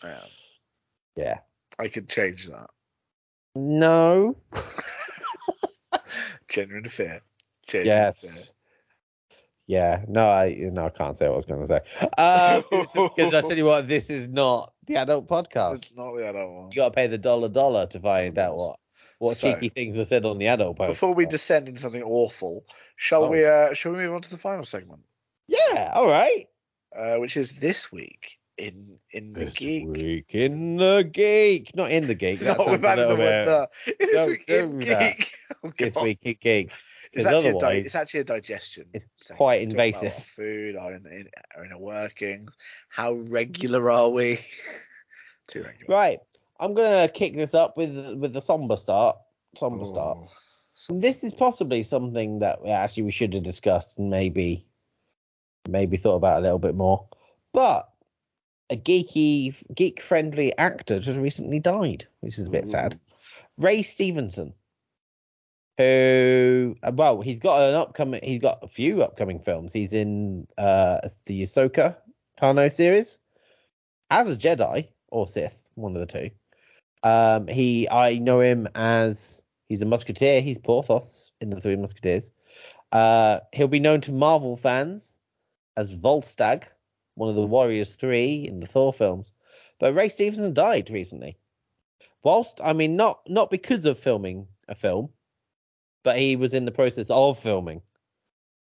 Yeah. 0.03 0.19
Yeah. 1.15 1.39
I 1.79 1.87
could 1.89 2.07
change 2.09 2.47
that. 2.47 2.69
No. 3.55 4.37
Genuine 6.47 6.89
fear. 6.89 7.21
Genuine 7.67 7.87
Yes. 7.87 8.21
fear. 8.21 8.55
Yeah, 9.67 10.03
no, 10.07 10.29
I 10.29 10.55
no, 10.71 10.85
I 10.85 10.89
can't 10.89 11.17
say 11.17 11.25
what 11.25 11.33
I 11.33 11.37
was 11.37 11.45
going 11.45 11.61
to 11.61 11.67
say. 11.67 11.81
Uh, 12.19 12.61
Because 12.69 13.33
I 13.33 13.41
tell 13.41 13.57
you 13.57 13.65
what, 13.65 13.87
this 13.87 14.11
is 14.11 14.27
not 14.27 14.73
the 14.85 14.97
adult 14.97 15.27
podcast. 15.27 15.77
It's 15.77 15.95
not 15.95 16.15
the 16.15 16.29
adult 16.29 16.51
one. 16.51 16.69
You 16.71 16.75
got 16.75 16.89
to 16.89 16.91
pay 16.91 17.07
the 17.07 17.17
dollar 17.17 17.49
dollar 17.49 17.87
to 17.87 17.99
find 17.99 18.37
out 18.37 18.57
what 18.57 18.75
what 19.19 19.37
So- 19.37 19.53
cheeky 19.53 19.69
things 19.69 19.97
are 19.99 20.05
said 20.05 20.25
on 20.25 20.37
the 20.37 20.47
adult 20.47 20.77
podcast. 20.77 20.87
Before 20.89 21.13
we 21.13 21.25
descend 21.25 21.67
into 21.67 21.79
something 21.81 22.03
awful, 22.03 22.65
shall 22.95 23.25
Oh. 23.25 23.29
we? 23.29 23.45
Uh, 23.45 23.73
shall 23.73 23.91
we 23.93 23.99
move 23.99 24.13
on 24.13 24.21
to 24.21 24.29
the 24.29 24.37
final 24.37 24.65
segment, 24.65 25.01
yeah, 25.47 25.91
all 25.93 26.07
right. 26.07 26.47
uh, 26.95 27.17
which 27.17 27.37
is 27.37 27.53
this 27.53 27.91
week 27.91 28.37
in 28.57 28.99
in 29.11 29.33
the 29.33 29.45
This 29.45 29.55
geek. 29.55 29.85
week 29.87 30.25
in 30.33 30.77
the 30.77 31.03
geek, 31.11 31.75
not 31.75 31.91
in 31.91 32.07
the 32.07 32.15
geek. 32.15 32.39
No, 32.41 32.45
That 32.53 32.57
sounds 32.57 32.71
we've 32.71 32.83
a 32.83 32.87
added 32.87 33.09
the 33.09 33.15
word 33.15 33.45
the. 33.47 33.69
This 33.99 34.13
Don't 34.13 34.29
week 34.29 34.43
in 34.49 34.79
geek. 34.79 35.31
Oh, 35.63 35.71
This 35.77 35.95
week 35.95 36.19
in 36.23 36.37
geek. 36.39 36.71
It's 37.13 37.25
actually, 37.25 37.49
a 37.49 37.51
di- 37.53 37.57
otherwise- 37.57 37.85
it's 37.85 37.95
actually 37.95 38.19
a 38.19 38.23
digestion. 38.25 38.85
it's 38.93 39.09
quite 39.31 39.61
invasive. 39.61 40.13
food, 40.35 40.75
our, 40.75 40.93
in, 40.93 41.05
in, 41.07 41.29
our 41.55 41.63
inner 41.65 41.77
workings. 41.77 42.51
How 42.89 43.13
regular 43.13 43.89
are 43.89 44.09
we? 44.09 44.39
Too 45.47 45.63
regular. 45.63 45.93
Right, 45.95 46.19
I'm 46.59 46.73
gonna 46.73 47.09
kick 47.09 47.35
this 47.35 47.53
up 47.53 47.77
with 47.77 47.95
with 48.17 48.33
the 48.33 48.41
somber 48.41 48.77
start. 48.77 49.17
Somber 49.55 49.85
start. 49.85 50.17
Oh, 50.21 50.99
This 50.99 51.23
is 51.23 51.33
possibly 51.33 51.83
something 51.83 52.39
that 52.39 52.63
we 52.63 52.69
actually 52.69 53.03
we 53.03 53.11
should 53.11 53.33
have 53.33 53.43
discussed 53.43 53.97
and 53.97 54.09
maybe 54.09 54.65
maybe 55.67 55.97
thought 55.97 56.15
about 56.15 56.39
a 56.39 56.41
little 56.41 56.59
bit 56.59 56.75
more. 56.75 57.07
But 57.53 57.89
a 58.69 58.75
geeky 58.75 59.55
geek 59.73 60.01
friendly 60.01 60.57
actor 60.57 60.99
just 60.99 61.19
recently 61.19 61.59
died, 61.59 62.07
which 62.21 62.39
is 62.39 62.47
a 62.47 62.49
bit 62.49 62.67
sad. 62.67 62.99
Ray 63.57 63.83
Stevenson, 63.83 64.53
who 65.77 66.75
uh, 66.83 66.91
well, 66.93 67.21
he's 67.21 67.39
got 67.39 67.69
an 67.69 67.75
upcoming 67.75 68.21
he's 68.23 68.41
got 68.41 68.59
a 68.63 68.67
few 68.67 69.03
upcoming 69.03 69.39
films. 69.39 69.73
He's 69.73 69.93
in 69.93 70.47
uh 70.57 70.99
the 71.25 71.43
Ahsoka 71.43 71.97
Tano 72.39 72.71
series 72.71 73.19
as 74.09 74.29
a 74.29 74.35
Jedi 74.35 74.87
or 75.09 75.27
Sith, 75.27 75.57
one 75.75 75.95
of 75.95 75.99
the 75.99 76.05
two. 76.05 76.29
Um 77.05 77.47
he 77.47 77.87
I 77.89 78.17
know 78.17 78.41
him 78.41 78.67
as 78.75 79.43
he's 79.69 79.81
a 79.81 79.85
musketeer, 79.85 80.41
he's 80.41 80.57
Porthos 80.57 81.31
in 81.39 81.49
the 81.49 81.61
Three 81.61 81.75
Musketeers. 81.75 82.31
Uh 82.91 83.39
he'll 83.53 83.67
be 83.67 83.79
known 83.79 84.01
to 84.01 84.11
Marvel 84.11 84.57
fans 84.57 85.19
as 85.77 85.95
Volstagg, 85.95 86.63
one 87.15 87.29
of 87.29 87.35
the 87.35 87.45
Warriors 87.45 87.93
3 87.93 88.47
in 88.47 88.59
the 88.59 88.67
Thor 88.67 88.91
films. 88.93 89.31
But 89.79 89.93
Ray 89.93 90.09
Stevenson 90.09 90.53
died 90.53 90.89
recently 90.89 91.37
whilst 92.23 92.59
I 92.61 92.73
mean 92.73 92.97
not 92.97 93.21
not 93.29 93.49
because 93.49 93.85
of 93.85 93.99
filming 93.99 94.47
a 94.67 94.75
film, 94.75 95.09
but 96.03 96.17
he 96.17 96.35
was 96.35 96.53
in 96.53 96.65
the 96.65 96.71
process 96.71 97.09
of 97.09 97.39
filming 97.39 97.81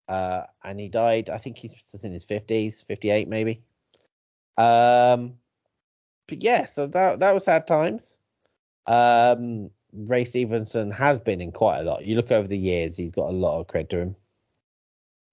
uh, 0.08 0.44
and 0.64 0.78
he 0.80 0.88
died. 0.88 1.30
I 1.30 1.38
think 1.38 1.58
he's 1.58 1.76
in 2.02 2.12
his 2.12 2.24
fifties, 2.24 2.82
fifty-eight 2.82 3.28
maybe. 3.28 3.62
Um, 4.56 5.34
but 6.26 6.42
yeah, 6.42 6.64
so 6.64 6.86
that 6.88 7.20
that 7.20 7.32
was 7.34 7.44
sad 7.44 7.66
times. 7.66 8.18
Um, 8.86 9.70
Ray 9.92 10.24
Stevenson 10.24 10.90
has 10.90 11.18
been 11.18 11.40
in 11.40 11.52
quite 11.52 11.80
a 11.80 11.82
lot. 11.82 12.04
You 12.04 12.16
look 12.16 12.30
over 12.30 12.48
the 12.48 12.58
years, 12.58 12.96
he's 12.96 13.10
got 13.10 13.28
a 13.28 13.32
lot 13.32 13.60
of 13.60 13.66
cred 13.66 13.90
to 13.90 13.98
him. 13.98 14.16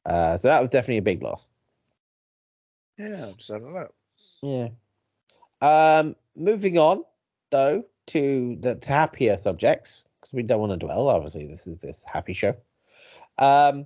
Uh, 0.05 0.37
so 0.37 0.47
that 0.47 0.59
was 0.59 0.69
definitely 0.69 0.97
a 0.97 1.03
big 1.03 1.21
loss. 1.21 1.47
Yeah, 2.97 3.27
I'm 3.27 3.37
just 3.37 3.49
having 3.49 3.69
a 3.69 3.73
look. 3.73 3.93
Yeah. 4.41 4.69
Um, 5.61 6.15
moving 6.35 6.77
on 6.77 7.03
though 7.51 7.85
to 8.07 8.57
the 8.59 8.79
happier 8.85 9.37
subjects 9.37 10.03
because 10.19 10.33
we 10.33 10.43
don't 10.43 10.59
want 10.59 10.71
to 10.71 10.85
dwell. 10.85 11.09
Obviously, 11.09 11.47
this 11.47 11.67
is 11.67 11.79
this 11.79 12.03
happy 12.03 12.33
show. 12.33 12.55
Um, 13.37 13.85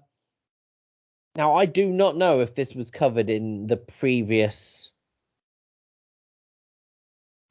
now 1.35 1.53
I 1.53 1.65
do 1.65 1.89
not 1.89 2.17
know 2.17 2.41
if 2.41 2.55
this 2.55 2.73
was 2.73 2.91
covered 2.91 3.29
in 3.29 3.67
the 3.67 3.77
previous 3.77 4.91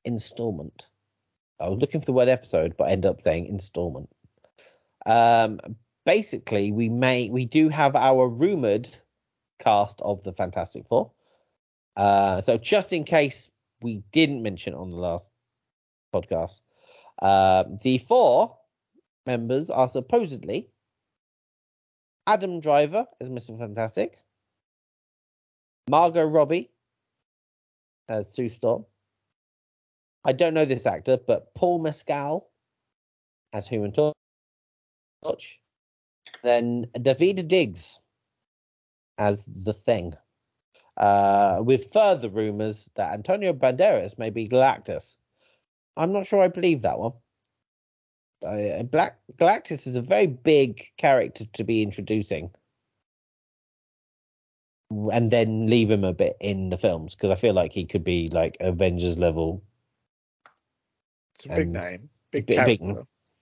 installment. 0.04 0.86
I 1.62 1.68
was 1.68 1.78
looking 1.78 2.00
for 2.00 2.06
the 2.06 2.12
word 2.12 2.28
episode, 2.28 2.76
but 2.76 2.88
I 2.88 2.92
ended 2.92 3.10
up 3.10 3.20
saying 3.20 3.46
installment. 3.46 4.08
Um, 5.06 5.60
basically, 6.04 6.72
we 6.72 6.88
may 6.88 7.28
we 7.28 7.44
do 7.44 7.68
have 7.68 7.94
our 7.94 8.28
rumored 8.28 8.88
cast 9.60 10.00
of 10.00 10.22
the 10.22 10.32
Fantastic 10.32 10.86
Four. 10.88 11.12
Uh, 11.96 12.40
so 12.40 12.58
just 12.58 12.92
in 12.92 13.04
case 13.04 13.50
we 13.80 14.02
didn't 14.12 14.42
mention 14.42 14.74
it 14.74 14.76
on 14.76 14.90
the 14.90 14.96
last 14.96 15.24
podcast, 16.12 16.60
uh, 17.20 17.64
the 17.82 17.98
four 17.98 18.58
members 19.24 19.70
are 19.70 19.88
supposedly 19.88 20.68
Adam 22.26 22.60
Driver 22.60 23.06
as 23.20 23.28
Mr. 23.28 23.56
Fantastic, 23.58 24.18
Margot 25.88 26.24
Robbie 26.24 26.70
as 28.08 28.32
Sue 28.32 28.48
Storm. 28.48 28.84
I 30.24 30.32
don't 30.32 30.54
know 30.54 30.64
this 30.64 30.86
actor, 30.86 31.16
but 31.16 31.54
Paul 31.54 31.80
Mescal 31.80 32.48
as 33.52 33.66
Human 33.66 33.92
Torch. 33.92 35.58
Then 36.42 36.86
David 37.00 37.48
Diggs 37.48 37.98
as 39.18 39.44
the 39.46 39.72
Thing. 39.72 40.14
Uh, 40.96 41.60
with 41.64 41.92
further 41.92 42.28
rumors 42.28 42.90
that 42.96 43.14
Antonio 43.14 43.52
Banderas 43.52 44.18
may 44.18 44.30
be 44.30 44.46
Galactus. 44.46 45.16
I'm 45.96 46.12
not 46.12 46.26
sure 46.26 46.42
I 46.42 46.48
believe 46.48 46.82
that 46.82 46.98
one. 46.98 47.12
Uh, 48.44 48.82
Black 48.82 49.18
Galactus 49.36 49.86
is 49.86 49.96
a 49.96 50.02
very 50.02 50.26
big 50.26 50.84
character 50.96 51.44
to 51.54 51.64
be 51.64 51.82
introducing, 51.82 52.50
and 54.90 55.30
then 55.30 55.66
leave 55.68 55.90
him 55.90 56.04
a 56.04 56.12
bit 56.12 56.36
in 56.40 56.68
the 56.68 56.76
films 56.76 57.14
because 57.14 57.30
I 57.30 57.36
feel 57.36 57.54
like 57.54 57.72
he 57.72 57.86
could 57.86 58.04
be 58.04 58.28
like 58.30 58.56
Avengers 58.60 59.18
level. 59.18 59.62
It's 61.35 61.47
a 61.47 61.51
big 61.51 61.68
name. 61.70 62.09
Big, 62.30 62.47
big- 62.47 62.64
big- 62.64 62.80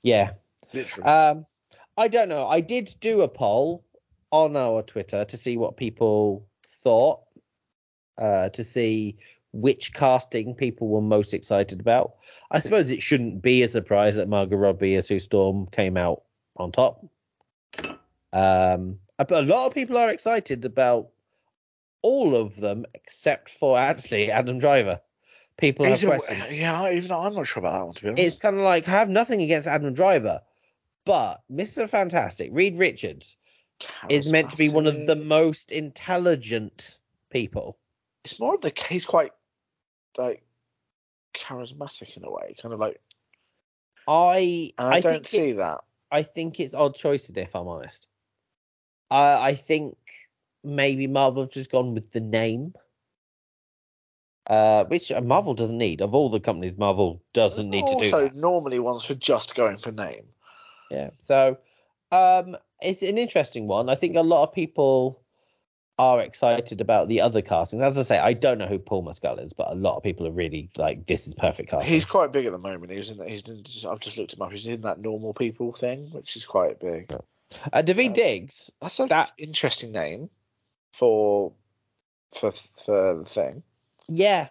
Yeah. 0.02 0.32
Literally. 0.72 1.08
Um, 1.08 1.46
I 1.96 2.08
don't 2.08 2.28
know. 2.28 2.46
I 2.46 2.60
did 2.60 2.94
do 3.00 3.22
a 3.22 3.28
poll 3.28 3.84
on 4.30 4.56
our 4.56 4.82
Twitter 4.82 5.24
to 5.24 5.36
see 5.36 5.56
what 5.56 5.76
people 5.76 6.46
thought, 6.82 7.20
uh, 8.18 8.48
to 8.50 8.64
see 8.64 9.16
which 9.52 9.92
casting 9.92 10.54
people 10.54 10.88
were 10.88 11.00
most 11.00 11.34
excited 11.34 11.80
about. 11.80 12.14
I 12.52 12.60
suppose 12.60 12.88
it 12.90 13.02
shouldn't 13.02 13.42
be 13.42 13.62
a 13.62 13.68
surprise 13.68 14.14
that 14.16 14.28
Margot 14.28 14.56
Robbie 14.56 14.94
as 14.94 15.08
Sue 15.08 15.18
Storm 15.18 15.66
came 15.72 15.96
out 15.96 16.22
on 16.56 16.70
top. 16.70 17.04
Um, 18.32 19.00
but 19.18 19.32
a 19.32 19.42
lot 19.42 19.66
of 19.66 19.74
people 19.74 19.96
are 19.98 20.10
excited 20.10 20.64
about 20.64 21.08
all 22.02 22.36
of 22.36 22.56
them 22.56 22.86
except 22.94 23.50
for 23.50 23.76
actually 23.76 24.30
Adam 24.30 24.58
Driver. 24.58 25.00
People 25.60 25.86
have 25.86 26.02
a- 26.02 26.06
questions 26.06 26.58
yeah, 26.58 26.90
even 26.90 27.12
I'm 27.12 27.34
not 27.34 27.46
sure 27.46 27.60
about 27.60 27.72
that 27.78 27.84
one 27.86 27.94
to 27.94 28.02
be 28.02 28.08
honest. 28.08 28.22
it's 28.26 28.38
kind 28.38 28.56
of 28.56 28.62
like 28.62 28.88
I 28.88 28.92
have 28.92 29.08
nothing 29.08 29.42
against 29.42 29.68
Adam 29.68 29.92
Driver, 29.94 30.40
but 31.04 31.42
Mr. 31.52 31.88
Fantastic, 31.88 32.50
Reed 32.52 32.78
Richards, 32.78 33.36
is 34.08 34.30
meant 34.30 34.50
to 34.50 34.56
be 34.56 34.68
one 34.68 34.86
of 34.86 35.06
the 35.06 35.16
most 35.16 35.72
intelligent 35.72 36.98
people. 37.30 37.78
It's 38.24 38.38
more 38.38 38.54
of 38.54 38.60
the 38.60 38.72
he's 38.88 39.06
quite 39.06 39.32
like 40.18 40.42
charismatic 41.34 42.16
in 42.16 42.24
a 42.24 42.30
way, 42.30 42.56
kind 42.60 42.74
of 42.74 42.80
like. 42.80 43.00
I 44.08 44.72
I, 44.78 44.96
I 44.96 45.00
don't 45.00 45.26
see 45.26 45.50
it's- 45.50 45.56
that. 45.58 45.80
I 46.12 46.24
think 46.24 46.58
it's 46.58 46.74
odd 46.74 46.96
choices 46.96 47.36
if 47.36 47.54
I'm 47.54 47.68
honest. 47.68 48.08
Uh, 49.10 49.38
I 49.40 49.54
think 49.54 49.96
maybe 50.64 51.06
Marvel 51.06 51.44
have 51.44 51.52
just 51.52 51.70
gone 51.70 51.94
with 51.94 52.10
the 52.10 52.20
name. 52.20 52.74
Uh, 54.50 54.84
which 54.86 55.12
Marvel 55.22 55.54
doesn't 55.54 55.78
need. 55.78 56.00
Of 56.00 56.12
all 56.12 56.28
the 56.28 56.40
companies, 56.40 56.76
Marvel 56.76 57.22
doesn't 57.32 57.70
need 57.70 57.86
to 57.86 57.92
do 57.92 58.04
also, 58.16 58.28
normally 58.30 58.80
ones 58.80 59.04
for 59.04 59.14
just 59.14 59.54
going 59.54 59.78
for 59.78 59.92
name. 59.92 60.24
Yeah. 60.90 61.10
So 61.22 61.56
um 62.10 62.56
it's 62.82 63.00
an 63.02 63.16
interesting 63.16 63.68
one. 63.68 63.88
I 63.88 63.94
think 63.94 64.16
a 64.16 64.22
lot 64.22 64.42
of 64.42 64.52
people 64.52 65.22
are 66.00 66.20
excited 66.20 66.80
about 66.80 67.06
the 67.06 67.20
other 67.20 67.42
castings. 67.42 67.82
As 67.82 67.96
I 67.96 68.02
say, 68.02 68.18
I 68.18 68.32
don't 68.32 68.58
know 68.58 68.66
who 68.66 68.80
Paul 68.80 69.02
Mescal 69.02 69.38
is, 69.38 69.52
but 69.52 69.70
a 69.70 69.74
lot 69.76 69.96
of 69.96 70.02
people 70.02 70.26
are 70.26 70.32
really 70.32 70.68
like 70.76 71.06
this 71.06 71.28
is 71.28 71.34
perfect 71.34 71.70
casting. 71.70 71.92
He's 71.92 72.04
quite 72.04 72.32
big 72.32 72.46
at 72.46 72.50
the 72.52 72.58
moment. 72.58 72.90
He's 72.90 73.10
in. 73.12 73.18
that- 73.18 73.28
He's 73.28 73.42
in. 73.42 73.62
I've 73.88 74.00
just 74.00 74.16
looked 74.18 74.32
him 74.34 74.42
up. 74.42 74.50
He's 74.50 74.66
in 74.66 74.80
that 74.80 74.98
normal 74.98 75.32
people 75.32 75.72
thing, 75.72 76.08
which 76.10 76.34
is 76.34 76.44
quite 76.44 76.80
big. 76.80 77.12
uh, 77.72 77.82
David 77.82 78.10
uh, 78.10 78.14
Diggs. 78.14 78.70
That's 78.82 78.98
an 78.98 79.08
That- 79.10 79.30
interesting 79.38 79.92
name 79.92 80.28
for 80.92 81.52
for 82.34 82.50
for 82.84 83.14
the 83.14 83.24
thing. 83.26 83.62
Yeah. 84.10 84.48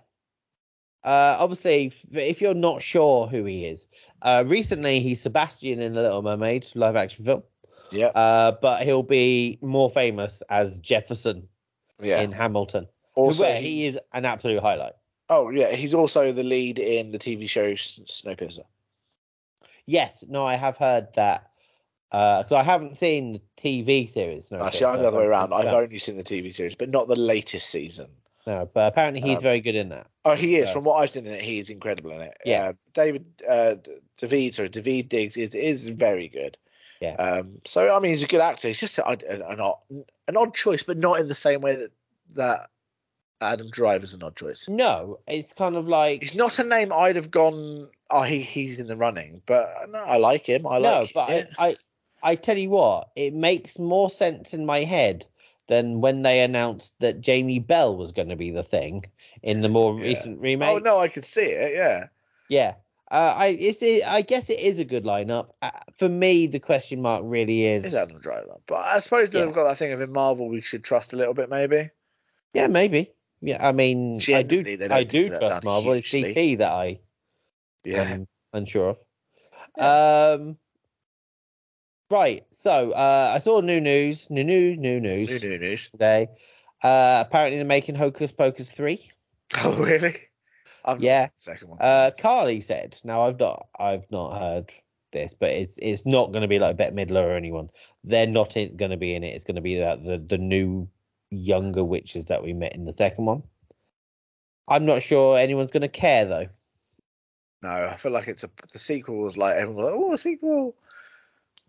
Uh, 1.03 1.36
obviously, 1.39 1.93
if, 2.12 2.41
you're 2.41 2.53
not 2.53 2.82
sure 2.82 3.28
who 3.28 3.43
he 3.45 3.66
is, 3.66 3.88
uh, 4.22 4.43
recently 4.47 4.99
he's 5.01 5.22
Sebastian 5.22 5.82
in 5.82 5.93
the 5.93 6.01
Little 6.01 6.22
Mermaid 6.22 6.70
live 6.76 6.95
action 6.95 7.26
film. 7.26 7.43
Yeah, 7.91 8.07
Uh, 8.07 8.51
but 8.62 8.84
he'll 8.84 9.03
be 9.03 9.57
more 9.62 9.89
famous 9.89 10.43
as 10.49 10.76
Jefferson 10.76 11.47
yeah. 12.01 12.22
in 12.22 12.32
Hamilton, 12.32 12.88
also, 13.16 13.43
where 13.43 13.60
he 13.60 13.86
is 13.86 13.97
an 14.14 14.26
absolute 14.26 14.62
highlight. 14.62 14.93
Oh 15.30 15.49
yeah, 15.49 15.72
he's 15.72 15.93
also 15.93 16.32
the 16.32 16.43
lead 16.43 16.78
in 16.80 17.12
the 17.12 17.18
TV 17.18 17.49
show 17.49 17.74
Snowpiercer. 17.74 18.66
Yes, 19.86 20.24
no, 20.28 20.45
I 20.45 20.55
have 20.55 20.78
heard 20.78 21.07
that. 21.16 21.49
Because 22.12 22.51
I 22.51 22.64
haven't 22.64 22.97
seen 22.97 23.34
the 23.34 23.41
TV 23.57 24.10
series. 24.10 24.51
Actually, 24.51 24.86
I'm 24.88 25.01
the 25.01 25.07
other 25.07 25.18
way 25.18 25.26
around. 25.26 25.53
I've 25.53 25.68
only 25.68 25.99
seen 25.99 26.18
the 26.18 26.24
TV 26.24 26.53
series, 26.53 26.76
but 26.76 26.89
not 26.89 27.07
the 27.07 27.20
latest 27.20 27.70
season. 27.70 28.07
No, 28.50 28.68
but 28.74 28.88
apparently 28.88 29.22
he's 29.22 29.38
Um, 29.38 29.43
very 29.43 29.62
good 29.62 29.76
in 29.76 29.89
that. 29.89 30.08
Oh, 30.26 30.34
he 30.34 30.56
is. 30.56 30.66
Yeah. 30.66 30.74
From 30.74 30.84
what 30.84 30.95
I've 30.95 31.12
seen 31.12 31.28
in 31.28 31.34
it, 31.34 31.43
he 31.43 31.60
is 31.60 31.70
incredible 31.70 32.12
in 32.12 32.22
it. 32.22 32.38
Yeah. 32.43 32.70
Uh, 32.70 32.74
David, 32.93 33.26
uh, 33.47 33.76
David, 34.18 34.56
sorry, 34.56 34.70
David 34.70 35.08
Diggs 35.08 35.38
is 35.38 35.54
is 35.54 35.88
very 35.89 36.30
good. 36.30 36.58
Yeah. 37.00 37.14
Um. 37.14 37.62
So 37.66 37.95
I 37.95 38.00
mean, 38.00 38.10
he's 38.10 38.24
a 38.24 38.28
good 38.28 38.41
actor. 38.41 38.68
He's 38.68 38.80
just 38.80 38.97
an, 38.97 39.22
an 39.30 39.60
odd 39.60 39.76
an 40.28 40.36
odd 40.36 40.56
choice, 40.56 40.82
but 40.82 40.97
not 40.97 41.20
in 41.20 41.28
the 41.28 41.36
same 41.36 41.62
way 41.62 41.76
that 41.76 41.91
that 42.36 42.70
Adam 43.39 43.70
Driver's 43.70 44.16
an 44.16 44.24
odd 44.24 44.36
choice. 44.36 44.68
No, 44.68 45.20
it's 45.28 45.54
kind 45.54 45.76
of 45.76 45.88
like 45.88 46.22
He's 46.22 46.34
not 46.34 46.58
a 46.58 46.64
name 46.64 46.91
I'd 46.91 47.18
have 47.18 47.30
gone. 47.30 47.88
Oh, 48.10 48.24
he 48.24 48.41
he's 48.41 48.80
in 48.80 48.88
the 48.88 48.97
running, 48.97 49.43
but 49.45 49.76
uh, 49.80 49.86
no, 49.86 50.00
I 50.00 50.18
like 50.18 50.47
him. 50.47 50.66
I 50.66 50.80
no, 50.80 51.02
like. 51.02 51.12
but 51.14 51.30
it. 51.30 51.50
I, 51.60 51.68
I 51.68 51.76
I 52.32 52.36
tell 52.36 52.58
you 52.58 52.72
what, 52.72 53.10
it 53.16 53.34
makes 53.36 53.78
more 53.78 54.10
sense 54.10 54.56
in 54.56 54.66
my 54.66 54.84
head 54.84 55.26
than 55.70 56.01
when 56.01 56.24
they 56.24 56.41
announced 56.41 56.93
that 56.99 57.22
Jamie 57.22 57.59
Bell 57.59 57.95
was 57.95 58.11
going 58.11 58.30
to 58.30 58.36
be 58.36 58.51
the 58.51 58.63
thing 58.63 59.05
in 59.41 59.61
the 59.61 59.70
more 59.70 59.95
Yeah. 59.97 60.03
recent 60.09 60.41
remake. 60.41 60.70
Oh 60.70 60.80
no, 60.80 60.99
I 60.99 61.07
could 61.07 61.24
see 61.24 61.43
it. 61.43 61.74
Yeah. 61.76 62.07
Yeah. 62.49 62.74
Uh, 63.11 63.34
I 63.38 63.47
it's 63.47 63.82
it, 63.82 64.03
I 64.03 64.22
guess 64.22 64.49
it 64.49 64.59
is 64.59 64.78
a 64.80 64.86
good 64.86 65.03
lineup. 65.03 65.51
Uh, 65.61 65.72
for 65.93 66.09
me, 66.09 66.47
the 66.47 66.59
question 66.59 67.01
mark 67.01 67.22
really 67.26 67.65
is. 67.65 67.86
Is 67.86 67.95
Adam 67.95 68.20
Driver? 68.20 68.57
But 68.67 68.80
I 68.86 68.99
suppose 68.99 69.30
they've 69.30 69.47
Yeah. 69.47 69.53
got 69.53 69.63
that 69.63 69.78
thing 69.78 69.93
of 69.93 70.01
in 70.01 70.11
Marvel 70.11 70.49
we 70.49 70.61
should 70.61 70.84
trust 70.84 71.13
a 71.13 71.15
little 71.15 71.34
bit, 71.34 71.49
maybe. 71.49 71.89
Yeah, 72.53 72.67
maybe. 72.67 73.11
Yeah, 73.41 73.65
I 73.65 73.72
mean, 73.72 74.20
I 74.28 74.41
do. 74.43 74.59
I 74.91 75.03
do 75.03 75.30
trust 75.30 75.63
Marvel. 75.63 75.93
It's. 75.93 76.11
DC 76.11 76.57
that 76.57 76.72
I 76.74 76.99
Yeah. 77.86 78.01
am 78.03 78.28
unsure 78.53 78.97
of. 79.78 80.39
Um. 80.41 80.57
Right. 82.10 82.45
So 82.51 82.91
uh, 82.91 83.32
I 83.36 83.39
saw 83.39 83.60
new 83.62 83.80
news. 83.80 84.30
New 84.30 84.43
new 84.43 84.76
new 84.76 84.99
news 84.99 85.43
New, 85.43 85.49
new 85.49 85.57
news. 85.60 85.89
today. 85.91 86.28
Uh, 86.84 87.24
apparently 87.28 87.57
they're 87.57 87.66
making 87.66 87.95
Hocus 87.95 88.32
Pocus 88.32 88.70
three. 88.70 89.10
Oh 89.64 89.74
really? 89.78 90.16
I've 90.86 91.01
Yeah. 91.01 91.30
second 91.38 91.70
one. 91.70 91.80
Uh, 91.82 92.12
Carly 92.18 92.62
said. 92.62 92.99
Now 93.03 93.24
I've 93.24 93.39
not 93.39 93.68
I've 93.80 94.10
not 94.12 94.39
heard 94.39 94.72
this, 95.12 95.34
but 95.34 95.49
it's 95.49 95.80
it's 95.82 96.05
not 96.05 96.32
going 96.32 96.43
to 96.43 96.47
be 96.47 96.60
like 96.60 96.78
Bette 96.78 96.95
Midler 96.95 97.24
or 97.26 97.36
anyone. 97.36 97.72
They're 98.03 98.28
not 98.28 98.53
going 98.53 98.91
to 98.91 98.97
be 98.97 99.16
in 99.16 99.24
it. 99.24 99.36
It's 99.36 99.43
going 99.43 99.55
to 99.55 99.62
be 99.62 99.80
that 99.80 100.03
the 100.03 100.18
the 100.20 100.38
new 100.38 100.88
younger 101.32 101.84
witches 101.84 102.26
that 102.26 102.43
we 102.43 102.53
met 102.53 102.76
in 102.76 102.86
the 102.86 102.93
second 102.93 103.26
one. 103.26 103.41
I'm 104.68 104.86
not 104.86 105.01
sure 105.01 105.38
anyone's 105.39 105.72
going 105.72 105.82
to 105.82 105.88
care 105.88 106.26
though. 106.26 106.47
no, 107.64 107.70
I 107.70 107.97
feel 107.97 108.12
like 108.12 108.28
it's 108.28 108.43
a 108.43 108.51
the 108.72 108.78
sequel 108.80 109.18
was 109.18 109.36
like 109.36 109.55
everyone 109.55 109.84
was 109.84 109.91
like, 109.91 109.99
oh, 109.99 110.14
a 110.14 110.18
sequel. 110.18 110.76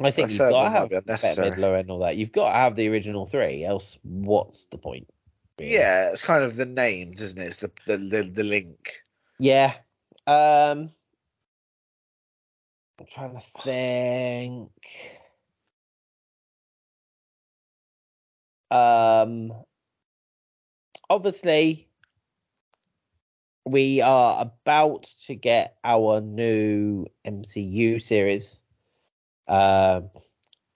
I 0.00 0.10
think 0.10 0.30
you've 0.30 0.38
got 0.38 0.64
to 0.64 0.70
have 0.70 0.88
Bette. 0.90 1.06
Midler 1.06 1.78
and 1.78 1.90
all 1.90 1.98
that. 2.00 2.16
You've 2.16 2.32
got 2.32 2.50
to 2.50 2.56
have 2.56 2.74
the 2.74 2.88
original 2.88 3.26
three, 3.26 3.64
else 3.64 3.98
what's 4.02 4.64
the 4.64 4.78
point? 4.78 5.06
really? 5.60 5.74
Yeah, 5.74 6.10
it's 6.10 6.22
kind 6.22 6.42
of 6.42 6.56
the 6.56 6.66
names, 6.66 7.20
isn't 7.20 7.40
it? 7.40 7.46
It's 7.46 7.56
the 7.58 7.70
the 7.86 7.96
the, 7.96 8.22
the 8.22 8.44
link. 8.44 9.02
Yeah. 9.38 9.74
Um 10.26 10.90
I'm 12.98 13.06
trying 13.12 13.34
to 13.34 13.62
think. 13.62 14.70
Um 18.70 19.52
obviously 21.08 21.88
we 23.66 24.00
are 24.00 24.42
about 24.42 25.04
to 25.26 25.34
get 25.34 25.76
our 25.84 26.20
new 26.20 27.06
MCU 27.26 28.00
series. 28.00 28.60
Um 29.50 30.10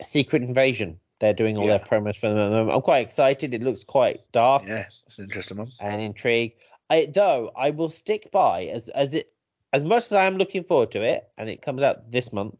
Secret 0.02 0.42
Invasion. 0.42 0.98
They're 1.20 1.32
doing 1.32 1.56
all 1.56 1.64
Yeah. 1.66 1.78
their 1.78 1.86
promos 1.86 2.16
for 2.16 2.28
them. 2.34 2.68
I'm 2.68 2.82
quite 2.82 3.06
excited. 3.06 3.54
It 3.54 3.62
looks 3.62 3.84
quite 3.84 4.20
dark 4.32 4.64
Yeah, 4.66 4.86
it's 5.06 5.16
an 5.18 5.24
interesting 5.24 5.56
one. 5.58 5.72
and 5.80 6.02
intrigue. 6.02 6.56
I, 6.90 7.06
though 7.06 7.50
I 7.56 7.70
will 7.70 7.88
stick 7.88 8.30
by 8.32 8.64
as 8.64 8.88
as 8.90 9.14
it 9.14 9.32
as 9.72 9.84
much 9.84 10.04
as 10.04 10.12
I 10.12 10.24
am 10.26 10.36
looking 10.36 10.64
forward 10.64 10.90
to 10.92 11.02
it, 11.02 11.30
and 11.38 11.48
it 11.48 11.62
comes 11.62 11.80
out 11.82 12.10
this 12.10 12.32
month. 12.32 12.56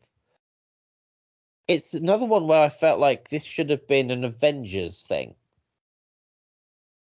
It's 1.69 1.95
another 1.95 2.25
one 2.27 2.47
where 2.47 2.63
I 2.63 2.69
felt 2.69 3.01
like 3.01 3.29
this 3.29 3.45
should 3.45 3.71
have 3.71 3.87
been 3.87 4.11
an 4.11 4.25
Avengers 4.25 5.03
thing, 5.03 5.35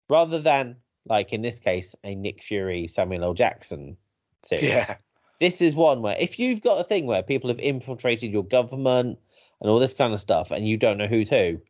rather 0.10 0.40
than 0.40 0.78
like 1.06 1.32
in 1.34 1.42
this 1.42 1.60
case 1.60 1.96
a 2.04 2.14
Nick 2.16 2.44
Fury 2.44 2.88
Samuel 2.88 3.24
L. 3.24 3.34
Jackson 3.34 3.98
series. 4.44 4.66
Yeah, 4.66 4.98
This 5.40 5.62
is 5.62 5.76
one 5.76 6.02
where 6.02 6.18
if 6.20 6.40
you've 6.40 6.62
got 6.62 6.80
a 6.80 6.84
thing 6.84 7.06
where 7.06 7.22
people 7.24 7.50
have 7.50 7.60
infiltrated 7.60 8.32
your 8.32 8.44
government 8.44 9.20
and 9.62 9.70
all 9.70 9.80
this 9.80 9.94
kind 9.94 10.14
of 10.14 10.20
stuff, 10.20 10.52
and 10.52 10.68
you 10.68 10.78
don't 10.78 10.98
know 10.98 11.08
who's 11.08 11.30
who, 11.30 11.62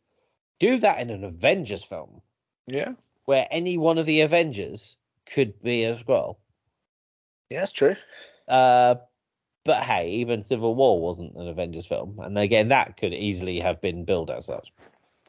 do 0.59 0.77
that 0.79 0.99
in 0.99 1.09
an 1.09 1.23
Avengers 1.23 1.83
film 1.83 2.21
yeah, 2.65 2.93
where 3.25 3.47
any 3.51 3.77
one 3.77 3.97
of 3.97 4.05
the 4.05 4.21
Avengers 4.21 4.95
could 5.25 5.61
be 5.61 5.83
as 5.83 6.05
well. 6.07 6.39
yeah. 7.49 7.59
That's 7.59 7.71
true. 7.71 7.95
Uh, 8.47 8.95
but 9.65 9.83
hey, 9.83 10.11
even 10.11 10.43
Civil 10.43 10.75
War 10.75 11.01
wasn't 11.01 11.35
an 11.35 11.47
Avengers 11.47 11.85
film, 11.85 12.19
and 12.19 12.37
again, 12.37 12.69
that 12.69 12.95
could 12.95 13.13
easily 13.13 13.59
have 13.59 13.81
been 13.81 14.05
billed 14.05 14.31
as 14.31 14.45
such. 14.45 14.71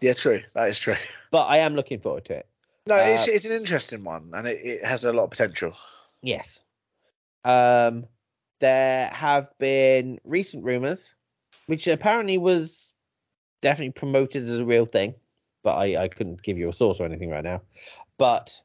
Yeah, 0.00 0.12
true. 0.12 0.42
That 0.54 0.68
is 0.68 0.78
true. 0.78 0.96
But 1.30 1.42
I 1.42 1.58
am 1.58 1.74
looking 1.74 2.00
forward 2.00 2.24
to 2.26 2.36
it. 2.38 2.46
No, 2.86 2.94
it's 2.94 3.28
Uh, 3.28 3.32
it's 3.32 3.44
an 3.44 3.52
interesting 3.52 4.02
one, 4.02 4.30
and 4.32 4.48
it, 4.48 4.64
it 4.64 4.84
has 4.84 5.04
a 5.04 5.12
lot 5.12 5.24
of 5.24 5.30
potential. 5.30 5.74
Yes. 6.22 6.60
Um, 7.44 8.06
there 8.60 9.08
have 9.08 9.48
been 9.58 10.18
recent 10.24 10.64
rumors, 10.64 11.14
which 11.66 11.86
apparently 11.86 12.38
was 12.38 12.92
definitely 13.62 13.92
promoted 13.92 14.42
as 14.42 14.58
a 14.58 14.64
real 14.64 14.86
thing, 14.86 15.14
but 15.62 15.76
I, 15.76 16.04
I 16.04 16.08
couldn't 16.08 16.42
give 16.42 16.58
you 16.58 16.68
a 16.68 16.72
source 16.72 17.00
or 17.00 17.04
anything 17.04 17.30
right 17.30 17.44
now. 17.44 17.62
But 18.18 18.60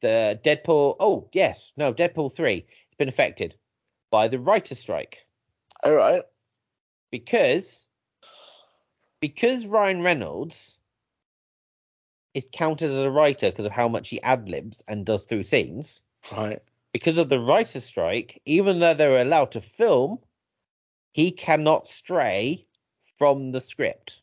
the 0.00 0.38
Deadpool, 0.44 0.96
oh 1.00 1.28
yes, 1.32 1.72
no, 1.76 1.92
Deadpool 1.92 2.32
three 2.34 2.66
has 2.66 2.96
been 2.98 3.08
affected 3.08 3.54
by 4.10 4.28
the 4.28 4.38
writer's 4.38 4.78
strike 4.78 5.18
All 5.82 5.94
right. 5.94 6.22
because 7.10 7.86
because 9.20 9.66
Ryan 9.66 10.02
Reynolds 10.02 10.78
is 12.34 12.46
counted 12.52 12.90
as 12.90 13.00
a 13.00 13.10
writer 13.10 13.50
because 13.50 13.66
of 13.66 13.72
how 13.72 13.88
much 13.88 14.08
he 14.08 14.22
ad 14.22 14.48
libs 14.48 14.84
and 14.86 15.04
does 15.04 15.24
through 15.24 15.42
scenes. 15.42 16.00
Right. 16.30 16.62
Because 16.92 17.18
of 17.18 17.28
the 17.28 17.40
writer's 17.40 17.84
strike, 17.84 18.40
even 18.44 18.80
though 18.80 18.94
they're 18.94 19.20
allowed 19.20 19.52
to 19.52 19.60
film, 19.60 20.18
he 21.12 21.30
cannot 21.30 21.86
stray 21.86 22.66
from 23.18 23.52
the 23.52 23.60
script 23.60 24.22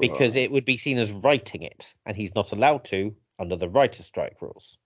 because 0.00 0.36
it 0.36 0.50
would 0.50 0.64
be 0.64 0.76
seen 0.76 0.98
as 0.98 1.12
writing 1.12 1.62
it, 1.62 1.94
and 2.04 2.16
he's 2.16 2.34
not 2.34 2.52
allowed 2.52 2.84
to 2.84 3.14
under 3.38 3.56
the 3.56 3.68
writer's 3.68 4.06
strike 4.06 4.36
rules. 4.40 4.76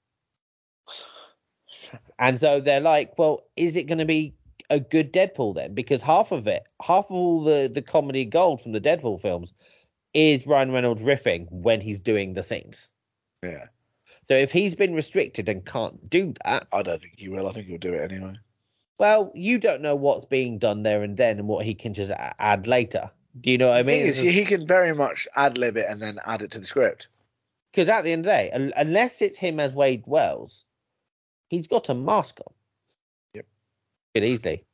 And 2.19 2.39
so 2.39 2.61
they're 2.61 2.81
like, 2.81 3.19
well, 3.19 3.45
is 3.57 3.77
it 3.77 3.85
going 3.85 3.99
to 3.99 4.05
be 4.05 4.35
a 4.71 4.81
good 4.81 5.13
Deadpool 5.13 5.55
then? 5.55 5.75
Because 5.75 6.03
half 6.03 6.33
of 6.33 6.47
it, 6.47 6.65
half 6.83 7.07
of 7.07 7.13
all 7.13 7.43
the, 7.43 7.71
the 7.73 7.83
comedy 7.83 8.25
gold 8.25 8.61
from 8.61 8.73
the 8.73 8.81
Deadpool 8.81 9.21
films 9.21 9.53
is 10.15 10.47
Ryan 10.47 10.73
Reynolds 10.73 11.03
riffing 11.03 11.47
when 11.51 11.81
he's 11.81 12.01
doing 12.01 12.35
the 12.35 12.43
scenes. 12.43 12.89
Yeah. 13.43 13.67
So 14.29 14.35
if 14.35 14.53
he's 14.53 14.75
been 14.75 14.95
restricted 14.95 15.49
and 15.49 15.65
can't 15.65 16.11
do 16.11 16.35
that, 16.45 16.69
I 16.71 16.83
don't 16.83 17.01
think 17.01 17.15
he 17.17 17.31
will. 17.31 17.49
I 17.49 17.53
think 17.53 17.67
he'll 17.67 17.79
do 17.79 17.95
it 17.95 18.13
anyway. 18.13 18.35
well, 18.99 19.33
you 19.35 19.59
don't 19.59 19.81
know 19.81 19.97
what's 19.97 20.27
being 20.27 20.59
done 20.59 20.83
there 20.83 21.03
and 21.03 21.17
then 21.17 21.39
and 21.39 21.49
what 21.49 21.65
he 21.65 21.75
can 21.75 21.95
just 21.95 22.13
add 22.39 22.67
later. 22.67 23.11
Do 23.41 23.51
you 23.51 23.57
know 23.57 23.69
what 23.69 23.79
I 23.79 23.83
mean? 23.83 24.03
is, 24.03 24.19
he 24.19 24.45
can 24.45 24.67
very 24.67 24.95
much 24.95 25.29
ad 25.35 25.57
lib 25.57 25.79
it 25.79 25.87
and 25.89 26.03
then 26.03 26.19
add 26.27 26.43
it 26.43 26.51
to 26.53 26.59
the 26.59 26.67
script. 26.67 27.09
Because 27.73 27.89
at 27.89 28.03
the 28.03 28.13
end 28.13 28.27
of 28.27 28.31
the 28.31 28.33
day, 28.33 28.71
unless 28.77 29.23
it's 29.23 29.39
him 29.39 29.61
as 29.61 29.73
Wade 29.73 30.03
Wells, 30.07 30.65
he's 31.49 31.67
got 31.67 31.89
a 31.89 31.95
mask 31.95 32.39
on. 32.47 32.53
Yep. 33.35 33.47
Could 34.15 34.25
easily. 34.25 34.65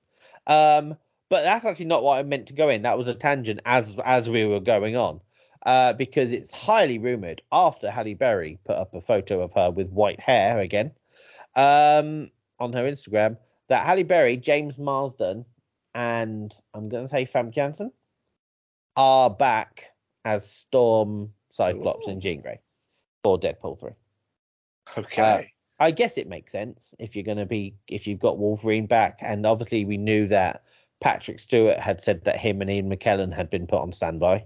Um, 0.48 0.96
but 1.28 1.42
that's 1.42 1.64
actually 1.64 1.86
not 1.86 2.02
what 2.02 2.18
I 2.18 2.22
meant 2.24 2.48
to 2.48 2.54
go 2.54 2.70
in. 2.70 2.82
That 2.82 2.98
was 2.98 3.06
a 3.08 3.14
tangent 3.14 3.60
as 3.64 3.98
as 4.04 4.28
we 4.28 4.44
were 4.44 4.60
going 4.60 4.96
on. 4.96 5.20
Uh, 5.64 5.94
because 5.94 6.30
it's 6.30 6.52
highly 6.52 6.98
rumored 6.98 7.40
after 7.50 7.90
Halle 7.90 8.12
Berry 8.12 8.58
put 8.66 8.76
up 8.76 8.92
a 8.92 9.00
photo 9.00 9.40
of 9.40 9.52
her 9.54 9.70
with 9.70 9.88
white 9.88 10.20
hair 10.20 10.60
again 10.60 10.90
um, 11.56 12.30
on 12.60 12.74
her 12.74 12.84
Instagram 12.84 13.38
that 13.68 13.86
Halle 13.86 14.02
Berry, 14.02 14.36
James 14.36 14.76
Marsden, 14.78 15.44
and 15.94 16.52
I'm 16.74 16.88
going 16.88 17.04
to 17.04 17.08
say 17.08 17.26
Famke 17.26 17.54
Janssen 17.54 17.92
are 18.96 19.30
back 19.30 19.86
as 20.24 20.48
Storm, 20.48 21.32
Cyclops, 21.50 22.06
and 22.06 22.18
Ooh. 22.18 22.20
Jean 22.20 22.40
Grey 22.40 22.60
for 23.22 23.38
Deadpool 23.38 23.80
3. 23.80 23.90
Okay. 24.98 25.50
I 25.80 25.90
guess 25.90 26.16
it 26.18 26.28
makes 26.28 26.52
sense 26.52 26.94
if 26.98 27.16
you're 27.16 27.24
going 27.24 27.38
to 27.38 27.46
be 27.46 27.74
if 27.88 28.06
you've 28.06 28.20
got 28.20 28.38
Wolverine 28.38 28.86
back, 28.86 29.18
and 29.20 29.44
obviously 29.44 29.84
we 29.84 29.96
knew 29.96 30.28
that 30.28 30.62
Patrick 31.00 31.40
Stewart 31.40 31.80
had 31.80 32.00
said 32.00 32.24
that 32.24 32.36
him 32.36 32.60
and 32.60 32.70
Ian 32.70 32.88
McKellen 32.88 33.34
had 33.34 33.50
been 33.50 33.66
put 33.66 33.80
on 33.80 33.92
standby. 33.92 34.44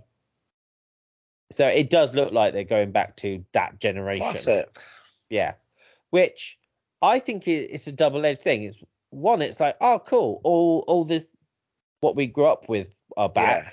So 1.51 1.67
it 1.67 1.91
does 1.91 2.13
look 2.13 2.33
like 2.33 2.53
they're 2.53 2.65
going 2.65 2.93
back 2.93 3.17
to 3.19 3.45
that 3.53 3.81
generation. 3.81 4.23
Classic. 4.23 4.69
Yeah, 5.31 5.55
which 6.11 6.59
I 7.03 7.19
think 7.19 7.49
it's 7.49 7.87
a 7.87 7.93
double-edged 7.93 8.43
thing. 8.43 8.65
It's 8.65 8.79
one, 9.11 9.43
it's 9.43 9.61
like, 9.61 9.77
oh, 9.81 10.01
cool, 10.07 10.41
all 10.45 10.85
all 10.87 11.05
this 11.05 11.35
what 12.01 12.17
we 12.17 12.27
grew 12.27 12.47
up 12.47 12.69
with 12.69 12.89
are 13.17 13.29
back. 13.29 13.65
Yeah. 13.65 13.71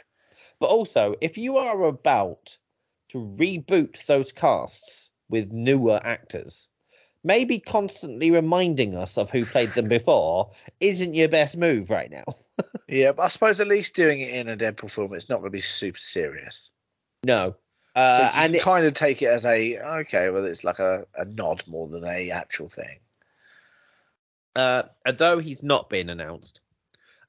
But 0.60 0.68
also, 0.68 1.16
if 1.22 1.38
you 1.38 1.58
are 1.58 1.84
about 1.84 2.58
to 3.10 3.20
reboot 3.20 4.06
those 4.06 4.32
casts 4.32 5.10
with 5.30 5.52
newer 5.52 6.00
actors, 6.04 6.68
maybe 7.24 7.60
constantly 7.60 8.32
reminding 8.32 8.96
us 8.96 9.18
of 9.18 9.30
who 9.30 9.46
played 9.46 9.74
them 9.74 9.88
before 9.88 10.52
isn't 10.80 11.14
your 11.14 11.28
best 11.28 11.58
move 11.58 11.90
right 11.90 12.12
now. 12.12 12.24
Yeah, 12.88 13.14
but 13.14 13.24
I 13.24 13.28
suppose 13.30 13.60
at 13.60 13.68
least 13.68 13.96
doing 13.96 14.22
it 14.22 14.30
in 14.30 14.48
a 14.48 14.56
Deadpool 14.56 14.92
film, 14.92 15.14
it's 15.16 15.28
not 15.28 15.40
going 15.40 15.48
to 15.48 15.58
be 15.58 15.60
super 15.60 15.98
serious. 15.98 16.70
No. 17.26 17.56
So 17.96 18.02
Uh, 18.02 18.32
and 18.34 18.56
it, 18.56 18.62
kind 18.62 18.86
of 18.86 18.94
take 18.94 19.22
it 19.22 19.28
as 19.28 19.46
a 19.46 19.80
okay, 20.02 20.30
well, 20.30 20.46
it's 20.46 20.66
like 20.66 20.80
a, 20.80 21.06
a 21.16 21.24
nod 21.24 21.64
more 21.66 21.88
than 21.88 22.04
a 22.04 22.32
actual 22.32 22.68
thing. 22.68 23.00
uh, 24.56 24.84
although 25.06 25.40
he's 25.40 25.64
not 25.64 25.90
been 25.90 26.10
announced, 26.10 26.60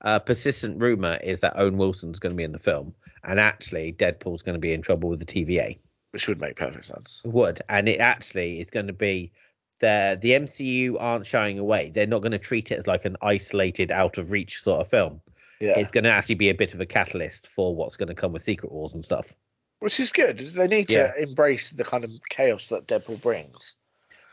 uh, 0.01 0.19
persistent 0.19 0.81
rumor 0.81 1.19
is 1.23 1.41
that 1.41 1.57
Owen 1.57 1.77
Wilson's 1.77 2.19
going 2.19 2.33
to 2.33 2.37
be 2.37 2.43
in 2.43 2.53
the 2.53 2.59
film, 2.59 2.95
and 3.23 3.39
actually 3.39 3.93
Deadpool's 3.93 4.43
going 4.43 4.55
to 4.55 4.61
be 4.61 4.73
in 4.73 4.83
trouble 4.83 5.09
with 5.09 5.21
the 5.21 5.27
TVA. 5.27 5.79
which 6.11 6.27
would 6.27 6.41
make 6.41 6.57
perfect 6.57 6.87
sense. 6.87 7.23
would, 7.25 7.63
and 7.69 7.89
it 7.89 8.01
actually 8.01 8.61
is 8.61 8.71
going 8.71 8.89
to 8.89 8.93
be 8.93 9.33
the 9.79 10.19
the 10.21 10.31
MCU 10.31 10.97
aren't 10.99 11.27
shying 11.27 11.61
away. 11.61 11.91
They're 11.95 12.07
not 12.07 12.23
going 12.23 12.33
to 12.33 12.39
treat 12.39 12.73
it 12.73 12.79
as 12.79 12.89
like 12.89 13.05
an 13.05 13.17
isolated, 13.23 13.93
out 13.93 14.19
of 14.19 14.33
reach 14.33 14.63
sort 14.63 14.81
of 14.81 14.89
film. 14.89 15.21
Yeah, 15.61 15.79
It's 15.79 15.91
going 15.91 16.05
to 16.05 16.11
actually 16.11 16.35
be 16.35 16.51
a 16.51 16.55
bit 16.55 16.75
of 16.75 16.81
a 16.81 16.87
catalyst 16.87 17.47
for 17.47 17.75
what's 17.75 17.97
going 17.97 18.09
to 18.09 18.15
come 18.15 18.33
with 18.33 18.43
Secret 18.43 18.73
Wars 18.73 18.93
and 18.95 19.05
stuff. 19.05 19.35
Which 19.81 20.01
is 20.01 20.11
good. 20.11 20.39
They 20.55 20.67
need 20.67 20.89
to 20.89 21.23
embrace 21.23 21.71
the 21.71 21.85
kind 21.85 22.05
of 22.05 22.11
chaos 22.29 22.69
that 22.69 22.87
Deadpool 22.87 23.21
brings. 23.21 23.77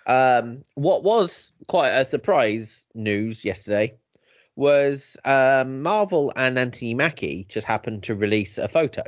Um, 0.05 0.63
what 0.75 1.03
was 1.03 1.51
quite 1.67 1.89
a 1.89 2.05
surprise 2.05 2.85
news 2.93 3.45
yesterday 3.45 3.95
was 4.55 5.17
um, 5.25 5.81
Marvel 5.81 6.31
and 6.35 6.59
Anthony 6.59 6.93
Mackie 6.93 7.45
just 7.49 7.65
happened 7.65 8.03
to 8.03 8.15
release 8.15 8.57
a 8.57 8.67
photo 8.67 9.03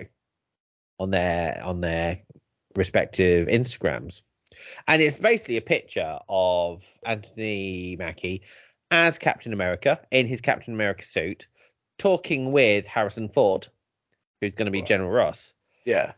on 0.99 1.12
their 1.12 1.62
on 1.64 1.82
their 1.82 2.20
respective 2.76 3.48
Instagrams, 3.48 4.22
and 4.88 5.02
it's 5.02 5.18
basically 5.18 5.57
a 5.57 5.62
picture 5.62 6.20
of 6.30 6.84
Anthony 7.06 7.95
Mackie 7.98 8.44
as 8.91 9.20
Captain 9.20 9.53
America 9.53 9.99
in 10.12 10.28
his 10.28 10.41
Captain 10.41 10.74
America 10.74 11.03
suit, 11.03 11.48
talking 11.98 12.52
with 12.52 12.88
Harrison 12.88 13.30
Ford, 13.30 13.68
who's 14.40 14.53
going 14.53 14.68
to 14.68 14.72
be 14.72 14.80
Right. 14.80 14.88
General 14.88 15.12
Ross 15.12 15.53
Yeah, 15.86 16.14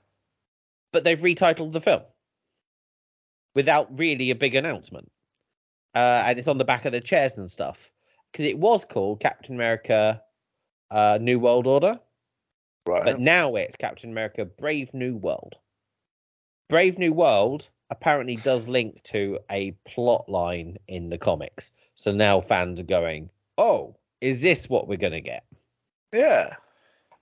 but 0.94 1.04
they've 1.04 1.20
retitled 1.20 1.72
the 1.72 1.82
film 1.82 2.02
without 3.56 3.98
really 4.00 4.32
a 4.32 4.36
big 4.36 4.56
announcement. 4.56 5.12
Uh, 5.96 6.24
and 6.26 6.38
it's 6.38 6.48
on 6.48 6.58
the 6.58 6.66
back 6.66 6.86
of 6.86 6.92
the 6.92 7.02
chairs 7.02 7.38
and 7.38 7.50
stuff. 7.50 7.92
Because 8.32 8.46
it 8.46 8.58
was 8.60 8.86
called 8.86 9.20
Captain 9.20 9.56
America 9.56 10.22
uh, 10.92 11.18
New 11.22 11.40
World 11.40 11.66
Order, 11.66 12.00
Right. 12.86 13.04
but 13.06 13.20
now 13.20 13.56
it's 13.56 13.76
Captain 13.76 14.12
America 14.12 14.46
Brave 14.46 14.94
New 14.94 15.16
World. 15.16 15.56
Brave 16.70 16.98
New 17.00 17.14
World 17.14 17.70
apparently 17.90 18.36
does 18.36 18.68
link 18.68 19.02
to 19.04 19.40
a 19.50 19.72
plot 19.88 20.28
line 20.30 20.78
in 20.88 21.10
the 21.10 21.18
comics. 21.18 21.72
So 21.96 22.12
now 22.12 22.42
fans 22.42 22.80
are 22.80 22.84
going, 22.84 23.30
oh, 23.58 23.96
is 24.22 24.42
this 24.42 24.70
what 24.70 24.88
we're 24.88 24.98
going 24.98 25.14
to 25.14 25.22
get? 25.22 25.46
yeah. 26.14 26.54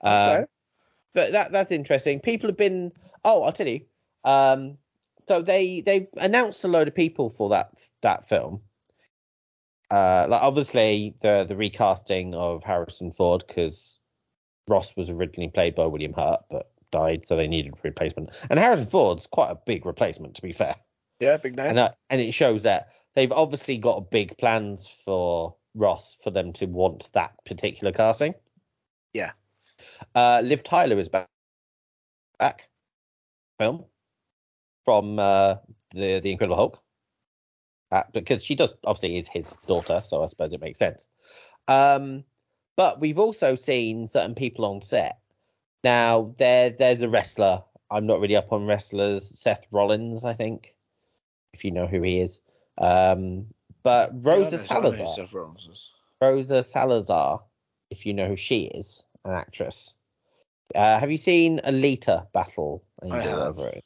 Um, 0.02 0.12
Okay. 0.12 0.44
but 1.14 1.32
that 1.32 1.52
that's 1.52 1.70
interesting. 1.70 2.20
People 2.20 2.48
have 2.50 2.56
been. 2.58 2.92
Oh, 3.26 3.42
I'll 3.42 3.52
tell 3.52 3.66
you. 3.66 3.80
Um, 4.24 4.78
so 5.28 5.42
they 5.42 5.80
they 5.80 6.08
announced 6.16 6.64
a 6.64 6.68
load 6.68 6.88
of 6.88 6.94
people 6.94 7.28
for 7.28 7.50
that 7.50 7.72
that 8.00 8.28
film. 8.28 8.60
Uh, 9.90 10.26
like 10.28 10.42
obviously 10.42 11.14
the 11.20 11.44
the 11.46 11.56
recasting 11.56 12.34
of 12.34 12.64
Harrison 12.64 13.12
Ford 13.12 13.44
because 13.46 13.98
Ross 14.68 14.96
was 14.96 15.10
originally 15.10 15.50
played 15.50 15.74
by 15.74 15.86
William 15.86 16.12
Hurt 16.12 16.40
but 16.50 16.70
died, 16.92 17.26
so 17.26 17.36
they 17.36 17.48
needed 17.48 17.74
a 17.74 17.78
replacement. 17.82 18.30
And 18.48 18.58
Harrison 18.58 18.86
Ford's 18.86 19.26
quite 19.26 19.50
a 19.50 19.58
big 19.66 19.84
replacement, 19.84 20.36
to 20.36 20.42
be 20.42 20.52
fair. 20.52 20.76
yeah, 21.20 21.36
big 21.36 21.56
name. 21.56 21.70
And 21.70 21.78
uh, 21.78 21.90
and 22.10 22.20
it 22.20 22.32
shows 22.32 22.62
that 22.62 22.92
they've 23.14 23.32
obviously 23.32 23.76
got 23.76 24.10
big 24.10 24.38
plans 24.38 24.88
for 25.04 25.56
Ross 25.74 26.16
for 26.22 26.30
them 26.30 26.52
to 26.54 26.66
want 26.66 27.10
that 27.12 27.32
particular 27.44 27.92
casting. 27.92 28.34
Yeah. 29.12 29.32
Uh, 30.14 30.42
Liv 30.44 30.62
Tyler 30.62 30.98
is 30.98 31.08
back. 31.08 31.28
Back. 32.38 32.68
Film 33.58 33.84
from 34.84 35.18
uh, 35.18 35.56
the 35.94 36.20
the 36.20 36.30
Incredible 36.30 36.56
Hulk. 36.56 36.82
Uh, 37.92 38.02
because 38.12 38.42
she 38.44 38.54
does 38.56 38.72
obviously 38.84 39.16
is 39.16 39.28
his 39.28 39.56
daughter, 39.68 40.02
so 40.04 40.22
I 40.22 40.26
suppose 40.26 40.52
it 40.52 40.60
makes 40.60 40.78
sense. 40.78 41.06
Um, 41.68 42.24
but 42.76 43.00
we've 43.00 43.18
also 43.18 43.54
seen 43.54 44.06
certain 44.08 44.34
people 44.34 44.64
on 44.64 44.82
set. 44.82 45.18
Now 45.84 46.34
there 46.38 46.70
there's 46.70 47.02
a 47.02 47.08
wrestler. 47.08 47.62
I'm 47.90 48.06
not 48.06 48.20
really 48.20 48.36
up 48.36 48.52
on 48.52 48.66
wrestlers. 48.66 49.38
Seth 49.38 49.64
Rollins, 49.70 50.24
I 50.24 50.34
think, 50.34 50.74
if 51.52 51.64
you 51.64 51.70
know 51.70 51.86
who 51.86 52.02
he 52.02 52.20
is. 52.20 52.40
Um, 52.78 53.46
but 53.84 54.10
Rosa 54.12 54.56
Yeah, 54.56 54.62
I 54.70 54.80
know- 54.80 54.88
I 54.88 54.90
know 54.90 54.96
Salazar. 54.96 55.10
Seth 55.10 55.32
Rollins 55.32 55.68
is. 55.72 55.90
Rosa 56.20 56.62
Salazar, 56.64 57.40
if 57.90 58.04
you 58.04 58.12
know 58.14 58.26
who 58.26 58.36
she 58.36 58.64
is, 58.64 59.04
an 59.24 59.32
actress. 59.34 59.94
Uh, 60.74 60.98
have 60.98 61.10
you 61.12 61.16
seen 61.18 61.60
Alita 61.64 62.26
Battle? 62.32 62.82
I 63.02 63.18
have. 63.20 63.56
whatever 63.56 63.68
it 63.68 63.78
is? 63.78 63.84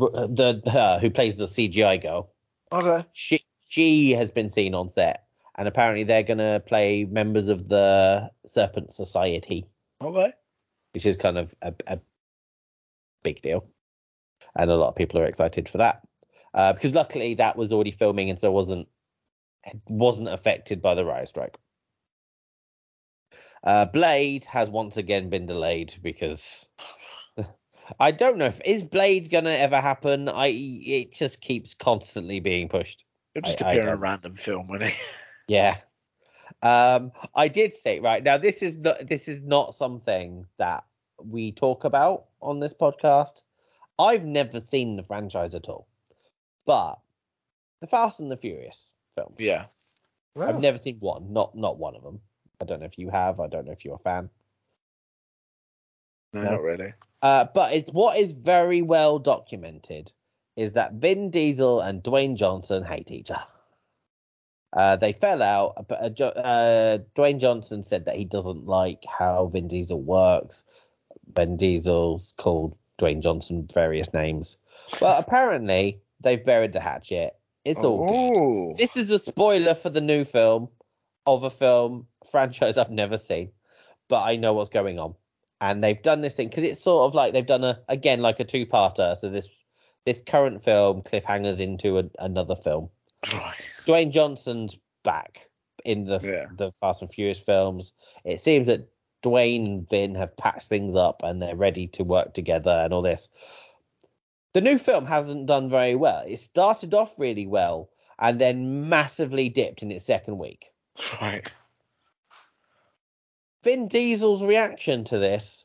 R- 0.00 0.28
The 0.28 0.62
her 0.70 0.98
who 1.00 1.10
plays 1.10 1.36
the 1.36 1.46
CGI 1.46 2.00
girl. 2.02 2.32
Okay. 2.72 3.04
She 3.12 3.44
she 3.68 4.12
has 4.12 4.30
been 4.30 4.50
seen 4.50 4.74
on 4.74 4.88
set, 4.88 5.24
and 5.56 5.66
apparently 5.68 6.04
they're 6.04 6.22
gonna 6.22 6.60
play 6.60 7.04
members 7.04 7.48
of 7.48 7.68
the 7.68 8.30
Serpent 8.46 8.92
Society, 8.94 9.66
Okay. 10.02 10.32
which 10.92 11.06
is 11.06 11.16
kind 11.16 11.38
of 11.38 11.54
a, 11.62 11.74
a 11.86 12.00
big 13.22 13.42
deal, 13.42 13.66
and 14.56 14.70
a 14.70 14.76
lot 14.76 14.88
of 14.88 14.96
people 14.96 15.20
are 15.20 15.26
excited 15.26 15.68
for 15.68 15.78
that. 15.78 16.02
Uh, 16.52 16.72
because 16.72 16.92
luckily 16.92 17.34
that 17.34 17.56
was 17.56 17.72
already 17.72 17.92
filming 17.92 18.28
and 18.30 18.38
so 18.38 18.50
wasn't 18.50 18.88
wasn't 19.86 20.28
affected 20.28 20.80
by 20.82 20.94
the 20.94 21.04
riot 21.04 21.28
strike. 21.28 21.56
Uh, 23.62 23.84
Blade 23.84 24.44
has 24.46 24.70
once 24.70 24.96
again 24.96 25.28
been 25.28 25.46
delayed 25.46 25.94
because 26.02 26.66
I 27.98 28.10
don't 28.12 28.38
know 28.38 28.46
if 28.46 28.60
is 28.64 28.84
Blade 28.84 29.30
gonna 29.30 29.50
ever 29.50 29.80
happen. 29.80 30.28
I 30.28 30.48
it 30.48 31.12
just 31.12 31.40
keeps 31.40 31.74
constantly 31.74 32.40
being 32.40 32.68
pushed. 32.68 33.04
He'll 33.34 33.42
just 33.42 33.62
I- 33.62 33.66
I 33.66 33.72
appear 33.72 33.82
in 33.82 33.88
a 33.88 33.96
random 33.96 34.36
film, 34.36 34.68
won't 34.68 34.84
he? 34.84 34.94
Yeah. 35.48 35.78
Um, 36.62 37.10
I 37.34 37.48
did 37.48 37.74
say 37.74 37.98
right 37.98 38.22
now. 38.22 38.36
This 38.38 38.62
is 38.62 38.76
not 38.78 39.06
this 39.06 39.26
is 39.26 39.42
not 39.42 39.74
something 39.74 40.46
that 40.58 40.84
we 41.18 41.50
talk 41.52 41.84
about 41.84 42.26
on 42.40 42.60
this 42.60 42.72
podcast. 42.74 43.42
I've 43.98 44.24
never 44.24 44.60
seen 44.60 44.94
the 44.96 45.02
franchise 45.02 45.54
at 45.56 45.68
all, 45.68 45.88
but 46.66 46.98
the 47.80 47.86
Fast 47.88 48.20
and 48.20 48.30
the 48.30 48.36
Furious 48.36 48.94
films. 49.16 49.36
yeah. 49.38 49.64
I've 50.40 50.60
never 50.60 50.78
seen 50.78 50.98
one, 51.00 51.32
not 51.32 51.56
not 51.56 51.78
one 51.78 51.96
of 51.96 52.02
them. 52.04 52.20
I 52.60 52.64
don't 52.64 52.78
know 52.80 52.86
if 52.86 52.96
you 52.98 53.10
have. 53.10 53.40
I 53.40 53.48
don't 53.48 53.66
know 53.66 53.72
if 53.72 53.84
you're 53.84 53.94
a 53.96 53.98
fan. 53.98 54.30
No, 56.32 56.42
No. 56.42 56.50
not 56.52 56.62
really. 56.62 56.92
Uh, 57.22 57.46
but 57.54 57.72
it's 57.74 57.90
what 57.90 58.16
is 58.16 58.32
very 58.32 58.82
well 58.82 59.18
documented 59.18 60.12
is 60.56 60.72
that 60.72 60.94
Vin 60.94 61.30
Diesel 61.30 61.80
and 61.80 62.02
Dwayne 62.02 62.36
Johnson 62.36 62.82
hate 62.82 63.10
each 63.10 63.30
other. 63.30 63.42
Uh, 64.72 64.96
they 64.96 65.12
fell 65.12 65.42
out, 65.42 65.86
but 65.88 66.20
uh, 66.20 66.24
uh, 66.24 66.98
Dwayne 67.16 67.40
Johnson 67.40 67.82
said 67.82 68.04
that 68.04 68.14
he 68.14 68.24
doesn't 68.24 68.66
like 68.66 69.04
how 69.04 69.46
Vin 69.46 69.66
Diesel 69.68 70.00
works. 70.00 70.62
Vin 71.34 71.56
Diesel's 71.56 72.34
called 72.36 72.76
Dwayne 72.98 73.20
Johnson 73.20 73.68
various 73.74 74.12
names, 74.14 74.56
but 75.00 75.18
apparently 75.18 76.00
they've 76.20 76.44
buried 76.44 76.72
the 76.72 76.80
hatchet. 76.80 77.34
It's 77.64 77.80
all 77.80 78.06
good. 78.06 78.38
Oh. 78.38 78.74
This 78.78 78.96
is 78.96 79.10
a 79.10 79.18
spoiler 79.18 79.74
for 79.74 79.90
the 79.90 80.00
new 80.00 80.24
film 80.24 80.68
of 81.26 81.42
a 81.42 81.50
film 81.50 82.06
franchise 82.30 82.78
I've 82.78 82.90
never 82.90 83.18
seen, 83.18 83.50
but 84.08 84.22
I 84.22 84.36
know 84.36 84.54
what's 84.54 84.70
going 84.70 85.00
on. 85.00 85.14
And 85.60 85.84
they've 85.84 86.00
done 86.00 86.20
this 86.22 86.34
thing 86.34 86.48
because 86.48 86.64
it's 86.64 86.82
sort 86.82 87.06
of 87.06 87.14
like 87.14 87.32
they've 87.32 87.46
done 87.46 87.64
a 87.64 87.80
again 87.88 88.20
like 88.20 88.40
a 88.40 88.44
two-parter. 88.44 89.18
So 89.20 89.28
this 89.28 89.48
this 90.06 90.22
current 90.22 90.64
film 90.64 91.02
cliffhangers 91.02 91.60
into 91.60 91.98
a, 91.98 92.04
another 92.18 92.56
film. 92.56 92.88
Right. 93.32 93.54
Dwayne 93.86 94.10
Johnson's 94.10 94.78
back 95.04 95.50
in 95.84 96.04
the 96.04 96.20
Yeah. 96.22 96.46
the 96.56 96.72
Fast 96.80 97.02
and 97.02 97.12
Furious 97.12 97.38
films. 97.38 97.92
It 98.24 98.40
seems 98.40 98.66
that 98.68 98.88
Dwayne 99.22 99.66
and 99.66 99.88
Vin 99.88 100.14
have 100.14 100.36
patched 100.36 100.68
things 100.68 100.96
up 100.96 101.20
and 101.22 101.42
they're 101.42 101.56
ready 101.56 101.88
to 101.88 102.04
work 102.04 102.32
together 102.32 102.70
and 102.70 102.94
all 102.94 103.02
this. 103.02 103.28
The 104.54 104.62
new 104.62 104.78
film 104.78 105.04
hasn't 105.06 105.46
done 105.46 105.68
very 105.68 105.94
well. 105.94 106.24
It 106.26 106.38
started 106.38 106.94
off 106.94 107.18
really 107.18 107.46
well 107.46 107.90
and 108.18 108.40
then 108.40 108.88
massively 108.88 109.48
dipped 109.48 109.82
in 109.82 109.90
its 109.92 110.06
second 110.06 110.38
week. 110.38 110.66
Right. 111.20 111.50
Vin 113.64 113.88
Diesel's 113.88 114.42
reaction 114.42 115.04
to 115.04 115.18
this 115.18 115.64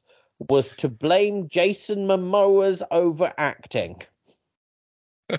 was 0.49 0.71
to 0.77 0.89
blame 0.89 1.47
Jason 1.49 2.07
Momoa's 2.07 2.83
overacting. 2.91 4.01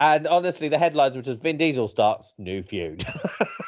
And 0.00 0.26
honestly, 0.26 0.68
the 0.68 0.78
headlines 0.78 1.14
were 1.14 1.22
just 1.22 1.40
Vin 1.44 1.58
Diesel 1.58 1.86
starts 1.86 2.34
new 2.36 2.64
feud, 2.64 3.04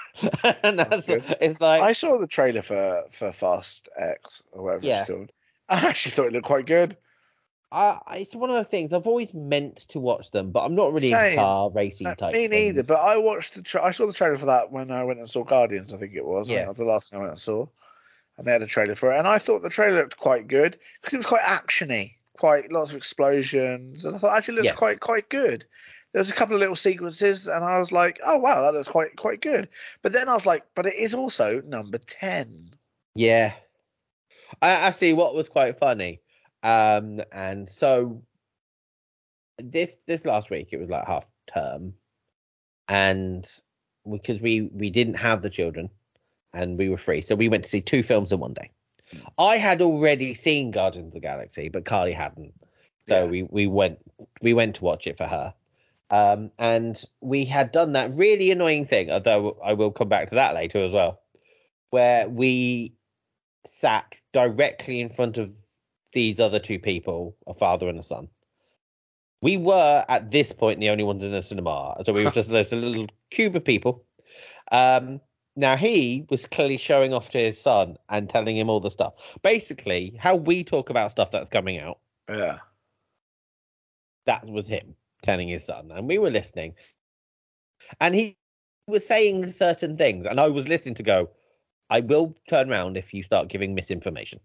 and 0.64 0.76
that's 0.80 1.06
That's 1.06 1.24
it's 1.40 1.60
like 1.60 1.80
I 1.80 1.92
saw 1.92 2.18
the 2.18 2.26
trailer 2.26 2.60
for 2.60 3.04
for 3.12 3.30
Fast 3.30 3.88
X 3.96 4.42
or 4.50 4.64
whatever 4.64 4.84
Yeah. 4.84 5.00
it's 5.02 5.10
called. 5.10 5.30
I 5.68 5.86
actually 5.86 6.10
thought 6.10 6.26
it 6.26 6.32
looked 6.32 6.46
quite 6.46 6.66
good. 6.66 6.96
I, 7.70 8.00
it's 8.16 8.34
one 8.34 8.50
of 8.50 8.56
the 8.56 8.64
things 8.64 8.92
I've 8.92 9.06
always 9.06 9.32
meant 9.32 9.76
to 9.90 10.00
watch 10.00 10.32
them, 10.32 10.50
but 10.50 10.64
I'm 10.64 10.74
not 10.74 10.92
really 10.92 11.12
into 11.12 11.20
Same. 11.22 11.36
car 11.38 11.70
racing 11.70 12.08
Uh, 12.08 12.14
type. 12.16 12.32
Me 12.34 12.48
neither, 12.48 12.82
things. 12.82 12.88
but 12.88 12.96
I 13.00 13.16
watched 13.18 13.54
the 13.54 13.62
tra- 13.62 13.84
I 13.84 13.92
saw 13.92 14.06
the 14.08 14.12
trailer 14.12 14.36
for 14.36 14.46
that 14.46 14.72
when 14.72 14.90
I 14.90 15.04
went 15.04 15.20
and 15.20 15.30
saw 15.30 15.44
Guardians. 15.44 15.92
I 15.92 15.98
think 15.98 16.14
it 16.14 16.24
was. 16.24 16.50
Yeah. 16.50 16.62
that 16.62 16.68
was 16.70 16.78
the 16.78 16.84
last 16.84 17.10
thing 17.10 17.18
I 17.18 17.22
went 17.22 17.30
and 17.34 17.40
saw, 17.40 17.66
and 18.36 18.46
they 18.46 18.52
had 18.52 18.62
a 18.62 18.66
trailer 18.66 18.94
for 18.94 19.12
it, 19.12 19.18
and 19.18 19.28
I 19.28 19.38
thought 19.38 19.62
the 19.62 19.70
trailer 19.70 19.98
looked 20.02 20.16
quite 20.16 20.48
good 20.48 20.78
because 21.00 21.14
it 21.14 21.18
was 21.18 21.26
quite 21.26 21.42
actiony, 21.42 22.14
quite 22.38 22.72
lots 22.72 22.90
of 22.90 22.96
explosions, 22.96 24.04
and 24.04 24.14
I 24.14 24.18
thought 24.18 24.36
actually 24.36 24.54
it 24.54 24.56
looks 24.56 24.66
Yes. 24.66 24.76
quite 24.76 25.00
quite 25.00 25.28
good. 25.28 25.64
There 26.12 26.20
was 26.20 26.30
a 26.30 26.34
couple 26.34 26.54
of 26.54 26.60
little 26.60 26.76
sequences, 26.76 27.48
and 27.48 27.64
I 27.64 27.78
was 27.78 27.90
like, 27.90 28.20
oh 28.24 28.38
wow, 28.38 28.62
that 28.62 28.74
looks 28.74 28.88
quite 28.88 29.16
quite 29.16 29.40
good. 29.40 29.68
But 30.02 30.12
then 30.12 30.28
I 30.28 30.34
was 30.34 30.46
like, 30.46 30.64
but 30.74 30.86
it 30.86 30.94
is 30.94 31.14
also 31.14 31.60
number 31.66 31.98
ten. 31.98 32.70
Yeah. 33.14 33.52
I 34.62 34.70
actually 34.70 35.14
what 35.14 35.34
was 35.34 35.48
quite 35.48 35.78
funny. 35.78 36.20
Um 36.62 37.20
and 37.32 37.68
so 37.68 38.22
this 39.58 39.96
this 40.06 40.24
last 40.24 40.50
week 40.50 40.68
it 40.72 40.78
was 40.78 40.88
like 40.88 41.06
half 41.06 41.26
term 41.52 41.94
and 42.88 43.48
because 44.10 44.40
we 44.40 44.62
we 44.62 44.90
didn't 44.90 45.14
have 45.14 45.42
the 45.42 45.50
children 45.50 45.90
and 46.54 46.78
we 46.78 46.88
were 46.88 46.98
free 46.98 47.22
so 47.22 47.34
we 47.34 47.48
went 47.48 47.64
to 47.64 47.70
see 47.70 47.80
two 47.80 48.02
films 48.02 48.32
in 48.32 48.40
one 48.40 48.54
day. 48.54 48.70
I 49.38 49.56
had 49.56 49.80
already 49.82 50.34
seen 50.34 50.70
Guardians 50.70 51.08
of 51.08 51.12
the 51.14 51.20
Galaxy 51.20 51.68
but 51.68 51.84
Carly 51.84 52.12
hadn't. 52.12 52.54
So 53.08 53.24
Yeah. 53.24 53.30
we 53.30 53.42
we 53.42 53.66
went 53.66 53.98
we 54.40 54.54
went 54.54 54.76
to 54.76 54.84
watch 54.84 55.06
it 55.06 55.16
for 55.16 55.26
her. 55.26 55.54
Um 56.10 56.50
and 56.58 57.02
we 57.20 57.44
had 57.44 57.72
done 57.72 57.92
that 57.92 58.14
really 58.14 58.50
annoying 58.50 58.84
thing 58.84 59.10
although 59.10 59.58
I 59.62 59.74
will 59.74 59.90
come 59.90 60.08
back 60.08 60.28
to 60.28 60.36
that 60.36 60.54
later 60.54 60.82
as 60.82 60.92
well 60.92 61.20
where 61.90 62.28
we 62.28 62.92
sat 63.66 64.16
directly 64.32 65.00
in 65.00 65.08
front 65.08 65.38
of 65.38 65.52
these 66.12 66.40
other 66.40 66.58
two 66.58 66.78
people, 66.78 67.36
a 67.46 67.54
father 67.54 67.88
and 67.88 67.98
a 67.98 68.02
son. 68.02 68.28
We 69.42 69.56
were 69.58 70.04
at 70.08 70.30
this 70.30 70.52
point 70.52 70.80
the 70.80 70.88
only 70.88 71.04
ones 71.04 71.22
in 71.22 71.32
the 71.32 71.42
cinema, 71.42 71.94
so 72.04 72.12
we 72.12 72.24
were 72.24 72.30
just 72.32 72.48
there's 72.48 72.72
a 72.72 72.76
little 72.76 73.06
cube 73.30 73.56
of 73.56 73.64
people. 73.64 74.04
Um, 74.72 75.20
now 75.56 75.76
he 75.76 76.26
was 76.30 76.46
clearly 76.46 76.76
showing 76.76 77.12
off 77.12 77.30
to 77.30 77.38
his 77.38 77.60
son 77.60 77.96
and 78.08 78.28
telling 78.28 78.56
him 78.56 78.68
all 78.68 78.80
the 78.80 78.90
stuff. 78.90 79.14
Basically, 79.42 80.16
how 80.18 80.36
we 80.36 80.64
talk 80.64 80.90
about 80.90 81.10
stuff 81.10 81.30
that's 81.30 81.50
coming 81.50 81.78
out, 81.78 81.98
Yeah. 82.28 82.58
that 84.26 84.46
was 84.46 84.66
him 84.66 84.96
telling 85.22 85.48
his 85.48 85.64
son, 85.64 85.90
and 85.90 86.08
we 86.08 86.18
were 86.18 86.30
listening. 86.30 86.74
And 88.00 88.14
he 88.14 88.36
was 88.86 89.06
saying 89.06 89.46
certain 89.46 89.96
things, 89.96 90.26
and 90.26 90.40
I 90.40 90.48
was 90.48 90.68
listening 90.68 90.94
to 90.96 91.02
go, 91.02 91.30
I 91.90 92.00
will 92.00 92.34
turn 92.48 92.70
around 92.70 92.96
if 92.96 93.14
you 93.14 93.22
start 93.22 93.48
giving 93.48 93.74
misinformation. 93.74 94.40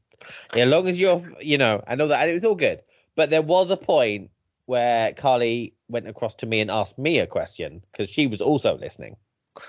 As 0.54 0.68
long 0.68 0.88
as 0.88 1.00
you're, 1.00 1.24
you 1.42 1.58
know, 1.58 1.84
I 1.88 1.96
know 1.96 2.08
that 2.10 2.22
and 2.22 2.30
it 2.30 2.34
was 2.34 2.46
all 2.46 2.56
good. 2.56 2.82
But 3.16 3.30
there 3.30 3.42
was 3.42 3.72
a 3.72 3.78
point 3.78 4.30
where 4.66 5.14
Carly 5.14 5.74
went 5.88 6.08
across 6.08 6.36
to 6.36 6.46
me 6.46 6.60
and 6.60 6.70
asked 6.70 6.98
me 6.98 7.20
a 7.20 7.28
question 7.28 7.82
because 7.92 8.10
she 8.10 8.28
was 8.28 8.42
also 8.42 8.78
listening. 8.78 9.16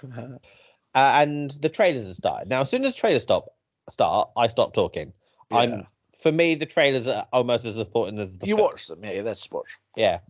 Uh, 0.95 1.13
and 1.23 1.51
the 1.61 1.69
trailers 1.69 2.07
have 2.07 2.17
started. 2.17 2.49
Now, 2.49 2.63
as 2.63 2.71
soon 2.71 2.85
as 2.85 2.95
trailers 2.95 3.23
stop, 3.23 3.47
start, 3.89 4.31
I 4.37 4.49
stop 4.49 4.75
talking. 4.75 5.13
Yeah. 5.51 5.59
I'm 5.59 5.87
for 6.21 6.31
me, 6.31 6.55
the 6.55 6.67
trailers 6.67 7.07
are 7.09 7.27
almost 7.33 7.65
as 7.65 7.79
important 7.79 8.19
as 8.19 8.37
the 8.37 8.47
you 8.47 8.57
film. 8.57 8.69
watch 8.69 8.87
them, 8.87 9.03
yeah, 9.03 9.23
that's 9.23 9.51
watch. 9.51 9.79
Yeah. 9.97 10.21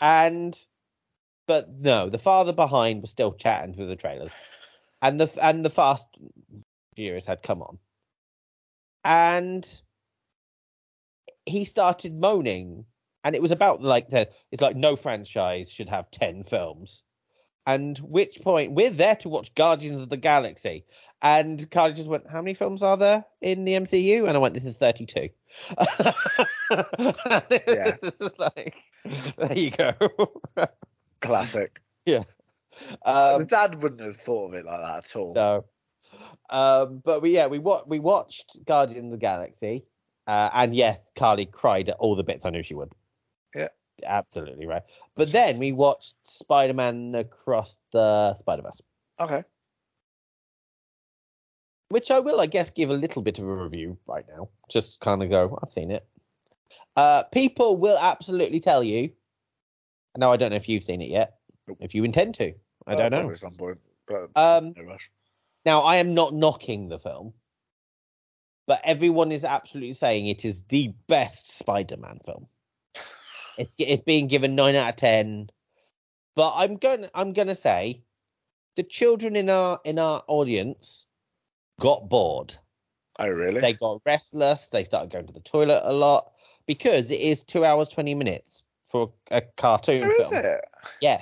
And 0.00 0.56
but 1.46 1.68
no, 1.78 2.08
the 2.08 2.18
father 2.18 2.52
behind 2.52 3.02
was 3.02 3.10
still 3.10 3.32
chatting 3.32 3.74
through 3.74 3.88
the 3.88 3.96
trailers. 3.96 4.32
And 5.02 5.20
the 5.20 5.30
and 5.42 5.64
the 5.64 5.70
fast 5.70 6.06
viewers 6.96 7.26
had 7.26 7.42
come 7.42 7.60
on. 7.62 7.78
And 9.04 9.68
he 11.44 11.66
started 11.66 12.18
moaning 12.18 12.86
and 13.22 13.34
it 13.34 13.42
was 13.42 13.52
about 13.52 13.82
like 13.82 14.08
the 14.08 14.28
it's 14.50 14.62
like 14.62 14.76
no 14.76 14.96
franchise 14.96 15.70
should 15.70 15.90
have 15.90 16.10
10 16.10 16.44
films. 16.44 17.02
And 17.66 17.96
which 17.98 18.40
point 18.42 18.72
we're 18.72 18.90
there 18.90 19.16
to 19.16 19.28
watch 19.30 19.54
Guardians 19.54 20.00
of 20.00 20.10
the 20.10 20.16
Galaxy. 20.18 20.84
And 21.22 21.70
Carly 21.70 21.94
just 21.94 22.08
went, 22.08 22.30
How 22.30 22.42
many 22.42 22.52
films 22.54 22.82
are 22.82 22.96
there 22.98 23.24
in 23.40 23.64
the 23.64 23.72
MCU? 23.72 24.26
And 24.28 24.36
I 24.36 24.38
went, 24.38 24.52
This 24.54 24.66
is 24.66 24.76
32. 24.76 25.28
Yeah. 26.70 27.96
like, 28.38 28.74
there 29.36 29.52
you 29.58 29.70
go. 29.70 29.92
Classic. 31.20 31.80
yeah. 32.06 32.24
the 33.04 33.10
Um, 33.36 33.46
dad 33.46 33.82
wouldn't 33.82 34.00
have 34.00 34.16
thought 34.16 34.48
of 34.48 34.54
it 34.54 34.64
like 34.66 34.80
that 34.80 34.98
at 35.04 35.16
all. 35.16 35.34
no. 35.34 35.64
Um, 36.50 37.00
but 37.04 37.22
we 37.22 37.30
yeah 37.34 37.46
we 37.46 37.58
wa- 37.58 37.82
we 37.86 37.98
watched 37.98 38.64
Guardian 38.66 39.06
of 39.06 39.10
the 39.12 39.16
Galaxy, 39.16 39.84
uh, 40.26 40.50
and 40.52 40.74
yes, 40.76 41.10
Carly 41.16 41.46
cried 41.46 41.88
at 41.88 41.96
all 41.98 42.14
the 42.16 42.22
bits 42.22 42.44
I 42.44 42.50
knew 42.50 42.62
she 42.62 42.74
would. 42.74 42.92
Yeah. 43.54 43.68
Absolutely 44.02 44.66
right. 44.66 44.82
But 45.14 45.30
then 45.32 45.58
we 45.58 45.72
watched 45.72 46.16
Spider-Man 46.22 47.14
Across 47.14 47.76
the 47.92 48.34
Spider-Verse, 48.34 48.82
Okay. 49.20 49.44
which 51.88 52.10
I 52.10 52.18
will, 52.18 52.40
I 52.40 52.46
guess, 52.46 52.70
give 52.70 52.90
a 52.90 52.94
little 52.94 53.22
bit 53.22 53.38
of 53.38 53.44
a 53.46 53.54
review 53.54 53.96
right 54.06 54.24
now. 54.28 54.48
Just 54.68 55.00
kind 55.00 55.22
of 55.22 55.30
go, 55.30 55.58
I've 55.62 55.70
seen 55.72 55.90
it. 55.90 56.06
Uh, 56.96 57.22
people 57.24 57.76
will 57.76 57.98
absolutely 57.98 58.60
tell 58.60 58.82
you. 58.82 59.12
Now 60.16 60.32
I 60.32 60.36
don't 60.36 60.50
know 60.50 60.56
if 60.56 60.68
you've 60.68 60.84
seen 60.84 61.02
it 61.02 61.10
yet. 61.10 61.38
Nope. 61.68 61.78
If 61.80 61.94
you 61.94 62.04
intend 62.04 62.34
to, 62.36 62.52
I 62.86 62.94
Uh, 62.94 62.96
don't 62.96 63.12
know. 63.12 63.30
At 63.30 63.38
some 63.38 63.54
point, 63.54 63.78
but 64.06 64.30
Um, 64.36 64.74
no 64.76 64.82
rush. 64.84 65.10
Now, 65.64 65.80
I 65.82 65.96
am 65.96 66.12
not 66.14 66.34
knocking 66.34 66.88
the 66.88 66.98
film, 66.98 67.32
but 68.66 68.80
everyone 68.84 69.32
is 69.32 69.44
absolutely 69.44 69.94
saying 69.94 70.26
it 70.26 70.44
is 70.44 70.64
the 70.64 70.88
best 71.06 71.52
Spider-Man 71.52 72.20
film. 72.24 72.48
It's 73.58 73.74
it's 73.78 74.02
being 74.02 74.26
given 74.28 74.54
nine 74.54 74.74
out 74.74 74.90
of 74.90 74.96
ten, 74.96 75.50
but 76.34 76.54
I'm 76.56 76.76
going 76.76 77.08
I'm 77.14 77.32
going 77.32 77.48
to 77.48 77.54
say 77.54 78.02
the 78.76 78.82
children 78.82 79.36
in 79.36 79.50
our 79.50 79.80
in 79.84 79.98
our 79.98 80.22
audience 80.26 81.06
got 81.80 82.08
bored. 82.08 82.54
Oh 83.18 83.28
really? 83.28 83.60
They 83.60 83.72
got 83.72 84.02
restless. 84.04 84.68
They 84.68 84.84
started 84.84 85.12
going 85.12 85.26
to 85.26 85.32
the 85.32 85.40
toilet 85.40 85.82
a 85.84 85.92
lot 85.92 86.32
because 86.66 87.10
it 87.10 87.20
is 87.20 87.42
two 87.42 87.64
hours 87.64 87.88
twenty 87.88 88.14
minutes 88.14 88.64
for 88.90 89.12
a 89.30 89.42
cartoon 89.56 90.02
oh, 90.04 90.10
is 90.10 90.28
film. 90.28 90.44
it? 90.44 90.64
Yeah. 91.00 91.20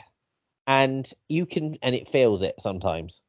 And 0.66 1.10
you 1.28 1.46
can 1.46 1.76
and 1.82 1.94
it 1.94 2.08
feels 2.08 2.42
it 2.42 2.60
sometimes. 2.60 3.20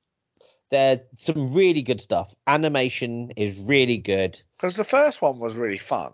There's 0.72 1.02
some 1.18 1.54
really 1.54 1.82
good 1.82 2.02
stuff. 2.02 2.34
Animation 2.48 3.32
is 3.38 3.60
really 3.60 3.98
good. 3.98 4.42
Because 4.58 4.76
the 4.76 4.84
first 4.84 5.22
one 5.22 5.40
was 5.40 5.56
really 5.56 5.78
fun. 5.78 6.14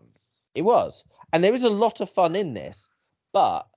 It 0.53 0.63
was. 0.63 1.03
And 1.33 1.43
there 1.43 1.53
is 1.53 1.63
a 1.63 1.69
lot 1.69 2.01
of 2.01 2.09
fun 2.09 2.35
in 2.35 2.53
this, 2.53 2.87
but 3.33 3.67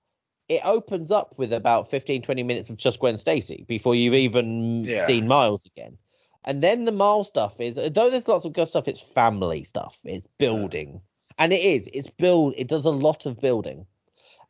it 0.48 0.60
opens 0.64 1.10
up 1.10 1.34
with 1.38 1.52
about 1.52 1.90
15 1.90 2.22
20 2.22 2.42
minutes 2.42 2.70
of 2.70 2.76
just 2.76 2.98
Gwen 2.98 3.18
Stacy 3.18 3.64
before 3.68 3.94
you've 3.94 4.14
even 4.14 4.84
Yeah. 4.84 5.06
seen 5.06 5.26
Miles 5.28 5.64
again. 5.66 5.96
And 6.44 6.62
then 6.62 6.84
the 6.84 6.92
Miles 6.92 7.28
stuff 7.28 7.60
is 7.60 7.78
although 7.78 8.10
there's 8.10 8.28
lots 8.28 8.44
of 8.44 8.52
good 8.52 8.68
stuff, 8.68 8.88
it's 8.88 9.00
family 9.00 9.64
stuff. 9.64 9.98
It's 10.04 10.26
building. 10.38 11.00
And 11.38 11.52
it 11.52 11.60
is. 11.64 11.88
It's 11.92 12.10
build 12.10 12.54
it 12.56 12.68
does 12.68 12.84
a 12.84 12.90
lot 12.90 13.26
of 13.26 13.40
building. 13.40 13.86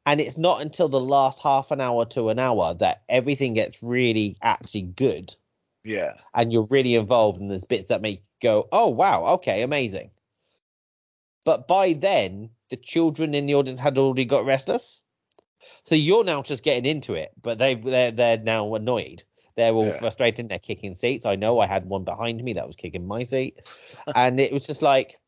And 0.07 0.21
it's 0.21 0.37
not 0.37 0.61
until 0.63 0.89
the 0.89 1.01
last 1.01 1.41
half 1.41 1.71
an 1.71 1.81
hour 1.81 2.05
to 2.07 2.31
an 2.31 2.39
hour 2.41 2.75
that 2.75 3.03
everything 3.09 3.55
gets 3.55 3.81
really 3.83 4.37
actually 4.43 4.83
good 4.83 5.37
Yeah. 5.85 6.15
and 6.35 6.53
you're 6.53 6.67
really 6.67 6.97
involved 6.97 7.41
and 7.41 7.51
there's 7.51 7.65
bits 7.65 7.89
that 7.91 8.03
make 8.03 8.19
you 8.19 8.25
go, 8.41 8.69
oh 8.73 8.89
wow, 8.89 9.27
okay, 9.35 9.63
amazing. 9.63 10.11
But 11.45 11.69
by 11.69 11.93
then, 11.93 12.51
the 12.73 12.77
children 12.79 13.35
in 13.35 13.45
the 13.45 13.55
audience 13.55 13.79
had 13.79 13.99
already 13.99 14.25
got 14.25 14.47
restless. 14.47 14.99
So 15.85 15.95
you're 15.95 16.25
now 16.25 16.43
just 16.43 16.63
getting 16.65 16.87
into 16.87 17.13
it, 17.13 17.31
but 17.41 17.59
they've 17.59 17.85
they're 17.85 18.11
they're 18.11 18.39
now 18.39 18.75
annoyed. 18.75 19.25
They're 19.57 19.75
all 19.75 19.91
Yeah. 19.91 19.99
frustrated. 19.99 20.49
They're 20.49 20.59
kicking 20.59 20.95
seats. 20.95 21.27
I 21.27 21.37
know 21.37 21.59
I 21.61 21.67
had 21.67 21.85
one 21.85 22.05
behind 22.05 22.43
me 22.43 22.55
that 22.55 22.67
was 22.67 22.77
kicking 22.77 23.07
my 23.07 23.25
seat, 23.25 23.61
and 24.15 24.41
it 24.41 24.55
was 24.55 24.67
just 24.67 24.81
like 24.81 25.21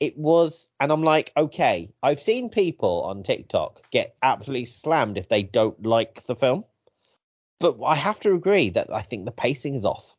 it 0.00 0.18
was. 0.18 0.68
And 0.80 0.90
I'm 0.90 1.04
like, 1.04 1.30
okay, 1.36 1.92
I've 2.02 2.20
seen 2.20 2.50
people 2.50 3.02
on 3.04 3.22
TikTok 3.22 3.88
get 3.92 4.16
absolutely 4.20 4.66
slammed 4.66 5.16
if 5.16 5.28
they 5.28 5.44
don't 5.44 5.86
like 5.86 6.26
the 6.26 6.34
film, 6.34 6.64
but 7.60 7.76
I 7.84 7.94
have 7.94 8.18
to 8.20 8.34
agree 8.34 8.70
that 8.70 8.92
I 8.92 9.02
think 9.02 9.26
the 9.26 9.30
pacing 9.30 9.76
is 9.76 9.84
off. 9.84 10.16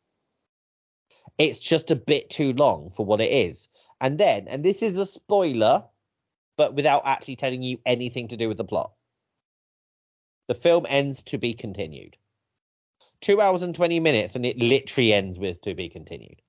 It's 1.36 1.60
just 1.60 1.90
a 1.90 1.96
bit 1.96 2.30
too 2.30 2.54
long 2.54 2.92
for 2.96 3.04
what 3.04 3.20
it 3.20 3.30
is. 3.30 3.68
And 4.00 4.16
then, 4.16 4.48
and 4.48 4.64
this 4.64 4.82
is 4.82 4.96
a 4.96 5.04
spoiler, 5.04 5.84
but 6.56 6.74
without 6.74 7.02
actually 7.04 7.36
telling 7.36 7.62
you 7.62 7.78
anything 7.86 8.28
to 8.28 8.36
do 8.36 8.48
with 8.48 8.56
the 8.56 8.64
plot. 8.64 8.92
The 10.48 10.54
film 10.54 10.86
ends 10.88 11.22
to 11.24 11.38
be 11.38 11.54
continued. 11.54 12.16
Two 13.20 13.40
hours 13.40 13.62
and 13.62 13.74
20 13.74 14.00
minutes, 14.00 14.36
and 14.36 14.46
it 14.46 14.58
literally 14.58 15.12
ends 15.12 15.38
with 15.38 15.60
to 15.62 15.74
be 15.74 15.88
continued. 15.88 16.40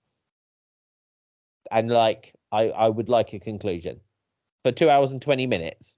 And 1.72 1.90
like, 1.90 2.34
I, 2.52 2.70
I 2.70 2.90
would 2.90 3.10
like 3.10 3.34
a 3.34 3.40
conclusion. 3.40 4.00
For 4.64 4.72
two 4.72 4.90
hours 4.90 5.12
and 5.12 5.22
20 5.22 5.48
minutes, 5.48 5.98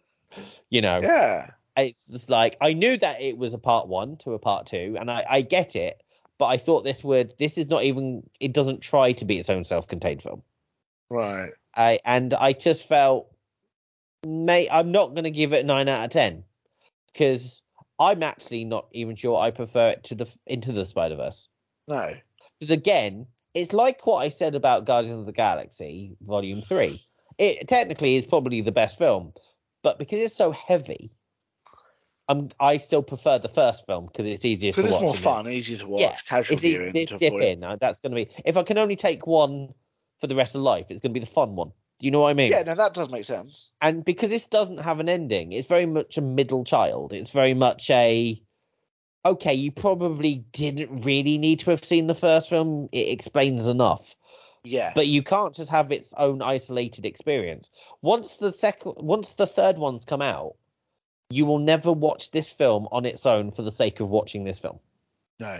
you 0.70 0.80
know, 0.80 1.00
Yeah. 1.02 1.50
it's 1.76 2.04
just 2.06 2.30
like 2.30 2.56
I 2.60 2.72
knew 2.72 2.96
that 2.98 3.20
it 3.20 3.36
was 3.36 3.54
a 3.54 3.58
part 3.58 3.88
one 3.88 4.16
to 4.18 4.32
a 4.32 4.38
part 4.38 4.66
two, 4.66 4.96
and 4.98 5.10
I, 5.10 5.24
I 5.28 5.40
get 5.42 5.76
it, 5.76 6.02
but 6.38 6.46
I 6.46 6.56
thought 6.56 6.82
this 6.82 7.04
would 7.04 7.34
this 7.38 7.58
is 7.58 7.66
not 7.68 7.84
even 7.84 8.28
it 8.40 8.52
doesn't 8.52 8.80
try 8.80 9.12
to 9.12 9.24
be 9.24 9.38
its 9.38 9.50
own 9.50 9.64
self-contained 9.64 10.22
film. 10.22 10.42
Right. 11.10 11.50
I 11.74 11.98
and 12.04 12.32
I 12.34 12.52
just 12.52 12.86
felt, 12.88 13.28
mate, 14.26 14.68
I'm 14.70 14.92
not 14.92 15.14
gonna 15.14 15.30
give 15.30 15.52
it 15.52 15.64
a 15.64 15.66
nine 15.66 15.88
out 15.88 16.04
of 16.04 16.10
ten 16.10 16.44
because 17.12 17.62
I'm 17.98 18.22
actually 18.22 18.64
not 18.64 18.86
even 18.92 19.16
sure 19.16 19.38
I 19.40 19.50
prefer 19.50 19.88
it 19.88 20.04
to 20.04 20.14
the 20.14 20.26
into 20.46 20.72
the 20.72 20.86
Spider 20.86 21.16
Verse. 21.16 21.48
No. 21.88 22.14
Because 22.58 22.70
again, 22.70 23.26
it's 23.54 23.72
like 23.72 24.06
what 24.06 24.18
I 24.18 24.28
said 24.28 24.54
about 24.54 24.84
Guardians 24.84 25.20
of 25.20 25.26
the 25.26 25.32
Galaxy 25.32 26.16
Volume 26.22 26.62
Three. 26.62 27.02
It 27.38 27.68
technically 27.68 28.16
is 28.16 28.26
probably 28.26 28.60
the 28.60 28.72
best 28.72 28.98
film, 28.98 29.32
but 29.82 29.98
because 29.98 30.20
it's 30.20 30.36
so 30.36 30.50
heavy, 30.52 31.10
I'm 32.28 32.50
I 32.60 32.76
still 32.76 33.02
prefer 33.02 33.38
the 33.38 33.48
first 33.48 33.86
film 33.86 34.06
because 34.06 34.26
it's 34.26 34.44
easier 34.44 34.72
to 34.72 34.76
Because 34.82 34.92
watch. 34.92 35.14
it's 35.14 35.24
more 35.24 35.34
fun, 35.36 35.48
easier 35.48 35.78
to 35.78 35.86
watch, 35.86 36.00
Yeah, 36.00 36.16
casual 36.26 36.54
It's 36.54 36.62
viewing. 36.62 36.92
dip 36.92 37.10
in. 37.22 37.60
That's 37.80 38.00
going 38.00 38.12
to 38.12 38.16
be 38.16 38.28
if 38.44 38.56
I 38.56 38.62
can 38.62 38.78
only 38.78 38.96
take 38.96 39.26
one 39.26 39.72
for 40.20 40.26
the 40.26 40.34
rest 40.36 40.54
of 40.54 40.62
life, 40.62 40.86
it's 40.90 41.00
going 41.00 41.12
to 41.12 41.20
be 41.20 41.24
the 41.24 41.30
fun 41.30 41.56
one. 41.56 41.72
Do 41.98 42.06
you 42.06 42.10
know 42.10 42.20
what 42.20 42.30
I 42.30 42.34
mean? 42.34 42.50
Yeah, 42.50 42.62
no, 42.62 42.74
that 42.74 42.94
does 42.94 43.10
make 43.10 43.24
sense. 43.24 43.68
and 43.82 44.04
because 44.04 44.30
this 44.30 44.46
doesn't 44.46 44.78
have 44.80 45.00
an 45.00 45.08
ending, 45.08 45.52
it's 45.52 45.68
very 45.68 45.86
much 45.86 46.16
a 46.16 46.22
middle 46.22 46.64
child. 46.64 47.12
It's 47.12 47.30
very 47.30 47.54
much 47.54 47.90
a 47.90 48.40
okay, 49.24 49.52
you 49.52 49.70
probably 49.70 50.36
didn't 50.52 51.02
really 51.02 51.36
need 51.36 51.60
to 51.60 51.70
have 51.70 51.84
seen 51.84 52.06
the 52.06 52.14
first 52.14 52.48
film. 52.48 52.88
It 52.90 53.08
explains 53.08 53.68
enough, 53.68 54.14
Yeah. 54.64 54.92
but 54.94 55.08
you 55.08 55.22
can't 55.22 55.54
just 55.54 55.68
have 55.70 55.92
its 55.92 56.14
own 56.16 56.40
isolated 56.40 57.04
experience. 57.04 57.68
Once 58.00 58.36
the 58.38 58.50
second, 58.52 58.94
once 58.96 59.32
the 59.34 59.46
third 59.46 59.76
one's 59.76 60.06
come 60.06 60.22
out, 60.22 60.54
you 61.28 61.44
will 61.44 61.58
never 61.58 61.92
watch 61.92 62.30
this 62.30 62.50
film 62.50 62.88
on 62.90 63.04
its 63.04 63.26
own 63.26 63.50
for 63.50 63.60
the 63.60 63.70
sake 63.70 64.00
of 64.00 64.08
watching 64.08 64.44
this 64.44 64.58
film. 64.58 64.78
no. 65.38 65.58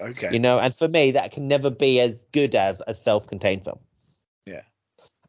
Okay. 0.00 0.30
You 0.32 0.38
know, 0.40 0.58
and 0.58 0.74
for 0.74 0.88
me, 0.88 1.12
that 1.12 1.30
can 1.32 1.46
never 1.46 1.70
be 1.70 2.00
as 2.00 2.24
good 2.32 2.54
as 2.56 2.82
a 2.88 2.94
self-contained 2.94 3.62
film. 3.62 3.78
Yeah. 4.46 4.62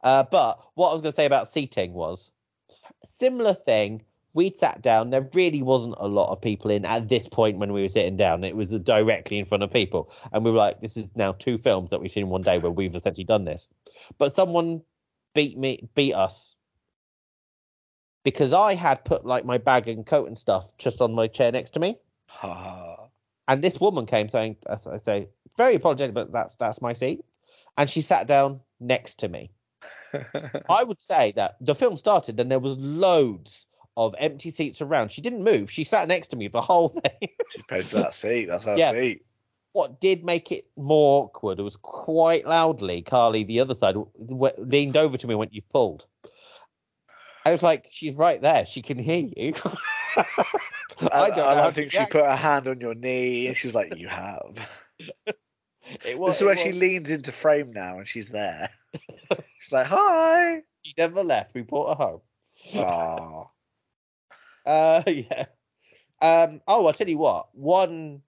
Uh, 0.03 0.23
but 0.23 0.59
what 0.75 0.89
I 0.89 0.93
was 0.93 1.01
going 1.01 1.11
to 1.11 1.15
say 1.15 1.25
about 1.25 1.47
seating 1.47 1.93
was 1.93 2.31
similar 3.05 3.53
thing. 3.53 4.03
We'd 4.33 4.55
sat 4.55 4.81
down. 4.81 5.11
There 5.11 5.29
really 5.33 5.61
wasn't 5.61 5.95
a 5.99 6.07
lot 6.07 6.31
of 6.31 6.41
people 6.41 6.71
in 6.71 6.85
at 6.85 7.07
this 7.07 7.27
point 7.27 7.59
when 7.59 7.71
we 7.71 7.83
were 7.83 7.89
sitting 7.89 8.17
down. 8.17 8.43
It 8.43 8.55
was 8.55 8.71
directly 8.71 9.37
in 9.37 9.45
front 9.45 9.61
of 9.63 9.71
people, 9.71 10.11
and 10.31 10.43
we 10.43 10.49
were 10.49 10.57
like, 10.57 10.81
"This 10.81 10.97
is 10.97 11.15
now 11.15 11.33
two 11.33 11.59
films 11.59 11.91
that 11.91 12.01
we've 12.01 12.11
seen 12.11 12.23
in 12.23 12.29
one 12.29 12.41
day 12.41 12.57
where 12.57 12.71
we've 12.71 12.95
essentially 12.95 13.25
done 13.25 13.45
this." 13.45 13.67
But 14.17 14.33
someone 14.33 14.81
beat 15.35 15.55
me, 15.55 15.87
beat 15.93 16.15
us, 16.15 16.55
because 18.23 18.53
I 18.53 18.73
had 18.73 19.05
put 19.05 19.23
like 19.23 19.45
my 19.45 19.59
bag 19.59 19.87
and 19.87 20.05
coat 20.05 20.27
and 20.27 20.37
stuff 20.37 20.75
just 20.77 20.99
on 21.01 21.13
my 21.13 21.27
chair 21.27 21.51
next 21.51 21.71
to 21.71 21.79
me. 21.79 21.97
And 23.47 23.63
this 23.63 23.79
woman 23.79 24.07
came 24.07 24.29
saying, 24.29 24.57
as 24.67 24.87
I 24.87 24.97
say, 24.97 25.27
very 25.57 25.75
apologetic, 25.75 26.15
but 26.15 26.31
that's 26.31 26.55
that's 26.55 26.81
my 26.81 26.93
seat. 26.93 27.23
And 27.77 27.89
she 27.89 28.01
sat 28.01 28.27
down 28.27 28.61
next 28.79 29.19
to 29.19 29.27
me. 29.29 29.51
I 30.69 30.83
would 30.83 31.01
say 31.01 31.33
that 31.35 31.55
the 31.59 31.75
film 31.75 31.97
started 31.97 32.39
and 32.39 32.49
there 32.51 32.59
was 32.59 32.77
loads 32.77 33.65
of 33.97 34.15
empty 34.19 34.51
seats 34.51 34.81
around. 34.81 35.11
She 35.11 35.21
didn't 35.21 35.43
move. 35.43 35.69
She 35.71 35.83
sat 35.83 36.07
next 36.07 36.27
to 36.29 36.35
me 36.35 36.47
the 36.47 36.61
whole 36.61 36.89
thing. 37.19 37.29
she 37.49 37.61
paid 37.63 37.85
for 37.85 37.97
that 37.97 38.13
seat. 38.13 38.45
That's 38.45 38.65
her 38.65 38.77
Yeah. 38.77 38.91
seat. 38.91 39.25
what 39.73 39.99
did 39.99 40.23
make 40.23 40.51
it 40.51 40.67
more 40.77 41.23
awkward 41.23 41.59
was 41.59 41.75
quite 41.77 42.45
loudly 42.45 43.01
Carly, 43.01 43.43
the 43.43 43.59
other 43.59 43.73
side, 43.73 43.95
w- 43.95 44.53
leaned 44.59 44.97
over 44.97 45.17
to 45.17 45.27
me 45.27 45.33
when 45.35 45.49
you've 45.51 45.67
pulled. 45.69 46.05
I 47.45 47.51
was 47.51 47.63
like, 47.63 47.87
she's 47.91 48.13
right 48.13 48.39
there. 48.41 48.65
She 48.67 48.81
can 48.83 48.97
hear 48.99 49.27
you. 49.35 49.53
I 51.11 51.29
don't 51.29 51.37
how 51.39 51.67
I 51.67 51.71
think 51.71 51.91
she 51.91 52.05
put 52.05 52.23
her 52.23 52.35
hand 52.35 52.67
on 52.67 52.79
your 52.79 52.93
knee 52.93 53.47
and 53.47 53.57
she's 53.57 53.73
like, 53.75 53.95
"You 53.97 54.07
have." 54.07 54.69
It 56.05 56.17
was, 56.17 56.33
this 56.33 56.41
is 56.41 56.45
where 56.45 56.57
she 56.57 56.71
leans 56.71 57.09
into 57.09 57.31
frame 57.31 57.71
now 57.73 57.97
and 57.97 58.07
she's 58.07 58.29
there. 58.29 58.69
she's 59.59 59.71
like, 59.71 59.87
"Hi." 59.87 60.61
She 60.83 60.93
never 60.97 61.23
left. 61.23 61.53
We 61.53 61.61
brought 61.61 61.97
her 61.97 62.03
home. 62.03 62.21
Oh. 62.75 63.49
Uh, 64.65 65.03
yeah. 65.07 65.45
Um. 66.21 66.61
Oh, 66.65 66.87
I'll 66.87 66.93
tell 66.93 67.09
you 67.09 67.17
what. 67.17 67.53
One. 67.53 68.21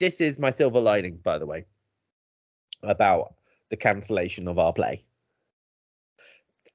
This 0.00 0.20
is 0.20 0.36
my 0.36 0.50
silver 0.50 0.80
lining, 0.80 1.18
by 1.18 1.38
the 1.38 1.46
way, 1.46 1.64
about 2.82 3.34
the 3.70 3.76
cancellation 3.76 4.48
of 4.48 4.58
our 4.58 4.72
play. 4.72 5.04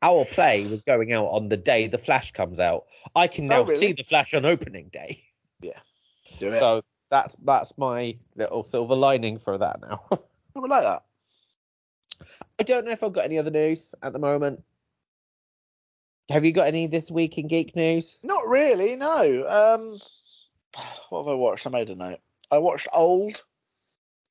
Our 0.01 0.23
play 0.23 0.65
was 0.69 0.81
going 0.83 1.11
out 1.11 1.25
on 1.25 1.49
the 1.49 1.57
day 1.57 1.87
the 1.87 1.97
Flash 1.97 2.31
comes 2.31 2.57
out. 2.57 2.85
I 3.17 3.27
can 3.27 3.47
now 3.47 3.59
Oh, 3.59 3.65
really? 3.65 3.87
see 3.87 3.91
the 3.91 4.03
Flash 4.05 4.33
on 4.33 4.45
opening 4.45 4.87
day. 4.93 5.21
Yeah. 5.61 5.79
Do 6.39 6.53
it. 6.53 6.59
So 6.59 6.83
that's 7.11 7.35
that's 7.43 7.77
my 7.77 8.17
little 8.35 8.63
silver 8.63 8.95
lining 8.95 9.37
for 9.37 9.57
that 9.57 9.79
now. 9.81 10.01
I 10.11 10.59
would 10.59 10.71
like 10.71 10.83
that. 10.83 11.03
I 12.59 12.63
don't 12.63 12.85
know 12.85 12.91
if 12.91 13.03
I've 13.03 13.13
got 13.13 13.25
any 13.25 13.37
other 13.37 13.51
news 13.51 13.93
at 14.01 14.13
the 14.13 14.19
moment. 14.19 14.63
Have 16.29 16.45
you 16.45 16.53
got 16.53 16.67
any 16.67 16.87
this 16.87 17.11
week 17.11 17.37
in 17.37 17.47
geek 17.47 17.75
news? 17.75 18.17
Not 18.23 18.47
really, 18.47 18.95
no. 18.95 19.47
Um, 19.47 19.99
what 21.09 21.23
have 21.23 21.27
I 21.27 21.33
watched? 21.35 21.67
I 21.67 21.69
made 21.69 21.89
a 21.89 21.95
note. 21.95 22.19
I 22.49 22.59
watched 22.59 22.87
Old. 22.93 23.43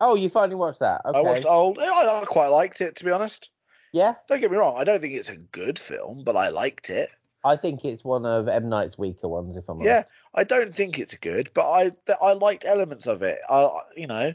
Oh, 0.01 0.15
you 0.15 0.31
finally 0.31 0.55
watched 0.57 0.81
that? 0.81 1.03
Okay. 1.05 1.19
I 1.19 1.21
watched 1.21 1.45
Old. 1.45 1.79
I, 1.79 1.85
I 2.23 2.25
quite 2.25 2.47
liked 2.47 2.81
it, 2.81 2.97
to 2.97 3.05
be 3.05 3.11
honest. 3.11 3.51
yeah, 3.93 4.15
Don't 4.29 4.41
get 4.41 4.51
me 4.51 4.57
wrong. 4.57 4.77
I 4.79 4.85
don't 4.85 5.01
think 5.01 5.13
it's 5.15 5.29
a 5.29 5.37
good 5.37 5.79
film, 5.79 6.23
but 6.25 6.37
I 6.37 6.49
liked 6.49 6.89
it. 6.89 7.11
I 7.43 7.57
think 7.57 7.85
it's 7.85 8.05
one 8.05 8.27
of 8.27 8.49
M 8.49 8.69
Night's 8.69 8.99
weaker 8.99 9.29
ones, 9.29 9.57
if 9.57 9.69
I'm 9.69 9.79
honest. 9.79 9.87
Yeah, 9.87 10.03
I 10.35 10.45
don't 10.45 10.75
think 10.75 10.99
it's 10.99 11.17
good, 11.17 11.51
but 11.55 11.71
I 11.71 11.91
th- 11.91 12.19
I 12.21 12.33
liked 12.33 12.65
elements 12.65 13.07
of 13.07 13.23
it. 13.23 13.39
I 13.49 13.81
you 13.97 14.07
know, 14.07 14.35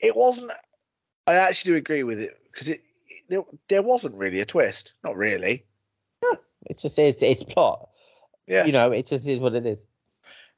it 0.00 0.14
wasn't. 0.14 0.52
I 1.26 1.34
actually 1.34 1.72
do 1.72 1.76
agree 1.76 2.04
with 2.04 2.20
it 2.20 2.38
because 2.52 2.68
it, 2.68 2.82
it 3.28 3.44
there 3.68 3.82
wasn't 3.82 4.14
really 4.14 4.40
a 4.40 4.44
twist. 4.44 4.94
Not 5.02 5.16
really. 5.16 5.64
Yeah, 6.22 6.38
It's 6.66 6.82
just 6.82 6.98
it's 6.98 7.22
it's 7.22 7.44
plot. 7.44 7.88
Yeah. 8.46 8.64
You 8.64 8.72
know, 8.72 8.92
it 8.92 9.06
just 9.06 9.26
is 9.26 9.40
what 9.40 9.54
it 9.54 9.66
is. 9.66 9.84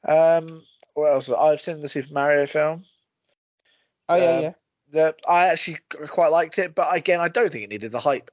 Um. 0.07 0.63
What 0.93 1.13
else? 1.13 1.29
I've 1.29 1.61
seen 1.61 1.81
the 1.81 1.89
Super 1.89 2.13
Mario 2.13 2.45
film. 2.45 2.85
Oh 4.09 4.15
yeah, 4.15 4.35
Um, 4.35 4.43
yeah. 4.43 4.51
The 4.91 5.15
I 5.27 5.47
actually 5.47 5.79
quite 6.07 6.27
liked 6.31 6.59
it, 6.59 6.75
but 6.75 6.93
again, 6.95 7.21
I 7.21 7.29
don't 7.29 7.51
think 7.51 7.63
it 7.63 7.69
needed 7.69 7.91
the 7.91 7.99
hype. 7.99 8.29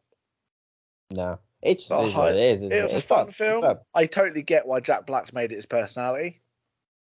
No, 1.11 1.39
it 1.63 1.79
just 1.81 1.91
what 1.91 2.35
it 2.35 2.41
is. 2.41 2.59
Isn't 2.65 2.73
It 2.73 2.85
was 2.85 2.95
a 2.95 2.97
It's 2.99 3.07
fun 3.07 3.29
It's 3.29 3.37
film. 3.37 3.63
fun. 3.63 3.79
I 3.95 4.07
totally 4.07 4.43
get 4.43 4.67
why 4.67 4.81
Jack 4.81 5.07
Black's 5.07 5.33
made 5.33 5.53
it 5.53 5.57
his 5.57 5.67
personality. 5.67 6.41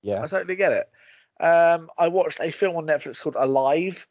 Yeah. 0.03 0.23
I 0.23 0.27
totally 0.27 0.57
get 0.57 0.73
it. 0.73 0.91
Um, 1.45 1.89
I 1.99 2.09
watched 2.09 2.41
a 2.41 2.51
film 2.53 2.77
on 2.77 2.87
Netflix 2.87 3.21
called 3.21 3.37
Alive. 3.39 4.07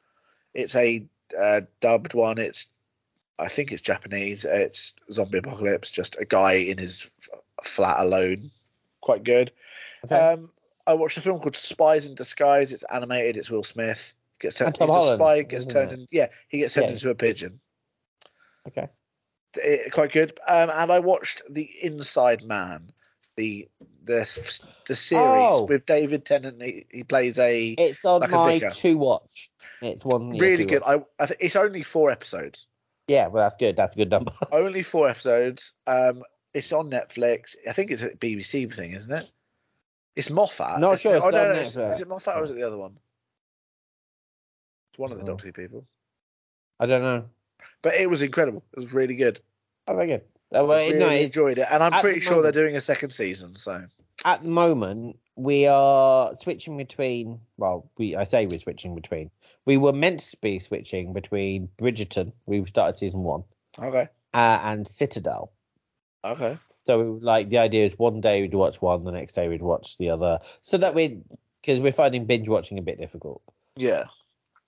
It's 0.54 0.76
a 0.76 1.06
uh, 1.40 1.62
dubbed 1.80 2.14
one. 2.14 2.38
It's 2.38 2.68
I 3.40 3.48
think 3.48 3.72
it's 3.72 3.82
Japanese. 3.82 4.46
It's 4.46 4.94
zombie 5.12 5.40
apocalypse. 5.40 5.92
Just 5.92 6.16
a 6.20 6.26
guy 6.26 6.54
in 6.54 6.78
his 6.78 7.10
flat 7.64 8.00
alone. 8.00 8.52
Quite 9.02 9.24
good. 9.24 9.52
Okay. 10.06 10.16
Um, 10.16 10.52
I 10.86 10.96
watched 10.96 11.18
a 11.18 11.22
film 11.22 11.40
called 11.40 11.56
Spies 11.56 12.06
in 12.06 12.16
Disguise. 12.16 12.74
It's 12.74 12.84
animated. 12.84 13.38
It's 13.38 13.50
Will 13.50 13.64
Smith. 13.64 14.14
Gets 14.40 14.58
turned, 14.58 14.76
he's 14.78 14.90
a 14.90 15.14
spy. 15.16 15.44
Gets 15.44 15.68
turned 15.68 15.92
in. 15.92 16.08
Yeah, 16.12 16.28
he 16.50 16.58
gets 16.60 16.74
turned 16.74 16.88
Yeah. 16.88 16.94
into 16.94 17.10
a 17.12 17.16
pigeon. 17.16 17.60
okay. 18.68 18.88
Eh, 19.62 19.90
quite 19.90 20.12
good. 20.12 20.40
Um, 20.48 20.70
and 20.70 20.92
I 20.92 21.00
watched 21.00 21.42
The 21.50 21.70
Inside 21.82 22.44
Man, 22.44 22.92
the 23.38 23.68
the 24.04 24.28
the 24.88 24.96
series 24.96 25.24
Oh. 25.26 25.66
with 25.66 25.86
David 25.86 26.26
Tennant. 26.26 26.62
He, 26.62 26.86
he 26.90 27.04
plays 27.04 27.38
a 27.40 27.70
It's 27.70 28.04
on 28.06 28.22
Like 28.22 28.32
my 28.32 28.60
to 28.60 28.98
watch. 28.98 29.50
It's 29.82 30.06
one. 30.06 30.38
really 30.38 30.66
good. 30.66 30.82
watch. 30.84 31.04
I, 31.20 31.24
I 31.24 31.26
think 31.28 31.40
it's 31.42 31.56
only 31.56 31.84
four 31.84 32.12
episodes. 32.12 32.68
Yeah, 33.08 33.28
well, 33.28 33.44
that's 33.44 33.56
good. 33.56 33.76
That's 33.76 33.94
a 33.94 33.98
good 33.98 34.10
number. 34.10 34.32
Only 34.54 34.84
four 34.84 35.10
episodes. 35.10 35.74
Um, 35.86 36.24
it's 36.54 36.72
on 36.72 36.90
Netflix. 36.90 37.56
I 37.68 37.74
think 37.74 37.92
it's 37.92 38.02
a 38.04 38.12
BBC 38.12 38.74
thing, 38.74 38.94
isn't 38.94 39.12
it? 39.12 39.30
It's 40.16 40.30
Moffat. 40.30 40.80
Not 40.80 41.00
sure 41.02 41.16
it? 41.16 41.24
Oh, 41.24 41.30
no, 41.30 41.54
no, 41.54 41.60
is-. 41.60 41.76
Is 41.76 42.00
it 42.02 42.08
Moffat 42.08 42.38
or 42.38 42.44
is 42.46 42.52
it 42.52 42.56
the 42.56 42.64
other 42.64 42.78
one? 42.78 42.98
It's 44.92 45.00
one 45.00 45.12
of 45.12 45.18
the 45.18 45.24
Oh. 45.24 45.28
Doctor 45.28 45.48
Who 45.48 45.54
people. 45.54 45.86
I 46.80 46.86
don't 46.86 47.02
know. 47.02 47.26
But 47.82 47.96
it 47.96 48.10
was 48.10 48.22
incredible. 48.22 48.64
It 48.74 48.80
was 48.80 48.94
really 48.94 49.16
good. 49.16 49.40
Oh, 49.88 49.96
very 49.96 50.08
good. 50.08 50.22
Uh, 50.54 50.66
well, 50.66 50.74
I 50.74 50.88
really 50.88 51.00
no, 51.00 51.10
enjoyed 51.10 51.58
it, 51.58 51.68
and 51.72 51.82
I'm 51.82 52.02
pretty 52.02 52.20
the 52.20 52.26
sure 52.26 52.36
moment- 52.38 52.54
they're 52.54 52.64
doing 52.64 52.76
a 52.76 52.82
second 52.82 53.12
season. 53.12 53.56
So 53.56 53.86
at 54.26 54.44
the 54.44 54.50
moment 54.50 55.18
we 55.36 55.66
are 55.66 56.36
switching 56.36 56.78
between 56.78 57.40
well 57.58 57.90
we 57.98 58.16
i 58.16 58.24
say 58.26 58.46
we're 58.46 58.60
switching 58.60 58.94
between 58.96 59.32
we 59.66 59.78
were 59.78 59.94
meant 59.94 60.20
to 60.20 60.38
be 60.42 60.60
switching 60.60 61.14
between 61.14 61.70
bridgerton 61.78 62.32
we 62.46 62.64
started 62.66 62.98
season 62.98 63.22
one 63.24 63.44
okay, 63.80 64.08
uh, 64.34 64.60
and 64.64 64.88
citadel 64.88 65.52
okay, 66.24 66.58
so 66.86 67.18
like 67.22 67.50
the 67.50 67.58
idea 67.58 67.86
is 67.86 67.98
one 67.98 68.22
day 68.22 68.42
we'd 68.42 68.54
watch 68.54 68.82
one 68.82 69.04
the 69.06 69.12
next 69.12 69.34
day 69.34 69.48
we'd 69.48 69.62
watch 69.62 69.98
the 69.98 70.10
other 70.10 70.40
so 70.60 70.78
that 70.78 70.94
we 70.94 71.20
because 71.62 71.80
we're 71.80 71.92
finding 71.94 72.26
binge 72.26 72.48
watching 72.48 72.78
a 72.78 72.82
bit 72.82 73.00
difficult 73.00 73.42
yeah, 73.78 74.04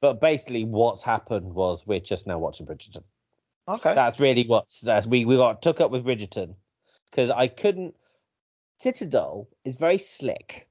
but 0.04 0.20
basically 0.20 0.66
what's 0.66 1.02
happened 1.02 1.54
was 1.56 1.88
we're 1.88 1.98
just 1.98 2.28
now 2.28 2.38
watching 2.38 2.66
bridgerton 2.66 3.04
okay. 3.70 3.96
that's 3.96 4.20
really 4.20 4.46
what's 4.46 4.82
that's 4.82 5.08
we 5.08 5.24
we 5.24 5.38
got 5.38 5.62
took 5.62 5.80
up 5.80 5.92
with 5.92 6.04
bridgerton 6.06 6.54
because 7.10 7.30
i 7.30 7.48
couldn't 7.48 7.96
citadel 8.78 9.48
is 9.64 9.76
very 9.76 9.98
slick 9.98 10.68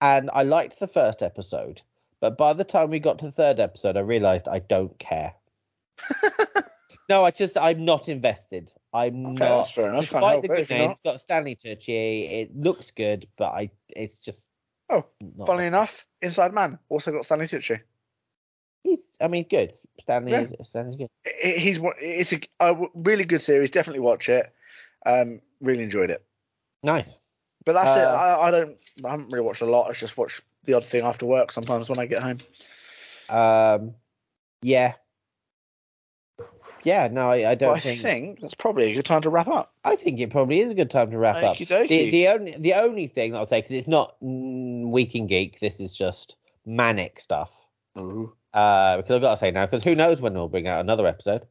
and 0.00 0.28
i 0.32 0.42
liked 0.42 0.80
the 0.80 0.88
first 0.88 1.22
episode 1.22 1.80
but 2.20 2.36
by 2.36 2.52
the 2.52 2.64
time 2.64 2.90
we 2.90 2.98
got 2.98 3.20
to 3.20 3.26
the 3.26 3.32
third 3.32 3.60
episode 3.60 3.96
i 3.96 4.00
realized 4.00 4.48
i 4.48 4.58
don't 4.58 4.98
care 4.98 5.32
no 7.08 7.24
i 7.24 7.30
just 7.30 7.56
i'm 7.56 7.84
not 7.84 8.08
invested 8.08 8.72
i'm 8.92 9.26
Okay, 9.26 9.34
not 9.34 9.58
that's 9.58 9.70
fair 9.70 9.88
enough. 9.90 10.00
Despite 10.00 10.42
the 10.42 10.48
good 10.48 10.70
name, 10.70 10.90
it's 10.90 11.00
got 11.04 11.20
stanley 11.20 11.56
tucci 11.56 12.32
it 12.42 12.56
looks 12.56 12.90
good 12.90 13.28
but 13.36 13.50
i 13.50 13.70
it's 13.94 14.18
just 14.18 14.48
Oh, 14.90 15.04
not 15.20 15.46
Funnily 15.46 15.66
enough, 15.66 16.06
Inside 16.22 16.54
Man 16.54 16.78
also 16.88 17.12
got 17.12 17.24
Stanley 17.24 17.46
Tucci. 17.46 17.78
He's 18.88 19.12
i 19.20 19.28
mean 19.28 19.44
good 19.50 19.74
stanley 20.00 20.32
Yeah. 20.32 20.40
is 20.40 20.68
stanley's 20.68 20.96
good 20.96 21.10
He's 21.42 21.78
it's 22.00 22.32
a, 22.32 22.40
a 22.60 22.86
really 22.94 23.24
good 23.24 23.42
series. 23.42 23.70
Definitely 23.70 24.00
watch 24.00 24.28
it. 24.28 24.52
Um, 25.06 25.40
really 25.60 25.82
enjoyed 25.82 26.10
it. 26.10 26.24
nice 26.82 27.18
But 27.64 27.74
that's 27.74 27.96
it. 27.96 28.04
Uh, 28.04 28.10
I, 28.10 28.48
I 28.48 28.50
don't. 28.50 28.76
I 29.04 29.10
haven't 29.10 29.30
really 29.30 29.44
watched 29.44 29.62
a 29.62 29.66
lot. 29.66 29.88
I 29.88 29.92
just 29.92 30.16
watch 30.16 30.40
the 30.64 30.74
odd 30.74 30.84
thing 30.84 31.04
after 31.04 31.26
work 31.26 31.52
sometimes 31.52 31.88
when 31.88 31.98
I 31.98 32.06
get 32.06 32.22
home. 32.22 32.38
Um, 33.28 33.94
yeah, 34.62 34.94
yeah. 36.82 37.08
No, 37.12 37.30
I, 37.30 37.50
I 37.50 37.54
don't 37.54 37.76
I 37.76 37.80
think, 37.80 38.00
think 38.00 38.40
that's 38.40 38.54
probably 38.54 38.90
a 38.90 38.94
good 38.94 39.04
time 39.04 39.22
to 39.22 39.30
wrap 39.30 39.48
up. 39.48 39.74
I 39.84 39.96
think 39.96 40.18
it 40.18 40.30
probably 40.30 40.60
is 40.60 40.70
a 40.70 40.74
good 40.74 40.90
time 40.90 41.10
to 41.10 41.18
wrap 41.18 41.42
up. 41.42 41.58
The 41.58 42.10
the 42.10 42.28
only 42.28 42.56
the 42.58 42.74
only 42.74 43.06
thing 43.06 43.36
I'll 43.36 43.46
say 43.46 43.60
because 43.60 43.76
it's 43.76 43.88
not 43.88 44.16
mm, 44.22 44.90
week 44.90 45.14
in 45.14 45.26
geek. 45.26 45.60
This 45.60 45.78
is 45.78 45.94
just 45.96 46.36
ManNic 46.66 47.20
stuff. 47.20 47.50
Ooh. 47.98 48.32
Uh, 48.54 48.96
because 48.96 49.16
I've 49.16 49.22
got 49.22 49.32
to 49.32 49.36
say 49.38 49.50
now, 49.50 49.66
because 49.66 49.84
who 49.84 49.94
knows 49.94 50.20
when 50.20 50.34
we'll 50.34 50.48
bring 50.48 50.66
out 50.68 50.80
another 50.80 51.06
episode. 51.06 51.46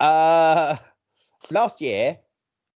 Uh, 0.00 0.76
last 1.50 1.80
year 1.80 2.18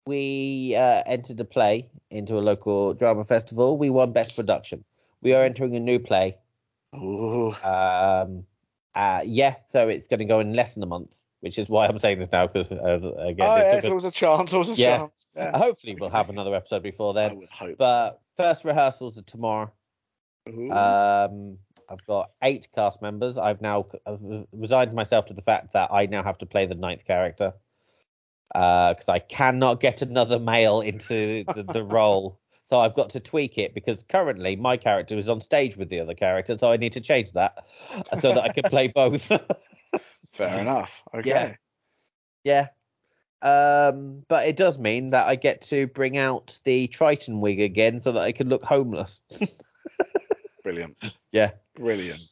we 0.06 0.74
uh, 0.76 1.02
entered 1.06 1.38
a 1.40 1.44
play 1.44 1.88
into 2.10 2.36
a 2.36 2.40
local 2.40 2.94
drama 2.94 3.24
festival. 3.24 3.78
We 3.78 3.90
won 3.90 4.12
best 4.12 4.34
production. 4.36 4.84
We 5.22 5.32
are 5.34 5.44
entering 5.44 5.76
a 5.76 5.80
new 5.80 5.98
play 5.98 6.36
Ooh. 6.94 7.52
Um, 7.62 8.44
uh, 8.94 9.22
yeah, 9.24 9.54
so 9.66 9.88
it's 9.88 10.06
going 10.06 10.18
to 10.18 10.26
go 10.26 10.40
in 10.40 10.52
less 10.52 10.74
than 10.74 10.82
a 10.82 10.86
month, 10.86 11.09
which 11.40 11.59
is 11.59 11.68
why 11.68 11.86
I'm 11.86 11.98
saying 11.98 12.18
this 12.18 12.30
now 12.30 12.46
because 12.48 12.70
uh, 12.70 12.74
again, 13.18 13.48
Oh, 13.48 13.56
it 13.56 13.60
yeah, 13.60 13.80
so 13.80 13.86
a- 13.88 13.90
it 13.90 13.94
was 13.94 14.04
a 14.04 14.10
chance. 14.10 14.52
It 14.52 14.59
was 14.59 14.68
a 14.68 14.74
Yes. 14.74 15.00
chance. 15.00 15.32
Yeah. 15.34 15.56
hopefully 15.56 15.96
we'll 15.98 16.10
have 16.10 16.28
another 16.28 16.54
episode 16.54 16.82
before 16.82 17.16
I 17.16 17.28
then. 17.28 17.38
would 17.38 17.48
hope. 17.48 17.78
But 17.78 18.20
first 18.36 18.64
rehearsals 18.66 19.16
are 19.16 19.22
tomorrow. 19.22 19.72
Ooh. 20.48 20.70
Um, 20.72 21.59
I've 21.93 22.06
got 22.06 22.31
eight 22.43 22.69
cast 22.74 23.02
members. 23.02 23.36
I've 23.36 23.60
now 23.60 23.86
resigned 24.52 24.94
myself 24.94 25.27
to 25.27 25.35
the 25.35 25.43
fact 25.43 25.74
that 25.74 25.93
I 25.93 26.06
now 26.06 26.23
have 26.23 26.39
to 26.39 26.47
play 26.47 26.66
the 26.66 26.74
ninth 26.74 27.05
character 27.05 27.52
because 28.52 29.09
I 29.09 29.19
cannot 29.19 29.81
get 29.81 30.02
another 30.02 30.39
male 30.39 30.81
into 30.81 31.44
the, 31.55 31.62
the 31.62 31.85
role. 31.85 32.39
So 32.66 32.78
I've 32.78 32.94
got 32.94 33.10
to 33.10 33.20
tweak 33.20 33.59
it 33.59 33.74
because 33.74 34.02
currently 34.05 34.56
my 34.56 34.77
character 34.77 35.19
is 35.19 35.28
on 35.28 35.40
stage 35.40 35.77
with 35.77 35.90
the 35.90 36.01
other 36.01 36.14
character, 36.14 36.56
so 36.56 36.73
I 36.73 36.78
need 36.78 36.94
to 36.94 37.01
change 37.01 37.32
that 37.32 37.66
so 38.20 38.32
that 38.32 38.44
I 38.44 38.48
can 38.48 38.64
play 38.64 38.89
both. 38.94 39.27
Fair 40.32 40.60
enough. 40.60 41.02
Okay. 41.14 41.56
Yeah. 42.44 42.69
yeah. 43.43 43.89
Um, 43.89 44.23
but 44.28 44.47
it 44.47 44.56
does 44.56 44.78
mean 44.78 45.10
that 45.10 45.27
I 45.27 45.35
get 45.35 45.60
to 45.62 45.89
bring 45.89 46.16
out 46.16 46.59
the 46.64 46.86
Triton 46.86 47.40
wig 47.40 47.60
again 47.60 48.01
so 48.01 48.12
that 48.12 48.23
I 48.23 48.32
can 48.32 48.48
look 48.48 48.62
homeless. 48.62 49.20
Brilliant. 50.62 51.16
Yeah. 51.32 51.52
Brilliant. 51.74 52.22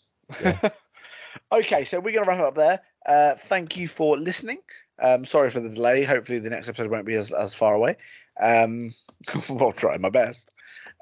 Yeah. 0.43 0.71
okay, 1.53 1.85
so 1.85 1.99
we're 2.01 2.13
going 2.13 2.25
to 2.25 2.29
wrap 2.29 2.39
it 2.41 2.45
up 2.45 2.55
there. 2.55 2.81
Uh, 3.07 3.35
thank 3.37 3.77
you 3.77 3.89
for 3.89 4.17
listening. 4.19 4.59
Um, 5.03 5.25
sorry 5.25 5.51
for 5.51 5.61
the 5.61 5.71
delay. 5.71 6.05
Hopefully, 6.05 6.39
the 6.39 6.51
next 6.51 6.69
episode 6.69 6.91
won't 6.91 7.07
be 7.07 7.15
as, 7.17 7.33
as 7.33 7.55
far 7.55 7.75
away. 7.75 7.97
Um, 8.41 8.93
I'll 9.49 9.73
try 9.73 9.97
my 9.97 10.11
best. 10.11 10.51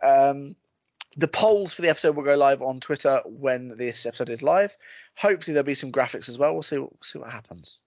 Um, 0.03 0.55
the 1.17 1.29
polls 1.29 1.75
for 1.75 1.83
the 1.83 1.89
episode 1.89 2.15
will 2.15 2.23
go 2.23 2.37
live 2.37 2.63
on 2.63 2.79
Twitter 2.79 3.21
when 3.27 3.77
this 3.77 4.07
episode 4.07 4.31
is 4.31 4.43
live. 4.43 4.77
Hopefully, 5.17 5.53
there'll 5.55 5.67
be 5.67 5.75
some 5.75 5.91
graphics 5.93 6.29
as 6.29 6.39
well. 6.39 6.53
We'll 6.53 6.63
see. 6.63 6.79
We'll 6.79 6.97
see 7.03 7.19
what 7.19 7.31
happens. 7.31 7.79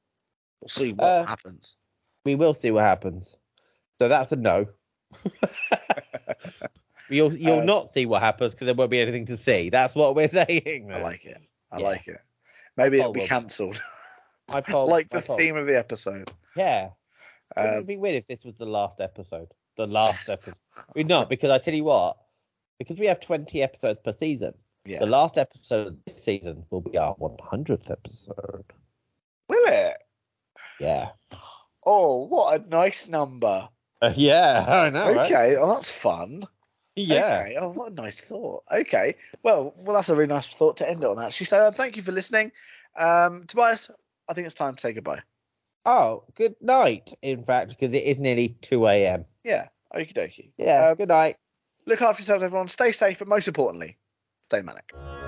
We'll 0.60 0.68
see 0.68 0.92
what 0.92 1.06
Uh, 1.08 1.26
happens. 1.26 1.78
We 2.26 2.36
will 2.36 2.54
see 2.54 2.72
what 2.72 2.84
happens. 2.84 3.38
So 4.00 4.10
that's 4.10 4.32
a 4.32 4.36
no. 4.36 4.68
You'll 7.12 7.34
you'll 7.36 7.60
Uh, 7.60 7.64
not 7.66 7.90
see 7.90 8.06
what 8.06 8.22
happens 8.22 8.54
because 8.54 8.66
there 8.66 8.76
won't 8.76 8.90
be 8.92 9.00
anything 9.02 9.26
to 9.28 9.38
see. 9.38 9.70
That's 9.70 9.94
what 9.96 10.16
we're 10.16 10.28
saying. 10.40 10.90
I 10.92 11.00
like 11.02 11.26
it. 11.26 11.42
I 11.72 11.80
Yeah. 11.80 11.86
like 11.86 12.08
it. 12.08 12.20
Maybe 12.78 13.00
it'll 13.00 13.12
be 13.14 13.28
cancelled, 13.28 13.82
poll, 14.48 14.88
like 14.88 15.10
the 15.10 15.22
poll. 15.22 15.38
theme 15.38 15.58
of 15.58 15.68
the 15.68 15.78
episode. 15.78 16.32
Yeah. 16.56 16.90
Um, 17.58 17.66
it 17.68 17.76
would 17.76 17.88
be 17.88 17.98
weird 17.98 18.16
if 18.16 18.28
this 18.28 18.44
was 18.46 18.56
the 18.58 18.66
last 18.66 19.02
episode? 19.02 19.50
The 19.78 19.88
last 19.88 20.30
episode. 20.30 20.56
We're 20.96 21.06
not 21.06 21.30
because 21.30 21.50
I 21.52 21.58
tell 21.60 21.74
you 21.74 21.84
what, 21.84 22.16
because 22.80 22.98
we 22.98 23.08
have 23.08 23.20
20 23.20 23.62
episodes 23.62 24.00
per 24.00 24.14
season. 24.14 24.54
yeah. 24.86 25.00
The 25.00 25.06
last 25.06 25.38
episode 25.38 25.88
of 25.88 25.96
this 26.06 26.24
season 26.24 26.64
will 26.70 26.82
be 26.82 26.98
our 26.98 27.14
100th 27.16 27.92
episode. 27.92 28.64
Will 29.50 29.66
it? 29.68 29.98
Yeah. 30.80 31.10
Oh, 31.86 32.26
what 32.28 32.62
a 32.62 32.70
nice 32.70 33.08
number. 33.10 33.68
Uh, 34.02 34.14
yeah, 34.16 34.66
I 34.68 34.90
know. 34.90 35.14
right? 35.14 35.26
Okay, 35.32 35.56
oh, 35.58 35.74
that's 35.76 35.92
fun. 35.92 36.48
Yeah. 36.96 37.44
Okay. 37.44 37.58
Oh, 37.60 37.70
what 37.72 37.92
a 37.92 37.96
nice 37.96 38.20
thought. 38.20 38.64
Okay. 38.72 39.16
Well, 39.44 39.74
well, 39.78 39.96
that's 39.96 40.10
a 40.10 40.16
really 40.16 40.28
nice 40.28 40.48
thought 40.48 40.78
to 40.78 40.90
end 40.90 41.04
it 41.04 41.10
on, 41.10 41.20
actually. 41.20 41.46
So, 41.46 41.68
uh, 41.68 41.72
thank 41.72 41.96
you 41.96 42.04
for 42.04 42.12
listening. 42.12 42.52
Um, 42.98 43.46
Tobias, 43.48 43.90
I 44.28 44.34
think 44.34 44.46
it's 44.46 44.56
time 44.56 44.76
to 44.76 44.82
say 44.82 44.94
goodbye. 44.94 45.22
Oh, 45.86 46.24
good 46.36 46.56
night. 46.62 47.14
In 47.22 47.44
fact, 47.44 47.70
because 47.70 47.94
it 47.96 48.04
is 48.04 48.20
nearly 48.20 48.50
2 48.62 48.88
a.m. 48.88 49.26
Yeah. 49.44 49.70
Okie 49.96 50.14
dokie. 50.14 50.52
Yeah. 50.58 50.90
Um, 50.90 50.96
good 50.96 51.10
night. 51.10 51.38
Look 51.86 52.02
after 52.02 52.22
yourselves, 52.22 52.44
everyone. 52.44 52.68
Stay 52.68 52.92
safe, 52.92 53.20
but 53.20 53.28
most 53.28 53.48
importantly, 53.48 53.98
stay 54.46 54.62
ManNic. 54.62 55.21